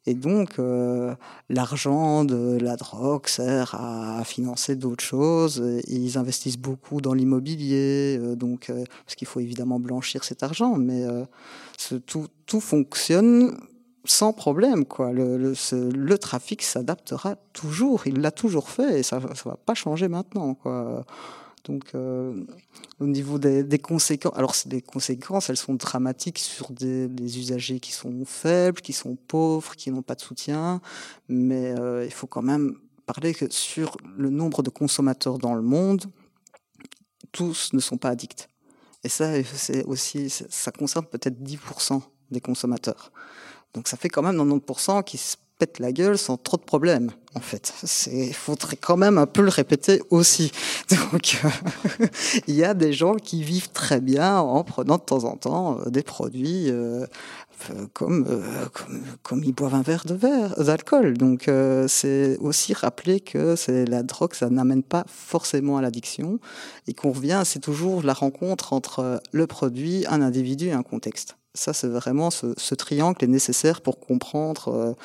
et 0.08 0.14
donc, 0.14 0.58
euh, 0.58 1.14
l'argent 1.50 2.24
de 2.24 2.58
la 2.62 2.78
drogue 2.78 3.28
sert 3.28 3.76
à, 3.76 4.24
financer 4.24 4.78
d'autres 4.78 5.04
choses. 5.04 5.62
ils 5.86 6.18
investissent 6.18 6.58
beaucoup 6.58 7.02
dans 7.02 7.14
l'immobilier, 7.14 8.18
euh, 8.18 8.36
donc 8.36 8.70
euh, 8.70 8.86
parce 9.06 9.16
qu'il 9.16 9.28
faut 9.28 9.42
évidemment 9.42 9.82
blanchir 9.82 10.24
cet 10.24 10.44
argent, 10.44 10.78
mais 10.78 11.04
ce, 11.78 11.96
tout, 11.96 12.28
tout 12.46 12.62
fonctionne 12.62 13.58
sans 14.06 14.32
problème. 14.32 14.86
Quoi. 14.86 15.12
Le, 15.12 15.38
le, 15.38 15.54
le 15.74 16.18
trafic 16.18 16.62
s'adaptera 16.62 17.36
toujours. 17.52 18.08
Il 18.08 18.22
l'a 18.22 18.32
toujours 18.32 18.70
fait 18.70 19.00
et 19.00 19.04
ça 19.04 19.20
ne 19.20 19.50
va 19.50 19.58
pas 19.58 19.74
changer 19.74 20.08
maintenant. 20.08 20.54
Quoi. 20.54 21.06
Donc, 21.68 21.84
euh, 21.96 22.46
au 23.00 23.08
niveau 23.08 23.38
des, 23.40 23.80
conséquences, 23.80 24.38
alors 24.38 24.56
les 24.68 24.82
conséquences, 24.82 25.50
elles 25.50 25.58
sont 25.58 25.74
dramatiques 25.74 26.40
sur 26.40 26.72
des, 26.72 27.10
des, 27.10 27.40
usagers 27.40 27.82
qui 27.82 27.92
sont 27.92 28.24
faibles, 28.24 28.80
qui 28.80 28.94
sont 28.94 29.18
pauvres, 29.18 29.76
qui 29.76 29.92
n'ont 29.92 30.02
pas 30.02 30.16
de 30.16 30.22
soutien, 30.22 30.80
mais 31.28 31.78
euh, 31.78 32.06
il 32.06 32.14
faut 32.14 32.26
quand 32.26 32.42
même 32.42 32.78
parler 33.06 33.34
que 33.34 33.52
sur 33.52 33.98
le 34.16 34.30
nombre 34.30 34.64
de 34.64 34.70
consommateurs 34.70 35.40
dans 35.40 35.56
le 35.56 35.62
monde, 35.62 36.06
tous 37.34 37.74
ne 37.74 37.80
sont 37.80 37.98
pas 37.98 38.10
addicts. 38.10 38.50
Et 39.04 39.10
ça, 39.10 39.44
c'est 39.44 39.84
aussi, 39.84 40.30
ça 40.30 40.72
concerne 40.72 41.06
peut-être 41.06 41.42
10% 41.42 42.02
des 42.32 42.40
consommateurs. 42.40 43.12
Donc 43.74 43.90
ça 43.90 43.98
fait 43.98 44.10
quand 44.10 44.24
même 44.24 44.38
90% 44.38 45.04
qui 45.04 45.18
se 45.18 45.36
pètent 45.58 45.80
la 45.80 45.92
gueule 45.92 46.18
sans 46.18 46.38
trop 46.38 46.58
de 46.58 46.62
problèmes, 46.62 47.12
en 47.34 47.40
fait. 47.40 47.74
Il 48.12 48.34
faudrait 48.34 48.76
quand 48.76 48.98
même 48.98 49.18
un 49.18 49.26
peu 49.26 49.42
le 49.42 49.50
répéter 49.50 50.02
aussi. 50.10 50.52
Donc, 50.90 51.40
euh, 51.44 52.06
il 52.48 52.56
y 52.56 52.64
a 52.64 52.74
des 52.74 52.94
gens 52.94 53.16
qui 53.16 53.44
vivent 53.44 53.70
très 53.70 54.00
bien 54.00 54.38
en 54.38 54.64
prenant 54.64 54.98
de 54.98 55.02
temps 55.02 55.24
en 55.24 55.36
temps 55.36 55.80
euh, 55.80 55.90
des 55.90 56.04
produits 56.04 56.70
euh, 56.70 57.06
comme, 57.94 58.44
comme, 58.72 59.04
comme, 59.24 59.44
ils 59.44 59.52
boivent 59.52 59.74
un 59.74 59.82
verre 59.82 60.06
de 60.06 60.14
verre 60.14 60.64
d'alcool. 60.64 61.18
Donc, 61.18 61.50
c'est 61.88 62.38
aussi 62.38 62.76
rappeler 62.76 63.20
que 63.20 63.56
c'est 63.56 63.86
la 63.86 64.04
drogue, 64.04 64.36
ça 64.36 64.52
n'amène 64.52 64.84
pas 64.84 65.06
forcément 65.08 65.78
à 65.78 65.82
l'addiction 65.82 66.40
et 66.86 66.94
qu'on 66.94 67.12
revient, 67.12 67.42
c'est 67.46 67.60
toujours 67.60 68.04
la 68.04 68.14
rencontre 68.14 68.74
entre 68.74 69.20
le 69.32 69.48
produit, 69.48 70.06
un 70.08 70.22
individu 70.22 70.68
et 70.68 70.74
un 70.74 70.84
contexte. 70.84 71.36
Ça, 71.56 71.74
c'est 71.74 71.88
vraiment 71.88 72.30
ce, 72.30 72.54
ce, 72.58 72.76
triangle 72.76 73.24
est 73.24 73.28
nécessaire 73.28 73.82
pour 73.82 74.00
comprendre 74.00 74.96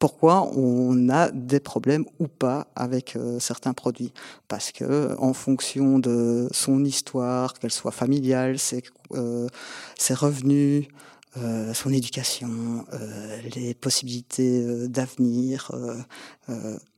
pourquoi 0.00 0.50
on 0.56 1.10
a 1.10 1.30
des 1.30 1.60
problèmes 1.60 2.06
ou 2.18 2.26
pas 2.26 2.66
avec 2.74 3.14
euh, 3.14 3.38
certains 3.38 3.74
produits 3.74 4.12
Parce 4.48 4.72
que 4.72 5.14
en 5.18 5.34
fonction 5.34 5.98
de 5.98 6.48
son 6.52 6.84
histoire, 6.84 7.52
qu'elle 7.52 7.70
soit 7.70 7.92
familiale, 7.92 8.58
ses, 8.58 8.82
euh, 9.12 9.46
revenus, 10.10 10.88
euh, 11.36 11.74
son 11.74 11.92
éducation, 11.92 12.86
euh, 12.94 13.40
les 13.54 13.74
possibilités 13.74 14.64
euh, 14.64 14.88
d'avenir, 14.88 15.70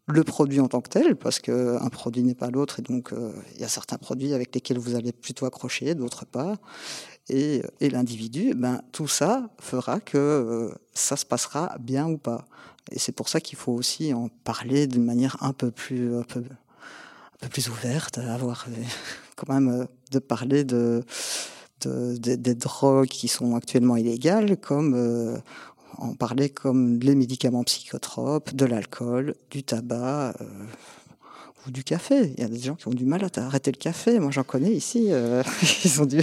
le 0.06 0.24
produit 0.24 0.60
en 0.60 0.68
tant 0.68 0.80
que 0.80 0.88
tel, 0.88 1.16
parce 1.16 1.40
qu'un 1.40 1.88
produit 1.88 2.22
n'est 2.22 2.34
pas 2.34 2.50
l'autre, 2.50 2.80
et 2.80 2.82
donc 2.82 3.12
il 3.54 3.60
y 3.60 3.64
a 3.64 3.68
certains 3.68 3.98
produits 3.98 4.32
avec 4.32 4.54
lesquels 4.54 4.78
vous 4.78 4.94
allez 4.94 5.12
plutôt 5.12 5.46
accrocher, 5.46 5.94
d'autres 5.94 6.24
pas. 6.24 6.56
Et, 7.28 7.62
et 7.80 7.88
l'individu, 7.88 8.54
ben, 8.54 8.82
tout 8.90 9.06
ça 9.06 9.48
fera 9.60 10.00
que 10.00 10.72
ça 10.92 11.16
se 11.16 11.24
passera 11.24 11.76
bien 11.78 12.08
ou 12.08 12.18
pas. 12.18 12.46
Et 12.90 12.98
c'est 12.98 13.12
pour 13.12 13.28
ça 13.28 13.40
qu'il 13.40 13.58
faut 13.58 13.72
aussi 13.72 14.12
en 14.12 14.28
parler 14.44 14.86
d'une 14.86 15.04
manière 15.04 15.36
un 15.40 15.52
peu 15.52 15.70
plus, 15.70 16.16
un 16.16 16.22
peu, 16.22 16.42
plus 17.50 17.68
ouverte, 17.68 18.18
avoir 18.18 18.66
quand 19.36 19.52
même 19.52 19.86
de 20.10 20.18
parler 20.18 20.64
de 20.64 21.04
des 21.88 22.54
drogues 22.54 23.08
qui 23.08 23.26
sont 23.26 23.56
actuellement 23.56 23.96
illégales, 23.96 24.56
comme 24.56 24.94
euh, 24.94 25.36
on 25.98 26.14
parlait 26.14 26.48
comme 26.48 27.00
les 27.00 27.14
médicaments 27.14 27.64
psychotropes, 27.64 28.54
de 28.54 28.64
l'alcool, 28.66 29.34
du 29.50 29.62
tabac. 29.62 30.34
Euh, 30.40 30.44
ou 31.66 31.70
du 31.70 31.84
café. 31.84 32.32
Il 32.36 32.42
y 32.42 32.44
a 32.44 32.48
des 32.48 32.58
gens 32.58 32.74
qui 32.74 32.88
ont 32.88 32.92
du 32.92 33.04
mal 33.04 33.24
à 33.24 33.40
arrêter 33.40 33.70
le 33.70 33.76
café. 33.76 34.18
Moi, 34.18 34.30
j'en 34.30 34.42
connais 34.42 34.72
ici. 34.72 35.06
Euh, 35.10 35.42
ils 35.84 36.02
ont 36.02 36.06
dû. 36.06 36.18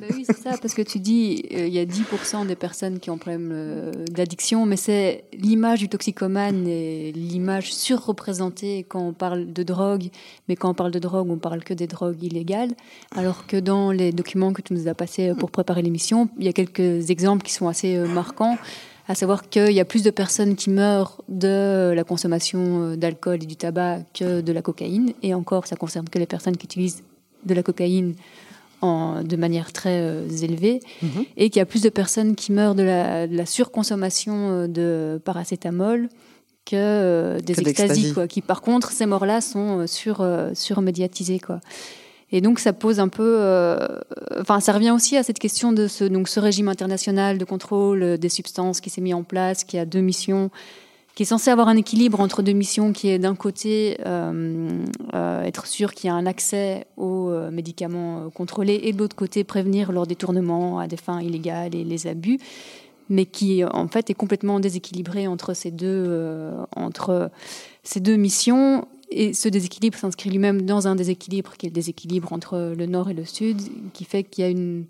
Ben 0.00 0.08
oui, 0.14 0.24
c'est 0.26 0.38
ça, 0.38 0.56
parce 0.60 0.74
que 0.74 0.82
tu 0.82 0.98
dis, 0.98 1.44
il 1.50 1.68
y 1.68 1.78
a 1.78 1.84
10% 1.84 2.46
des 2.46 2.56
personnes 2.56 2.98
qui 2.98 3.10
ont 3.10 3.18
problème 3.18 3.92
d'addiction, 4.10 4.66
mais 4.66 4.76
c'est 4.76 5.24
l'image 5.32 5.80
du 5.80 5.88
toxicomane 5.88 6.66
et 6.66 7.12
l'image 7.12 7.72
surreprésentée 7.72 8.84
quand 8.88 9.00
on 9.00 9.12
parle 9.12 9.52
de 9.52 9.62
drogue. 9.62 10.08
Mais 10.48 10.56
quand 10.56 10.70
on 10.70 10.74
parle 10.74 10.90
de 10.90 10.98
drogue, 10.98 11.30
on 11.30 11.38
parle 11.38 11.62
que 11.62 11.74
des 11.74 11.86
drogues 11.86 12.22
illégales. 12.22 12.72
Alors 13.14 13.46
que 13.46 13.56
dans 13.56 13.92
les 13.92 14.12
documents 14.12 14.52
que 14.52 14.62
tu 14.62 14.74
nous 14.74 14.88
as 14.88 14.94
passés 14.94 15.32
pour 15.38 15.50
préparer 15.50 15.82
l'émission, 15.82 16.28
il 16.38 16.46
y 16.46 16.48
a 16.48 16.52
quelques 16.52 17.10
exemples 17.10 17.44
qui 17.44 17.52
sont 17.52 17.68
assez 17.68 17.98
marquants 17.98 18.58
à 19.08 19.14
savoir 19.14 19.48
qu'il 19.48 19.72
y 19.72 19.80
a 19.80 19.84
plus 19.84 20.02
de 20.02 20.10
personnes 20.10 20.54
qui 20.54 20.70
meurent 20.70 21.22
de 21.28 21.92
la 21.94 22.04
consommation 22.04 22.82
euh, 22.82 22.96
d'alcool 22.96 23.42
et 23.42 23.46
du 23.46 23.56
tabac 23.56 24.00
que 24.14 24.40
de 24.40 24.52
la 24.52 24.62
cocaïne. 24.62 25.12
Et 25.22 25.34
encore, 25.34 25.66
ça 25.66 25.76
concerne 25.76 26.08
que 26.08 26.18
les 26.18 26.26
personnes 26.26 26.56
qui 26.56 26.66
utilisent 26.66 27.02
de 27.44 27.54
la 27.54 27.62
cocaïne 27.62 28.14
en, 28.80 29.22
de 29.22 29.36
manière 29.36 29.72
très 29.72 30.00
euh, 30.00 30.28
élevée. 30.28 30.80
Mhm. 31.02 31.24
Et 31.36 31.50
qu'il 31.50 31.58
y 31.58 31.62
a 31.62 31.66
plus 31.66 31.82
de 31.82 31.88
personnes 31.88 32.36
qui 32.36 32.52
meurent 32.52 32.74
de 32.74 32.82
la, 32.82 33.46
surconsommation 33.46 34.50
euh, 34.50 34.66
de 34.68 35.20
paracétamol 35.24 36.08
que 36.64 37.40
des 37.40 37.58
extasies. 37.58 38.12
Quoi, 38.12 38.28
qui, 38.28 38.40
par 38.40 38.62
contre, 38.62 38.92
ces 38.92 39.04
morts-là 39.04 39.40
sont 39.40 39.88
sur, 39.88 40.24
surmédiatisées. 40.54 41.40
Quoi. 41.40 41.58
Et 42.32 42.40
donc 42.40 42.58
ça 42.58 42.72
pose 42.72 42.98
un 42.98 43.08
peu, 43.08 43.36
euh, 43.38 43.76
enfin 44.40 44.58
ça 44.60 44.72
revient 44.72 44.90
aussi 44.90 45.18
à 45.18 45.22
cette 45.22 45.38
question 45.38 45.72
de 45.72 45.86
ce, 45.86 46.04
donc 46.04 46.28
ce 46.28 46.40
régime 46.40 46.68
international 46.68 47.36
de 47.36 47.44
contrôle 47.44 48.16
des 48.16 48.28
substances 48.30 48.80
qui 48.80 48.88
s'est 48.88 49.02
mis 49.02 49.12
en 49.12 49.22
place, 49.22 49.64
qui 49.64 49.78
a 49.78 49.84
deux 49.84 50.00
missions, 50.00 50.50
qui 51.14 51.24
est 51.24 51.26
censé 51.26 51.50
avoir 51.50 51.68
un 51.68 51.76
équilibre 51.76 52.20
entre 52.20 52.40
deux 52.40 52.52
missions, 52.54 52.94
qui 52.94 53.10
est 53.10 53.18
d'un 53.18 53.34
côté 53.34 53.98
euh, 54.06 54.70
euh, 55.12 55.42
être 55.42 55.66
sûr 55.66 55.92
qu'il 55.92 56.08
y 56.08 56.10
a 56.10 56.14
un 56.14 56.24
accès 56.24 56.86
aux 56.96 57.30
médicaments 57.50 58.30
contrôlés 58.30 58.80
et 58.84 58.94
de 58.94 58.98
l'autre 58.98 59.16
côté 59.16 59.44
prévenir 59.44 59.92
leur 59.92 60.06
détournement 60.06 60.78
à 60.78 60.86
des 60.86 60.96
fins 60.96 61.20
illégales 61.20 61.74
et 61.74 61.84
les 61.84 62.06
abus, 62.06 62.38
mais 63.10 63.26
qui 63.26 63.62
en 63.62 63.88
fait 63.88 64.08
est 64.08 64.14
complètement 64.14 64.58
déséquilibré 64.58 65.26
entre 65.26 65.52
ces 65.52 65.70
deux, 65.70 66.50
entre 66.74 67.30
ces 67.82 68.00
deux 68.00 68.16
missions 68.16 68.86
et 69.14 69.32
ce 69.34 69.48
déséquilibre 69.48 69.98
s'inscrit 69.98 70.30
lui-même 70.30 70.62
dans 70.62 70.88
un 70.88 70.94
déséquilibre 70.94 71.52
qui 71.56 71.66
est 71.66 71.68
le 71.70 71.74
déséquilibre 71.74 72.32
entre 72.32 72.74
le 72.76 72.86
nord 72.86 73.10
et 73.10 73.14
le 73.14 73.24
sud, 73.24 73.60
qui 73.92 74.04
fait 74.04 74.24
qu'il 74.24 74.42
y 74.42 74.46
a 74.46 74.50
une, 74.50 74.86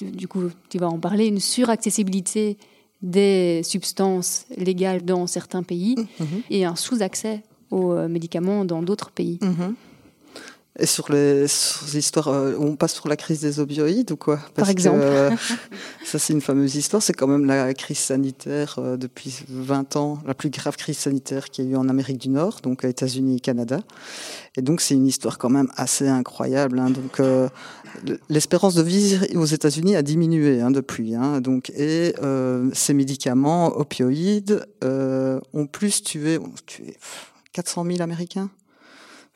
du 0.00 0.28
coup, 0.28 0.44
tu 0.68 0.78
vas 0.78 0.88
en 0.88 0.98
parler, 0.98 1.26
une 1.26 1.40
suraccessibilité 1.40 2.56
des 3.02 3.62
substances 3.62 4.46
légales 4.56 5.04
dans 5.04 5.26
certains 5.26 5.62
pays 5.62 5.96
mhm. 6.18 6.42
et 6.50 6.64
un 6.64 6.76
sous-accès 6.76 7.42
aux 7.70 7.92
euh, 7.92 8.08
médicaments 8.08 8.64
dans 8.64 8.82
d'autres 8.82 9.10
pays. 9.10 9.38
Mhm. 9.42 9.74
Et 10.78 10.84
sur 10.84 11.10
les, 11.10 11.46
histoires, 11.94 12.28
euh, 12.28 12.54
on 12.58 12.76
passe 12.76 12.94
sur 12.94 13.08
la 13.08 13.16
crise 13.16 13.40
des 13.40 13.60
opioïdes 13.60 14.12
ou 14.12 14.16
quoi? 14.16 14.38
Par 14.54 14.68
exemple. 14.68 14.98
Euh, 15.00 15.30
ça, 16.04 16.18
c'est 16.18 16.34
une 16.34 16.42
fameuse 16.42 16.74
histoire. 16.74 17.02
C'est 17.02 17.14
quand 17.14 17.26
même 17.26 17.46
la 17.46 17.72
crise 17.72 17.98
sanitaire 17.98 18.76
euh, 18.78 18.98
depuis 18.98 19.42
20 19.48 19.96
ans, 19.96 20.18
la 20.26 20.34
plus 20.34 20.50
grave 20.50 20.76
crise 20.76 20.98
sanitaire 20.98 21.48
qu'il 21.48 21.64
y 21.64 21.68
a 21.68 21.70
eu 21.72 21.76
en 21.76 21.88
Amérique 21.88 22.18
du 22.18 22.28
Nord, 22.28 22.60
donc 22.62 22.84
aux 22.84 22.88
États-Unis 22.88 23.36
et 23.36 23.40
Canada. 23.40 23.80
Et 24.56 24.62
donc, 24.62 24.82
c'est 24.82 24.94
une 24.94 25.06
histoire 25.06 25.38
quand 25.38 25.48
même 25.48 25.70
assez 25.76 26.08
incroyable. 26.08 26.78
Hein. 26.78 26.90
Donc, 26.90 27.22
l'espérance 28.28 28.74
de 28.74 28.82
vie 28.82 29.18
aux 29.34 29.46
États-Unis 29.46 29.96
a 29.96 30.02
diminué 30.02 30.60
hein, 30.60 30.70
depuis. 30.70 31.14
Hein. 31.14 31.40
Donc, 31.40 31.70
et 31.70 32.14
ces 32.72 32.92
médicaments 32.92 33.76
opioïdes 33.78 34.66
ont 34.82 35.66
plus 35.70 36.02
tué, 36.02 36.38
ont 36.38 36.52
tué 36.66 36.96
400 37.52 37.84
000 37.86 38.02
Américains 38.02 38.50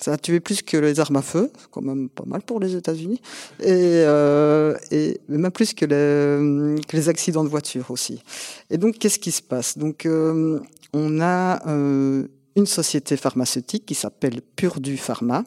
ça 0.01 0.15
a 0.15 0.17
tué 0.17 0.41
plus 0.41 0.63
que 0.63 0.77
les 0.77 0.99
armes 1.01 1.17
à 1.17 1.23
feu, 1.23 1.51
quand 1.71 1.83
même 1.83 2.09
pas 2.09 2.25
mal 2.27 2.43
pour 2.43 2.61
les 2.61 2.75
États-Unis, 2.75 3.21
et, 3.61 3.67
euh, 3.69 4.75
et 4.91 5.21
même 5.29 5.51
plus 5.51 5.75
que 5.75 5.85
les, 5.85 6.81
que 6.83 6.97
les, 6.97 7.09
accidents 7.09 7.45
de 7.45 7.49
voiture 7.49 7.91
aussi. 7.91 8.23
Et 8.71 8.79
donc, 8.79 8.99
qu'est-ce 8.99 9.19
qui 9.19 9.33
se 9.33 9.43
passe? 9.43 9.77
Donc, 9.77 10.07
euh, 10.07 10.61
on 10.93 11.21
a 11.21 11.67
euh, 11.69 12.27
une 12.57 12.67
société 12.67 13.17
pharmaceutique 13.17 13.87
qui 13.87 13.95
s'appelle 13.95 14.41
Purdue 14.57 14.97
Pharma, 14.97 15.45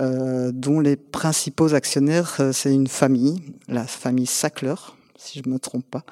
euh, 0.00 0.50
dont 0.52 0.80
les 0.80 0.96
principaux 0.96 1.74
actionnaires, 1.74 2.36
euh, 2.40 2.52
c'est 2.52 2.72
une 2.72 2.86
famille, 2.86 3.42
la 3.68 3.84
famille 3.86 4.26
Sackler, 4.26 4.74
si 5.18 5.42
je 5.44 5.50
me 5.50 5.58
trompe 5.58 5.84
pas. 5.90 6.04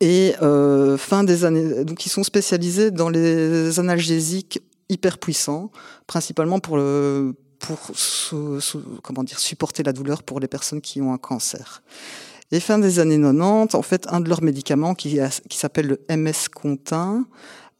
Et 0.00 0.34
euh, 0.42 0.96
fin 0.96 1.24
des 1.24 1.44
années, 1.44 1.84
donc 1.84 2.06
ils 2.06 2.08
sont 2.08 2.22
spécialisés 2.22 2.90
dans 2.90 3.10
les 3.10 3.78
analgésiques 3.80 4.62
hyper 4.88 5.18
puissant, 5.18 5.70
principalement 6.06 6.60
pour 6.60 6.78
pour 7.58 7.78
comment 9.02 9.22
dire 9.22 9.38
supporter 9.38 9.82
la 9.82 9.92
douleur 9.92 10.22
pour 10.22 10.40
les 10.40 10.48
personnes 10.48 10.80
qui 10.80 11.00
ont 11.00 11.12
un 11.12 11.18
cancer. 11.18 11.82
Et 12.50 12.60
fin 12.60 12.78
des 12.78 12.98
années 12.98 13.18
90, 13.18 13.74
en 13.74 13.82
fait, 13.82 14.06
un 14.08 14.20
de 14.20 14.28
leurs 14.28 14.42
médicaments 14.42 14.94
qui, 14.94 15.18
qui 15.48 15.56
s'appelle 15.56 15.86
le 15.86 16.00
MS 16.14 16.48
Contin, 16.54 17.24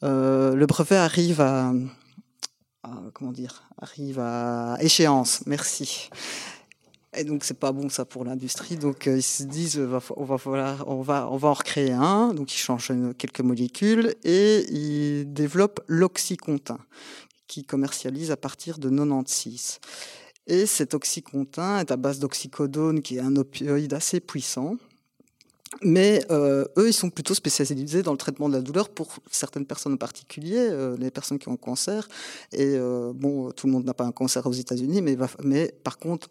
euh, 0.03 0.55
le 0.55 0.67
brevet 0.67 0.97
arrive 0.97 1.41
à, 1.43 1.73
comment 3.13 3.33
dire 3.33 3.65
arrive 3.81 4.19
à 4.19 4.77
échéance. 4.81 5.43
Merci. 5.47 6.09
Et 7.15 7.25
donc 7.25 7.45
c'est 7.45 7.59
pas 7.59 7.73
bon 7.73 7.89
ça 7.91 8.05
pour 8.05 8.25
l'industrie. 8.25 8.77
Donc 8.77 9.07
euh, 9.07 9.19
ils 9.19 9.23
se 9.23 9.43
disent 9.43 9.79
euh, 9.79 10.01
on 10.17 10.25
va 10.25 10.37
on 10.87 11.03
va 11.03 11.29
on 11.31 11.37
va 11.37 11.49
en 11.49 11.53
recréer 11.53 11.93
un. 11.93 12.33
Donc 12.33 12.53
ils 12.55 12.59
changent 12.59 12.93
quelques 13.19 13.41
molécules 13.41 14.15
et 14.25 14.65
ils 14.71 15.33
développent 15.33 15.81
l'oxycontin 15.89 16.79
qui 17.49 17.65
commercialise 17.65 18.31
à 18.31 18.37
partir 18.39 18.79
de 18.79 18.89
96. 18.89 19.81
Et 20.47 20.65
cet 20.65 20.95
oxycontin 20.95 21.81
est 21.81 21.91
à 21.91 21.97
base 21.97 22.19
d'oxycodone 22.19 23.03
qui 23.03 23.19
est 23.19 23.21
un 23.21 23.37
opioïde 23.37 23.93
assez 23.93 24.21
puissant. 24.21 24.77
Mais 25.83 26.23
euh, 26.31 26.65
eux, 26.77 26.89
ils 26.89 26.95
sont 26.95 27.09
plutôt 27.09 27.35
spécialisés 27.35 28.03
dans 28.03 28.13
le 28.13 28.19
traitement 28.19 28.49
de 28.49 28.55
la 28.55 28.61
douleur 28.61 28.91
pour 28.91 29.17
certaines 29.31 29.65
personnes 29.65 29.95
en 29.95 29.99
particulier, 29.99 30.71
les 30.99 31.11
personnes 31.11 31.39
qui 31.39 31.49
ont 31.49 31.55
un 31.55 31.57
cancer. 31.57 32.09
Et 32.53 32.79
bon, 33.15 33.51
tout 33.53 33.67
le 33.67 33.73
monde 33.73 33.85
n'a 33.85 33.95
pas 33.95 34.05
un 34.05 34.13
cancer 34.13 34.47
aux 34.47 34.53
États-Unis, 34.53 35.03
mais 35.03 35.73
par 35.83 35.99
contre, 35.99 36.29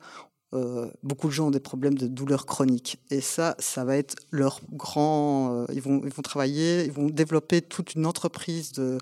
euh, 0.54 0.89
beaucoup 1.02 1.28
de 1.28 1.32
gens 1.32 1.47
ont 1.47 1.52
des 1.52 1.60
problèmes 1.60 1.97
de 1.97 2.08
douleur 2.08 2.45
chronique. 2.45 2.99
Et 3.10 3.22
ça, 3.22 3.56
ça 3.60 3.86
va 3.86 3.95
être 3.97 4.16
leur 4.32 4.62
grand. 4.74 5.54
Euh, 5.54 5.66
ils, 5.74 5.82
vont, 5.82 6.02
ils 6.04 6.12
vont 6.12 6.22
travailler, 6.22 6.84
ils 6.86 6.91
vont 6.91 7.08
développer 7.10 7.62
toute 7.62 7.95
une 7.95 8.06
entreprise 8.06 8.74
de, 8.74 8.97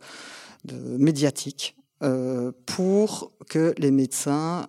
médiatique 0.97 1.76
euh, 2.04 2.52
pour 2.66 3.32
que 3.47 3.74
les 3.78 3.91
médecins 3.91 4.68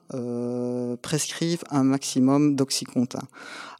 prescrivent 1.02 1.64
un 1.70 1.82
maximum 1.82 2.56
d'oxycontin. 2.56 3.22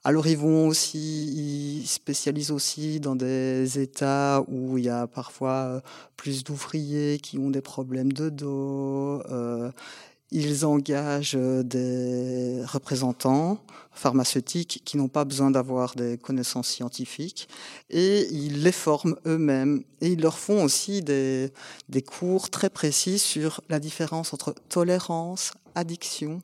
Alors 0.02 0.26
ils 0.26 0.36
vont 0.36 0.66
aussi, 0.66 1.78
ils 1.80 1.86
spécialisent 1.86 2.50
aussi 2.50 3.00
dans 3.00 3.16
des 3.16 3.78
États 3.78 4.42
où 4.48 4.76
il 4.76 4.84
y 4.84 4.88
a 4.88 5.06
parfois 5.06 5.82
plus 6.16 6.42
d'ouvriers 6.42 7.18
qui 7.18 7.38
ont 7.38 7.50
des 7.50 7.60
problèmes 7.60 8.12
de 8.12 8.28
dos. 8.28 9.22
Ils 10.32 10.64
engagent 10.64 11.36
euh, 11.36 11.62
des 11.62 12.62
représentants 12.64 13.58
pharmaceutiques 13.92 14.82
qui 14.84 14.96
n'ont 14.96 15.08
pas 15.08 15.24
besoin 15.24 15.50
d'avoir 15.50 15.94
des 15.94 16.16
connaissances 16.16 16.68
scientifiques 16.68 17.48
et 17.90 18.28
ils 18.32 18.62
les 18.62 18.72
forment 18.72 19.16
eux-mêmes. 19.26 19.82
Et 20.00 20.08
ils 20.12 20.20
leur 20.20 20.38
font 20.38 20.62
aussi 20.62 21.02
des, 21.02 21.52
des 21.88 22.02
cours 22.02 22.50
très 22.50 22.70
précis 22.70 23.18
sur 23.18 23.60
la 23.68 23.80
différence 23.80 24.32
entre 24.32 24.54
tolérance, 24.68 25.52
addiction, 25.74 26.40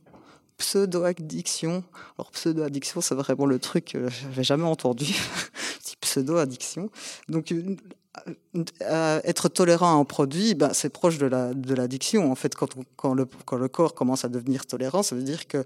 pseudo-addiction. 0.59 1.85
Alors 2.19 2.31
pseudo-addiction, 2.33 3.01
c'est 3.01 3.15
vraiment 3.15 3.47
le 3.47 3.59
truc 3.59 3.93
que 3.93 4.09
j'avais 4.09 4.45
jamais 4.45 4.65
entendu. 4.65 5.15
pseudo-addiction. 6.01 6.91
Donc 7.29 7.53
être 8.85 9.49
tolérant 9.49 9.97
à 9.97 10.01
un 10.01 10.05
produit, 10.05 10.55
ben, 10.55 10.71
c'est 10.73 10.89
proche 10.89 11.19
de 11.19 11.27
la 11.27 11.55
de 11.55 11.75
l'addiction. 11.75 12.31
En 12.31 12.35
fait, 12.35 12.55
quand, 12.55 12.75
quand, 12.97 13.15
le, 13.15 13.27
quand 13.45 13.57
le 13.57 13.69
corps 13.69 13.95
commence 13.95 14.25
à 14.25 14.29
devenir 14.29 14.67
tolérant, 14.67 15.03
ça 15.03 15.15
veut 15.15 15.23
dire 15.23 15.47
que 15.47 15.65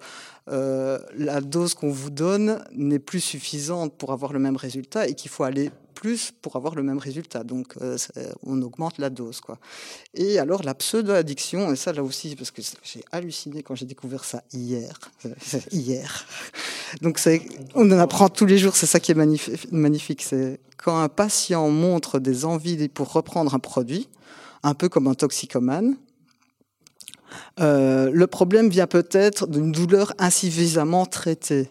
euh, 0.49 0.99
la 1.17 1.41
dose 1.41 1.75
qu'on 1.75 1.91
vous 1.91 2.11
donne 2.11 2.63
n'est 2.73 2.99
plus 2.99 3.21
suffisante 3.21 3.95
pour 3.95 4.13
avoir 4.13 4.33
le 4.33 4.39
même 4.39 4.57
résultat 4.57 5.07
et 5.07 5.15
qu'il 5.15 5.31
faut 5.31 5.45
aller 5.45 5.71
plus 6.01 6.33
pour 6.41 6.57
avoir 6.57 6.75
le 6.75 6.83
même 6.83 6.97
résultat. 6.97 7.45
Donc, 7.45 7.75
euh, 7.83 7.99
on 8.43 8.61
augmente 8.63 8.97
la 8.97 9.11
dose, 9.11 9.41
quoi. 9.41 9.59
Et 10.15 10.39
alors, 10.39 10.63
la 10.63 10.75
pseudo-addiction, 10.75 11.73
et 11.73 11.77
ça 11.77 11.93
là 11.93 12.03
aussi, 12.03 12.37
parce 12.37 12.51
que 12.51 12.63
j'ai 12.83 13.05
halluciné 13.13 13.63
quand 13.63 13.75
j'ai 13.75 13.85
découvert 13.85 14.25
ça 14.25 14.43
hier, 14.55 14.99
hier. 15.73 16.25
Donc, 17.03 17.21
on 17.75 17.93
en 17.93 17.99
apprend 17.99 18.31
tous 18.31 18.47
les 18.47 18.57
jours. 18.57 18.77
C'est 18.77 18.87
ça 18.87 18.99
qui 18.99 19.13
est 19.13 19.69
magnifique. 19.71 20.23
C'est 20.23 20.59
quand 20.79 20.99
un 20.99 21.11
patient 21.11 21.69
montre 21.69 22.19
des 22.19 22.47
envies 22.47 22.89
pour 22.89 23.13
reprendre 23.13 23.55
un 23.55 23.59
produit, 23.59 24.09
un 24.63 24.73
peu 24.73 24.89
comme 24.89 25.07
un 25.07 25.15
toxicomane. 25.15 25.97
Euh, 27.61 28.11
le 28.11 28.27
problème 28.27 28.71
vient 28.71 28.87
peut-être 28.87 29.47
d'une 29.47 29.71
douleur 29.71 30.15
insuffisamment 30.19 31.05
traitée. 31.05 31.69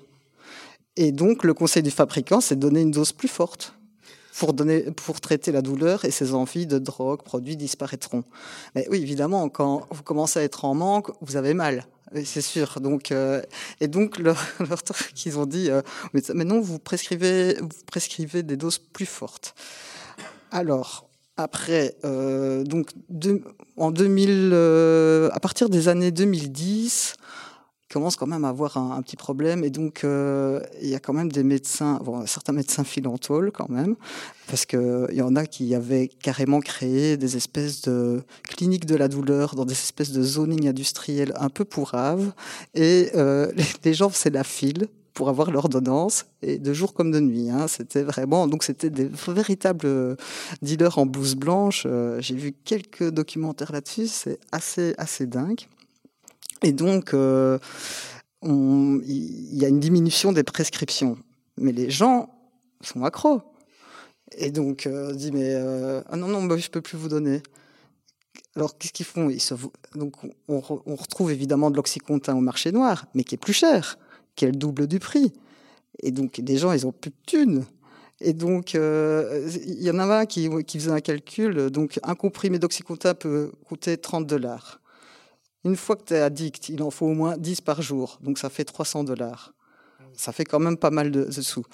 Et 0.96 1.12
donc, 1.12 1.44
le 1.44 1.56
conseil 1.56 1.82
du 1.82 1.92
fabricant, 1.92 2.42
c'est 2.42 2.56
de 2.56 2.62
donner 2.62 2.82
une 2.82 2.92
dose 2.92 3.12
plus 3.12 3.28
forte 3.28 3.74
pour, 4.40 4.54
donner, 4.54 4.82
pour 4.92 5.20
traiter 5.20 5.52
la 5.52 5.62
douleur 5.62 6.06
et 6.06 6.12
ses 6.12 6.34
envies 6.34 6.66
de 6.66 6.80
drogue, 6.80 7.22
produits 7.24 7.58
disparaîtront. 7.58 8.24
Mais 8.74 8.88
oui, 8.90 9.02
évidemment, 9.02 9.50
quand 9.50 9.86
vous 9.92 10.02
commencez 10.02 10.40
à 10.40 10.44
être 10.44 10.64
en 10.64 10.74
manque, 10.74 11.12
vous 11.22 11.36
avez 11.36 11.54
mal. 11.54 11.86
C'est 12.24 12.42
sûr. 12.42 12.80
Donc, 12.80 13.12
euh, 13.12 13.42
et 13.82 13.88
donc, 13.88 14.18
leur, 14.18 14.42
leur 14.70 14.82
qu'ils 15.14 15.38
ont 15.38 15.46
dit, 15.46 15.70
euh, 15.70 15.82
mais 16.34 16.46
non, 16.46 16.62
vous 16.62 16.80
prescrivez, 16.80 17.58
vous 17.60 17.68
prescrivez 17.86 18.42
des 18.42 18.56
doses 18.56 18.80
plus 18.80 19.06
fortes. 19.06 19.54
Alors, 20.52 21.10
après, 21.36 21.96
euh, 22.06 22.64
donc, 22.64 22.92
en 23.78 23.92
2000, 23.92 24.52
euh, 24.54 25.30
à 25.34 25.40
partir 25.40 25.70
des 25.70 25.90
années 25.90 26.12
2010, 26.12 27.16
commence 27.90 28.16
quand 28.16 28.28
même 28.28 28.46
à 28.46 28.50
avoir 28.50 28.78
un, 28.78 29.02
petit 29.02 29.16
problème. 29.16 29.64
Et 29.64 29.70
donc, 29.70 30.04
euh, 30.04 30.62
il 30.82 30.90
y 30.90 30.96
a 30.96 31.00
quand 31.00 31.14
même 31.14 31.32
des 31.32 31.44
médecins, 31.44 32.00
bon, 32.04 32.26
certains 32.26 32.54
médecins 32.54 32.84
philanthroles 32.84 33.52
quand 33.52 33.70
même, 33.70 33.96
parce 34.48 34.66
qu'il 34.66 35.08
y 35.12 35.22
en 35.22 35.36
a 35.36 35.46
qui 35.46 35.74
avaient 35.74 36.08
carrément 36.08 36.60
créé 36.60 37.18
des 37.18 37.36
espèces 37.36 37.82
de 37.82 38.22
cliniques 38.44 38.86
de 38.86 38.96
la 38.96 39.08
douleur 39.08 39.56
dans 39.56 39.66
des 39.66 39.74
espèces 39.74 40.12
de 40.12 40.22
zoning 40.22 40.68
industriel 40.68 41.34
un 41.36 41.50
peu 41.50 41.66
pourraves. 41.66 42.32
Et 42.76 43.10
euh, 43.16 43.52
les, 43.84 43.94
gens 43.94 44.10
faisaient 44.10 44.30
la 44.30 44.44
file 44.44 44.88
pour 45.16 45.28
avoir 45.28 45.52
l'ordonnance 45.52 46.28
et 46.42 46.60
de 46.60 46.74
jour 46.74 46.94
comme 46.94 47.12
de 47.12 47.20
nuit. 47.20 47.50
Hein. 47.50 47.68
C'était 47.68 48.04
vraiment 48.04 48.48
donc 48.48 48.64
c'était 48.64 48.90
des 48.90 49.10
véritables 49.28 50.16
dealers 50.62 50.98
en 50.98 51.06
blouse 51.06 51.36
blanche. 51.36 51.84
Euh, 51.86 52.22
j'ai 52.22 52.36
vu 52.36 52.54
quelques 52.64 53.10
documentaires 53.10 53.72
là-dessus, 53.72 54.08
c'est 54.08 54.40
assez 54.52 54.94
assez 54.98 55.26
dingue. 55.26 55.66
Et 56.64 56.72
donc, 56.72 57.14
euh, 57.14 57.58
il 58.44 59.56
y 59.56 59.66
a 59.66 59.68
une 59.68 59.80
diminution 59.80 60.32
des 60.32 60.44
prescriptions. 60.44 61.18
Mais 61.58 61.72
les 61.72 61.90
gens 61.90 62.30
sont 62.82 63.04
accros. 63.04 63.42
Et 64.38 64.52
donc, 64.52 64.86
euh, 64.88 65.12
on 65.12 65.16
dit, 65.16 65.32
mais 65.32 65.54
euh, 65.56 66.02
ah 66.10 66.16
non, 66.16 66.28
non, 66.28 66.44
bah, 66.44 66.58
je 66.58 66.70
peux 66.70 66.82
plus 66.82 66.98
vous 66.98 67.10
donner. 67.10 67.42
Alors, 68.56 68.78
qu'est-ce 68.78 68.94
qu'ils 68.94 69.06
font? 69.06 69.30
Ils. 69.30 69.42
Donc, 69.96 70.16
on, 70.48 70.62
on, 70.86 70.96
retrouve 70.96 71.32
évidemment 71.32 71.72
de 71.72 71.76
l'oxycontin 71.76 72.36
au 72.36 72.42
marché 72.42 72.72
noir, 72.72 73.06
mais 73.14 73.24
qui 73.24 73.36
est 73.36 73.40
plus 73.40 73.54
cher, 73.54 73.98
qui 74.36 74.46
est 74.46 74.50
le 74.50 74.56
double 74.56 74.88
du 74.88 75.00
prix. 75.00 75.34
Et 76.02 76.12
donc, 76.12 76.38
les 76.38 76.58
gens, 76.58 76.72
ils 76.72 76.86
ont 76.86 76.92
plus 76.92 77.12
de 77.12 77.16
thunes. 77.26 77.66
Et 78.22 78.34
donc, 78.34 78.76
euh, 78.76 79.50
il 79.66 79.82
y 79.82 79.90
en 79.92 80.00
a 80.00 80.20
un 80.20 80.26
qui, 80.26 80.50
qui 80.66 80.80
faisait 80.80 80.92
un 80.92 81.00
calcul. 81.00 81.70
Donc, 81.70 82.00
un 82.04 82.16
comprimé 82.16 82.60
d'oxycontin 82.60 83.14
peut 83.14 83.52
coûter 83.66 83.98
30 83.98 84.28
dollars. 84.28 84.82
Une 85.66 85.76
fois 85.76 85.96
que 85.96 86.04
tu 86.04 86.14
es 86.14 86.20
addict, 86.20 86.70
il 86.70 86.82
en 86.82 86.90
faut 86.90 87.08
au 87.08 87.14
moins 87.14 87.38
10 87.38 87.62
par 87.62 87.82
jour. 87.82 88.18
Donc 88.22 88.38
ça 88.38 88.50
fait 88.50 88.64
300 88.64 89.04
dollars. 89.04 89.54
Ça 90.14 90.32
fait 90.32 90.46
quand 90.46 90.60
même 90.60 90.78
pas 90.78 90.92
mal 90.92 91.12
de, 91.12 91.30
sous. 91.32 91.66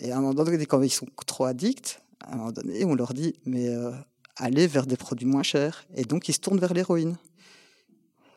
Et 0.00 0.10
à 0.10 0.18
un 0.18 0.20
moment 0.20 0.34
donné, 0.34 0.64
quand 0.66 0.82
ils 0.82 0.90
sont 0.90 1.06
trop 1.26 1.44
addicts, 1.44 2.00
à 2.24 2.32
un 2.32 2.36
moment 2.36 2.52
donné, 2.52 2.84
on 2.84 2.94
leur 2.94 3.14
dit, 3.14 3.34
mais 3.44 3.68
euh, 3.68 3.90
allez 4.36 4.66
vers 4.66 4.86
des 4.86 4.96
produits 4.96 5.26
moins 5.26 5.42
chers. 5.42 5.86
Et 5.94 6.04
donc 6.04 6.28
ils 6.28 6.32
se 6.32 6.40
tournent 6.40 6.58
vers 6.58 6.74
l'héroïne. 6.74 7.16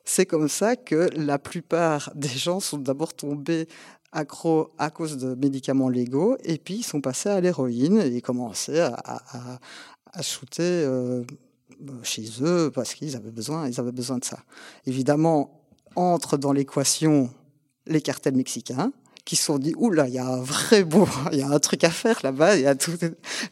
C'est 0.04 0.26
comme 0.26 0.50
ça 0.50 0.76
que 0.76 1.10
la 1.16 1.40
plupart 1.40 2.12
des 2.16 2.28
gens 2.30 2.60
sont 2.60 2.78
d'abord 2.78 3.14
tombés 3.14 3.68
accros 4.12 4.72
à 4.78 4.90
cause 4.90 5.18
de 5.18 5.36
médicaments 5.36 5.90
légaux, 5.90 6.36
et 6.44 6.58
puis 6.58 6.78
ils 6.78 6.84
sont 6.84 7.00
passés 7.00 7.30
à 7.30 7.40
l'héroïne 7.40 8.00
et 8.00 8.22
commençaient 8.22 8.80
à, 8.80 8.96
à, 9.06 9.60
à 10.12 10.22
shooter 10.24 10.64
euh, 10.64 11.24
chez 12.04 12.26
eux 12.42 12.72
parce 12.74 12.94
qu'ils 12.94 13.16
avaient 13.16 13.32
besoin, 13.32 13.68
ils 13.68 13.80
avaient 13.80 13.92
besoin 13.92 14.18
de 14.18 14.26
ça. 14.26 14.40
Évidemment, 14.86 15.62
entre 15.96 16.38
dans 16.38 16.54
l'équation 16.54 17.30
les 17.88 18.02
cartels 18.02 18.36
mexicains 18.36 18.92
qui 19.30 19.36
se 19.36 19.44
sont 19.44 19.60
dit 19.60 19.76
oula, 19.78 20.08
il 20.08 20.16
y 20.16 20.18
a 20.18 20.28
un 20.28 20.42
vrai 20.42 20.84
beau, 20.84 21.08
il 21.32 21.38
y 21.38 21.44
a 21.44 21.50
un 21.50 21.60
truc 21.60 21.84
à 21.84 21.92
faire 21.92 22.20
là-bas. 22.24 22.56
Il 22.56 22.64
y 22.64 22.66
a 22.66 22.74
tous 22.74 22.98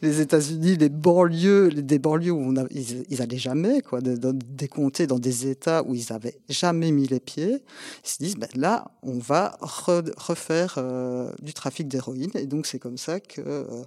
les 0.02 0.20
États-Unis, 0.20 0.76
les 0.76 0.88
banlieues, 0.88 1.70
des 1.70 2.00
banlieues 2.00 2.32
où 2.32 2.40
on 2.40 2.56
a, 2.56 2.64
ils, 2.72 3.04
ils 3.08 3.22
allaient 3.22 3.38
jamais, 3.38 3.80
quoi, 3.80 4.00
de, 4.00 4.16
des 4.32 4.66
comtés 4.66 5.06
dans 5.06 5.20
des 5.20 5.46
États 5.46 5.84
où 5.84 5.94
ils 5.94 6.12
avaient 6.12 6.36
jamais 6.48 6.90
mis 6.90 7.06
les 7.06 7.20
pieds. 7.20 7.62
Ils 8.04 8.08
se 8.08 8.18
disent 8.18 8.34
ben 8.34 8.48
là, 8.56 8.90
on 9.04 9.18
va 9.18 9.56
refaire 9.60 10.74
euh, 10.78 11.30
du 11.42 11.54
trafic 11.54 11.86
d'héroïne 11.86 12.32
et 12.34 12.46
donc 12.46 12.66
c'est 12.66 12.80
comme 12.80 12.98
ça 12.98 13.20
que 13.20 13.40
euh, 13.40 13.84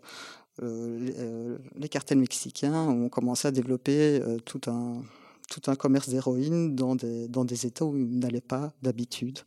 euh, 0.61 1.09
euh, 1.17 1.57
les 1.75 1.89
cartels 1.89 2.19
mexicains 2.19 2.87
ont 2.87 3.09
commencé 3.09 3.47
à 3.47 3.51
développer 3.51 4.19
euh, 4.21 4.37
tout 4.39 4.61
un, 4.67 5.01
tout 5.49 5.71
un 5.71 5.75
commerce 5.75 6.09
d'héroïne 6.09 6.75
dans 6.75 6.95
des, 6.95 7.27
dans 7.27 7.45
des 7.45 7.65
États 7.65 7.85
où 7.85 7.97
ils 7.97 8.19
n'allaient 8.19 8.41
pas 8.41 8.73
d'habitude. 8.81 9.39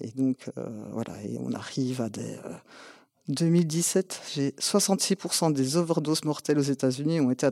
Et 0.00 0.12
donc, 0.12 0.48
voilà, 0.92 1.20
et 1.24 1.38
on 1.40 1.52
arrive 1.52 2.00
à 2.00 2.08
des, 2.08 2.36
2017, 3.28 4.22
j'ai 4.34 4.50
66% 4.52 5.52
des 5.52 5.76
overdoses 5.76 6.24
mortelles 6.24 6.58
aux 6.58 6.62
États-Unis 6.62 7.20
ont 7.20 7.30
été 7.30 7.46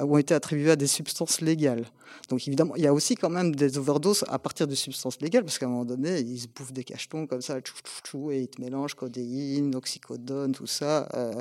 ont 0.00 0.18
été 0.18 0.34
attribuées 0.34 0.72
à 0.72 0.76
des 0.76 0.86
substances 0.86 1.40
légales. 1.40 1.86
Donc 2.28 2.46
évidemment, 2.46 2.76
il 2.76 2.82
y 2.82 2.86
a 2.86 2.92
aussi 2.92 3.14
quand 3.14 3.30
même 3.30 3.54
des 3.54 3.78
overdoses 3.78 4.24
à 4.28 4.38
partir 4.38 4.66
de 4.66 4.74
substances 4.74 5.18
légales 5.22 5.44
parce 5.44 5.58
qu'à 5.58 5.64
un 5.64 5.70
moment 5.70 5.86
donné, 5.86 6.20
ils 6.20 6.40
se 6.40 6.46
bouffent 6.46 6.74
des 6.74 6.84
cachetons 6.84 7.26
comme 7.26 7.40
ça, 7.40 7.58
tchou, 7.62 7.76
tchou, 8.04 8.30
et 8.32 8.40
ils 8.40 8.48
te 8.48 8.60
mélangent 8.60 8.94
codéine, 8.94 9.74
oxycodone, 9.74 10.52
tout 10.52 10.66
ça. 10.66 11.08
Euh, 11.14 11.32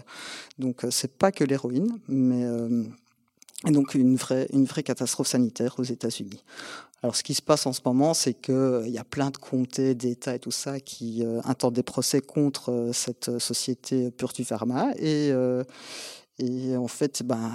donc 0.57 0.85
euh, 0.85 0.91
c'est 0.91 1.11
pas 1.11 1.33
que 1.33 1.43
l'héroïne, 1.43 1.99
mais 2.07 2.45
euh, 2.45 2.83
donc 3.65 3.95
une 3.95 4.15
vraie, 4.15 4.47
une 4.53 4.65
vraie 4.65 4.83
catastrophe 4.83 5.27
sanitaire 5.27 5.75
aux 5.77 5.83
États-Unis. 5.83 6.41
Alors 7.03 7.17
ce 7.17 7.23
qui 7.23 7.33
se 7.33 7.41
passe 7.41 7.65
en 7.65 7.73
ce 7.73 7.81
moment, 7.85 8.13
c'est 8.13 8.33
qu'il 8.33 8.55
euh, 8.55 8.87
y 8.87 8.97
a 8.97 9.03
plein 9.03 9.29
de 9.29 9.35
comtés, 9.35 9.93
d'États 9.93 10.35
et 10.35 10.39
tout 10.39 10.51
ça 10.51 10.79
qui 10.79 11.21
euh, 11.25 11.41
intentent 11.43 11.73
des 11.73 11.83
procès 11.83 12.21
contre 12.21 12.71
euh, 12.71 12.93
cette 12.93 13.39
société 13.39 14.09
Purtu 14.09 14.45
Pharma 14.45 14.91
et 14.97 15.33
en 16.75 16.87
fait, 16.87 17.23
ben, 17.23 17.51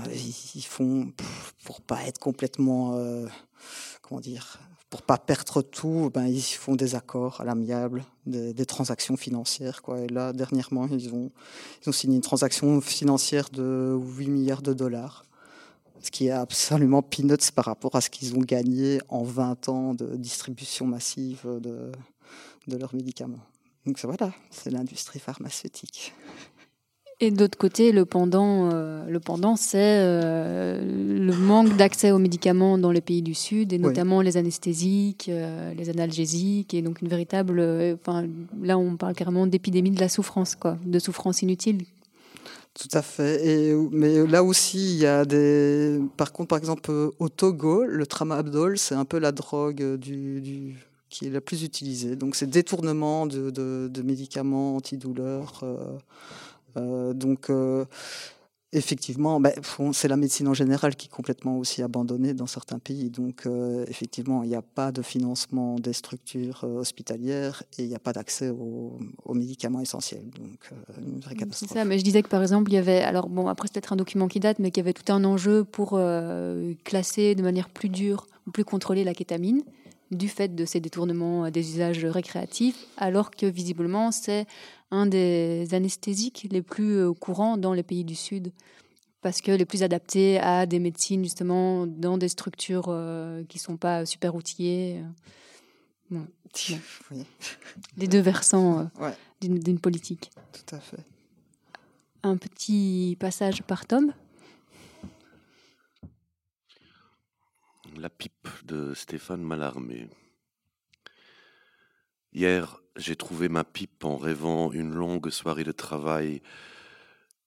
ils 0.54 0.62
font 0.62 1.12
pour 1.64 1.80
pas 1.80 2.04
être 2.06 2.18
complètement, 2.18 2.96
comment 4.02 4.20
dire, 4.20 4.60
pour 4.88 5.02
pas 5.02 5.18
perdre 5.18 5.62
tout, 5.62 6.10
ben, 6.14 6.26
ils 6.26 6.40
font 6.40 6.76
des 6.76 6.94
accords 6.94 7.40
à 7.40 7.44
l'amiable, 7.44 8.04
des, 8.24 8.66
transactions 8.66 9.16
financières. 9.16 9.82
Et 9.98 10.06
là, 10.06 10.32
dernièrement, 10.32 10.86
ils 10.90 11.12
ont, 11.12 11.32
ils 11.82 11.88
ont 11.88 11.92
signé 11.92 12.16
une 12.16 12.22
transaction 12.22 12.80
financière 12.80 13.50
de 13.50 13.98
8 13.98 14.28
milliards 14.28 14.62
de 14.62 14.72
dollars 14.72 15.24
ce 16.02 16.10
qui 16.10 16.26
est 16.26 16.30
absolument 16.30 17.02
peanuts 17.02 17.50
par 17.54 17.64
rapport 17.64 17.94
à 17.96 18.00
ce 18.00 18.10
qu'ils 18.10 18.34
ont 18.34 18.40
gagné 18.40 19.00
en 19.08 19.22
20 19.22 19.68
ans 19.68 19.94
de 19.94 20.16
distribution 20.16 20.86
massive 20.86 21.40
de, 21.44 21.92
de 22.66 22.76
leurs 22.76 22.94
médicaments. 22.94 23.44
Donc 23.86 23.98
voilà, 24.02 24.32
c'est 24.50 24.70
l'industrie 24.70 25.18
pharmaceutique. 25.18 26.12
Et 27.20 27.32
d'autre 27.32 27.58
côté, 27.58 27.90
le 27.90 28.04
pendant, 28.04 28.70
euh, 28.72 29.04
le 29.08 29.18
pendant, 29.18 29.56
c'est 29.56 29.78
euh, 29.80 30.80
le 30.80 31.32
manque 31.32 31.76
d'accès 31.76 32.12
aux 32.12 32.18
médicaments 32.18 32.78
dans 32.78 32.92
les 32.92 33.00
pays 33.00 33.22
du 33.22 33.34
Sud, 33.34 33.72
et 33.72 33.78
notamment 33.78 34.20
les 34.20 34.36
anesthésiques, 34.36 35.28
euh, 35.28 35.74
les 35.74 35.90
analgésiques, 35.90 36.74
et 36.74 36.82
donc 36.82 37.02
une 37.02 37.08
véritable, 37.08 37.60
enfin 38.00 38.24
là 38.62 38.78
on 38.78 38.96
parle 38.96 39.14
carrément 39.14 39.48
d'épidémie 39.48 39.90
de 39.90 39.98
la 39.98 40.08
souffrance, 40.08 40.54
quoi, 40.54 40.78
de 40.84 40.98
souffrance 41.00 41.42
inutile 41.42 41.86
tout 42.78 42.88
à 42.92 43.02
fait. 43.02 43.74
Mais 43.90 44.26
là 44.26 44.44
aussi, 44.44 44.94
il 44.94 44.98
y 44.98 45.06
a 45.06 45.24
des. 45.24 46.00
Par 46.16 46.32
contre, 46.32 46.48
par 46.48 46.58
exemple, 46.58 46.90
au 47.18 47.28
Togo, 47.28 47.84
le 47.84 48.06
tramadol, 48.06 48.78
c'est 48.78 48.94
un 48.94 49.04
peu 49.04 49.18
la 49.18 49.32
drogue 49.32 49.96
du, 49.96 50.76
qui 51.10 51.26
est 51.26 51.30
la 51.30 51.40
plus 51.40 51.62
utilisée. 51.64 52.16
Donc, 52.16 52.36
c'est 52.36 52.48
détournement 52.48 53.26
de, 53.26 54.02
médicaments 54.04 54.76
antidouleurs. 54.76 55.60
Euh, 55.62 55.98
euh, 56.76 57.14
donc, 57.14 57.50
euh, 57.50 57.84
Effectivement, 58.74 59.40
ben, 59.40 59.52
c'est 59.92 60.08
la 60.08 60.18
médecine 60.18 60.46
en 60.46 60.52
général 60.52 60.94
qui 60.94 61.06
est 61.06 61.10
complètement 61.10 61.56
aussi 61.56 61.82
abandonnée 61.82 62.34
dans 62.34 62.46
certains 62.46 62.78
pays. 62.78 63.08
Donc, 63.08 63.46
euh, 63.46 63.86
effectivement, 63.88 64.42
il 64.42 64.50
n'y 64.50 64.54
a 64.54 64.62
pas 64.62 64.92
de 64.92 65.00
financement 65.00 65.76
des 65.76 65.94
structures 65.94 66.64
euh, 66.64 66.80
hospitalières 66.80 67.62
et 67.78 67.84
il 67.84 67.88
n'y 67.88 67.94
a 67.94 67.98
pas 67.98 68.12
d'accès 68.12 68.50
aux, 68.50 68.98
médicaments 69.32 69.80
essentiels. 69.80 70.28
Donc, 70.38 70.70
euh, 70.72 71.00
une 71.00 71.20
vraie 71.20 71.34
catastrophe. 71.34 71.70
C'est 71.70 71.78
ça, 71.78 71.86
mais 71.86 71.98
je 71.98 72.04
disais 72.04 72.22
que 72.22 72.28
par 72.28 72.42
exemple, 72.42 72.70
il 72.70 72.74
y 72.74 72.78
avait, 72.78 73.00
alors 73.00 73.30
bon, 73.30 73.48
après 73.48 73.68
c'est 73.68 73.72
peut-être 73.72 73.94
un 73.94 73.96
document 73.96 74.28
qui 74.28 74.38
date, 74.38 74.58
mais 74.58 74.70
qu'il 74.70 74.82
y 74.82 74.86
avait 74.86 74.92
tout 74.92 75.10
un 75.10 75.24
enjeu 75.24 75.64
pour 75.64 75.98
classer 76.84 77.34
de 77.34 77.42
manière 77.42 77.70
plus 77.70 77.88
dure 77.88 78.26
ou 78.46 78.50
plus 78.50 78.64
contrôlée 78.64 79.02
la 79.02 79.14
kétamine 79.14 79.62
du 80.10 80.28
fait 80.28 80.54
de 80.54 80.64
ces 80.64 80.80
détournements 80.80 81.50
des 81.50 81.74
usages 81.74 82.04
récréatifs, 82.04 82.86
alors 82.96 83.30
que 83.30 83.46
visiblement 83.46 84.10
c'est 84.10 84.46
un 84.90 85.06
des 85.06 85.68
anesthésiques 85.72 86.46
les 86.50 86.62
plus 86.62 86.96
euh, 86.96 87.12
courants 87.12 87.56
dans 87.56 87.74
les 87.74 87.82
pays 87.82 88.04
du 88.04 88.14
Sud, 88.14 88.52
parce 89.20 89.40
que 89.40 89.52
les 89.52 89.64
plus 89.64 89.82
adaptés 89.82 90.38
à 90.38 90.66
des 90.66 90.78
médecines 90.78 91.22
justement 91.22 91.86
dans 91.86 92.16
des 92.16 92.28
structures 92.28 92.86
euh, 92.88 93.44
qui 93.48 93.58
ne 93.58 93.62
sont 93.62 93.76
pas 93.76 94.06
super 94.06 94.34
outillées. 94.34 95.02
Euh. 96.12 96.18
Les 97.98 98.08
deux 98.08 98.20
versants 98.20 98.90
d'une 99.42 99.78
politique. 99.78 100.30
Tout 100.52 100.74
à 100.74 100.80
fait. 100.80 101.04
Un 102.22 102.38
petit 102.38 103.14
passage 103.20 103.62
par 103.62 103.84
tome. 103.84 104.14
La 108.00 108.10
pipe 108.10 108.48
de 108.64 108.94
Stéphane 108.94 109.42
Mallarmé. 109.42 110.08
Hier, 112.32 112.80
j'ai 112.94 113.16
trouvé 113.16 113.48
ma 113.48 113.64
pipe 113.64 114.04
en 114.04 114.16
rêvant 114.16 114.70
une 114.70 114.94
longue 114.94 115.30
soirée 115.30 115.64
de 115.64 115.72
travail, 115.72 116.40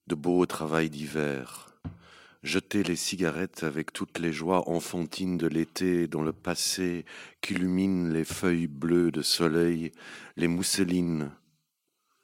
de 0.08 0.16
beau 0.16 0.46
travail 0.46 0.90
d'hiver. 0.90 1.80
Jeter 2.44 2.84
les 2.84 2.98
cigarettes 2.98 3.64
avec 3.64 3.94
toutes 3.94 4.20
les 4.20 4.34
joies 4.34 4.68
enfantines 4.68 5.38
de 5.38 5.48
l'été 5.48 6.08
dans 6.08 6.24
le 6.24 6.34
passé 6.34 7.06
qu'illuminent 7.40 8.12
les 8.12 8.26
feuilles 8.26 8.68
bleues 8.68 9.12
de 9.12 9.22
soleil, 9.22 9.94
les 10.36 10.50
mousselines, 10.50 11.32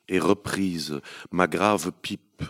et 0.10 0.20
reprise 0.20 1.00
ma 1.32 1.48
grave 1.48 1.94
pipe 2.02 2.44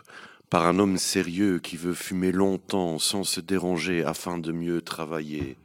par 0.50 0.66
un 0.66 0.80
homme 0.80 0.98
sérieux 0.98 1.60
qui 1.60 1.78
veut 1.78 1.94
fumer 1.94 2.32
longtemps 2.32 2.98
sans 2.98 3.24
se 3.24 3.42
déranger 3.42 4.04
afin 4.04 4.40
de 4.40 4.52
mieux 4.52 4.82
travailler 4.82 5.56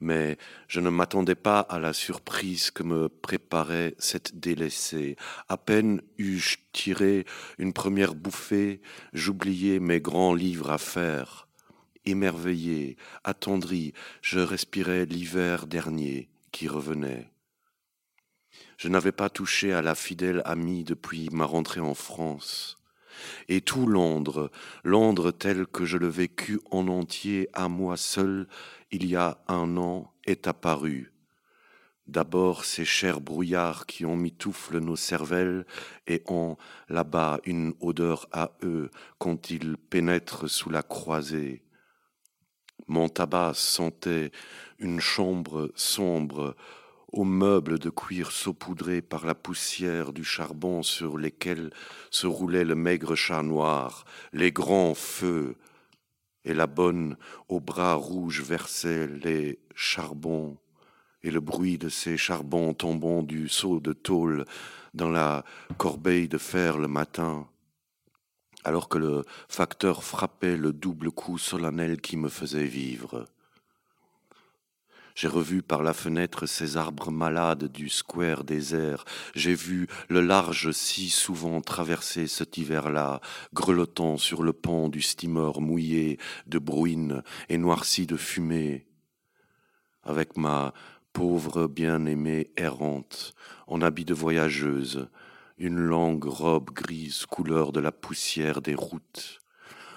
mais 0.00 0.38
je 0.68 0.80
ne 0.80 0.90
m'attendais 0.90 1.34
pas 1.34 1.60
à 1.60 1.78
la 1.78 1.92
surprise 1.92 2.70
que 2.70 2.82
me 2.82 3.08
préparait 3.08 3.94
cette 3.98 4.38
délaissée. 4.38 5.16
À 5.48 5.56
peine 5.56 6.02
eus-je 6.18 6.58
tiré 6.72 7.24
une 7.58 7.72
première 7.72 8.14
bouffée, 8.14 8.80
j'oubliais 9.12 9.80
mes 9.80 10.00
grands 10.00 10.34
livres 10.34 10.70
à 10.70 10.78
faire. 10.78 11.48
Émerveillé, 12.04 12.96
attendri, 13.24 13.92
je 14.22 14.38
respirais 14.38 15.04
l'hiver 15.04 15.66
dernier 15.66 16.28
qui 16.52 16.68
revenait. 16.68 17.30
Je 18.78 18.88
n'avais 18.88 19.12
pas 19.12 19.28
touché 19.28 19.72
à 19.72 19.82
la 19.82 19.94
fidèle 19.94 20.40
amie 20.44 20.84
depuis 20.84 21.28
ma 21.32 21.44
rentrée 21.44 21.80
en 21.80 21.94
France. 21.94 22.77
Et 23.48 23.60
tout 23.60 23.86
Londres, 23.86 24.50
Londres 24.84 25.30
tel 25.30 25.66
que 25.66 25.84
je 25.84 25.98
le 25.98 26.08
vécus 26.08 26.60
en 26.70 26.88
entier 26.88 27.48
à 27.52 27.68
moi 27.68 27.96
seul, 27.96 28.46
il 28.90 29.06
y 29.06 29.16
a 29.16 29.38
un 29.48 29.76
an, 29.76 30.12
est 30.24 30.46
apparu. 30.46 31.12
D'abord 32.06 32.64
ces 32.64 32.86
chers 32.86 33.20
brouillards 33.20 33.84
qui 33.84 34.06
ont 34.06 34.16
mitouflent 34.16 34.78
nos 34.78 34.96
cervelles 34.96 35.66
et 36.06 36.22
ont 36.26 36.56
là-bas 36.88 37.40
une 37.44 37.74
odeur 37.80 38.26
à 38.32 38.52
eux 38.62 38.90
quand 39.18 39.50
ils 39.50 39.76
pénètrent 39.76 40.48
sous 40.48 40.70
la 40.70 40.82
croisée. 40.82 41.62
Mon 42.86 43.10
tabac 43.10 43.52
sentait 43.54 44.32
une 44.78 45.00
chambre 45.00 45.70
sombre 45.74 46.56
aux 47.12 47.24
meubles 47.24 47.78
de 47.78 47.90
cuir 47.90 48.32
saupoudrés 48.32 49.00
par 49.02 49.24
la 49.24 49.34
poussière 49.34 50.12
du 50.12 50.24
charbon 50.24 50.82
sur 50.82 51.16
lesquels 51.16 51.70
se 52.10 52.26
roulait 52.26 52.64
le 52.64 52.74
maigre 52.74 53.14
chat 53.14 53.42
noir, 53.42 54.04
les 54.32 54.52
grands 54.52 54.94
feux, 54.94 55.56
et 56.44 56.54
la 56.54 56.66
bonne 56.66 57.16
aux 57.48 57.60
bras 57.60 57.94
rouges 57.94 58.42
versait 58.42 59.06
les 59.06 59.58
charbons, 59.74 60.56
et 61.22 61.30
le 61.30 61.40
bruit 61.40 61.78
de 61.78 61.88
ces 61.88 62.16
charbons 62.16 62.74
tombant 62.74 63.22
du 63.22 63.48
seau 63.48 63.80
de 63.80 63.92
tôle 63.92 64.44
dans 64.94 65.10
la 65.10 65.44
corbeille 65.76 66.28
de 66.28 66.38
fer 66.38 66.78
le 66.78 66.88
matin, 66.88 67.48
alors 68.64 68.88
que 68.88 68.98
le 68.98 69.24
facteur 69.48 70.04
frappait 70.04 70.56
le 70.56 70.72
double 70.72 71.10
coup 71.10 71.38
solennel 71.38 72.00
qui 72.00 72.16
me 72.16 72.28
faisait 72.28 72.64
vivre. 72.64 73.26
J'ai 75.18 75.26
revu 75.26 75.62
par 75.62 75.82
la 75.82 75.94
fenêtre 75.94 76.46
ces 76.46 76.76
arbres 76.76 77.10
malades 77.10 77.64
du 77.64 77.88
square 77.88 78.44
désert. 78.44 79.04
J'ai 79.34 79.56
vu 79.56 79.88
le 80.08 80.20
large 80.20 80.70
si 80.70 81.10
souvent 81.10 81.60
traversé 81.60 82.28
cet 82.28 82.56
hiver-là, 82.56 83.20
grelottant 83.52 84.16
sur 84.16 84.44
le 84.44 84.52
pont 84.52 84.88
du 84.88 85.02
steamer 85.02 85.60
mouillé 85.60 86.18
de 86.46 86.60
bruine 86.60 87.24
et 87.48 87.58
noirci 87.58 88.06
de 88.06 88.16
fumée. 88.16 88.86
Avec 90.04 90.36
ma 90.36 90.72
pauvre 91.12 91.66
bien-aimée 91.66 92.52
errante, 92.56 93.34
en 93.66 93.82
habit 93.82 94.04
de 94.04 94.14
voyageuse, 94.14 95.08
une 95.56 95.80
longue 95.80 96.26
robe 96.26 96.70
grise 96.70 97.26
couleur 97.26 97.72
de 97.72 97.80
la 97.80 97.90
poussière 97.90 98.62
des 98.62 98.76
routes 98.76 99.40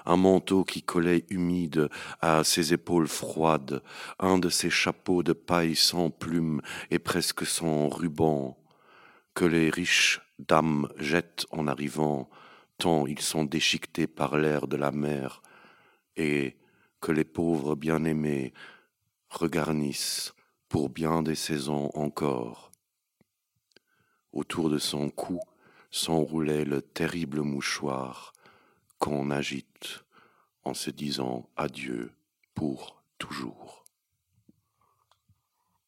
un 0.05 0.17
manteau 0.17 0.63
qui 0.63 0.81
collait 0.81 1.25
humide 1.29 1.89
à 2.21 2.43
ses 2.43 2.73
épaules 2.73 3.07
froides, 3.07 3.81
un 4.19 4.37
de 4.37 4.49
ses 4.49 4.69
chapeaux 4.69 5.23
de 5.23 5.33
paille 5.33 5.75
sans 5.75 6.09
plumes 6.09 6.61
et 6.89 6.99
presque 6.99 7.45
sans 7.45 7.89
ruban, 7.89 8.57
que 9.33 9.45
les 9.45 9.69
riches 9.69 10.21
dames 10.39 10.87
jettent 10.97 11.45
en 11.51 11.67
arrivant, 11.67 12.29
tant 12.77 13.05
ils 13.05 13.21
sont 13.21 13.45
déchiquetés 13.45 14.07
par 14.07 14.37
l'air 14.37 14.67
de 14.67 14.77
la 14.77 14.91
mer, 14.91 15.41
et 16.17 16.57
que 16.99 17.11
les 17.11 17.23
pauvres 17.23 17.75
bien-aimés 17.75 18.53
regarnissent 19.29 20.33
pour 20.69 20.89
bien 20.89 21.23
des 21.23 21.35
saisons 21.35 21.89
encore. 21.93 22.71
Autour 24.31 24.69
de 24.69 24.77
son 24.77 25.09
cou 25.09 25.39
s'enroulait 25.89 26.63
le 26.63 26.81
terrible 26.81 27.41
mouchoir, 27.41 28.33
qu'on 29.01 29.31
agite 29.31 30.05
en 30.63 30.75
se 30.75 30.91
disant 30.91 31.49
adieu 31.57 32.11
pour 32.53 33.03
toujours. 33.17 33.83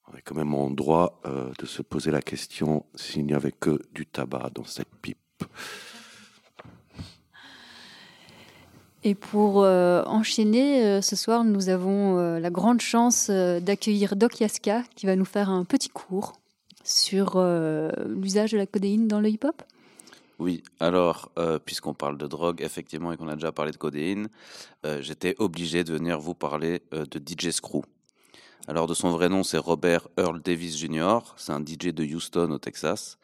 On 0.07 0.18
est 0.18 0.22
quand 0.22 0.36
même 0.36 0.55
en 0.55 0.72
droit 0.72 1.22
euh, 1.26 1.51
de 1.59 1.66
se 1.68 1.84
poser 1.84 2.09
la 2.09 2.24
question 2.24 2.86
s'il 2.95 3.26
n'y 3.26 3.36
avait 3.36 3.51
que 3.51 3.80
du 3.93 4.07
tabac 4.07 4.49
dans 4.55 4.66
cette 4.66 4.93
pipe. 5.01 5.45
Et 9.03 9.16
pour 9.16 9.64
euh, 9.64 10.03
enchaîner, 10.05 10.84
euh, 10.84 11.01
ce 11.01 11.16
soir, 11.16 11.43
nous 11.43 11.70
avons 11.70 12.18
la 12.39 12.49
grande 12.49 12.82
chance 12.82 13.30
d'accueillir 13.30 14.16
Doc 14.16 14.39
Yaska 14.39 14.84
qui 14.95 15.05
va 15.05 15.16
nous 15.16 15.26
faire 15.26 15.51
un 15.51 15.66
petit 15.66 15.89
cours 15.89 16.34
sur 16.84 17.39
l'usage 18.07 18.51
de 18.51 18.57
la 18.57 18.66
codéine 18.66 19.07
dans 19.07 19.22
le 19.22 19.30
hip-hop. 19.30 19.61
Oui, 20.44 20.62
alors, 20.82 21.32
euh, 21.39 21.58
puisqu'on 21.58 21.94
parle 21.94 22.18
de 22.18 22.28
drogue, 22.28 22.62
effectivement, 22.62 23.14
et 23.14 23.16
qu'on 23.16 23.30
a 23.30 23.36
déjà 23.36 23.54
parlé 23.54 23.72
de 23.72 23.78
codéine, 23.78 24.28
euh, 24.86 25.02
j'étais 25.02 25.36
obligé 25.39 25.86
de 25.86 25.94
venir 25.94 26.20
vous 26.20 26.34
parler 26.34 26.82
euh, 26.94 27.06
de 27.06 27.18
DJ 27.18 27.52
Screw. 27.52 27.86
Alors, 28.68 28.86
de 28.86 28.94
son 28.94 29.12
vrai 29.12 29.30
nom, 29.30 29.44
c'est 29.44 29.58
Robert 29.58 30.10
Earl 30.18 30.41
Davis 30.41 30.78
Jr., 30.78 31.20
c'est 31.38 31.54
un 31.54 31.62
DJ 31.62 31.94
de 31.94 32.04
Houston, 32.04 32.52
au 32.52 32.58
Texas. 32.58 33.18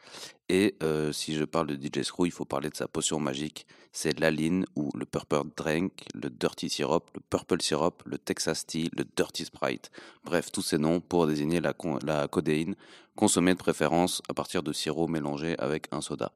Et 0.48 0.76
si 1.12 1.36
je 1.36 1.44
parle 1.44 1.66
de 1.66 1.74
DJ 1.74 2.04
Screw, 2.04 2.26
il 2.26 2.32
faut 2.32 2.46
parler 2.46 2.70
de 2.70 2.76
sa 2.76 2.88
potion 2.88 3.20
magique. 3.20 3.66
C'est 3.92 4.18
l'aline 4.18 4.64
ou 4.74 4.88
le 4.96 5.04
Purple 5.04 5.50
Drink, 5.56 5.92
le 6.14 6.30
Dirty 6.30 6.70
Syrup, 6.70 7.10
le 7.14 7.20
Purple 7.20 7.60
Syrup, 7.60 8.02
le 8.06 8.16
Texas 8.16 8.64
Tea, 8.66 8.90
le 8.96 9.04
Dirty 9.14 9.44
Sprite. 9.44 9.90
Bref, 10.24 10.50
tous 10.50 10.62
ces 10.62 10.78
noms 10.78 11.00
pour 11.00 11.26
désigner 11.26 11.60
la, 11.60 11.74
la 12.02 12.28
codéine, 12.28 12.76
consommée 13.14 13.52
de 13.52 13.58
préférence 13.58 14.22
à 14.28 14.34
partir 14.34 14.62
de 14.62 14.72
sirop 14.72 15.06
mélangé 15.06 15.54
avec 15.58 15.86
un 15.92 16.00
soda. 16.00 16.32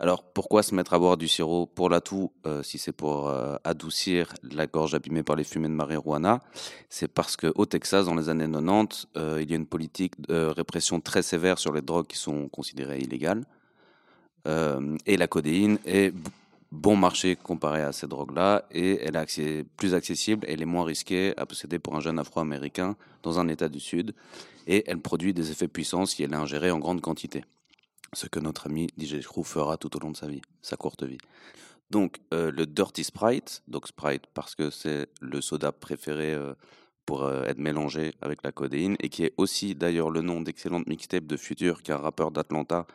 Alors 0.00 0.24
pourquoi 0.24 0.62
se 0.62 0.74
mettre 0.74 0.94
à 0.94 0.98
boire 0.98 1.16
du 1.16 1.28
sirop 1.28 1.66
pour 1.66 1.88
l'atout 1.88 2.32
euh, 2.46 2.62
si 2.62 2.78
c'est 2.78 2.92
pour 2.92 3.28
euh, 3.28 3.56
adoucir 3.64 4.34
la 4.42 4.66
gorge 4.66 4.94
abîmée 4.94 5.22
par 5.22 5.36
les 5.36 5.44
fumées 5.44 5.68
de 5.68 5.74
marijuana? 5.74 6.40
C'est 6.88 7.08
parce 7.08 7.36
qu'au 7.36 7.66
Texas, 7.66 8.06
dans 8.06 8.14
les 8.14 8.28
années 8.28 8.50
90, 8.50 9.06
euh, 9.16 9.38
il 9.40 9.50
y 9.50 9.52
a 9.52 9.56
une 9.56 9.66
politique 9.66 10.20
de 10.28 10.46
répression 10.46 11.00
très 11.00 11.22
sévère 11.22 11.58
sur 11.58 11.72
les 11.72 11.82
drogues 11.82 12.06
qui 12.06 12.18
sont 12.18 12.48
considérées 12.48 12.98
illégales. 12.98 13.44
et 15.06 15.16
la 15.16 15.26
codéine 15.26 15.78
est 15.86 16.12
bon 16.70 16.96
marché 16.96 17.36
comparé 17.36 17.82
à 17.82 17.92
ces 17.92 18.06
drogues-là 18.06 18.64
et 18.70 19.00
elle 19.00 19.16
est 19.16 19.64
plus 19.76 19.94
accessible 19.94 20.44
et 20.46 20.52
elle 20.52 20.62
est 20.62 20.66
moins 20.66 20.84
risquée 20.84 21.32
à 21.38 21.46
posséder 21.46 21.78
pour 21.78 21.94
un 21.96 22.00
jeune 22.00 22.18
afro-américain 22.18 22.96
dans 23.22 23.38
un 23.38 23.48
état 23.48 23.68
du 23.68 23.80
Sud. 23.80 24.14
Et 24.66 24.84
elle 24.86 24.98
produit 24.98 25.32
des 25.32 25.50
effets 25.50 25.68
puissants 25.68 26.04
si 26.04 26.22
elle 26.24 26.32
est 26.32 26.36
ingérée 26.36 26.70
en 26.70 26.78
grande 26.78 27.00
quantité 27.00 27.44
ce 28.14 28.26
que 28.26 28.40
notre 28.40 28.66
ami 28.66 28.88
DJ 28.98 29.20
Screw 29.20 29.44
fera 29.44 29.76
tout 29.76 29.96
au 29.96 30.00
long 30.00 30.10
de 30.10 30.16
sa 30.16 30.26
vie, 30.26 30.42
sa 30.62 30.76
courte 30.76 31.02
vie. 31.02 31.18
Donc 31.90 32.18
le 32.32 32.64
Dirty 32.64 33.04
Sprite, 33.04 33.62
donc 33.68 33.86
Sprite 33.86 34.24
parce 34.32 34.54
que 34.54 34.70
c'est 34.70 35.08
le 35.20 35.40
soda 35.40 35.70
préféré 35.70 36.36
pour 37.06 37.30
être 37.30 37.58
mélangé 37.58 38.14
avec 38.22 38.42
la 38.42 38.52
codéine 38.52 38.96
et 39.00 39.08
qui 39.08 39.24
est 39.24 39.34
aussi 39.36 39.74
d'ailleurs 39.74 40.10
le 40.10 40.22
nom 40.22 40.40
d'excellente 40.40 40.86
mixtape 40.86 41.26
de 41.26 41.36
Future, 41.36 41.82
qui 41.82 41.90
est 41.90 41.94
un 41.94 41.98
rappeur 41.98 42.30
d'Atlanta 42.30 42.86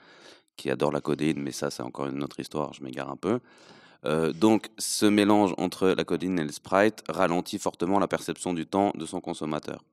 qui 0.57 0.70
adore 0.70 0.91
la 0.91 1.01
codéine, 1.01 1.39
mais 1.39 1.51
ça 1.51 1.70
c'est 1.70 1.84
encore 1.84 2.07
une 2.07 2.24
autre 2.24 2.39
histoire, 2.39 2.74
je 2.74 2.84
m'égare 2.84 3.09
un 3.09 3.17
peu. 3.17 3.39
donc 4.34 4.70
ce 4.78 5.05
mélange 5.05 5.53
entre 5.57 5.89
la 5.89 6.03
codéine 6.03 6.39
et 6.39 6.43
le 6.43 6.51
Sprite 6.51 7.03
ralentit 7.07 7.59
fortement 7.59 7.99
la 7.99 8.07
perception 8.07 8.53
du 8.53 8.65
temps 8.65 8.91
de 8.95 9.05
son 9.05 9.22
consommateur. 9.22 9.84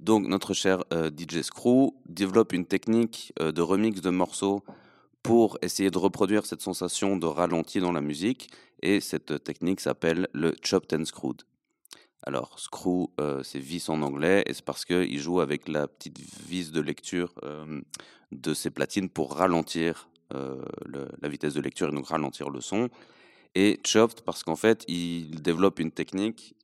Donc 0.00 0.26
notre 0.26 0.54
cher 0.54 0.84
DJ 0.92 1.42
Screw 1.42 1.94
développe 2.06 2.52
une 2.52 2.66
technique 2.66 3.32
de 3.40 3.60
remix 3.60 4.00
de 4.00 4.10
morceaux 4.10 4.62
pour 5.22 5.58
essayer 5.62 5.90
de 5.90 5.98
reproduire 5.98 6.46
cette 6.46 6.62
sensation 6.62 7.16
de 7.16 7.26
ralenti 7.26 7.80
dans 7.80 7.92
la 7.92 8.00
musique 8.00 8.50
et 8.82 9.00
cette 9.00 9.42
technique 9.42 9.80
s'appelle 9.80 10.28
le 10.32 10.54
chopped 10.62 10.98
and 10.98 11.04
screwed. 11.04 11.42
Alors, 12.22 12.58
screw, 12.58 13.10
euh, 13.20 13.42
c'est 13.42 13.60
vis 13.60 13.88
en 13.88 14.02
anglais, 14.02 14.42
et 14.46 14.52
c'est 14.52 14.64
parce 14.64 14.84
qu'il 14.84 15.18
joue 15.18 15.40
avec 15.40 15.68
la 15.68 15.86
petite 15.86 16.18
vis 16.18 16.72
de 16.72 16.80
lecture 16.80 17.32
euh, 17.44 17.80
de 18.32 18.54
ses 18.54 18.70
platines 18.70 19.08
pour 19.08 19.34
ralentir 19.34 20.08
euh, 20.34 20.62
la 21.22 21.28
vitesse 21.28 21.54
de 21.54 21.60
lecture 21.60 21.88
et 21.88 21.92
donc 21.92 22.08
ralentir 22.08 22.50
le 22.50 22.60
son. 22.60 22.88
Et 23.54 23.80
chopped 23.84 24.22
parce 24.22 24.42
qu'en 24.42 24.56
fait, 24.56 24.84
il 24.88 25.40
développe 25.40 25.80
une 25.80 25.90
technique 25.90 26.54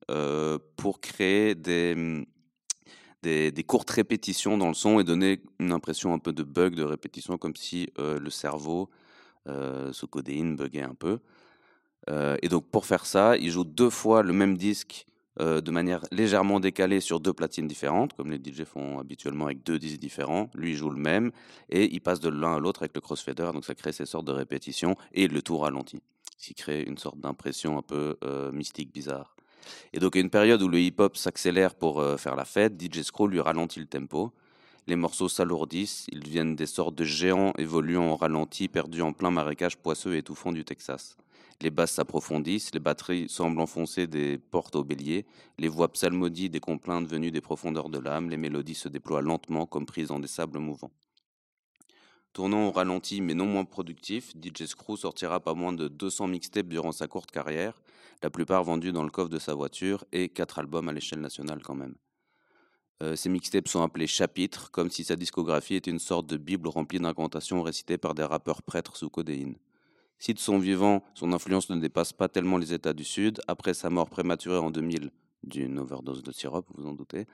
pour 0.76 1.00
créer 1.00 1.54
des, 1.54 2.26
des, 3.24 3.64
courtes 3.64 3.90
répétitions 3.90 4.56
dans 4.58 4.68
le 4.68 4.74
son 4.74 5.00
et 5.00 5.04
donner 5.04 5.40
une 5.58 5.72
impression 5.72 6.14
un 6.14 6.18
peu 6.18 6.32
de 6.32 6.42
bug, 6.42 6.74
de 6.74 6.84
répétition, 6.84 7.38
comme 7.38 7.56
si 7.56 7.90
le 7.98 8.30
cerveau, 8.30 8.90
sous 9.92 10.06
codéine, 10.06 10.56
buguait 10.56 10.82
un 10.82 10.94
peu. 10.94 11.18
et 12.08 12.48
donc, 12.48 12.66
pour 12.70 12.86
faire 12.86 13.06
ça, 13.06 13.36
il 13.36 13.50
joue 13.50 13.64
deux 13.64 13.90
fois 13.90 14.22
le 14.22 14.32
même 14.32 14.56
disque 14.56 15.06
euh, 15.40 15.60
de 15.60 15.72
manière 15.72 16.00
légèrement 16.12 16.60
décalée 16.60 17.00
sur 17.00 17.18
deux 17.18 17.32
platines 17.32 17.66
différentes, 17.66 18.12
comme 18.12 18.30
les 18.30 18.38
DJ 18.38 18.62
font 18.62 19.00
habituellement 19.00 19.46
avec 19.46 19.64
deux 19.64 19.80
disques 19.80 19.98
différents. 19.98 20.48
Lui, 20.54 20.74
joue 20.74 20.90
le 20.90 21.00
même 21.00 21.32
et 21.70 21.92
il 21.92 22.00
passe 22.00 22.20
de 22.20 22.28
l'un 22.28 22.54
à 22.54 22.60
l'autre 22.60 22.82
avec 22.82 22.94
le 22.94 23.00
crossfader, 23.00 23.50
donc 23.52 23.64
ça 23.64 23.74
crée 23.74 23.90
ces 23.90 24.06
sortes 24.06 24.26
de 24.26 24.32
répétitions 24.32 24.94
et 25.12 25.26
le 25.26 25.42
tout 25.42 25.58
ralenti, 25.58 26.00
ce 26.38 26.46
qui 26.46 26.54
crée 26.54 26.82
une 26.82 26.98
sorte 26.98 27.18
d'impression 27.18 27.76
un 27.76 27.82
peu 27.82 28.16
euh, 28.22 28.52
mystique, 28.52 28.92
bizarre. 28.92 29.33
Et 29.92 29.98
donc, 29.98 30.16
à 30.16 30.20
une 30.20 30.30
période 30.30 30.62
où 30.62 30.68
le 30.68 30.80
hip-hop 30.80 31.16
s'accélère 31.16 31.74
pour 31.74 32.00
euh, 32.00 32.16
faire 32.16 32.36
la 32.36 32.44
fête, 32.44 32.80
DJ 32.80 33.02
Scroll 33.02 33.30
lui 33.30 33.40
ralentit 33.40 33.80
le 33.80 33.86
tempo. 33.86 34.32
Les 34.86 34.96
morceaux 34.96 35.28
s'alourdissent, 35.28 36.06
ils 36.12 36.20
deviennent 36.20 36.56
des 36.56 36.66
sortes 36.66 36.94
de 36.94 37.04
géants 37.04 37.54
évoluant 37.56 38.10
en 38.10 38.16
ralenti, 38.16 38.68
perdus 38.68 39.00
en 39.00 39.14
plein 39.14 39.30
marécage 39.30 39.78
poisseux 39.78 40.14
et 40.14 40.18
étouffant 40.18 40.52
du 40.52 40.64
Texas. 40.64 41.16
Les 41.62 41.70
basses 41.70 41.92
s'approfondissent, 41.92 42.74
les 42.74 42.80
batteries 42.80 43.28
semblent 43.30 43.60
enfoncer 43.60 44.06
des 44.06 44.36
portes 44.36 44.76
au 44.76 44.84
bélier, 44.84 45.24
les 45.58 45.68
voix 45.68 45.90
psalmodies 45.90 46.50
des 46.50 46.60
complaintes 46.60 47.06
venues 47.06 47.30
des 47.30 47.40
profondeurs 47.40 47.88
de 47.88 47.98
l'âme, 47.98 48.28
les 48.28 48.36
mélodies 48.36 48.74
se 48.74 48.88
déploient 48.88 49.22
lentement 49.22 49.64
comme 49.64 49.86
prises 49.86 50.08
dans 50.08 50.18
des 50.18 50.28
sables 50.28 50.58
mouvants. 50.58 50.90
Tournant 52.34 52.66
au 52.66 52.72
ralenti 52.72 53.20
mais 53.20 53.34
non 53.34 53.46
moins 53.46 53.64
productif, 53.64 54.32
DJ 54.34 54.66
Screw 54.66 54.96
sortira 54.96 55.40
pas 55.40 55.54
moins 55.54 55.72
de 55.72 55.88
200 55.88 56.26
mixtapes 56.26 56.66
durant 56.66 56.92
sa 56.92 57.06
courte 57.06 57.30
carrière, 57.30 57.80
la 58.24 58.30
plupart 58.30 58.64
vendus 58.64 58.90
dans 58.90 59.02
le 59.02 59.10
coffre 59.10 59.28
de 59.28 59.38
sa 59.38 59.52
voiture 59.52 60.06
et 60.10 60.30
4 60.30 60.60
albums 60.60 60.88
à 60.88 60.92
l'échelle 60.94 61.20
nationale 61.20 61.60
quand 61.62 61.74
même. 61.74 61.94
Euh, 63.02 63.16
ces 63.16 63.28
mixtapes 63.28 63.68
sont 63.68 63.82
appelés 63.82 64.06
chapitres, 64.06 64.70
comme 64.70 64.90
si 64.90 65.04
sa 65.04 65.14
discographie 65.14 65.74
était 65.74 65.90
une 65.90 65.98
sorte 65.98 66.26
de 66.26 66.38
bible 66.38 66.68
remplie 66.68 66.98
d'incantations 66.98 67.62
récitées 67.62 67.98
par 67.98 68.14
des 68.14 68.22
rappeurs 68.22 68.62
prêtres 68.62 68.96
sous 68.96 69.10
codéine. 69.10 69.56
Si 70.18 70.32
de 70.32 70.38
son 70.38 70.58
vivant, 70.58 71.04
son 71.12 71.34
influence 71.34 71.68
ne 71.68 71.76
dépasse 71.76 72.14
pas 72.14 72.28
tellement 72.28 72.56
les 72.56 72.72
États 72.72 72.94
du 72.94 73.04
Sud, 73.04 73.42
après 73.46 73.74
sa 73.74 73.90
mort 73.90 74.08
prématurée 74.08 74.56
en 74.56 74.70
2000 74.70 75.10
d'une 75.42 75.78
overdose 75.78 76.22
de 76.22 76.32
sirop, 76.32 76.64
vous 76.76 76.86
en 76.86 76.94
doutez, 76.94 77.26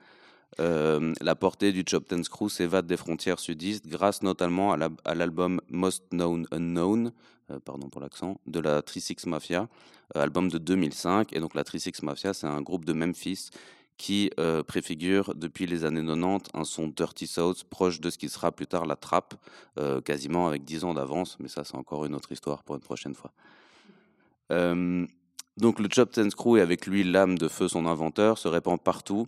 euh, 0.59 1.13
la 1.21 1.35
portée 1.35 1.71
du 1.71 1.85
Chop 1.87 2.05
Ten 2.05 2.25
Screw 2.25 2.49
s'évade 2.49 2.85
des 2.85 2.97
frontières 2.97 3.39
sudistes 3.39 3.87
grâce 3.87 4.23
notamment 4.23 4.73
à 4.73 5.15
l'album 5.15 5.61
Most 5.69 6.03
Known 6.11 6.47
Unknown, 6.51 7.13
pardon 7.59 7.89
pour 7.89 8.01
l'accent, 8.01 8.39
de 8.47 8.59
la 8.59 8.81
Trisix 8.81 9.25
Mafia, 9.25 9.67
euh, 10.15 10.21
album 10.21 10.49
de 10.49 10.57
2005. 10.57 11.33
Et 11.33 11.39
donc 11.39 11.55
la 11.55 11.63
Trisix 11.63 12.01
Mafia, 12.03 12.33
c'est 12.33 12.47
un 12.47 12.61
groupe 12.61 12.85
de 12.85 12.93
Memphis 12.93 13.49
qui 14.01 14.31
euh, 14.39 14.63
préfigure 14.63 15.35
depuis 15.35 15.67
les 15.67 15.85
années 15.85 16.03
90 16.03 16.49
un 16.55 16.63
son 16.63 16.87
Dirty 16.87 17.27
South 17.27 17.63
proche 17.65 18.01
de 18.01 18.09
ce 18.09 18.17
qui 18.17 18.29
sera 18.29 18.51
plus 18.51 18.65
tard 18.65 18.87
la 18.87 18.95
trappe, 18.95 19.35
euh, 19.77 20.01
quasiment 20.01 20.47
avec 20.47 20.63
10 20.63 20.85
ans 20.85 20.95
d'avance, 20.95 21.37
mais 21.39 21.47
ça 21.47 21.63
c'est 21.63 21.75
encore 21.75 22.05
une 22.05 22.15
autre 22.15 22.31
histoire 22.31 22.63
pour 22.63 22.73
une 22.73 22.81
prochaine 22.81 23.13
fois. 23.13 23.31
Euh, 24.51 25.05
donc 25.57 25.77
le 25.77 25.87
Chop 25.87 26.11
Ten 26.11 26.31
Screw 26.31 26.57
et 26.57 26.61
avec 26.61 26.87
lui 26.87 27.03
l'âme 27.03 27.37
de 27.37 27.47
feu 27.47 27.67
son 27.67 27.85
inventeur 27.85 28.39
se 28.39 28.47
répand 28.47 28.81
partout, 28.81 29.27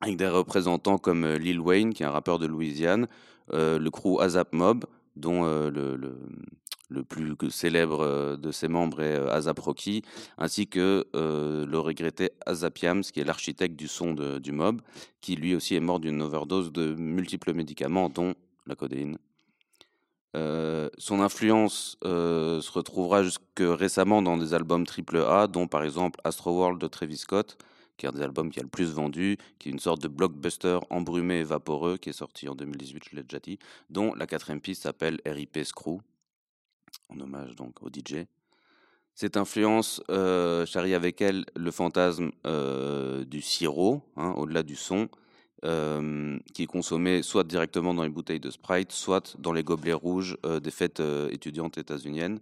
avec 0.00 0.16
des 0.16 0.28
représentants 0.28 0.98
comme 0.98 1.26
Lil 1.26 1.58
Wayne, 1.58 1.92
qui 1.92 2.04
est 2.04 2.06
un 2.06 2.10
rappeur 2.10 2.38
de 2.38 2.46
Louisiane, 2.46 3.08
le 3.50 3.88
crew 3.88 4.20
Azap 4.20 4.52
Mob, 4.52 4.84
dont 5.16 5.44
le 5.44 6.16
plus 7.02 7.34
célèbre 7.50 8.36
de 8.36 8.50
ses 8.52 8.68
membres 8.68 9.00
est 9.00 9.16
Azap 9.28 9.58
Rocky, 9.58 10.02
ainsi 10.38 10.66
que 10.66 11.06
le 11.14 11.78
regretté 11.78 12.30
Azapiams, 12.46 13.02
qui 13.02 13.20
est 13.20 13.24
l'architecte 13.24 13.76
du 13.76 13.88
son 13.88 14.14
du 14.14 14.52
mob, 14.52 14.80
qui 15.20 15.36
lui 15.36 15.54
aussi 15.54 15.74
est 15.74 15.80
mort 15.80 16.00
d'une 16.00 16.22
overdose 16.22 16.72
de 16.72 16.94
multiples 16.94 17.54
médicaments, 17.54 18.08
dont 18.08 18.34
la 18.66 18.74
codéine. 18.74 19.18
son 20.34 21.20
influence 21.20 21.96
se 22.02 22.72
retrouvera 22.72 23.22
jusque 23.22 23.42
récemment 23.58 24.22
dans 24.22 24.36
des 24.36 24.54
albums 24.54 24.84
AAA, 24.84 25.46
dont 25.48 25.66
par 25.66 25.84
exemple 25.84 26.20
Astro 26.24 26.52
World 26.52 26.80
de 26.80 26.86
Travis 26.86 27.18
Scott, 27.18 27.58
qui 27.96 28.06
est 28.06 28.08
un 28.08 28.12
des 28.12 28.22
albums 28.22 28.50
qui 28.50 28.58
a 28.58 28.62
le 28.62 28.68
plus 28.68 28.92
vendu, 28.92 29.36
qui 29.60 29.68
est 29.68 29.72
une 29.72 29.78
sorte 29.78 30.02
de 30.02 30.08
blockbuster 30.08 30.80
embrumé 30.90 31.38
et 31.38 31.44
vaporeux, 31.44 31.96
qui 31.96 32.08
est 32.08 32.14
sorti 32.14 32.48
en 32.48 32.56
2018, 32.56 33.04
je 33.10 33.16
l'ai 33.16 33.22
déjà 33.22 33.38
dit, 33.38 33.58
dont 33.88 34.14
la 34.14 34.26
quatrième 34.26 34.60
piste 34.60 34.82
s'appelle 34.82 35.20
RIP 35.24 35.58
Screw, 35.62 36.00
en 37.08 37.20
hommage 37.20 37.54
donc 37.56 37.82
au 37.82 37.88
DJ. 37.88 38.26
Cette 39.14 39.36
influence 39.36 40.02
euh, 40.10 40.66
charrie 40.66 40.94
avec 40.94 41.20
elle 41.20 41.44
le 41.54 41.70
fantasme 41.70 42.32
euh, 42.46 43.24
du 43.24 43.40
sirop, 43.40 44.02
hein, 44.16 44.34
au-delà 44.36 44.64
du 44.64 44.74
son, 44.74 45.08
euh, 45.64 46.36
qui 46.52 46.64
est 46.64 46.66
consommé 46.66 47.22
soit 47.22 47.44
directement 47.44 47.94
dans 47.94 48.02
les 48.02 48.08
bouteilles 48.08 48.40
de 48.40 48.50
Sprite, 48.50 48.90
soit 48.90 49.36
dans 49.38 49.52
les 49.52 49.62
gobelets 49.62 49.92
rouges 49.92 50.36
des 50.62 50.70
fêtes 50.72 51.00
étudiantes 51.30 51.78
états-uniennes. 51.78 52.40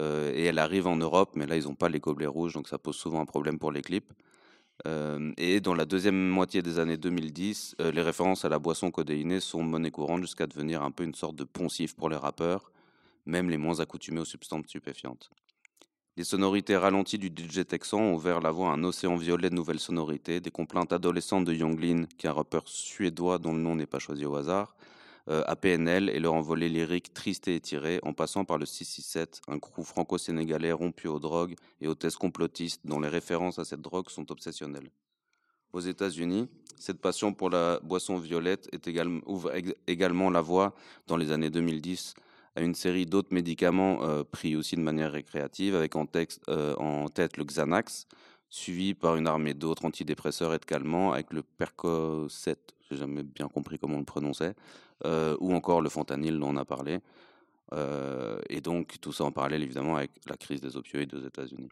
et 0.00 0.44
elle 0.44 0.58
arrive 0.58 0.86
en 0.86 0.96
Europe, 0.96 1.32
mais 1.34 1.46
là, 1.46 1.56
ils 1.56 1.64
n'ont 1.64 1.74
pas 1.74 1.88
les 1.88 2.00
gobelets 2.00 2.26
rouges, 2.26 2.54
donc 2.54 2.68
ça 2.68 2.78
pose 2.78 2.96
souvent 2.96 3.20
un 3.20 3.26
problème 3.26 3.58
pour 3.58 3.70
les 3.70 3.82
clips. 3.82 4.12
et 5.36 5.60
dans 5.60 5.74
la 5.74 5.84
deuxième 5.84 6.28
moitié 6.28 6.62
des 6.62 6.78
années 6.78 6.96
2010, 6.96 7.76
les 7.92 8.02
références 8.02 8.44
à 8.44 8.48
la 8.48 8.58
boisson 8.58 8.90
codéinée 8.90 9.40
sont 9.40 9.62
monnaie 9.62 9.90
courante 9.90 10.22
jusqu'à 10.22 10.46
devenir 10.46 10.82
un 10.82 10.90
peu 10.90 11.04
une 11.04 11.14
sorte 11.14 11.36
de 11.36 11.44
poncif 11.44 11.94
pour 11.94 12.08
les 12.08 12.16
rappeurs 12.16 12.72
même 13.28 13.50
les 13.50 13.58
moins 13.58 13.78
accoutumés 13.80 14.20
aux 14.20 14.24
substances 14.24 14.64
stupéfiantes. 14.66 15.30
Les 16.16 16.24
sonorités 16.24 16.76
ralenties 16.76 17.18
du 17.18 17.28
DJ 17.28 17.64
texan 17.64 18.00
ont 18.00 18.14
ouvert 18.14 18.40
la 18.40 18.50
voie 18.50 18.70
à 18.70 18.72
un 18.72 18.82
océan 18.82 19.14
violet 19.14 19.50
de 19.50 19.54
nouvelles 19.54 19.78
sonorités, 19.78 20.40
des 20.40 20.50
complaintes 20.50 20.92
adolescentes 20.92 21.44
de 21.44 21.54
Younglin, 21.54 22.06
qui 22.16 22.26
est 22.26 22.30
un 22.30 22.32
rappeur 22.32 22.66
suédois 22.66 23.38
dont 23.38 23.52
le 23.52 23.60
nom 23.60 23.76
n'est 23.76 23.86
pas 23.86 24.00
choisi 24.00 24.26
au 24.26 24.34
hasard, 24.34 24.74
euh, 25.28 25.44
à 25.46 25.54
PNL 25.54 26.08
et 26.08 26.18
leur 26.18 26.34
envolée 26.34 26.68
lyrique 26.68 27.12
triste 27.12 27.46
et 27.46 27.54
étirée, 27.54 28.00
en 28.02 28.14
passant 28.14 28.44
par 28.44 28.58
le 28.58 28.66
667, 28.66 29.42
un 29.46 29.60
crew 29.60 29.84
franco-sénégalais 29.84 30.72
rompu 30.72 31.06
aux 31.06 31.20
drogues 31.20 31.54
et 31.80 31.86
aux 31.86 31.94
thèses 31.94 32.16
complotistes 32.16 32.80
dont 32.84 32.98
les 32.98 33.08
références 33.08 33.60
à 33.60 33.64
cette 33.64 33.82
drogue 33.82 34.08
sont 34.08 34.32
obsessionnelles. 34.32 34.90
Aux 35.72 35.80
États-Unis, 35.80 36.48
cette 36.78 37.00
passion 37.00 37.34
pour 37.34 37.50
la 37.50 37.78
boisson 37.80 38.18
violette 38.18 38.68
est 38.72 38.88
ouvre 39.26 39.52
également 39.86 40.30
la 40.30 40.40
voie, 40.40 40.74
dans 41.06 41.16
les 41.16 41.30
années 41.30 41.50
2010, 41.50 42.14
à 42.58 42.60
une 42.60 42.74
série 42.74 43.06
d'autres 43.06 43.32
médicaments 43.32 44.02
euh, 44.02 44.24
pris 44.24 44.56
aussi 44.56 44.74
de 44.74 44.80
manière 44.80 45.12
récréative, 45.12 45.76
avec 45.76 45.94
euh, 45.94 46.74
en 46.76 47.08
tête 47.08 47.36
le 47.36 47.44
Xanax, 47.44 48.08
suivi 48.50 48.94
par 48.94 49.14
une 49.14 49.28
armée 49.28 49.54
d'autres 49.54 49.84
antidépresseurs 49.84 50.52
et 50.54 50.58
de 50.58 50.64
calmants, 50.64 51.12
avec 51.12 51.32
le 51.32 51.42
Percocet, 51.42 52.58
j'ai 52.90 52.96
jamais 52.96 53.22
bien 53.22 53.46
compris 53.46 53.78
comment 53.78 53.94
on 53.94 54.00
le 54.00 54.04
prononçait, 54.04 54.54
euh, 55.04 55.36
ou 55.38 55.54
encore 55.54 55.80
le 55.80 55.88
fentanyl 55.88 56.36
dont 56.40 56.48
on 56.48 56.56
a 56.56 56.64
parlé. 56.64 56.98
et 58.48 58.60
donc 58.60 58.96
tout 59.00 59.12
ça 59.12 59.24
en 59.24 59.30
parallèle 59.30 59.62
évidemment 59.62 59.96
avec 59.96 60.10
la 60.26 60.36
crise 60.36 60.60
des 60.60 60.76
opioïdes 60.76 61.14
aux 61.14 61.24
États-Unis. 61.24 61.68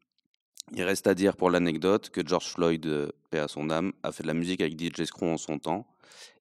Il 0.73 0.85
reste 0.85 1.07
à 1.09 1.15
dire 1.15 1.37
pour 1.37 1.51
l'anecdote 1.51 2.11
que 2.11 2.25
George 2.25 2.49
Floyd, 2.53 3.13
paix 3.31 3.41
à 3.41 3.49
son 3.49 3.71
âme, 3.71 3.93
a 4.05 4.13
fait 4.13 4.23
de 4.23 4.29
la 4.29 4.35
musique 4.35 4.61
avec 4.61 4.79
DJ 4.79 5.05
Screw 5.05 5.25
en 5.25 5.39
son 5.39 5.59
temps. 5.59 5.87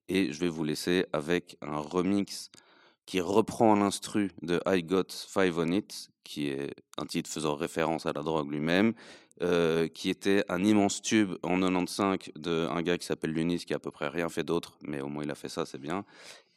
Et 0.08 0.32
je 0.32 0.38
vais 0.38 0.48
vous 0.48 0.62
laisser 0.62 1.06
avec 1.12 1.56
un 1.62 1.78
remix 1.78 2.50
qui 3.06 3.20
reprend 3.20 3.74
l'instru 3.76 4.32
de 4.42 4.60
I 4.66 4.82
Got 4.82 5.06
Five 5.10 5.58
on 5.58 5.68
It, 5.68 6.10
qui 6.24 6.48
est 6.48 6.74
un 6.98 7.06
titre 7.06 7.30
faisant 7.30 7.54
référence 7.54 8.04
à 8.04 8.12
la 8.12 8.22
drogue 8.22 8.50
lui-même, 8.50 8.94
euh, 9.42 9.86
qui 9.86 10.10
était 10.10 10.44
un 10.48 10.64
immense 10.64 11.00
tube 11.02 11.34
en 11.42 11.60
95 11.60 12.18
d'un 12.36 12.82
gars 12.82 12.98
qui 12.98 13.06
s'appelle 13.06 13.32
Lunis, 13.32 13.58
qui 13.58 13.74
a 13.74 13.76
à 13.76 13.78
peu 13.78 13.90
près 13.90 14.08
rien 14.08 14.28
fait 14.28 14.42
d'autre, 14.42 14.76
mais 14.82 15.00
au 15.00 15.08
moins 15.08 15.22
il 15.22 15.30
a 15.30 15.34
fait 15.34 15.48
ça, 15.48 15.64
c'est 15.66 15.80
bien. 15.80 16.04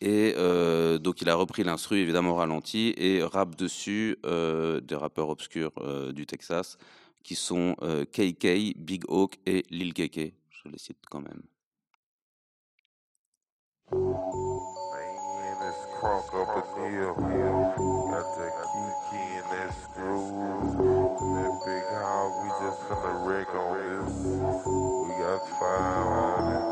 Et 0.01 0.33
euh, 0.37 0.97
donc 0.97 1.21
il 1.21 1.29
a 1.29 1.35
repris 1.35 1.63
l'instru, 1.63 1.97
évidemment 1.97 2.35
ralenti, 2.35 2.93
et 2.97 3.21
rap 3.21 3.55
dessus 3.55 4.17
euh, 4.25 4.79
des 4.79 4.95
rappeurs 4.95 5.29
obscurs 5.29 5.73
du 6.13 6.25
Texas, 6.25 6.77
qui 7.23 7.35
sont 7.35 7.75
KK, 8.11 8.77
Big 8.77 9.03
Hawk 9.07 9.37
et 9.45 9.63
Lil 9.69 9.93
Keke. 9.93 10.33
Je 10.49 10.69
les 10.69 10.79
cite 10.79 10.97
quand 11.09 11.21
même. 11.21 11.41
That 21.35 21.53
big 21.65 21.83
house, 21.91 22.35
we 22.41 22.49
just 22.63 22.79
wreck 23.27 23.49
on 23.53 23.77
this. 23.77 24.13
We 24.25 25.11
got 25.19 25.41
five 25.59 26.07
on 26.07 26.43
it. 26.55 26.63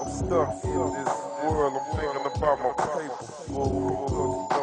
I'm 0.00 0.10
stuck 0.12 0.50
in 0.64 0.92
this 0.92 1.12
world, 1.42 1.72
I'm 1.72 1.80
thinking 1.96 2.24
about 2.26 2.58
my 2.60 2.72
paper. 2.76 3.24
Oh, 3.58 4.55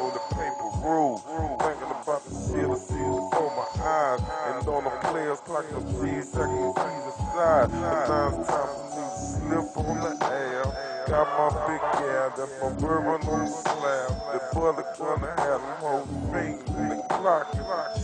players 5.72 5.86
clock 5.86 5.86
the 5.86 5.93
three 5.93 6.22
seconds 6.22 6.78
aside. 7.07 7.70
But 7.72 8.07
now 8.07 8.39
it's 8.39 8.47
time 8.49 8.68
for 8.68 8.86
me 8.89 9.03
to 9.03 9.20
slip 9.20 9.78
on 9.78 9.97
the 9.99 10.26
air. 10.32 10.66
Got 11.07 11.28
my 11.38 11.49
big 11.68 11.82
gal, 11.99 12.34
that's 12.38 12.53
my 12.61 12.70
bourbon 12.80 13.28
on 13.28 13.45
the 13.45 13.51
slab. 13.51 14.09
The 14.34 14.39
bullet 14.53 14.86
gonna 14.97 15.28
have 15.41 15.61
them 15.61 15.78
whole 15.80 16.05
fingers 16.32 16.70
in 16.70 16.89
the 16.89 17.03
clock. 17.09 17.53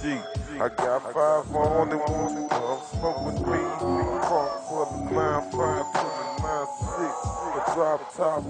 G, 0.01 0.19
I 0.59 0.69
got 0.69 1.01
five 1.13 1.55
on 1.55 1.91
and 1.91 1.99
want 1.99 2.35
to 2.35 2.55
come 2.55 2.81
smoke 2.91 3.25
with 3.25 3.39
me. 3.47 3.61
Park 4.27 4.51
for 4.67 4.85
the 4.91 4.99
9 5.11 5.51
5 5.51 5.51
to 5.51 6.05
the 6.09 6.43
9 6.43 6.67
6. 6.67 7.39
The 7.49 7.61
drop 7.73 7.99
top 8.15 8.43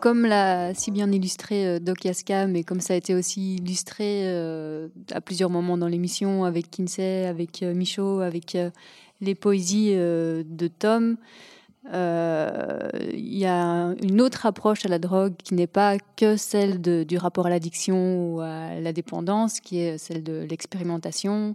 comme 0.00 0.26
l'a 0.26 0.74
si 0.74 0.90
bien 0.90 1.10
illustré 1.12 1.66
euh, 1.66 1.78
Doc 1.78 2.04
Yaska, 2.04 2.46
mais 2.46 2.64
comme 2.64 2.80
ça 2.80 2.94
a 2.94 2.96
été 2.96 3.14
aussi 3.14 3.56
illustré 3.56 4.22
euh, 4.24 4.88
à 5.12 5.20
plusieurs 5.20 5.50
moments 5.50 5.78
dans 5.78 5.86
l'émission 5.88 6.44
avec 6.44 6.70
Kinsey, 6.70 7.26
avec 7.26 7.62
euh, 7.62 7.74
Michaud, 7.74 8.20
avec 8.20 8.56
les 9.20 9.34
poésies 9.34 9.92
de 9.94 10.68
Tom, 10.78 11.16
il 11.92 13.38
y 13.38 13.44
a 13.46 13.94
une 14.02 14.20
autre 14.20 14.46
approche 14.46 14.84
à 14.86 14.88
la 14.88 14.98
drogue 14.98 15.34
qui 15.42 15.54
n'est 15.54 15.66
pas 15.66 15.98
que 16.16 16.36
celle 16.36 16.80
du 16.80 17.18
rapport 17.18 17.46
à 17.46 17.50
l'addiction 17.50 18.34
ou 18.34 18.40
à 18.40 18.80
la 18.80 18.92
dépendance, 18.92 19.60
qui 19.60 19.78
est 19.80 19.98
celle 19.98 20.22
de 20.22 20.46
l'expérimentation, 20.48 21.54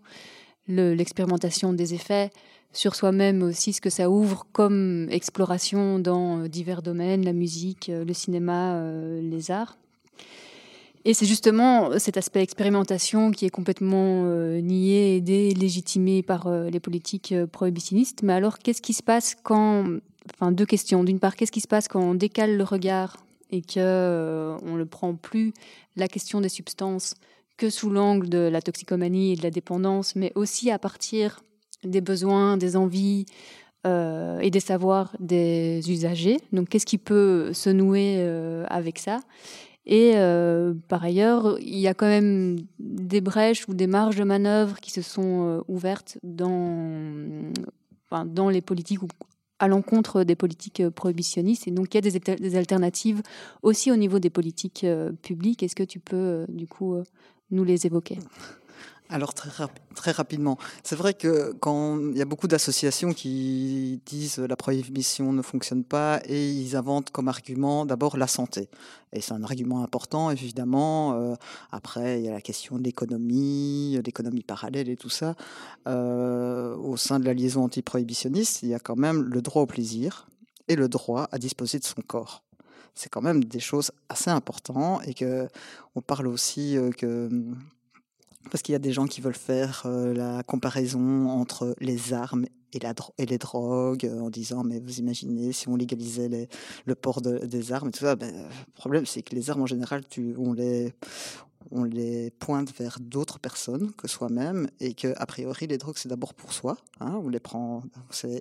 le- 0.67 0.93
l'expérimentation 0.93 1.73
des 1.73 1.93
effets 1.95 2.29
sur 2.75 2.93
soi-même 2.93 3.41
aussi, 3.41 3.73
ce 3.73 3.81
que 3.81 3.89
ça 3.89 4.09
ouvre 4.09 4.45
comme 4.51 5.07
exploration 5.09 5.97
dans 5.97 6.39
euh, 6.39 6.47
divers 6.49 6.81
domaines, 6.81 7.23
la 7.23 7.33
musique, 7.33 7.89
euh, 7.89 8.03
le 8.03 8.13
cinéma, 8.13 8.75
euh, 8.75 9.21
les 9.21 9.49
arts. 9.49 9.77
Et 11.05 11.13
c'est 11.13 11.25
justement 11.25 11.97
cet 11.99 12.17
aspect 12.17 12.41
expérimentation 12.41 13.31
qui 13.31 13.45
est 13.45 13.51
complètement 13.51 14.23
nié 14.23 15.15
et 15.15 15.21
délégitimé 15.21 16.23
par 16.23 16.49
les 16.49 16.79
politiques 16.79 17.31
prohibitionnistes. 17.51 18.23
Mais 18.23 18.33
alors, 18.33 18.57
qu'est-ce 18.57 18.81
qui 18.81 18.93
se 18.93 19.03
passe 19.03 19.35
quand... 19.43 19.85
Enfin, 20.33 20.51
deux 20.51 20.65
questions. 20.65 21.03
D'une 21.03 21.19
part, 21.19 21.35
qu'est-ce 21.35 21.51
qui 21.51 21.61
se 21.61 21.67
passe 21.67 21.87
quand 21.87 22.01
on 22.01 22.15
décale 22.15 22.57
le 22.57 22.63
regard 22.63 23.17
et 23.51 23.61
que 23.61 24.55
on 24.63 24.77
ne 24.77 24.83
prend 24.83 25.13
plus 25.13 25.53
la 25.95 26.07
question 26.07 26.41
des 26.41 26.49
substances 26.49 27.13
que 27.55 27.69
sous 27.69 27.91
l'angle 27.91 28.27
de 28.27 28.39
la 28.39 28.63
toxicomanie 28.63 29.33
et 29.33 29.35
de 29.35 29.43
la 29.43 29.51
dépendance, 29.51 30.15
mais 30.15 30.31
aussi 30.33 30.71
à 30.71 30.79
partir 30.79 31.43
des 31.85 32.01
besoins, 32.01 32.57
des 32.57 32.75
envies 32.75 33.25
euh, 33.85 34.39
et 34.39 34.49
des 34.49 34.59
savoirs 34.59 35.15
des 35.19 35.81
usagers. 35.87 36.39
Donc, 36.51 36.69
qu'est-ce 36.69 36.87
qui 36.87 36.97
peut 36.97 37.53
se 37.53 37.69
nouer 37.69 38.15
euh, 38.17 38.65
avec 38.67 38.97
ça? 38.97 39.19
Et 39.85 40.13
euh, 40.15 40.73
par 40.87 41.03
ailleurs, 41.03 41.57
il 41.61 41.77
y 41.77 41.87
a 41.87 41.93
quand 41.93 42.07
même 42.07 42.57
des 42.79 43.21
brèches 43.21 43.67
ou 43.67 43.75
des 43.75 43.85
marges 43.85 44.15
de 44.15 44.23
manœuvre 44.23 44.79
qui 44.79 44.89
se 44.89 45.03
sont 45.03 45.63
ouvertes 45.67 46.17
dans, 46.23 47.51
les 48.49 48.61
politiques 48.61 49.03
ou 49.03 49.07
à 49.59 49.67
l'encontre 49.67 50.23
des 50.23 50.35
politiques 50.35 50.89
prohibitionnistes. 50.89 51.67
Et 51.67 51.71
donc, 51.71 51.93
il 51.93 51.97
y 51.97 51.99
a 51.99 52.01
des, 52.01 52.15
alter- 52.15 52.37
des 52.37 52.55
alternatives 52.55 53.21
aussi 53.61 53.91
au 53.91 53.95
niveau 53.95 54.17
des 54.17 54.31
politiques 54.31 54.87
publiques. 55.21 55.61
Est-ce 55.61 55.75
que 55.75 55.83
tu 55.83 55.99
peux, 55.99 56.47
du 56.49 56.65
coup, 56.65 56.95
nous 57.51 57.63
les 57.63 57.85
évoquer? 57.85 58.17
Alors 59.09 59.35
très, 59.35 59.49
très 59.93 60.11
rapidement, 60.11 60.57
c'est 60.83 60.95
vrai 60.95 61.13
que 61.13 61.53
quand 61.59 61.99
il 61.99 62.17
y 62.17 62.23
a 62.23 62.25
beaucoup 62.25 62.47
d'associations 62.47 63.13
qui 63.13 64.01
disent 64.03 64.39
euh, 64.39 64.47
la 64.47 64.55
prohibition 64.55 65.31
ne 65.31 65.43
fonctionne 65.43 65.83
pas 65.83 66.21
et 66.25 66.51
ils 66.51 66.75
inventent 66.75 67.11
comme 67.11 67.27
argument 67.27 67.85
d'abord 67.85 68.17
la 68.17 68.25
santé. 68.25 68.67
Et 69.13 69.21
c'est 69.21 69.33
un 69.33 69.43
argument 69.43 69.83
important 69.83 70.31
évidemment. 70.31 71.13
Euh, 71.13 71.35
après 71.71 72.19
il 72.19 72.25
y 72.25 72.29
a 72.29 72.31
la 72.31 72.41
question 72.41 72.79
de 72.79 72.83
l'économie, 72.83 73.95
euh, 73.95 74.01
l'économie 74.03 74.41
parallèle 74.41 74.89
et 74.89 74.97
tout 74.97 75.11
ça. 75.11 75.35
Euh, 75.87 76.75
au 76.75 76.97
sein 76.97 77.19
de 77.19 77.25
la 77.25 77.35
liaison 77.35 77.63
antiprohibitionniste, 77.63 78.63
il 78.63 78.69
y 78.69 78.73
a 78.73 78.79
quand 78.79 78.97
même 78.97 79.21
le 79.21 79.41
droit 79.43 79.61
au 79.61 79.67
plaisir 79.67 80.27
et 80.67 80.75
le 80.75 80.89
droit 80.89 81.27
à 81.31 81.37
disposer 81.37 81.77
de 81.77 81.85
son 81.85 82.01
corps. 82.01 82.41
C'est 82.95 83.09
quand 83.09 83.21
même 83.21 83.43
des 83.43 83.59
choses 83.59 83.91
assez 84.09 84.31
importantes 84.31 85.01
et 85.05 85.13
que 85.13 85.47
on 85.95 86.01
parle 86.01 86.27
aussi 86.27 86.77
euh, 86.77 86.91
que 86.91 87.29
parce 88.49 88.61
qu'il 88.61 88.73
y 88.73 88.75
a 88.75 88.79
des 88.79 88.93
gens 88.93 89.05
qui 89.05 89.21
veulent 89.21 89.33
faire 89.33 89.83
euh, 89.85 90.13
la 90.13 90.43
comparaison 90.43 91.29
entre 91.29 91.75
les 91.79 92.13
armes 92.13 92.45
et, 92.73 92.79
la, 92.79 92.93
et 93.17 93.25
les 93.25 93.37
drogues 93.37 94.09
en 94.19 94.29
disant 94.29 94.63
mais 94.63 94.79
vous 94.79 94.99
imaginez 94.99 95.51
si 95.51 95.67
on 95.67 95.75
légalisait 95.75 96.27
les, 96.27 96.49
le 96.85 96.95
port 96.95 97.21
des 97.21 97.71
armes 97.71 97.89
et 97.89 97.91
tout 97.91 98.05
ça. 98.05 98.15
Ben, 98.15 98.33
le 98.33 98.73
problème 98.73 99.05
c'est 99.05 99.21
que 99.21 99.35
les 99.35 99.49
armes 99.49 99.61
en 99.61 99.67
général, 99.67 100.03
tu, 100.07 100.35
on 100.37 100.53
les 100.53 100.93
on 101.71 101.83
les 101.83 102.31
pointe 102.31 102.71
vers 102.77 102.97
d'autres 102.99 103.39
personnes 103.39 103.91
que 103.93 104.07
soi-même 104.07 104.69
et 104.79 104.93
que 104.93 105.13
a 105.17 105.25
priori 105.25 105.67
les 105.67 105.77
drogues 105.77 105.97
c'est 105.97 106.09
d'abord 106.09 106.33
pour 106.33 106.53
soi 106.53 106.77
hein, 106.99 107.19
on 107.23 107.29
les 107.29 107.39
prend 107.39 107.83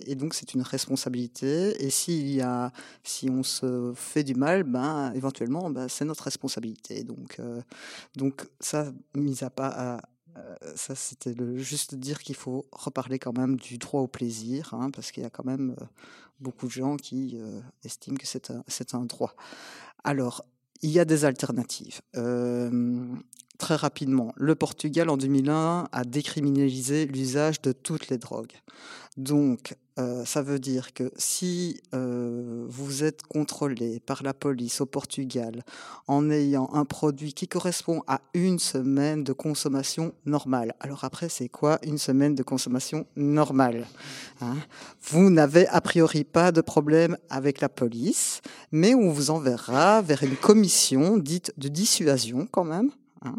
et 0.07 0.15
donc 0.15 0.35
c'est 0.35 0.55
une 0.55 0.63
responsabilité. 0.63 1.83
Et 1.85 1.91
s'il 1.91 2.29
y 2.29 2.41
a 2.41 2.73
si 3.03 3.29
on 3.31 3.43
se 3.43 3.93
fait 3.95 4.25
du 4.25 4.35
mal 4.35 4.65
ben 4.65 5.13
éventuellement 5.15 5.71
ben, 5.71 5.89
c'est 5.89 6.05
notre 6.05 6.25
responsabilité. 6.25 7.05
Donc 7.05 7.37
euh, 7.39 7.61
donc 8.17 8.47
ça 8.61 8.93
mis 9.15 9.43
à 9.43 9.51
pas 9.51 10.01
euh, 10.37 10.55
ça 10.75 10.95
c'était 10.95 11.35
juste 11.57 11.95
dire 11.95 12.21
qu'il 12.21 12.37
faut 12.37 12.67
reparler 12.73 13.19
quand 13.19 13.37
même 13.37 13.57
du 13.57 13.79
droit 13.79 14.01
au 14.01 14.09
plaisir 14.09 14.75
hein, 14.75 14.91
parce 14.91 15.13
qu'il 15.13 15.23
y 15.23 15.27
a 15.27 15.31
quand 15.31 15.45
même 15.45 15.77
euh, 15.81 15.85
beaucoup 16.41 16.67
de 16.67 16.73
gens 16.73 16.97
qui 16.97 17.39
estiment 17.85 18.17
que 18.17 18.27
c'est 18.27 18.51
un, 18.51 18.65
c'est 18.67 18.95
un 18.95 19.05
droit. 19.05 19.35
Alors 20.03 20.45
il 20.83 20.91
y 20.91 20.99
a 21.01 21.05
des 21.05 21.25
alternatives. 21.25 22.01
Très 23.59 23.77
rapidement, 23.77 24.33
le 24.37 24.55
Portugal 24.57 25.09
en 25.09 25.17
2001 25.17 25.89
a 25.91 26.05
décriminalisé 26.05 27.07
l'usage 27.07 27.63
de 27.63 27.73
toutes 27.73 28.09
les 28.09 28.19
drogues. 28.19 28.53
Donc, 29.17 29.77
ça 30.25 30.43
veut 30.43 30.59
dire 30.59 30.93
que 30.93 31.13
si 31.17 31.81
euh, 31.95 32.65
vous 32.69 33.05
êtes 33.05 33.23
contrôlé 33.23 34.01
par 34.01 34.25
la 34.25 34.35
police 34.35 34.81
au 34.81 34.87
Portugal 34.87 35.63
en 36.09 36.31
ayant 36.31 36.69
un 36.73 36.85
produit 36.85 37.33
qui 37.33 37.47
correspond 37.47 38.03
à 38.09 38.21
une 38.35 38.59
semaine 38.59 39.23
de 39.23 39.33
consommation 39.33 40.13
normale, 40.27 40.75
alors 40.81 41.05
après, 41.05 41.29
c'est 41.29 41.49
quoi 41.49 41.79
une 41.85 41.99
semaine 41.99 42.35
de 42.35 42.43
consommation 42.43 43.07
normale 43.15 43.87
hein? 44.41 44.57
Vous 45.11 45.31
n'avez 45.31 45.69
a 45.69 45.81
priori 45.81 46.25
pas 46.25 46.51
de 46.51 46.61
problème 46.61 47.17
avec 47.31 47.61
la 47.61 47.69
police, 47.69 48.41
mais 48.73 48.95
on 48.95 49.11
vous 49.11 49.31
enverra 49.31 50.03
vers 50.03 50.25
une 50.25 50.37
commission 50.37 51.19
dite 51.19 51.53
de 51.57 51.69
dissuasion 51.69 52.49
quand 52.51 52.65
même, 52.65 52.91
Hein. 53.25 53.37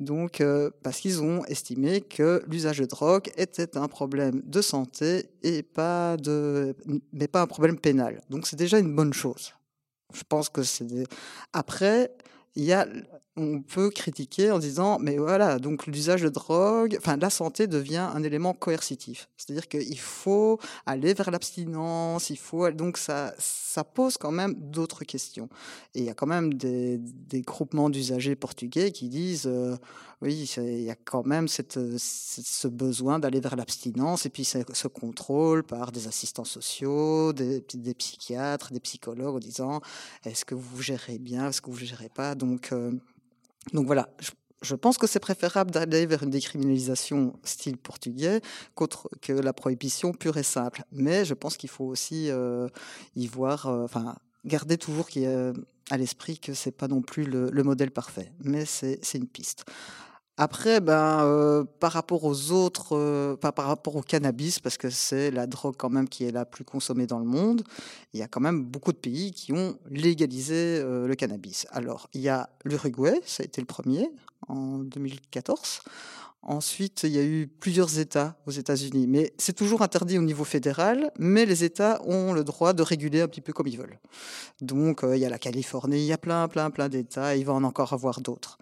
Donc, 0.00 0.40
euh, 0.40 0.70
parce 0.82 0.98
qu'ils 0.98 1.22
ont 1.22 1.44
estimé 1.44 2.00
que 2.00 2.42
l'usage 2.48 2.78
de 2.78 2.86
drogue 2.86 3.30
était 3.36 3.76
un 3.76 3.88
problème 3.88 4.42
de 4.44 4.60
santé 4.60 5.30
et 5.42 5.62
pas 5.62 6.16
de, 6.16 6.74
mais 7.12 7.28
pas 7.28 7.42
un 7.42 7.46
problème 7.46 7.78
pénal. 7.78 8.22
Donc, 8.30 8.46
c'est 8.46 8.56
déjà 8.56 8.78
une 8.78 8.94
bonne 8.94 9.12
chose. 9.12 9.52
Je 10.14 10.22
pense 10.28 10.48
que 10.48 10.62
c'est 10.62 10.86
après 11.52 12.10
il 12.56 12.64
y 12.64 12.72
a 12.72 12.86
on 13.36 13.60
peut 13.60 13.90
critiquer 13.90 14.50
en 14.50 14.58
disant, 14.58 14.98
mais 14.98 15.18
voilà, 15.18 15.58
donc 15.58 15.86
l'usage 15.86 16.22
de 16.22 16.30
drogue, 16.30 16.96
enfin 16.98 17.16
la 17.18 17.28
santé 17.28 17.66
devient 17.66 18.08
un 18.14 18.22
élément 18.22 18.54
coercitif. 18.54 19.28
C'est-à-dire 19.36 19.68
qu'il 19.68 19.98
faut 19.98 20.58
aller 20.86 21.12
vers 21.12 21.30
l'abstinence, 21.30 22.30
il 22.30 22.38
faut 22.38 22.70
donc 22.70 22.96
ça, 22.96 23.34
ça 23.38 23.84
pose 23.84 24.16
quand 24.16 24.32
même 24.32 24.54
d'autres 24.54 25.04
questions. 25.04 25.50
Et 25.94 26.00
il 26.00 26.04
y 26.06 26.10
a 26.10 26.14
quand 26.14 26.26
même 26.26 26.54
des, 26.54 26.98
groupements 27.42 27.90
d'usagers 27.90 28.36
portugais 28.36 28.90
qui 28.90 29.08
disent, 29.08 29.46
euh, 29.46 29.76
oui, 30.22 30.50
il 30.56 30.82
y 30.82 30.90
a 30.90 30.96
quand 30.96 31.26
même 31.26 31.46
cette, 31.46 31.78
ce 31.98 32.68
besoin 32.68 33.18
d'aller 33.18 33.40
vers 33.40 33.54
l'abstinence 33.54 34.24
et 34.24 34.30
puis 34.30 34.44
ce, 34.44 34.88
contrôle 34.88 35.62
par 35.62 35.92
des 35.92 36.08
assistants 36.08 36.44
sociaux, 36.44 37.34
des, 37.34 37.62
des, 37.74 37.94
psychiatres, 37.94 38.72
des 38.72 38.80
psychologues 38.80 39.36
en 39.36 39.38
disant, 39.38 39.80
est-ce 40.24 40.46
que 40.46 40.54
vous 40.54 40.80
gérez 40.80 41.18
bien, 41.18 41.48
est-ce 41.48 41.60
que 41.60 41.70
vous 41.70 41.76
gérez 41.76 42.08
pas, 42.08 42.34
donc 42.34 42.72
euh, 42.72 42.92
donc 43.72 43.86
voilà, 43.86 44.08
je, 44.62 44.74
pense 44.74 44.98
que 44.98 45.06
c'est 45.06 45.20
préférable 45.20 45.70
d'aller 45.70 46.06
vers 46.06 46.22
une 46.22 46.30
décriminalisation 46.30 47.38
style 47.44 47.76
portugais 47.76 48.40
qu'autre 48.74 49.08
que 49.20 49.32
la 49.32 49.52
prohibition 49.52 50.12
pure 50.12 50.36
et 50.36 50.42
simple. 50.42 50.82
Mais 50.92 51.24
je 51.24 51.34
pense 51.34 51.56
qu'il 51.56 51.70
faut 51.70 51.84
aussi 51.84 52.30
euh, 52.30 52.68
y 53.14 53.26
voir, 53.26 53.66
euh, 53.66 53.84
enfin, 53.84 54.16
garder 54.44 54.78
toujours 54.78 55.08
à 55.90 55.96
l'esprit 55.96 56.38
que 56.38 56.54
c'est 56.54 56.72
pas 56.72 56.88
non 56.88 57.02
plus 57.02 57.24
le 57.24 57.62
modèle 57.62 57.90
parfait, 57.90 58.32
mais 58.42 58.64
c'est 58.64 59.00
une 59.14 59.28
piste. 59.28 59.64
Après, 60.38 60.80
ben, 60.80 61.24
euh, 61.24 61.64
par 61.80 61.92
rapport 61.92 62.24
aux 62.24 62.52
autres, 62.52 62.94
euh, 62.94 63.36
par 63.36 63.66
rapport 63.66 63.96
au 63.96 64.02
cannabis, 64.02 64.60
parce 64.60 64.76
que 64.76 64.90
c'est 64.90 65.30
la 65.30 65.46
drogue 65.46 65.76
quand 65.78 65.88
même 65.88 66.10
qui 66.10 66.24
est 66.24 66.30
la 66.30 66.44
plus 66.44 66.64
consommée 66.64 67.06
dans 67.06 67.18
le 67.18 67.24
monde, 67.24 67.62
il 68.12 68.20
y 68.20 68.22
a 68.22 68.28
quand 68.28 68.40
même 68.40 68.62
beaucoup 68.62 68.92
de 68.92 68.98
pays 68.98 69.32
qui 69.32 69.54
ont 69.54 69.78
légalisé 69.90 70.54
euh, 70.54 71.06
le 71.06 71.14
cannabis. 71.14 71.66
Alors, 71.70 72.10
il 72.12 72.20
y 72.20 72.28
a 72.28 72.50
l'Uruguay, 72.66 73.18
ça 73.24 73.44
a 73.44 73.46
été 73.46 73.62
le 73.62 73.66
premier, 73.66 74.10
en 74.48 74.80
2014. 74.80 75.80
Ensuite, 76.42 77.04
il 77.04 77.12
y 77.12 77.18
a 77.18 77.24
eu 77.24 77.46
plusieurs 77.46 77.98
États 77.98 78.36
aux 78.46 78.50
États-Unis, 78.50 79.06
mais 79.06 79.32
c'est 79.38 79.54
toujours 79.54 79.80
interdit 79.80 80.18
au 80.18 80.22
niveau 80.22 80.44
fédéral, 80.44 81.10
mais 81.18 81.46
les 81.46 81.64
États 81.64 82.02
ont 82.04 82.34
le 82.34 82.44
droit 82.44 82.74
de 82.74 82.82
réguler 82.82 83.22
un 83.22 83.26
petit 83.26 83.40
peu 83.40 83.54
comme 83.54 83.68
ils 83.68 83.78
veulent. 83.78 83.98
Donc, 84.60 85.00
il 85.02 85.18
y 85.18 85.24
a 85.24 85.30
la 85.30 85.38
Californie, 85.38 85.96
il 85.96 86.04
y 86.06 86.12
a 86.12 86.18
plein, 86.18 86.46
plein, 86.46 86.70
plein 86.70 86.90
d'États, 86.90 87.34
il 87.36 87.46
va 87.46 87.54
en 87.54 87.64
encore 87.64 87.94
avoir 87.94 88.20
d'autres. 88.20 88.58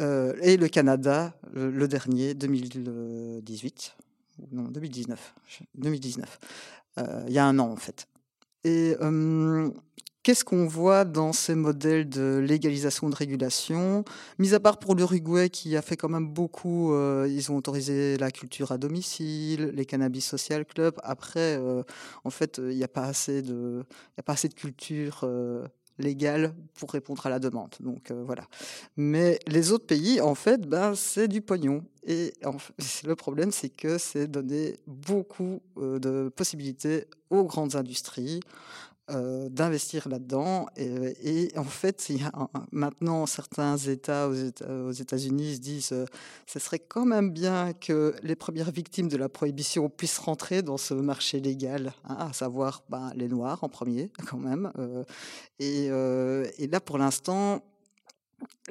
Euh, 0.00 0.34
et 0.42 0.56
le 0.56 0.68
Canada, 0.68 1.34
le, 1.52 1.86
dernier, 1.88 2.34
2018, 2.34 3.96
non, 4.52 4.64
2019, 4.64 5.34
2019, 5.76 6.38
euh, 6.98 7.24
il 7.26 7.32
y 7.32 7.38
a 7.38 7.46
un 7.46 7.58
an 7.58 7.70
en 7.70 7.76
fait. 7.76 8.06
Et 8.64 8.94
qu'est-ce 10.22 10.44
qu'on 10.44 10.66
voit 10.66 11.04
dans 11.04 11.32
ces 11.32 11.54
modèles 11.54 12.08
de 12.08 12.44
légalisation 12.44 13.08
de 13.08 13.14
régulation? 13.14 14.04
Mis 14.38 14.54
à 14.54 14.60
part 14.60 14.78
pour 14.78 14.96
l'Uruguay 14.96 15.48
qui 15.48 15.76
a 15.76 15.82
fait 15.82 15.96
quand 15.96 16.08
même 16.08 16.28
beaucoup, 16.28 16.92
euh, 16.92 17.28
ils 17.30 17.52
ont 17.52 17.56
autorisé 17.56 18.18
la 18.18 18.32
culture 18.32 18.72
à 18.72 18.78
domicile, 18.78 19.70
les 19.72 19.86
cannabis 19.86 20.26
social 20.26 20.64
club. 20.64 20.94
Après, 21.04 21.60
en 22.24 22.30
fait, 22.30 22.58
il 22.58 22.76
n'y 22.76 22.82
a 22.82 22.86
a 22.86 22.88
pas 22.88 23.06
assez 23.06 23.40
de 23.42 24.54
culture 24.54 25.24
légal 25.98 26.54
pour 26.74 26.90
répondre 26.90 27.26
à 27.26 27.30
la 27.30 27.38
demande. 27.38 27.74
Donc 27.80 28.10
euh, 28.10 28.22
voilà. 28.24 28.44
Mais 28.96 29.38
les 29.46 29.72
autres 29.72 29.86
pays, 29.86 30.20
en 30.20 30.34
fait, 30.34 30.66
ben, 30.66 30.94
c'est 30.94 31.28
du 31.28 31.40
pognon. 31.40 31.84
Et 32.06 32.32
le 33.04 33.14
problème, 33.14 33.52
c'est 33.52 33.68
que 33.68 33.98
c'est 33.98 34.26
donner 34.26 34.78
beaucoup 34.86 35.60
euh, 35.78 35.98
de 35.98 36.28
possibilités 36.34 37.06
aux 37.30 37.44
grandes 37.44 37.76
industries, 37.76 38.40
euh, 39.08 39.48
d'investir 39.48 40.08
là-dedans. 40.08 40.66
Et, 40.76 41.52
en 41.56 41.62
fait, 41.62 42.06
il 42.08 42.22
y 42.22 42.24
a 42.24 42.32
maintenant 42.72 43.24
certains 43.26 43.76
États 43.76 44.28
aux 44.28 44.90
États-Unis 44.90 45.54
se 45.54 45.60
disent 45.60 45.92
euh, 45.92 46.06
ce 46.46 46.58
serait 46.58 46.80
quand 46.80 47.04
même 47.04 47.30
bien 47.30 47.72
que 47.72 48.16
les 48.24 48.34
premières 48.34 48.72
victimes 48.72 49.08
de 49.08 49.16
la 49.16 49.28
prohibition 49.28 49.88
puissent 49.88 50.18
rentrer 50.18 50.62
dans 50.62 50.76
ce 50.76 50.92
marché 50.92 51.38
légal, 51.38 51.92
hein, 52.02 52.16
à 52.18 52.32
savoir 52.32 52.82
ben, 52.88 53.12
les 53.14 53.28
Noirs 53.28 53.62
en 53.62 53.68
premier, 53.68 54.10
quand 54.28 54.38
même. 54.38 54.72
Euh, 54.76 55.04
et, 55.60 55.86
et 56.62 56.66
là, 56.66 56.80
pour 56.80 56.98
l'instant, 56.98 57.62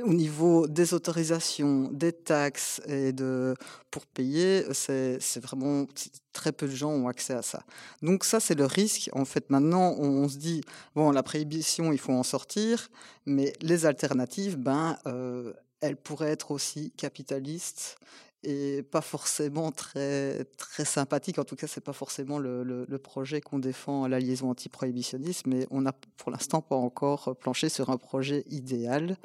au 0.02 0.14
niveau 0.14 0.68
des 0.68 0.94
autorisations, 0.94 1.90
des 1.92 2.12
taxes 2.12 2.82
et 2.88 3.12
de 3.14 3.56
pour 3.92 4.06
payer, 4.06 4.64
c'est 4.74 5.40
vraiment 5.40 5.86
très 6.34 6.52
peu 6.52 6.68
de 6.68 6.76
gens 6.76 6.92
ont 6.92 7.08
accès 7.08 7.34
à 7.34 7.42
ça. 7.42 7.64
Donc 8.02 8.26
ça, 8.26 8.40
c'est 8.40 8.56
le 8.56 8.66
risque. 8.66 9.10
En 9.14 9.26
fait, 9.26 9.50
maintenant, 9.50 9.96
on, 9.98 10.28
se 10.28 10.38
dit 10.38 10.62
bon, 10.96 11.12
la 11.12 11.24
prohibition, 11.24 11.92
il 11.92 12.00
faut 12.00 12.14
en 12.14 12.24
sortir, 12.24 12.90
mais 13.26 13.54
les 13.62 13.86
alternatives, 13.86 14.58
ben, 14.58 14.98
euh, 15.08 15.54
elles 15.82 15.98
pourraient 15.98 16.32
être 16.32 16.52
aussi 16.52 16.92
capitalistes 16.98 17.98
et 18.46 18.84
pas 18.84 19.02
forcément 19.02 19.72
très 19.72 20.46
très 20.58 20.86
sympathiques. 20.86 21.40
En 21.40 21.44
tout 21.44 21.56
cas, 21.56 21.68
c'est 21.68 21.84
pas 21.84 21.94
forcément 21.94 22.40
le, 22.40 22.64
le 22.64 22.98
projet 22.98 23.42
qu'on 23.42 23.60
défend 23.60 24.04
à 24.04 24.10
la 24.10 24.20
liaison 24.20 24.50
anti-prohibitionniste, 24.50 25.48
mais 25.48 25.68
on 25.72 25.82
n'a 25.82 25.94
pour 26.18 26.32
l'instant 26.32 26.62
pas 26.62 26.76
encore 26.76 27.36
planché 27.36 27.70
sur 27.70 27.90
un 27.90 27.98
projet 27.98 28.46
idéal. 28.50 29.18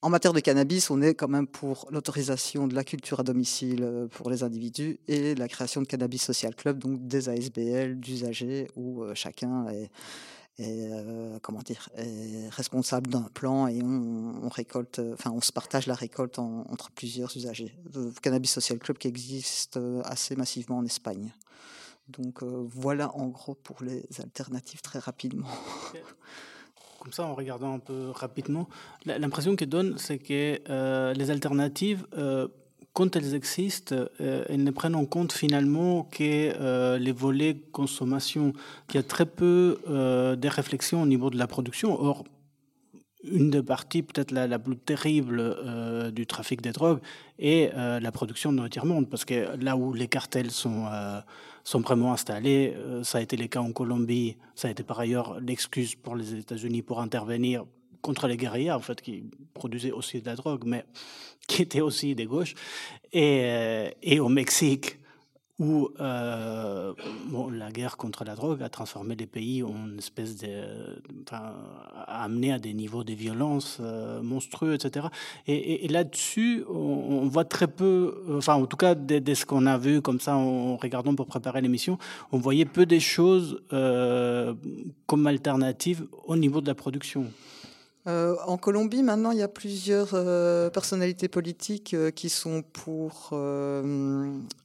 En 0.00 0.10
matière 0.10 0.32
de 0.32 0.38
cannabis, 0.38 0.90
on 0.90 1.02
est 1.02 1.14
quand 1.14 1.26
même 1.26 1.48
pour 1.48 1.88
l'autorisation 1.90 2.68
de 2.68 2.74
la 2.76 2.84
culture 2.84 3.18
à 3.18 3.24
domicile 3.24 3.82
euh, 3.82 4.06
pour 4.06 4.30
les 4.30 4.44
individus 4.44 5.00
et 5.08 5.34
la 5.34 5.48
création 5.48 5.82
de 5.82 5.88
cannabis 5.88 6.22
social 6.22 6.54
club, 6.54 6.78
donc 6.78 7.08
des 7.08 7.28
ASBL 7.28 7.98
d'usagers 7.98 8.68
où 8.76 9.02
euh, 9.02 9.14
chacun 9.16 9.66
est, 9.70 9.90
euh, 10.60 11.38
comment 11.40 11.62
dire, 11.62 11.88
est 11.96 12.48
responsable 12.50 13.10
d'un 13.10 13.28
plan 13.34 13.68
et 13.68 13.80
on, 13.82 14.48
récolte, 14.48 15.00
enfin 15.12 15.30
on 15.30 15.40
se 15.40 15.52
partage 15.52 15.86
la 15.86 15.94
récolte 15.94 16.38
entre 16.38 16.90
plusieurs 16.90 17.36
usagers. 17.36 17.76
Le 17.94 18.10
cannabis 18.22 18.52
social 18.52 18.78
club 18.78 18.98
qui 18.98 19.08
existe 19.08 19.78
assez 20.04 20.36
massivement 20.36 20.78
en 20.78 20.84
Espagne. 20.84 21.32
Donc 22.08 22.42
voilà 22.42 23.14
en 23.16 23.28
gros 23.28 23.54
pour 23.54 23.82
les 23.82 24.04
alternatives 24.20 24.80
très 24.80 24.98
rapidement. 24.98 25.48
comme 26.98 27.12
ça, 27.12 27.24
en 27.24 27.34
regardant 27.34 27.74
un 27.74 27.78
peu 27.78 28.10
rapidement, 28.10 28.68
l'impression 29.06 29.56
que 29.56 29.64
donne, 29.64 29.96
c'est 29.98 30.18
que 30.18 30.58
euh, 30.68 31.14
les 31.14 31.30
alternatives, 31.30 32.06
euh, 32.16 32.48
quand 32.98 33.14
elles 33.16 33.34
existent, 33.34 33.94
euh, 34.20 34.44
elles 34.48 34.64
ne 34.64 34.70
prennent 34.72 34.96
en 34.96 35.04
compte 35.06 35.32
finalement 35.32 36.02
que 36.10 36.96
les 36.98 37.12
volets 37.12 37.56
consommation, 37.70 38.52
qu'il 38.88 38.96
y 38.96 38.98
a 38.98 39.02
très 39.04 39.26
peu 39.26 39.78
de 39.86 40.48
réflexion 40.48 41.02
au 41.02 41.06
niveau 41.06 41.30
de 41.30 41.38
la 41.38 41.46
production. 41.46 42.00
Or, 42.00 42.24
une 43.24 43.50
des 43.50 43.62
parties 43.62 44.02
peut-être 44.02 44.30
la, 44.30 44.58
plus 44.58 44.76
terrible 44.76 45.40
euh, 45.40 46.10
du 46.10 46.26
trafic 46.26 46.60
des 46.60 46.72
drogues 46.72 47.00
est 47.38 47.72
euh, 47.74 48.00
la 48.00 48.12
production 48.12 48.52
de 48.52 48.68
tiers-monde, 48.68 49.08
parce 49.08 49.24
que 49.24 49.56
là 49.56 49.76
où 49.76 49.92
les 49.92 50.08
cartels 50.08 50.50
sont, 50.50 50.86
euh, 50.86 51.20
sont 51.64 51.80
vraiment 51.80 52.12
installés, 52.12 52.76
ça 53.02 53.18
a 53.18 53.20
été 53.20 53.36
le 53.36 53.46
cas 53.46 53.60
en 53.60 53.72
Colombie, 53.72 54.36
ça 54.54 54.68
a 54.68 54.70
été 54.70 54.82
par 54.82 55.00
ailleurs 55.00 55.40
l'excuse 55.40 55.94
pour 55.94 56.16
les 56.16 56.34
États-Unis 56.34 56.82
pour 56.82 57.00
intervenir 57.00 57.64
contre 58.02 58.26
les 58.28 58.36
guerriers, 58.36 58.72
en 58.72 58.80
fait, 58.80 59.00
qui 59.00 59.24
produisaient 59.54 59.92
aussi 59.92 60.20
de 60.20 60.26
la 60.26 60.36
drogue, 60.36 60.62
mais 60.66 60.84
qui 61.48 61.62
étaient 61.62 61.80
aussi 61.80 62.14
des 62.14 62.26
gauches. 62.26 62.54
Et, 63.12 63.90
et 64.02 64.20
au 64.20 64.28
Mexique, 64.28 64.98
où 65.58 65.88
euh, 65.98 66.92
bon, 67.26 67.50
la 67.50 67.72
guerre 67.72 67.96
contre 67.96 68.24
la 68.24 68.36
drogue 68.36 68.62
a 68.62 68.68
transformé 68.68 69.16
les 69.16 69.26
pays 69.26 69.64
en 69.64 69.88
une 69.88 69.98
espèce 69.98 70.36
de, 70.36 71.02
a 71.30 72.22
amené 72.22 72.52
à 72.52 72.60
des 72.60 72.72
niveaux 72.72 73.02
de 73.02 73.12
violence 73.12 73.78
euh, 73.80 74.22
monstrueux, 74.22 74.74
etc. 74.74 75.08
Et, 75.48 75.88
là-dessus, 75.88 76.64
on, 76.68 77.26
voit 77.28 77.44
très 77.44 77.66
peu, 77.66 78.22
enfin, 78.36 78.54
en 78.54 78.66
tout 78.66 78.76
cas, 78.76 78.94
de, 78.94 79.34
ce 79.34 79.44
qu'on 79.44 79.66
a 79.66 79.78
vu 79.78 80.00
comme 80.00 80.20
ça 80.20 80.36
en 80.36 80.76
regardant 80.76 81.14
pour 81.14 81.26
préparer 81.26 81.60
l'émission, 81.60 81.98
on 82.30 82.38
voyait 82.38 82.64
peu 82.64 82.86
des 82.86 83.00
choses 83.00 83.60
euh, 83.72 84.54
comme 85.06 85.26
alternatives 85.26 86.06
au 86.26 86.36
niveau 86.36 86.60
de 86.60 86.68
la 86.68 86.74
production. 86.74 87.26
Euh, 88.08 88.36
en 88.46 88.56
Colombie, 88.56 89.02
maintenant, 89.02 89.32
il 89.32 89.38
y 89.38 89.42
a 89.42 89.48
plusieurs 89.48 90.10
euh, 90.14 90.70
personnalités 90.70 91.28
politiques 91.28 91.92
euh, 91.92 92.10
qui 92.10 92.30
sont 92.30 92.62
pour 92.62 93.30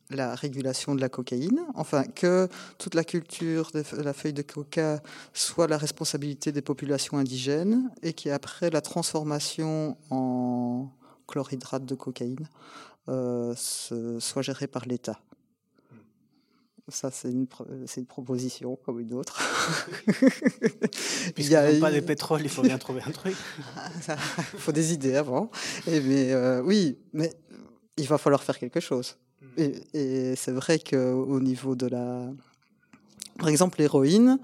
la 0.09 0.35
régulation 0.35 0.95
de 0.95 1.01
la 1.01 1.09
cocaïne, 1.09 1.61
enfin 1.73 2.03
que 2.03 2.47
toute 2.77 2.93
la 2.93 3.03
culture 3.03 3.71
de 3.73 3.83
la 4.01 4.13
feuille 4.13 4.33
de 4.33 4.43
coca 4.43 5.01
soit 5.33 5.67
la 5.67 5.77
responsabilité 5.77 6.51
des 6.51 6.61
populations 6.61 7.17
indigènes 7.17 7.89
et 8.03 8.13
qu'après 8.13 8.69
la 8.69 8.81
transformation 8.81 9.97
en 10.11 10.89
chlorhydrate 11.25 11.85
de 11.85 11.95
cocaïne 11.95 12.47
soit 13.07 14.41
gérée 14.43 14.67
par 14.67 14.85
l'État. 14.85 15.19
Ça, 16.89 17.11
c'est 17.11 17.31
une, 17.31 17.47
une, 17.95 18.05
proposition 18.05 18.77
comme 18.83 18.99
une 18.99 19.13
autre. 19.13 19.41
Puisqu'il 21.33 21.51
n'y 21.51 21.55
a 21.55 21.79
pas 21.79 21.91
de 21.91 22.01
pétrole, 22.01 22.41
il 22.41 22.49
faut 22.49 22.61
bien 22.61 22.77
trouver 22.77 23.01
un 23.05 23.11
truc. 23.11 23.35
il 23.95 24.15
faut 24.59 24.73
des 24.73 24.91
idées 24.91 25.15
avant. 25.15 25.49
Et 25.87 26.01
mais 26.01 26.33
euh, 26.33 26.61
oui, 26.61 26.97
mais 27.13 27.31
il 27.95 28.05
va 28.05 28.17
falloir 28.17 28.43
faire 28.43 28.59
quelque 28.59 28.81
chose. 28.81 29.15
Hmm. 29.57 29.69
Et, 29.93 30.35
c'est 30.35 30.51
vrai 30.51 30.77
qu'au 30.79 31.39
niveau 31.39 31.75
de 31.75 31.87
la... 31.87 32.27
Par 33.39 33.47
exemple, 33.47 33.79
l'héroïne, 33.79 34.39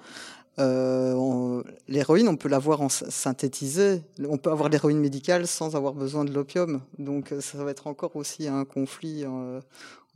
euh, 0.60 1.64
l'héroïne, 1.88 2.28
on 2.28 2.36
peut 2.36 2.50
l'avoir 2.50 2.82
en 2.82 2.90
synthétisé. 2.90 4.02
On 4.28 4.38
peut 4.38 4.52
avoir 4.52 4.70
l'héroïne 4.70 5.00
médicale 5.00 5.48
sans 5.48 5.76
avoir 5.76 5.94
besoin 5.94 6.26
de 6.26 6.34
l'opium. 6.34 6.82
Donc 6.98 7.34
ça 7.40 7.64
va 7.64 7.72
être 7.72 7.88
encore 7.88 8.16
aussi 8.16 8.48
un 8.48 8.66
conflit 8.66 9.24
euh, 9.26 9.62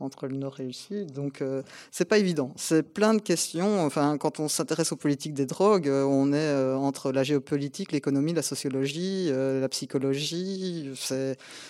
entre 0.00 0.26
le 0.26 0.36
Nord 0.36 0.60
et 0.60 0.64
le 0.64 0.72
Sud. 0.72 1.12
Donc, 1.12 1.40
euh, 1.40 1.62
c'est 1.90 2.04
pas 2.04 2.18
évident. 2.18 2.52
C'est 2.56 2.82
plein 2.82 3.14
de 3.14 3.20
questions. 3.20 3.84
Enfin, 3.84 4.18
quand 4.18 4.40
on 4.40 4.48
s'intéresse 4.48 4.92
aux 4.92 4.96
politiques 4.96 5.34
des 5.34 5.46
drogues, 5.46 5.88
euh, 5.88 6.04
on 6.04 6.32
est 6.32 6.36
euh, 6.36 6.76
entre 6.76 7.12
la 7.12 7.22
géopolitique, 7.22 7.92
l'économie, 7.92 8.32
la 8.32 8.42
sociologie, 8.42 9.30
la 9.30 9.68
psychologie. 9.68 10.90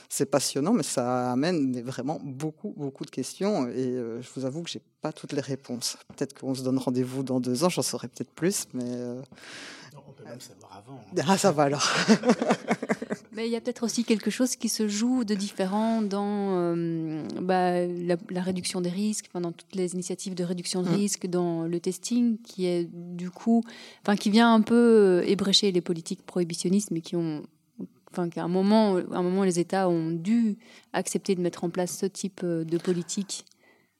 C'est 0.09 0.27
passionnant, 0.27 0.73
mais 0.73 0.83
ça 0.83 1.33
amène 1.33 1.81
vraiment 1.83 2.21
beaucoup, 2.23 2.73
beaucoup 2.77 3.05
de 3.05 3.11
questions. 3.11 3.69
Et 3.69 3.95
je 3.95 4.29
vous 4.35 4.45
avoue 4.45 4.63
que 4.63 4.71
j'ai 4.71 4.83
pas 5.03 5.13
toutes 5.13 5.33
les 5.33 5.41
réponses. 5.41 5.97
Peut-être 6.17 6.39
qu'on 6.39 6.55
se 6.55 6.63
donne 6.63 6.79
rendez-vous 6.79 7.23
dans 7.23 7.41
deux 7.41 7.65
ans, 7.65 7.69
j'en 7.69 7.83
saurai 7.83 8.09
peut-être 8.09 8.33
plus, 8.33 8.67
mais. 8.73 8.85
on 9.95 10.13
peut 10.13 10.25
même 10.25 10.41
savoir 10.41 10.83
avant. 10.85 11.01
Hein. 11.17 11.25
Ah, 11.29 11.39
ça 11.39 11.53
va 11.53 11.65
alors. 11.65 11.89
Mais 13.35 13.47
il 13.47 13.53
y 13.53 13.57
a 13.57 13.61
peut-être 13.61 13.83
aussi 13.83 14.05
quelque 14.05 14.31
chose 14.31 14.55
qui 14.55 14.69
se 14.69 14.87
joue 14.87 15.25
de 15.25 15.35
différent 15.35 16.03
dans 16.03 16.57
euh, 16.57 17.27
bah, 17.41 17.85
la, 17.85 18.43
réduction 18.43 18.81
des 18.81 18.91
risques, 18.91 19.27
dans 19.35 19.51
toutes 19.51 19.75
les 19.75 19.95
initiatives 19.95 20.35
de 20.35 20.45
réduction 20.45 20.83
de 20.83 20.89
mmh. 20.89 20.95
risques, 20.95 21.27
dans 21.27 21.65
le 21.65 21.81
testing, 21.81 22.39
qui 22.43 22.67
est 22.67 22.89
du 22.93 23.31
coup, 23.31 23.65
enfin, 24.03 24.17
qui 24.17 24.31
vient 24.31 24.55
un 24.55 24.61
peu 24.61 24.75
euh, 24.75 25.27
ébrécher 25.27 25.73
les 25.73 25.81
politiques 25.81 26.23
prohibitionnistes, 26.23 26.93
mais 26.93 27.01
qui 27.01 27.17
ont, 27.17 27.43
enfin, 28.13 28.29
qu'à 28.29 28.45
un 28.45 28.49
moment, 28.49 28.97
à 28.97 29.17
un 29.17 29.23
moment, 29.23 29.43
les 29.43 29.59
États 29.59 29.89
ont 29.89 30.11
dû 30.11 30.57
accepter 30.93 31.35
de 31.35 31.41
mettre 31.41 31.65
en 31.65 31.71
place 31.71 31.99
ce 31.99 32.07
type 32.07 32.43
euh, 32.45 32.63
de 32.63 32.79
politique 32.79 33.45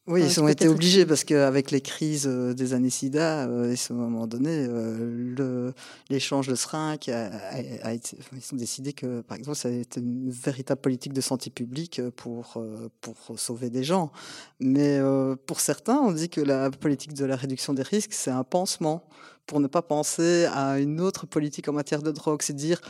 oui, 0.07 0.23
ils 0.23 0.39
ont 0.39 0.49
été 0.49 0.69
obligés 0.69 1.07
parce 1.07 1.25
qu'avec 1.25 1.71
les 1.71 1.81
crises 1.81 2.27
euh, 2.29 2.53
des 2.53 2.75
années 2.75 2.91
SIDA, 2.91 3.47
euh, 3.49 3.75
à 3.75 3.93
un 3.93 3.97
moment 3.97 4.27
donné, 4.27 4.51
euh, 4.69 5.73
l'échange 6.11 6.47
de 6.47 6.55
seringues 6.55 7.09
a, 7.09 7.93
été, 7.95 8.19
ils 8.33 8.55
ont 8.55 8.57
décidé 8.59 8.93
que, 8.93 9.23
par 9.23 9.39
exemple, 9.39 9.57
ça 9.57 9.69
a 9.69 9.73
été 9.73 10.01
une 10.01 10.29
véritable 10.29 10.83
politique 10.83 11.15
de 11.15 11.23
santé 11.23 11.49
publique 11.49 12.03
pour 12.17 12.63
pour 13.01 13.41
sauver 13.41 13.71
des 13.71 13.83
gens. 13.83 14.13
Mais 14.61 15.01
pour 15.47 15.61
certains, 15.61 15.97
on 15.97 16.13
dit 16.13 16.29
que 16.29 16.43
la 16.43 16.71
politique 16.71 17.15
de 17.15 17.25
la 17.25 17.37
réduction 17.37 17.73
des 17.73 17.83
risques, 17.83 18.13
c'est 18.13 18.31
un 18.31 18.45
pansement 18.45 19.07
pour 19.47 19.61
ne 19.61 19.67
pas 19.69 19.83
penser 19.83 20.47
à 20.53 20.79
une 20.81 21.01
autre 21.01 21.27
politique 21.27 21.69
en 21.69 21.73
matière 21.73 22.03
de 22.03 22.11
drogue, 22.11 22.43
c'est 22.43 22.55
dire 22.55 22.81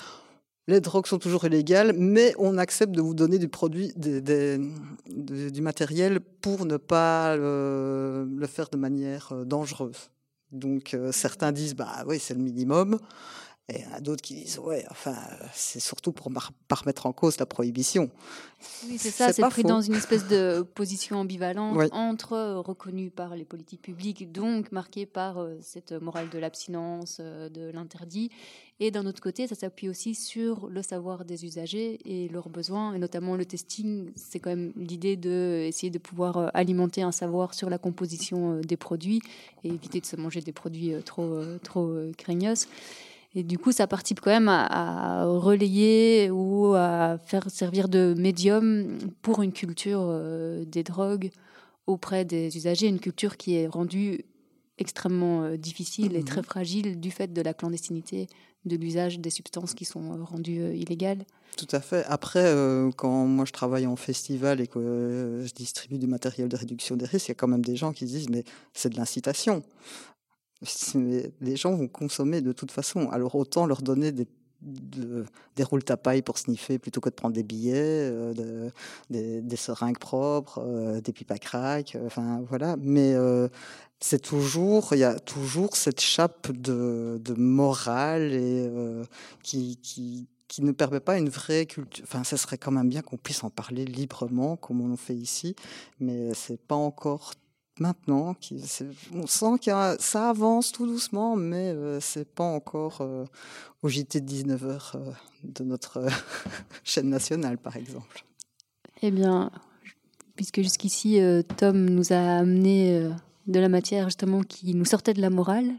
les 0.66 0.80
drogues 0.80 1.06
sont 1.06 1.18
toujours 1.18 1.44
illégales, 1.44 1.92
mais 1.92 2.34
on 2.38 2.56
accepte 2.56 2.92
de 2.92 3.02
vous 3.02 3.14
donner 3.14 3.38
du 3.38 3.48
produit, 3.48 3.92
du 3.96 5.60
matériel 5.62 6.20
pour 6.20 6.64
ne 6.64 6.76
pas 6.76 7.36
le, 7.36 8.46
faire 8.46 8.68
de 8.70 8.76
manière 8.76 9.32
euh, 9.32 9.44
dangereuse. 9.44 10.10
Donc 10.52 10.94
euh, 10.94 11.10
certains 11.12 11.52
disent 11.52 11.74
bah 11.74 12.04
oui 12.06 12.18
c'est 12.20 12.34
le 12.34 12.40
minimum, 12.40 12.98
et 13.70 13.78
il 13.78 13.82
y 13.82 13.86
en 13.86 13.96
a 13.96 14.00
d'autres 14.00 14.20
qui 14.20 14.34
disent, 14.34 14.58
ouais, 14.58 14.84
enfin, 14.90 15.16
c'est 15.54 15.80
surtout 15.80 16.12
pour 16.12 16.28
ne 16.28 16.34
pas 16.68 16.74
remettre 16.74 17.06
en 17.06 17.14
cause 17.14 17.38
la 17.38 17.46
prohibition. 17.46 18.10
Oui, 18.86 18.98
c'est 18.98 19.10
ça, 19.10 19.32
c'est 19.32 19.40
pris 19.48 19.62
dans 19.62 19.80
une 19.80 19.94
espèce 19.94 20.28
de 20.28 20.60
position 20.74 21.16
ambivalente 21.16 21.78
entre 21.92 22.34
euh, 22.34 22.60
reconnu 22.60 23.10
par 23.10 23.34
les 23.36 23.46
politiques 23.46 23.80
publiques, 23.80 24.30
donc 24.30 24.70
marqué 24.70 25.06
par 25.06 25.38
euh, 25.38 25.56
cette 25.62 25.92
morale 25.92 26.28
de 26.28 26.38
l'abstinence, 26.38 27.18
euh, 27.20 27.48
de 27.48 27.70
l'interdit, 27.70 28.28
et 28.80 28.90
d'un 28.90 29.06
autre 29.06 29.22
côté, 29.22 29.46
ça 29.46 29.54
s'appuie 29.54 29.88
aussi 29.88 30.14
sur 30.14 30.68
le 30.68 30.82
savoir 30.82 31.24
des 31.24 31.46
usagers 31.46 32.00
et 32.04 32.28
leurs 32.28 32.50
besoins, 32.50 32.92
et 32.92 32.98
notamment 32.98 33.34
le 33.34 33.46
testing, 33.46 34.10
c'est 34.14 34.40
quand 34.40 34.50
même 34.50 34.74
l'idée 34.76 35.16
d'essayer 35.16 35.90
de 35.90 35.98
pouvoir 35.98 36.50
alimenter 36.52 37.00
un 37.00 37.12
savoir 37.12 37.54
sur 37.54 37.70
la 37.70 37.78
composition 37.78 38.60
des 38.60 38.76
produits 38.76 39.22
et 39.62 39.68
éviter 39.68 40.00
de 40.00 40.06
se 40.06 40.16
manger 40.16 40.42
des 40.42 40.52
produits 40.52 40.92
trop, 41.04 41.40
trop 41.62 41.94
craignos. 42.18 42.66
Et 43.34 43.42
du 43.42 43.58
coup, 43.58 43.72
ça 43.72 43.86
participe 43.86 44.20
quand 44.20 44.30
même 44.30 44.48
à, 44.48 45.24
relayer 45.24 46.30
ou 46.30 46.74
à 46.74 47.18
faire 47.18 47.50
servir 47.50 47.88
de 47.88 48.14
médium 48.16 48.98
pour 49.22 49.42
une 49.42 49.52
culture 49.52 50.02
euh, 50.02 50.64
des 50.64 50.84
drogues 50.84 51.30
auprès 51.86 52.24
des 52.24 52.56
usagers, 52.56 52.86
une 52.86 53.00
culture 53.00 53.36
qui 53.36 53.56
est 53.56 53.66
rendue 53.66 54.24
extrêmement 54.78 55.42
euh, 55.42 55.56
difficile 55.56 56.16
et 56.16 56.22
très 56.22 56.40
mhm. 56.40 56.46
fragile 56.46 57.00
du 57.00 57.10
fait 57.10 57.32
de 57.32 57.42
la 57.42 57.54
clandestinité 57.54 58.28
de 58.64 58.76
l'usage 58.76 59.18
des 59.18 59.30
substances 59.30 59.74
qui 59.74 59.84
sont 59.84 60.12
euh, 60.12 60.22
rendues 60.22 60.74
illégales. 60.74 61.24
Tout 61.56 61.68
à 61.72 61.80
fait. 61.80 62.04
Après, 62.06 62.52
quand 62.96 63.26
moi 63.26 63.44
je 63.44 63.52
travaille 63.52 63.86
en 63.86 63.94
festival 63.94 64.60
et 64.60 64.66
que 64.66 65.44
je 65.44 65.52
distribue 65.52 65.98
du 65.98 66.08
matériel 66.08 66.48
de 66.48 66.56
réduction 66.56 66.96
des 66.96 67.04
risques, 67.04 67.28
il 67.28 67.30
y 67.30 67.32
a 67.32 67.36
quand 67.36 67.46
même 67.46 67.64
des 67.64 67.76
gens 67.76 67.92
qui 67.92 68.06
disent 68.06 68.28
mais 68.28 68.42
c'est 68.72 68.88
de 68.88 68.96
l'incitation 68.96 69.62
les 71.40 71.56
gens 71.56 71.74
vont 71.74 71.88
consommer 71.88 72.40
de 72.40 72.52
toute 72.52 72.70
façon. 72.70 73.08
Alors 73.10 73.34
autant 73.34 73.66
leur 73.66 73.82
donner 73.82 74.12
des, 74.12 74.26
des 74.64 75.62
roules 75.62 75.82
pour 76.24 76.38
sniffer 76.38 76.78
plutôt 76.78 77.00
que 77.00 77.08
de 77.08 77.14
prendre 77.14 77.34
des 77.34 77.42
billets, 77.42 77.74
euh, 77.76 78.70
des, 79.10 79.56
seringues 79.56 79.98
propres, 79.98 80.62
euh, 80.64 81.00
des 81.00 81.12
pipes 81.12 81.30
à 81.30 81.38
crack, 81.38 81.94
euh, 81.94 82.06
enfin 82.06 82.42
voilà. 82.48 82.76
Mais 82.78 83.14
c'est 84.00 84.20
toujours, 84.20 84.88
il 84.92 84.98
y 84.98 85.04
a 85.04 85.18
toujours 85.18 85.76
cette 85.76 86.00
chape 86.00 86.50
de, 86.52 87.20
morale 87.36 89.06
qui, 89.42 89.78
qui 89.82 90.62
ne 90.62 90.72
permet 90.72 91.00
pas 91.00 91.18
une 91.18 91.28
vraie 91.28 91.66
culture. 91.66 92.04
Enfin, 92.06 92.24
ce 92.24 92.36
serait 92.36 92.58
quand 92.58 92.70
même 92.70 92.88
bien 92.88 93.02
qu'on 93.02 93.16
puisse 93.16 93.44
en 93.44 93.50
parler 93.50 93.84
librement, 93.84 94.56
comme 94.56 94.80
on 94.80 94.88
le 94.88 94.96
fait 94.96 95.16
ici, 95.16 95.56
mais 96.00 96.32
c'est 96.34 96.60
pas 96.60 96.74
encore 96.74 97.32
maintenant. 97.80 98.34
Qui, 98.34 98.62
on 99.12 99.26
sent 99.26 99.58
que 99.64 99.70
ça 99.98 100.30
avance 100.30 100.72
tout 100.72 100.86
doucement, 100.86 101.36
mais 101.36 101.70
euh, 101.70 102.00
c'est 102.00 102.28
pas 102.28 102.44
encore 102.44 103.00
euh, 103.00 103.24
au 103.82 103.88
JT 103.88 104.20
de 104.20 104.30
19h 104.30 104.96
euh, 104.96 105.12
de 105.44 105.64
notre 105.64 106.06
chaîne 106.84 107.08
nationale, 107.08 107.58
par 107.58 107.76
exemple. 107.76 108.24
Eh 109.02 109.10
bien, 109.10 109.50
puisque 110.36 110.62
jusqu'ici, 110.62 111.18
Tom 111.56 111.90
nous 111.90 112.12
a 112.12 112.38
amené 112.38 113.10
de 113.46 113.60
la 113.60 113.68
matière 113.68 114.06
justement 114.06 114.42
qui 114.42 114.74
nous 114.74 114.86
sortait 114.86 115.12
de 115.12 115.20
la 115.20 115.30
morale, 115.30 115.74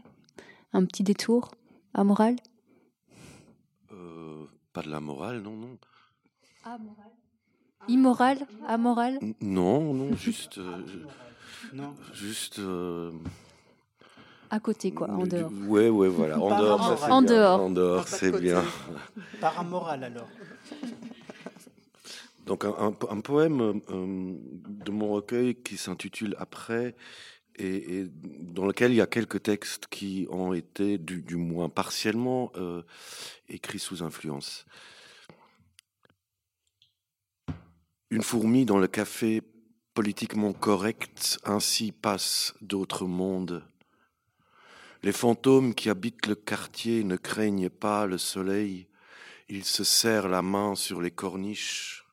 un 0.72 0.84
petit 0.84 1.02
détour 1.02 1.50
à 1.94 2.04
morale 2.04 2.36
Pas 4.72 4.82
de 4.82 4.90
la 4.90 5.00
morale, 5.00 5.40
non, 5.40 5.56
non. 5.56 5.78
Amoral 6.62 7.10
Immoral 7.88 8.38
Amoral 8.66 9.18
Non, 9.40 9.94
non, 9.94 10.14
juste. 10.16 10.60
Non. 11.72 11.94
Juste. 12.12 12.58
Euh, 12.58 13.12
à 14.50 14.60
côté, 14.60 14.92
quoi, 14.92 15.08
en 15.10 15.26
dehors. 15.26 15.50
Ouais, 15.66 15.88
ouais, 15.88 16.08
voilà. 16.08 16.38
En 16.38 16.60
dehors, 16.60 17.04
en 17.10 17.22
dehors. 17.22 17.60
En 17.60 17.70
dehors, 17.70 18.08
c'est 18.08 18.32
bien. 18.40 18.62
Par 19.40 19.64
moral 19.64 20.04
alors. 20.04 20.28
Donc 22.46 22.64
un, 22.64 22.92
poème 23.22 23.82
euh, 23.90 24.34
de 24.68 24.90
mon 24.92 25.08
recueil 25.08 25.56
qui 25.56 25.76
s'intitule 25.76 26.36
Après 26.38 26.94
et, 27.58 28.06
dans 28.22 28.66
lequel 28.66 28.92
il 28.92 28.96
y 28.96 29.00
a 29.00 29.06
quelques 29.06 29.42
textes 29.42 29.86
qui 29.88 30.26
ont 30.30 30.52
été 30.52 30.98
du, 30.98 31.36
moins 31.36 31.68
partiellement 31.68 32.52
euh, 32.56 32.82
écrits 33.48 33.78
sous 33.78 34.02
influence. 34.02 34.64
Une 38.10 38.22
fourmi 38.22 38.64
dans 38.64 38.78
le 38.78 38.86
café 38.86 39.42
politiquement 39.96 40.52
correct, 40.52 41.38
ainsi 41.44 41.90
passent 41.90 42.52
d'autres 42.60 43.06
mondes. 43.06 43.64
Les 45.02 45.10
fantômes 45.10 45.74
qui 45.74 45.88
habitent 45.88 46.26
le 46.26 46.34
quartier 46.34 47.02
ne 47.02 47.16
craignent 47.16 47.70
pas 47.70 48.04
le 48.04 48.18
soleil, 48.18 48.88
ils 49.48 49.64
se 49.64 49.84
serrent 49.84 50.28
la 50.28 50.42
main 50.42 50.74
sur 50.74 51.00
les 51.00 51.10
corniches 51.10 52.04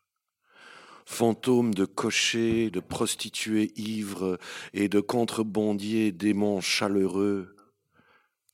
fantômes 1.05 1.73
de 1.73 1.84
cochers, 1.84 2.72
de 2.72 2.80
prostituées 2.80 3.73
ivres 3.76 4.39
et 4.73 4.88
de 4.88 5.01
contrebandiers 5.01 6.14
démons 6.14 6.61
chaleureux. 6.61 7.53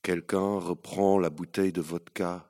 Quelqu'un 0.02 0.58
reprend 0.58 1.20
la 1.20 1.30
bouteille 1.30 1.72
de 1.72 1.82
vodka 1.82 2.49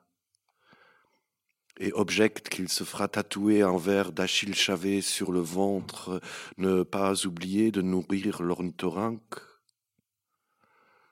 et 1.80 1.92
objecte 1.94 2.50
qu'il 2.50 2.68
se 2.68 2.84
fera 2.84 3.08
tatouer 3.08 3.62
un 3.62 3.78
verre 3.78 4.12
d'Achille 4.12 4.54
Chavet 4.54 5.00
sur 5.00 5.32
le 5.32 5.40
ventre, 5.40 6.20
ne 6.58 6.82
pas 6.82 7.26
oublier 7.26 7.72
de 7.72 7.80
nourrir 7.80 8.42
l'ornithorynque. 8.42 9.40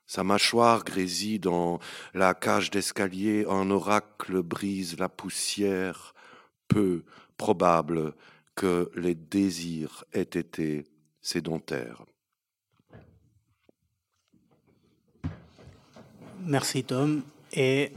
Sa 0.06 0.24
mâchoire 0.24 0.84
grésille 0.84 1.38
dans 1.38 1.80
la 2.12 2.34
cage 2.34 2.70
d'escalier, 2.70 3.46
un 3.48 3.70
oracle 3.70 4.42
brise 4.42 4.98
la 4.98 5.08
poussière, 5.08 6.14
peu 6.68 7.02
probable 7.38 8.14
que 8.54 8.90
les 8.94 9.14
désirs 9.14 10.04
aient 10.12 10.22
été 10.22 10.84
sédentaires. 11.22 12.04
Merci 16.40 16.84
Tom 16.84 17.22
et 17.52 17.92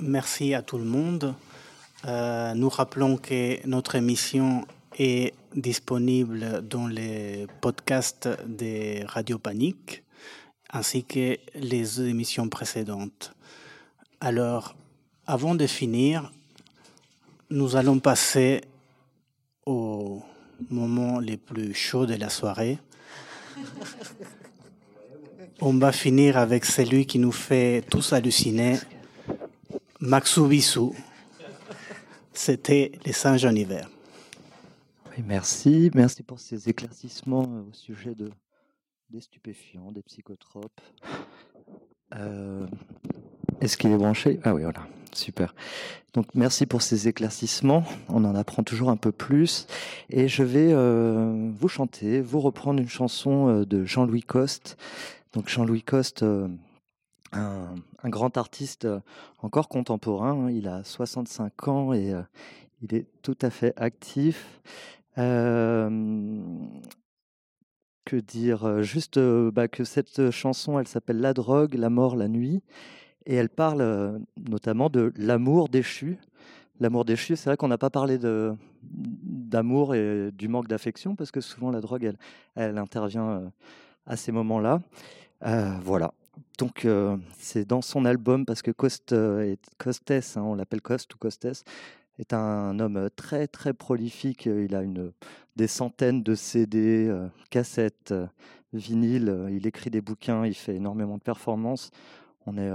merci 0.00 0.54
à 0.54 0.62
tout 0.62 0.78
le 0.78 0.84
monde. 0.84 1.34
Euh, 2.06 2.54
nous 2.54 2.70
rappelons 2.70 3.18
que 3.18 3.64
notre 3.66 3.94
émission 3.94 4.66
est 4.98 5.34
disponible 5.54 6.66
dans 6.66 6.86
les 6.86 7.46
podcasts 7.60 8.28
des 8.46 9.04
Radio 9.06 9.38
Panique 9.38 10.02
ainsi 10.72 11.04
que 11.04 11.36
les 11.54 12.00
émissions 12.00 12.48
précédentes. 12.48 13.34
Alors, 14.20 14.74
avant 15.26 15.54
de 15.54 15.66
finir, 15.66 16.32
nous 17.50 17.76
allons 17.76 17.98
passer 17.98 18.62
au 19.66 20.22
moment 20.70 21.18
les 21.18 21.36
plus 21.36 21.74
chauds 21.74 22.06
de 22.06 22.14
la 22.14 22.30
soirée. 22.30 22.78
On 25.60 25.74
va 25.74 25.92
finir 25.92 26.38
avec 26.38 26.64
celui 26.64 27.04
qui 27.04 27.18
nous 27.18 27.32
fait 27.32 27.84
tous 27.90 28.14
halluciner, 28.14 28.78
Maxou 30.00 30.46
Bissou. 30.46 30.94
C'était 32.32 32.92
les 33.04 33.12
singes 33.12 33.44
en 33.44 33.54
hiver. 33.54 33.88
Oui, 35.10 35.24
merci, 35.26 35.90
merci 35.94 36.22
pour 36.22 36.38
ces 36.38 36.68
éclaircissements 36.68 37.46
euh, 37.48 37.68
au 37.68 37.72
sujet 37.72 38.14
de, 38.14 38.30
des 39.10 39.20
stupéfiants, 39.20 39.90
des 39.90 40.02
psychotropes. 40.02 40.80
Euh, 42.14 42.66
est-ce 43.60 43.76
qu'il 43.76 43.90
est 43.90 43.96
branché? 43.96 44.38
Ah 44.44 44.54
oui, 44.54 44.62
voilà, 44.62 44.86
super. 45.12 45.54
Donc 46.14 46.26
merci 46.34 46.66
pour 46.66 46.82
ces 46.82 47.08
éclaircissements, 47.08 47.84
on 48.08 48.24
en 48.24 48.34
apprend 48.34 48.62
toujours 48.62 48.90
un 48.90 48.96
peu 48.96 49.12
plus. 49.12 49.66
Et 50.08 50.28
je 50.28 50.42
vais 50.42 50.72
euh, 50.72 51.50
vous 51.52 51.68
chanter, 51.68 52.20
vous 52.20 52.40
reprendre 52.40 52.80
une 52.80 52.88
chanson 52.88 53.62
de 53.62 53.84
Jean-Louis 53.84 54.22
Coste. 54.22 54.76
Donc 55.32 55.48
Jean-Louis 55.48 55.82
Coste, 55.82 56.24
un, 57.32 57.74
grand 58.04 58.36
artiste 58.36 58.86
encore 59.38 59.68
contemporain, 59.68 60.32
hein. 60.32 60.50
il 60.50 60.68
a 60.68 60.84
65 60.84 61.68
ans 61.68 61.92
et 61.92 62.14
il 62.82 62.94
est 62.94 63.06
tout 63.22 63.38
à 63.42 63.50
fait 63.50 63.72
actif. 63.76 64.60
que 65.16 65.88
dire 68.16 68.82
Juste 68.82 69.18
bah, 69.18 69.68
que 69.68 69.84
cette 69.84 70.30
chanson, 70.30 70.78
elle 70.78 70.88
s'appelle 70.88 71.20
La 71.20 71.32
drogue, 71.32 71.74
la 71.74 71.90
mort, 71.90 72.16
la 72.16 72.28
nuit. 72.28 72.62
Et 73.26 73.34
elle 73.34 73.50
parle 73.50 74.20
notamment 74.48 74.88
de 74.88 75.12
l'amour 75.16 75.68
déchu. 75.68 76.18
L'amour 76.80 77.04
déchu, 77.04 77.36
c'est 77.36 77.50
vrai 77.50 77.56
qu'on 77.58 77.68
n'a 77.68 77.78
pas 77.78 77.90
parlé 77.90 78.18
d'amour 78.88 79.94
et 79.94 80.30
du 80.32 80.48
manque 80.48 80.66
d'affection, 80.66 81.14
parce 81.14 81.30
que 81.30 81.42
souvent 81.42 81.70
la 81.70 81.80
drogue, 81.80 82.14
elle 82.54 82.78
intervient 82.78 83.52
à 84.06 84.16
ces 84.16 84.32
moments-là. 84.32 84.80
voilà. 85.82 86.14
Donc 86.58 86.86
c'est 87.38 87.66
dans 87.66 87.82
son 87.82 88.04
album, 88.04 88.44
parce 88.44 88.62
que 88.62 88.70
Coste, 88.70 89.14
Costes, 89.78 90.10
hein, 90.36 90.42
on 90.42 90.54
l'appelle 90.54 90.82
Coste 90.82 91.14
ou 91.14 91.18
Costes, 91.18 91.64
est 92.18 92.34
un 92.34 92.78
homme 92.78 93.08
très 93.16 93.46
très 93.46 93.72
prolifique. 93.72 94.46
Il 94.46 94.74
a 94.74 94.82
une, 94.82 95.12
des 95.56 95.66
centaines 95.66 96.22
de 96.22 96.34
CD, 96.34 97.10
cassettes, 97.50 98.14
vinyles. 98.72 99.48
Il 99.50 99.66
écrit 99.66 99.90
des 99.90 100.02
bouquins, 100.02 100.44
il 100.44 100.54
fait 100.54 100.76
énormément 100.76 101.16
de 101.16 101.22
performances. 101.22 101.90
On 102.46 102.58
est 102.58 102.70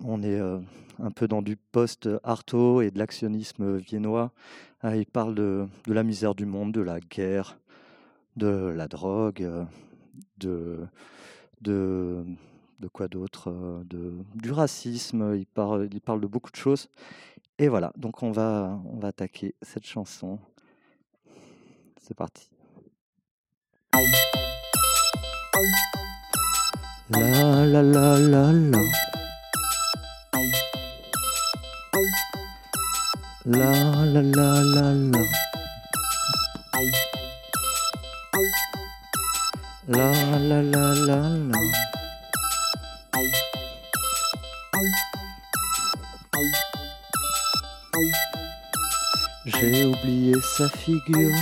on 0.00 0.22
est 0.22 0.38
euh, 0.38 0.58
un 0.98 1.10
peu 1.10 1.28
dans 1.28 1.42
du 1.42 1.56
post-arto 1.56 2.80
et 2.80 2.90
de 2.90 2.98
l'actionnisme 2.98 3.76
viennois. 3.76 4.32
Il 4.84 5.06
parle 5.06 5.34
de, 5.34 5.68
la 5.86 6.02
misère 6.02 6.34
du 6.34 6.44
monde, 6.44 6.72
de 6.72 6.80
la 6.80 6.98
guerre, 6.98 7.58
de 8.36 8.72
la 8.76 8.88
drogue, 8.88 9.42
euh, 9.42 9.64
de, 10.38 10.80
de, 11.62 12.24
quoi 12.92 13.08
d'autre, 13.08 13.50
euh, 13.50 13.82
de, 13.84 14.12
du 14.34 14.52
racisme. 14.52 15.34
Il 15.36 15.46
parle, 15.46 15.88
de 15.88 16.26
beaucoup 16.26 16.50
de 16.50 16.56
choses. 16.56 16.88
Et 17.58 17.68
voilà, 17.68 17.92
donc 17.96 18.22
on 18.22 18.30
va, 18.32 18.80
on 18.86 18.98
va 18.98 19.08
attaquer 19.08 19.54
cette 19.62 19.86
chanson. 19.86 20.38
C'est 22.00 22.14
parti. 22.14 22.50
La 27.10 27.66
la 27.66 27.82
la 27.82 28.18
la. 28.18 28.52
La 33.44 33.72
la 34.04 34.22
la 34.22 34.62
la 34.62 34.94
la. 34.94 35.18
La 39.88 40.12
la 40.38 40.62
la 40.62 40.94
la 40.94 41.26
la. 41.50 41.58
J'ai 49.44 49.84
oublié 49.84 50.34
sa 50.56 50.68
figure. 50.68 51.34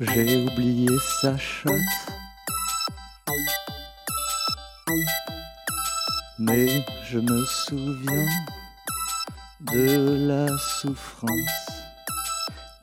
J'ai 0.00 0.44
oublié 0.44 0.88
sa 1.22 1.38
chatte. 1.38 1.72
Mais 6.38 6.84
je 7.10 7.18
me 7.18 7.44
souviens 7.46 8.28
de 9.62 10.26
la 10.28 10.46
souffrance. 10.58 11.65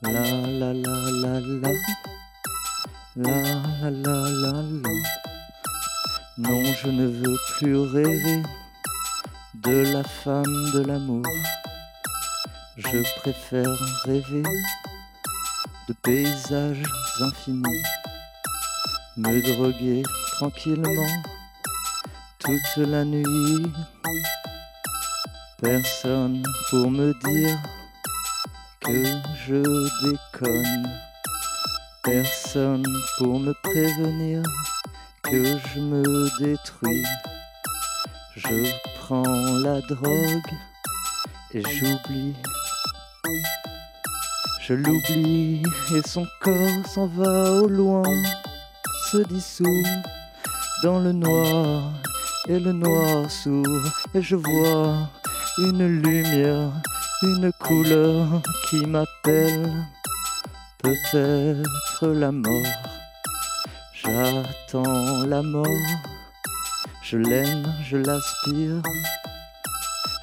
La 0.04 0.12
la 0.12 0.74
la 0.74 0.96
la 1.24 1.40
la. 1.40 1.72
La 3.16 3.38
la 3.82 3.90
la 3.90 4.16
la 4.42 4.52
la. 4.84 4.90
Non, 6.38 6.64
je 6.82 6.90
ne 6.90 7.06
veux 7.08 7.38
plus 7.58 7.78
rêver 7.78 8.44
de 9.54 9.94
la 9.94 10.04
femme 10.04 10.72
de 10.74 10.84
l'amour. 10.86 11.26
Je 12.76 13.20
préfère 13.22 13.74
rêver 14.04 14.44
de 15.88 15.94
paysages 16.04 16.84
infinis. 17.22 17.84
Me 19.16 19.42
droguer 19.42 20.04
tranquillement 20.34 21.14
toute 22.40 22.78
la 22.78 23.06
nuit. 23.06 23.72
Personne 25.62 26.44
pour 26.70 26.92
me 26.92 27.14
dire 27.24 27.58
que 28.82 29.33
je 29.48 29.62
déconne. 30.04 30.88
Personne 32.04 32.86
pour 33.18 33.40
me 33.40 33.54
prévenir 33.64 34.44
que 35.24 35.44
je 35.44 35.80
me 35.80 36.04
détruis. 36.40 37.04
Je 38.36 38.72
prends 39.00 39.24
la 39.64 39.82
drogue 39.82 40.54
et 41.54 41.62
j'oublie. 41.62 42.36
Je 44.62 44.74
l'oublie 44.74 45.62
et 45.96 46.08
son 46.08 46.26
corps 46.42 46.88
s'en 46.88 47.08
va 47.08 47.52
au 47.52 47.68
loin, 47.68 48.04
se 49.12 49.18
dissout 49.18 49.86
dans 50.84 51.00
le 51.00 51.12
noir 51.12 51.92
et 52.48 52.60
le 52.60 52.72
noir 52.72 53.30
s'ouvre 53.30 53.92
et 54.14 54.22
je 54.22 54.36
vois 54.36 55.10
une 55.58 56.02
lumière, 56.02 56.72
une 57.24 57.52
couleur 57.54 58.42
qui 58.70 58.86
m'appelle, 58.86 59.72
peut-être 60.80 62.08
la 62.08 62.32
mort. 62.32 62.74
J'attends 63.94 65.26
la 65.26 65.42
mort, 65.42 65.88
je 67.02 67.18
l'aime, 67.18 67.66
je 67.84 67.98
l'aspire, 67.98 68.82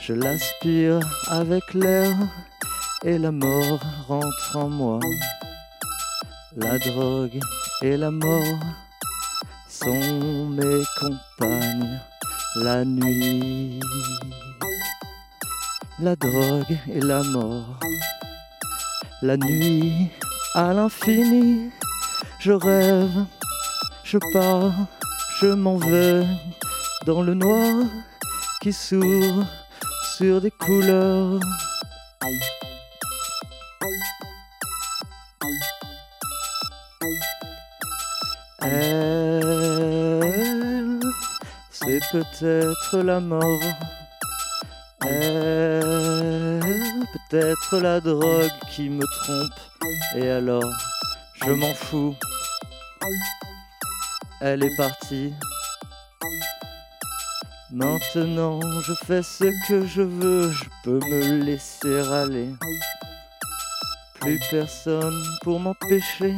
je 0.03 0.13
l'aspire 0.13 1.01
avec 1.29 1.73
l'air 1.73 2.15
et 3.05 3.17
la 3.17 3.33
mort 3.33 3.81
rentre 4.07 4.57
en 4.57 4.69
moi. 4.69 5.01
La 6.57 6.79
drogue 6.79 7.41
et 7.83 7.97
la 7.97 8.11
mort 8.11 8.61
sont 9.69 10.49
mes 10.51 10.83
compagnes 11.01 12.01
la 12.57 12.85
nuit. 12.85 13.81
La 16.03 16.17
drogue 16.17 16.79
et 16.89 17.01
la 17.01 17.23
mort. 17.23 17.79
La 19.21 19.37
nuit 19.37 20.09
à 20.55 20.73
l'infini, 20.73 21.71
je 22.39 22.53
rêve, 22.53 23.27
je 24.03 24.17
pars, 24.33 24.73
je 25.41 25.49
m'en 25.49 25.77
vais 25.77 26.25
dans 27.05 27.21
le 27.21 27.35
noir 27.35 27.85
qui 28.63 28.73
s'ouvre 28.73 29.47
sur 30.17 30.41
des 30.41 30.51
couleurs. 30.51 31.39
Elle, 38.63 39.41
c'est 41.71 42.01
peut-être 42.11 42.97
la 43.03 43.21
mort. 43.21 43.61
Peut-être 47.13 47.79
la 47.79 48.01
drogue 48.01 48.51
qui 48.71 48.89
me 48.89 49.05
trompe. 49.23 49.61
Et 50.17 50.29
alors, 50.29 50.73
je 51.45 51.51
m'en 51.51 51.75
fous. 51.75 52.15
Elle 54.41 54.65
est 54.65 54.77
partie. 54.77 55.33
Maintenant, 57.73 58.61
je 58.83 58.93
fais 59.05 59.23
ce 59.23 59.45
que 59.69 59.87
je 59.87 60.03
veux, 60.03 60.51
je 60.51 60.65
peux 60.83 60.99
me 60.99 61.45
laisser 61.45 62.01
aller. 62.13 62.49
Plus 64.21 64.41
personne 64.51 65.23
pour 65.43 65.61
m'empêcher 65.61 66.35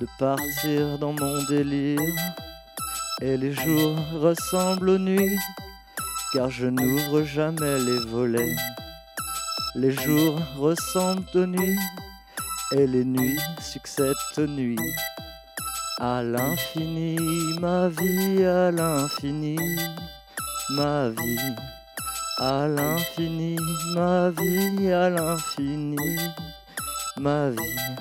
de 0.00 0.06
partir 0.18 0.98
dans 0.98 1.12
mon 1.12 1.42
délire. 1.44 2.00
Et 3.22 3.36
les 3.36 3.52
jours 3.52 3.96
ressemblent 4.20 4.90
aux 4.90 4.98
nuits, 4.98 5.38
car 6.32 6.50
je 6.50 6.66
n'ouvre 6.66 7.22
jamais 7.22 7.78
les 7.78 7.98
volets. 8.10 8.56
Les 9.74 9.92
jours 9.92 10.38
ressemblent 10.58 11.24
aux 11.34 11.46
nuits, 11.46 11.78
et 12.72 12.86
les 12.86 13.04
nuits 13.04 13.38
succèdent 13.60 14.14
aux 14.38 14.46
nuits. 14.46 14.76
À 15.98 16.22
l'infini, 16.22 17.16
ma 17.60 17.88
vie, 17.88 18.44
à 18.44 18.70
l'infini, 18.70 19.56
ma 20.70 21.08
vie. 21.10 21.54
À 22.38 22.68
l'infini, 22.68 23.56
ma 23.94 24.30
vie, 24.30 24.92
à 24.92 25.08
l'infini, 25.08 25.96
ma 27.18 27.50
vie. 27.50 27.96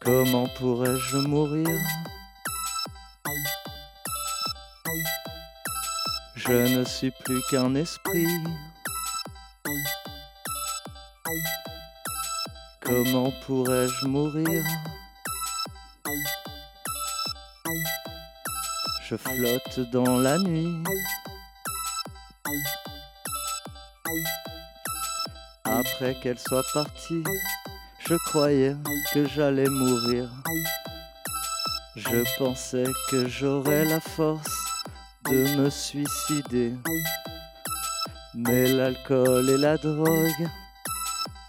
Comment 0.00 0.46
pourrais-je 0.58 1.16
mourir? 1.16 1.68
Je 6.46 6.52
ne 6.52 6.84
suis 6.84 7.10
plus 7.10 7.40
qu'un 7.50 7.74
esprit. 7.74 8.26
Comment 12.82 13.32
pourrais-je 13.46 14.06
mourir? 14.06 14.62
Je 19.08 19.16
flotte 19.16 19.90
dans 19.90 20.18
la 20.18 20.38
nuit. 20.38 20.82
Après 25.64 26.14
qu'elle 26.22 26.38
soit 26.38 26.66
partie, 26.74 27.24
je 28.00 28.16
croyais 28.26 28.76
que 29.14 29.26
j'allais 29.28 29.70
mourir. 29.70 30.28
Je 31.96 32.38
pensais 32.38 32.84
que 33.10 33.28
j'aurais 33.28 33.86
la 33.86 34.00
force 34.00 34.63
de 35.30 35.56
me 35.56 35.70
suicider. 35.70 36.74
Mais 38.34 38.66
l'alcool 38.68 39.48
et 39.48 39.58
la 39.58 39.76
drogue 39.76 40.48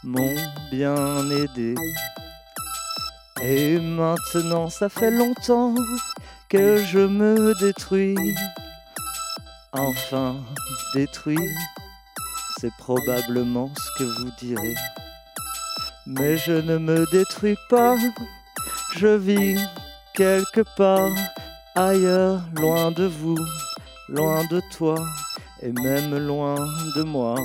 m'ont 0.03 0.35
bien 0.72 1.30
aidé. 1.31 1.76
Et 3.41 3.80
maintenant, 3.80 4.69
ça 4.69 4.88
fait 4.88 5.11
longtemps 5.11 5.76
que 6.47 6.77
je 6.77 6.99
me 6.99 7.53
détruis. 7.60 8.35
Enfin, 9.73 10.38
détruit, 10.93 11.49
c'est 12.60 12.73
probablement 12.77 13.72
ce 13.76 14.03
que 14.03 14.22
vous 14.22 14.31
direz. 14.39 14.76
Mais 16.07 16.38
je 16.38 16.53
ne 16.53 16.77
me 16.77 17.06
détruis 17.11 17.57
pas, 17.69 17.97
je 18.95 19.07
vis 19.07 19.60
quelque 20.14 20.61
part 20.77 21.11
ailleurs, 21.76 22.41
loin 22.56 22.91
de 22.91 23.06
vous, 23.06 23.38
loin 24.10 24.43
de 24.45 24.61
toi, 24.72 24.95
et 25.61 25.72
même 25.72 26.18
loin 26.18 26.56
de 26.95 27.03
moi. 27.03 27.35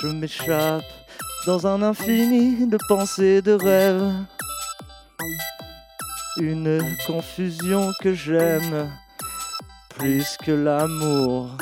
Je 0.00 0.06
m'échappe 0.08 0.84
dans 1.46 1.66
un 1.66 1.82
infini 1.82 2.66
de 2.66 2.78
pensées, 2.88 3.42
de 3.42 3.52
rêves. 3.52 4.12
Une 6.38 6.80
confusion 7.06 7.90
que 8.00 8.14
j'aime 8.14 8.88
plus 9.88 10.36
que 10.36 10.52
l'amour. 10.52 11.56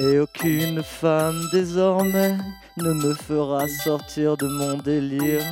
Et 0.00 0.20
aucune 0.20 0.84
femme 0.84 1.40
désormais 1.52 2.36
ne 2.76 2.92
me 2.92 3.14
fera 3.14 3.66
sortir 3.66 4.36
de 4.36 4.46
mon 4.46 4.76
délire. 4.76 5.42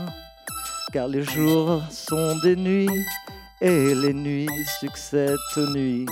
Car 0.93 1.09
les 1.09 1.23
jours 1.23 1.83
sont 1.91 2.37
des 2.45 2.55
nuits 2.55 3.05
et 3.61 3.95
les 3.95 4.13
nuits 4.13 4.49
succèdent 4.81 5.37
aux 5.57 5.71
nuits. 5.71 6.07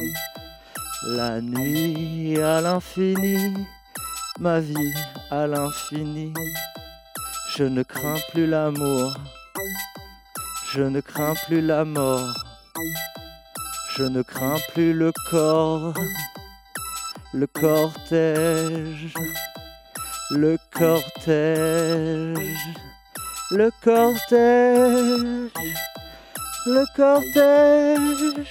La 1.08 1.40
nuit 1.40 2.40
à 2.40 2.60
l'infini, 2.60 3.54
ma 4.40 4.60
vie 4.60 4.94
à 5.30 5.46
l'infini. 5.46 6.32
Je 7.56 7.64
ne 7.64 7.82
crains 7.82 8.20
plus 8.32 8.46
l'amour, 8.46 9.14
je 10.72 10.82
ne 10.82 11.00
crains 11.00 11.34
plus 11.46 11.60
la 11.60 11.84
mort, 11.84 12.34
je 13.96 14.02
ne 14.02 14.22
crains 14.22 14.58
plus 14.72 14.92
le 14.92 15.12
corps, 15.30 15.94
le 17.32 17.46
cortège, 17.46 19.14
le 20.30 20.58
cortège, 20.72 22.38
le 23.50 23.70
cortège, 23.84 25.50
le 26.66 26.84
cortège. 26.96 28.44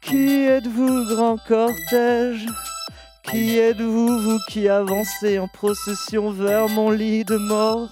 Qui 0.00 0.44
êtes-vous, 0.44 1.06
grand 1.06 1.38
cortège? 1.48 2.46
Qui 3.22 3.58
êtes-vous, 3.58 4.20
vous 4.20 4.38
qui 4.48 4.68
avancez 4.68 5.38
en 5.38 5.48
procession 5.48 6.30
vers 6.30 6.68
mon 6.68 6.90
lit 6.90 7.24
de 7.24 7.36
mort? 7.36 7.88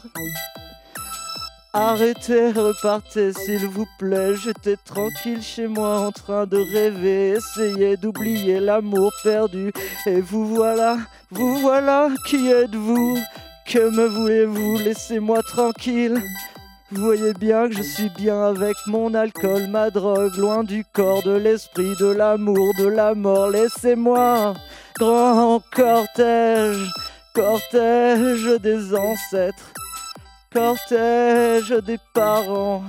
Arrêtez, 1.73 2.53
repartez 2.53 3.33
s'il 3.33 3.67
vous 3.67 3.87
plaît, 3.99 4.37
j'étais 4.37 4.77
tranquille 4.77 5.43
chez 5.43 5.67
moi 5.67 6.07
en 6.07 6.13
train 6.13 6.47
de 6.47 6.59
rêver, 6.73 7.31
essayez 7.31 7.97
d'oublier 7.97 8.61
l'amour 8.61 9.11
perdu. 9.25 9.73
Et 10.07 10.21
vous 10.21 10.47
voilà, 10.47 10.99
vous 11.33 11.59
voilà, 11.59 12.11
qui 12.29 12.49
êtes-vous? 12.49 13.19
Que 13.67 13.91
me 13.91 14.07
voulez-vous? 14.07 14.79
Laissez-moi 14.85 15.43
tranquille. 15.43 16.23
Vous 16.95 17.03
voyez 17.03 17.35
bien 17.35 17.69
que 17.69 17.75
je 17.75 17.83
suis 17.83 18.09
bien 18.11 18.41
avec 18.41 18.77
mon 18.87 19.15
alcool, 19.15 19.67
ma 19.67 19.91
drogue, 19.91 20.37
loin 20.37 20.63
du 20.63 20.85
corps, 20.85 21.25
de 21.25 21.33
l'esprit, 21.33 21.93
de 21.99 22.07
l'amour, 22.07 22.73
de 22.79 22.87
la 22.87 23.15
mort. 23.15 23.51
Laissez-moi, 23.51 24.55
grand 24.97 25.61
cortège, 25.75 26.89
cortège 27.35 28.61
des 28.61 28.95
ancêtres, 28.95 29.73
cortège 30.53 31.75
des 31.85 31.99
parents, 32.15 32.85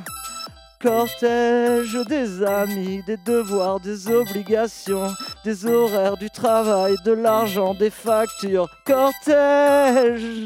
cortège 0.80 1.98
des 2.08 2.44
amis, 2.44 3.02
des 3.08 3.18
devoirs, 3.26 3.80
des 3.80 4.08
obligations, 4.08 5.08
des 5.44 5.66
horaires, 5.66 6.18
du 6.18 6.30
travail, 6.30 6.94
de 7.06 7.12
l'argent, 7.12 7.74
des 7.74 7.90
factures, 7.90 8.70
cortège. 8.86 10.46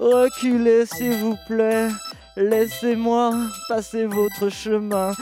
Reculez 0.00 0.86
s'il 0.86 1.14
vous 1.18 1.36
plaît. 1.46 1.88
Laissez-moi 2.40 3.32
passer 3.68 4.06
votre 4.06 4.48
chemin. 4.48 5.12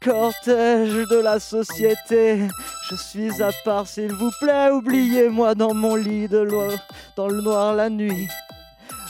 cortège 0.00 0.94
de 1.10 1.16
la 1.16 1.40
société. 1.40 2.46
Je 2.88 2.94
suis 2.94 3.42
à 3.42 3.50
part, 3.64 3.88
s'il 3.88 4.12
vous 4.12 4.30
plaît, 4.40 4.70
oubliez-moi 4.70 5.56
dans 5.56 5.74
mon 5.74 5.96
lit 5.96 6.28
de 6.28 6.38
loi, 6.38 6.68
dans 7.16 7.26
le 7.26 7.40
noir 7.40 7.74
la 7.74 7.90
nuit. 7.90 8.28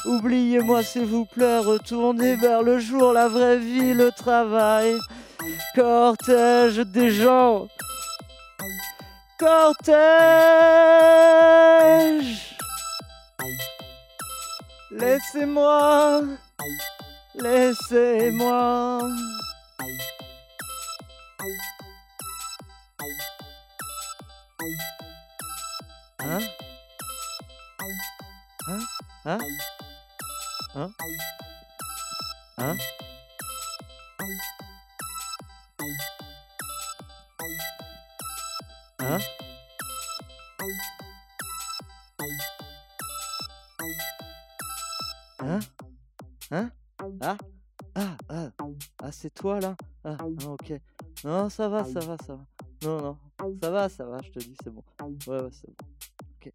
Oubliez-moi, 0.07 0.83
s'il 0.83 1.05
vous 1.05 1.27
plaît, 1.27 1.59
retournez 1.59 2.37
vers 2.37 2.63
le 2.63 2.79
jour, 2.79 3.13
la 3.13 3.29
vraie 3.29 3.59
vie, 3.59 3.93
le 3.93 4.11
travail. 4.13 4.97
Cortège 5.75 6.79
des 6.79 7.11
gens. 7.11 7.69
Cortège. 9.39 9.99
Laissez-moi. 14.91 16.23
Laissez-moi. 17.41 19.01
Hein? 26.19 26.41
Hein? 29.25 29.39
Hein? 46.51 46.71
Ah 47.21 47.37
Ah 47.95 48.17
Ah 48.29 48.51
Ah 49.03 49.13
c'est 49.13 49.31
toi 49.35 49.61
là? 49.61 49.77
Ah 50.05 50.17
ah, 50.21 50.25
ok. 50.25 50.81
Non 51.25 51.49
ça 51.49 51.69
va, 51.69 51.85
ça 51.85 52.01
va, 52.01 52.17
ça 52.25 52.35
va. 52.35 52.45
Non 52.83 53.01
non. 53.03 53.19
Ça 53.63 53.71
va, 53.71 53.89
ça 53.89 54.05
va, 54.05 54.19
je 54.23 54.31
te 54.31 54.39
dis, 54.39 54.57
c'est 54.63 54.71
bon. 54.71 54.85
Ouais 55.27 55.43
ouais 55.43 55.51
c'est 55.53 55.69
bon. 55.69 55.77
Ok. 56.41 56.53